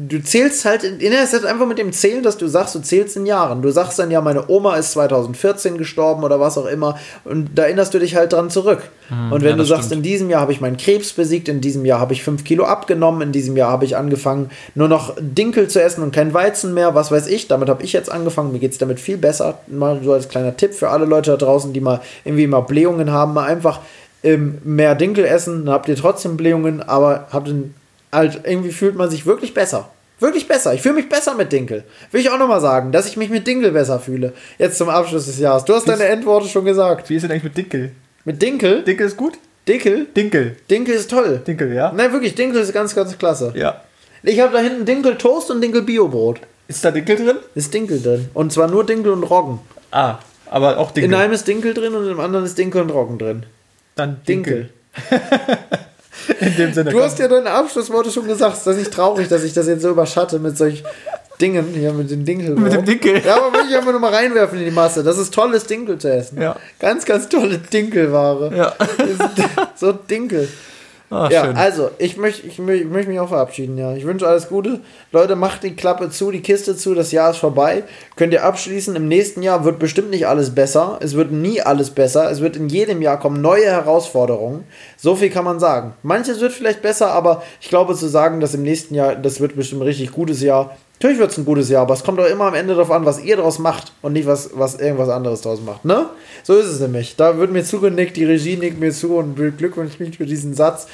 du 0.08 0.22
zählst 0.22 0.64
halt, 0.64 0.82
in, 0.82 1.12
es 1.12 1.32
hat 1.32 1.44
einfach 1.44 1.66
mit 1.66 1.78
dem 1.78 1.92
Zählen, 1.92 2.24
dass 2.24 2.36
du 2.36 2.48
sagst, 2.48 2.74
du 2.74 2.80
zählst 2.80 3.16
in 3.16 3.26
Jahren. 3.26 3.62
Du 3.62 3.70
sagst 3.70 3.98
dann 4.00 4.10
ja, 4.10 4.20
meine 4.20 4.48
Oma 4.48 4.76
ist 4.76 4.92
2014 4.92 5.78
gestorben 5.78 6.24
oder 6.24 6.40
was 6.40 6.58
auch 6.58 6.66
immer. 6.66 6.98
Und 7.24 7.50
da 7.54 7.64
erinnerst 7.64 7.94
du 7.94 8.00
dich 8.00 8.16
halt 8.16 8.32
dran 8.32 8.50
zurück. 8.50 8.82
Und 9.10 9.42
wenn 9.42 9.50
ja, 9.50 9.56
du 9.56 9.64
sagst, 9.64 9.86
stimmt. 9.86 9.98
in 9.98 10.02
diesem 10.10 10.30
Jahr 10.30 10.40
habe 10.40 10.52
ich 10.52 10.60
meinen 10.60 10.76
Krebs 10.76 11.12
besiegt, 11.12 11.48
in 11.48 11.60
diesem 11.60 11.84
Jahr 11.84 11.98
habe 11.98 12.12
ich 12.12 12.22
5 12.22 12.44
Kilo 12.44 12.64
abgenommen, 12.64 13.22
in 13.22 13.32
diesem 13.32 13.56
Jahr 13.56 13.70
habe 13.70 13.84
ich 13.84 13.96
angefangen, 13.96 14.50
nur 14.74 14.88
noch 14.88 15.16
Dinkel 15.20 15.68
zu 15.68 15.82
essen 15.82 16.02
und 16.02 16.14
kein 16.14 16.32
Weizen 16.32 16.74
mehr, 16.74 16.94
was 16.94 17.10
weiß 17.10 17.26
ich. 17.26 17.48
Damit 17.48 17.68
habe 17.68 17.82
ich 17.82 17.92
jetzt 17.92 18.10
angefangen, 18.10 18.52
mir 18.52 18.60
geht 18.60 18.72
es 18.72 18.78
damit 18.78 19.00
viel 19.00 19.16
besser. 19.16 19.58
Mal 19.66 20.00
so 20.04 20.12
als 20.12 20.28
kleiner 20.28 20.56
Tipp 20.56 20.74
für 20.74 20.90
alle 20.90 21.06
Leute 21.06 21.32
da 21.32 21.36
draußen, 21.36 21.72
die 21.72 21.80
mal 21.80 22.00
irgendwie 22.24 22.46
mal 22.46 22.60
Blähungen 22.60 23.10
haben, 23.10 23.34
mal 23.34 23.46
einfach 23.46 23.80
ähm, 24.22 24.58
mehr 24.64 24.94
Dinkel 24.94 25.24
essen, 25.24 25.64
dann 25.64 25.74
habt 25.74 25.88
ihr 25.88 25.96
trotzdem 25.96 26.36
Blähungen, 26.36 26.82
aber 26.82 27.28
habt 27.32 27.48
den, 27.48 27.74
halt, 28.12 28.42
irgendwie 28.44 28.70
fühlt 28.70 28.94
man 28.94 29.10
sich 29.10 29.26
wirklich 29.26 29.54
besser. 29.54 29.90
Wirklich 30.20 30.46
besser. 30.46 30.74
Ich 30.74 30.82
fühle 30.82 30.96
mich 30.96 31.08
besser 31.08 31.34
mit 31.34 31.50
Dinkel. 31.50 31.84
Will 32.12 32.20
ich 32.20 32.30
auch 32.30 32.38
nochmal 32.38 32.60
sagen, 32.60 32.92
dass 32.92 33.06
ich 33.06 33.16
mich 33.16 33.30
mit 33.30 33.46
Dinkel 33.46 33.72
besser 33.72 33.98
fühle. 33.98 34.34
Jetzt 34.58 34.76
zum 34.76 34.90
Abschluss 34.90 35.24
des 35.24 35.38
Jahres. 35.38 35.64
Du 35.64 35.74
hast 35.74 35.88
deine 35.88 36.04
Endworte 36.04 36.46
schon 36.46 36.66
gesagt. 36.66 37.08
Wie 37.08 37.16
ist 37.16 37.22
denn 37.22 37.30
eigentlich 37.30 37.44
mit 37.44 37.56
Dinkel? 37.56 37.92
Mit 38.24 38.42
Dinkel? 38.42 38.82
Dinkel 38.82 39.06
ist 39.06 39.16
gut? 39.16 39.34
Dinkel? 39.66 40.06
Dinkel. 40.16 40.56
Dinkel 40.70 40.94
ist 40.94 41.10
toll. 41.10 41.40
Dinkel, 41.46 41.72
ja? 41.72 41.92
Nein, 41.92 42.12
wirklich, 42.12 42.34
Dinkel 42.34 42.60
ist 42.60 42.72
ganz, 42.72 42.94
ganz 42.94 43.16
klasse. 43.16 43.52
Ja. 43.56 43.82
Ich 44.22 44.40
habe 44.40 44.52
da 44.52 44.58
hinten 44.58 44.84
Dinkel 44.84 45.16
Toast 45.16 45.50
und 45.50 45.60
Dinkel 45.60 45.82
Biobrot. 45.82 46.40
Ist 46.68 46.84
da 46.84 46.90
Dinkel 46.90 47.16
drin? 47.16 47.36
Ist 47.54 47.72
Dinkel 47.72 48.00
drin. 48.02 48.28
Und 48.34 48.52
zwar 48.52 48.68
nur 48.68 48.84
Dinkel 48.84 49.12
und 49.12 49.24
Roggen. 49.24 49.60
Ah, 49.90 50.18
aber 50.50 50.78
auch 50.78 50.90
Dinkel. 50.90 51.12
In 51.12 51.18
einem 51.18 51.32
ist 51.32 51.48
Dinkel 51.48 51.72
drin 51.74 51.94
und 51.94 52.08
im 52.08 52.20
anderen 52.20 52.44
ist 52.44 52.58
Dinkel 52.58 52.82
und 52.82 52.90
Roggen 52.90 53.18
drin. 53.18 53.46
Dann 53.96 54.20
Dinkel. 54.26 54.70
In 56.40 56.56
dem 56.56 56.72
Sinne. 56.72 56.90
Du 56.90 57.02
hast 57.02 57.18
ja 57.18 57.28
deine 57.28 57.50
Abschlussworte 57.50 58.10
schon 58.10 58.26
gesagt. 58.26 58.56
Ist 58.56 58.66
das 58.66 58.76
nicht 58.76 58.92
traurig, 58.92 59.28
dass 59.28 59.42
ich 59.42 59.52
das 59.52 59.66
jetzt 59.66 59.82
so 59.82 59.90
überschatte 59.90 60.38
mit 60.38 60.56
solch 60.56 60.84
Dingen 61.40 61.66
hier 61.74 61.92
mit 61.92 62.10
dem 62.10 62.24
Dinkel? 62.24 62.54
Mit 62.56 62.72
dem 62.72 62.84
Dinkel. 62.84 63.20
Ja, 63.24 63.36
aber 63.36 63.52
will 63.58 63.66
ich 63.68 63.76
einfach 63.76 63.90
nur 63.92 64.00
mal 64.00 64.12
reinwerfen 64.14 64.58
in 64.58 64.64
die 64.66 64.70
Masse. 64.70 65.02
Das 65.02 65.18
ist 65.18 65.32
tolles 65.34 65.64
Dinkel 65.64 65.98
zu 65.98 66.12
essen. 66.12 66.40
Ja. 66.40 66.56
Ganz, 66.78 67.04
ganz 67.04 67.28
tolle 67.28 67.58
Dinkelware. 67.58 68.54
Ja. 68.56 68.74
so 69.74 69.92
Dinkel. 69.92 70.48
Ah, 71.12 71.28
Ja, 71.28 71.44
schön. 71.46 71.56
also, 71.56 71.90
ich 71.98 72.16
möchte 72.18 72.46
ich, 72.46 72.58
mö- 72.60 72.70
ich 72.72 72.84
möchte 72.84 73.10
mich 73.10 73.18
auch 73.18 73.30
verabschieden, 73.30 73.76
ja. 73.76 73.94
Ich 73.96 74.06
wünsche 74.06 74.28
alles 74.28 74.48
Gute. 74.48 74.78
Leute, 75.10 75.34
macht 75.34 75.64
die 75.64 75.74
Klappe 75.74 76.08
zu, 76.10 76.30
die 76.30 76.40
Kiste 76.40 76.76
zu, 76.76 76.94
das 76.94 77.10
Jahr 77.10 77.32
ist 77.32 77.38
vorbei. 77.38 77.82
Könnt 78.14 78.32
ihr 78.32 78.44
abschließen. 78.44 78.94
Im 78.94 79.08
nächsten 79.08 79.42
Jahr 79.42 79.64
wird 79.64 79.80
bestimmt 79.80 80.10
nicht 80.10 80.28
alles 80.28 80.54
besser. 80.54 81.00
Es 81.02 81.14
wird 81.16 81.32
nie 81.32 81.60
alles 81.62 81.90
besser. 81.90 82.30
Es 82.30 82.40
wird 82.40 82.54
in 82.54 82.68
jedem 82.68 83.02
Jahr 83.02 83.18
kommen 83.18 83.40
neue 83.40 83.66
Herausforderungen. 83.66 84.62
So 84.96 85.16
viel 85.16 85.30
kann 85.30 85.44
man 85.44 85.58
sagen. 85.58 85.94
Manches 86.04 86.40
wird 86.40 86.52
vielleicht 86.52 86.80
besser, 86.80 87.10
aber 87.10 87.42
ich 87.60 87.68
glaube 87.68 87.96
zu 87.96 88.06
sagen, 88.06 88.38
dass 88.38 88.54
im 88.54 88.62
nächsten 88.62 88.94
Jahr, 88.94 89.16
das 89.16 89.40
wird 89.40 89.56
bestimmt 89.56 89.80
ein 89.80 89.86
richtig 89.86 90.12
gutes 90.12 90.40
Jahr, 90.40 90.76
Natürlich 91.00 91.18
wird 91.18 91.30
es 91.30 91.38
ein 91.38 91.46
gutes 91.46 91.70
Jahr, 91.70 91.80
aber 91.80 91.94
es 91.94 92.04
kommt 92.04 92.18
doch 92.18 92.26
immer 92.26 92.44
am 92.44 92.54
Ende 92.54 92.74
darauf 92.74 92.90
an, 92.90 93.06
was 93.06 93.22
ihr 93.24 93.36
daraus 93.36 93.58
macht 93.58 93.94
und 94.02 94.12
nicht, 94.12 94.26
was, 94.26 94.50
was 94.52 94.74
irgendwas 94.74 95.08
anderes 95.08 95.40
daraus 95.40 95.62
macht. 95.62 95.82
Ne? 95.82 96.10
So 96.42 96.54
ist 96.58 96.66
es 96.66 96.78
nämlich. 96.78 97.16
Da 97.16 97.38
wird 97.38 97.50
mir 97.50 97.64
zugenickt, 97.64 98.18
die 98.18 98.26
Regie 98.26 98.58
nickt 98.58 98.78
mir 98.78 98.92
zu 98.92 99.16
und 99.16 99.34
beglückwünscht 99.34 99.98
mich 99.98 100.18
für 100.18 100.26
diesen 100.26 100.52
Satz. 100.52 100.88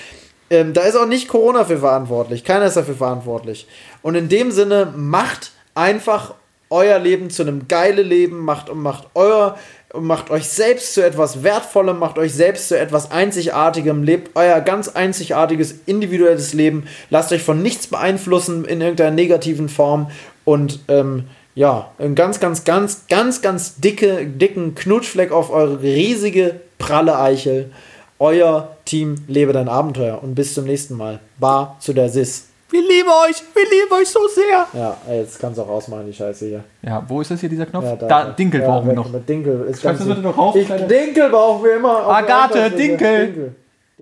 Ähm, 0.48 0.74
da 0.74 0.82
ist 0.82 0.94
auch 0.94 1.08
nicht 1.08 1.26
Corona 1.26 1.64
für 1.64 1.78
verantwortlich. 1.78 2.44
Keiner 2.44 2.66
ist 2.66 2.76
dafür 2.76 2.94
verantwortlich. 2.94 3.66
Und 4.02 4.14
in 4.14 4.28
dem 4.28 4.52
Sinne, 4.52 4.92
macht 4.94 5.50
einfach 5.74 6.34
euer 6.70 7.00
Leben 7.00 7.28
zu 7.28 7.42
einem 7.42 7.66
geilen 7.66 8.06
Leben, 8.06 8.38
macht, 8.44 8.72
macht 8.72 9.08
euer 9.14 9.58
macht 10.00 10.30
euch 10.30 10.48
selbst 10.48 10.94
zu 10.94 11.04
etwas 11.04 11.42
Wertvollem, 11.42 11.98
macht 11.98 12.18
euch 12.18 12.34
selbst 12.34 12.68
zu 12.68 12.78
etwas 12.78 13.10
Einzigartigem, 13.10 14.02
lebt 14.02 14.36
euer 14.36 14.60
ganz 14.60 14.88
einzigartiges, 14.88 15.74
individuelles 15.86 16.52
Leben, 16.52 16.84
lasst 17.10 17.32
euch 17.32 17.42
von 17.42 17.62
nichts 17.62 17.86
beeinflussen 17.86 18.64
in 18.64 18.80
irgendeiner 18.80 19.10
negativen 19.10 19.68
Form 19.68 20.10
und 20.44 20.80
ähm, 20.88 21.24
ja, 21.54 21.90
einen 21.98 22.14
ganz, 22.14 22.38
ganz, 22.38 22.64
ganz, 22.64 23.06
ganz, 23.08 23.40
ganz 23.40 23.76
dicke, 23.76 24.26
dicken 24.26 24.74
Knutschfleck 24.74 25.32
auf 25.32 25.50
eure 25.50 25.80
riesige, 25.82 26.60
pralle 26.78 27.18
Eichel. 27.18 27.72
Euer 28.18 28.76
Team 28.84 29.16
lebe 29.26 29.52
dein 29.52 29.68
Abenteuer 29.68 30.22
und 30.22 30.34
bis 30.34 30.54
zum 30.54 30.64
nächsten 30.64 30.96
Mal. 30.96 31.20
Bar 31.38 31.76
zu 31.80 31.92
der 31.92 32.10
Sis. 32.10 32.48
Wir 32.68 32.80
lieben 32.80 33.08
euch, 33.08 33.42
wir 33.54 33.64
lieben 33.64 33.92
euch 33.92 34.08
so 34.08 34.26
sehr. 34.26 34.66
Ja, 34.72 34.96
jetzt 35.08 35.38
kannst 35.38 35.58
du 35.58 35.62
auch 35.62 35.68
rausmachen, 35.68 36.06
die 36.06 36.12
Scheiße 36.12 36.46
hier. 36.46 36.64
Ja, 36.82 37.04
wo 37.06 37.20
ist 37.20 37.30
das 37.30 37.40
hier, 37.40 37.48
dieser 37.48 37.66
Knopf? 37.66 37.84
Ja, 37.84 37.96
da, 37.96 38.24
Dinkel 38.30 38.60
ja, 38.60 38.66
brauchen 38.66 38.88
wir 38.88 38.94
noch. 38.94 39.08
Mit 39.10 39.28
Dinkel 39.28 39.66
ist 39.70 39.82
ganz 39.82 40.00
du 40.00 40.06
bitte 40.06 40.20
noch 40.20 40.36
auf, 40.36 40.56
ich? 40.56 40.66
Dinkel 40.66 41.30
brauchen 41.30 41.64
wir 41.64 41.76
immer. 41.76 42.08
Agathe, 42.08 42.64
Unterseite. 42.64 42.76
Dinkel. 42.76 43.54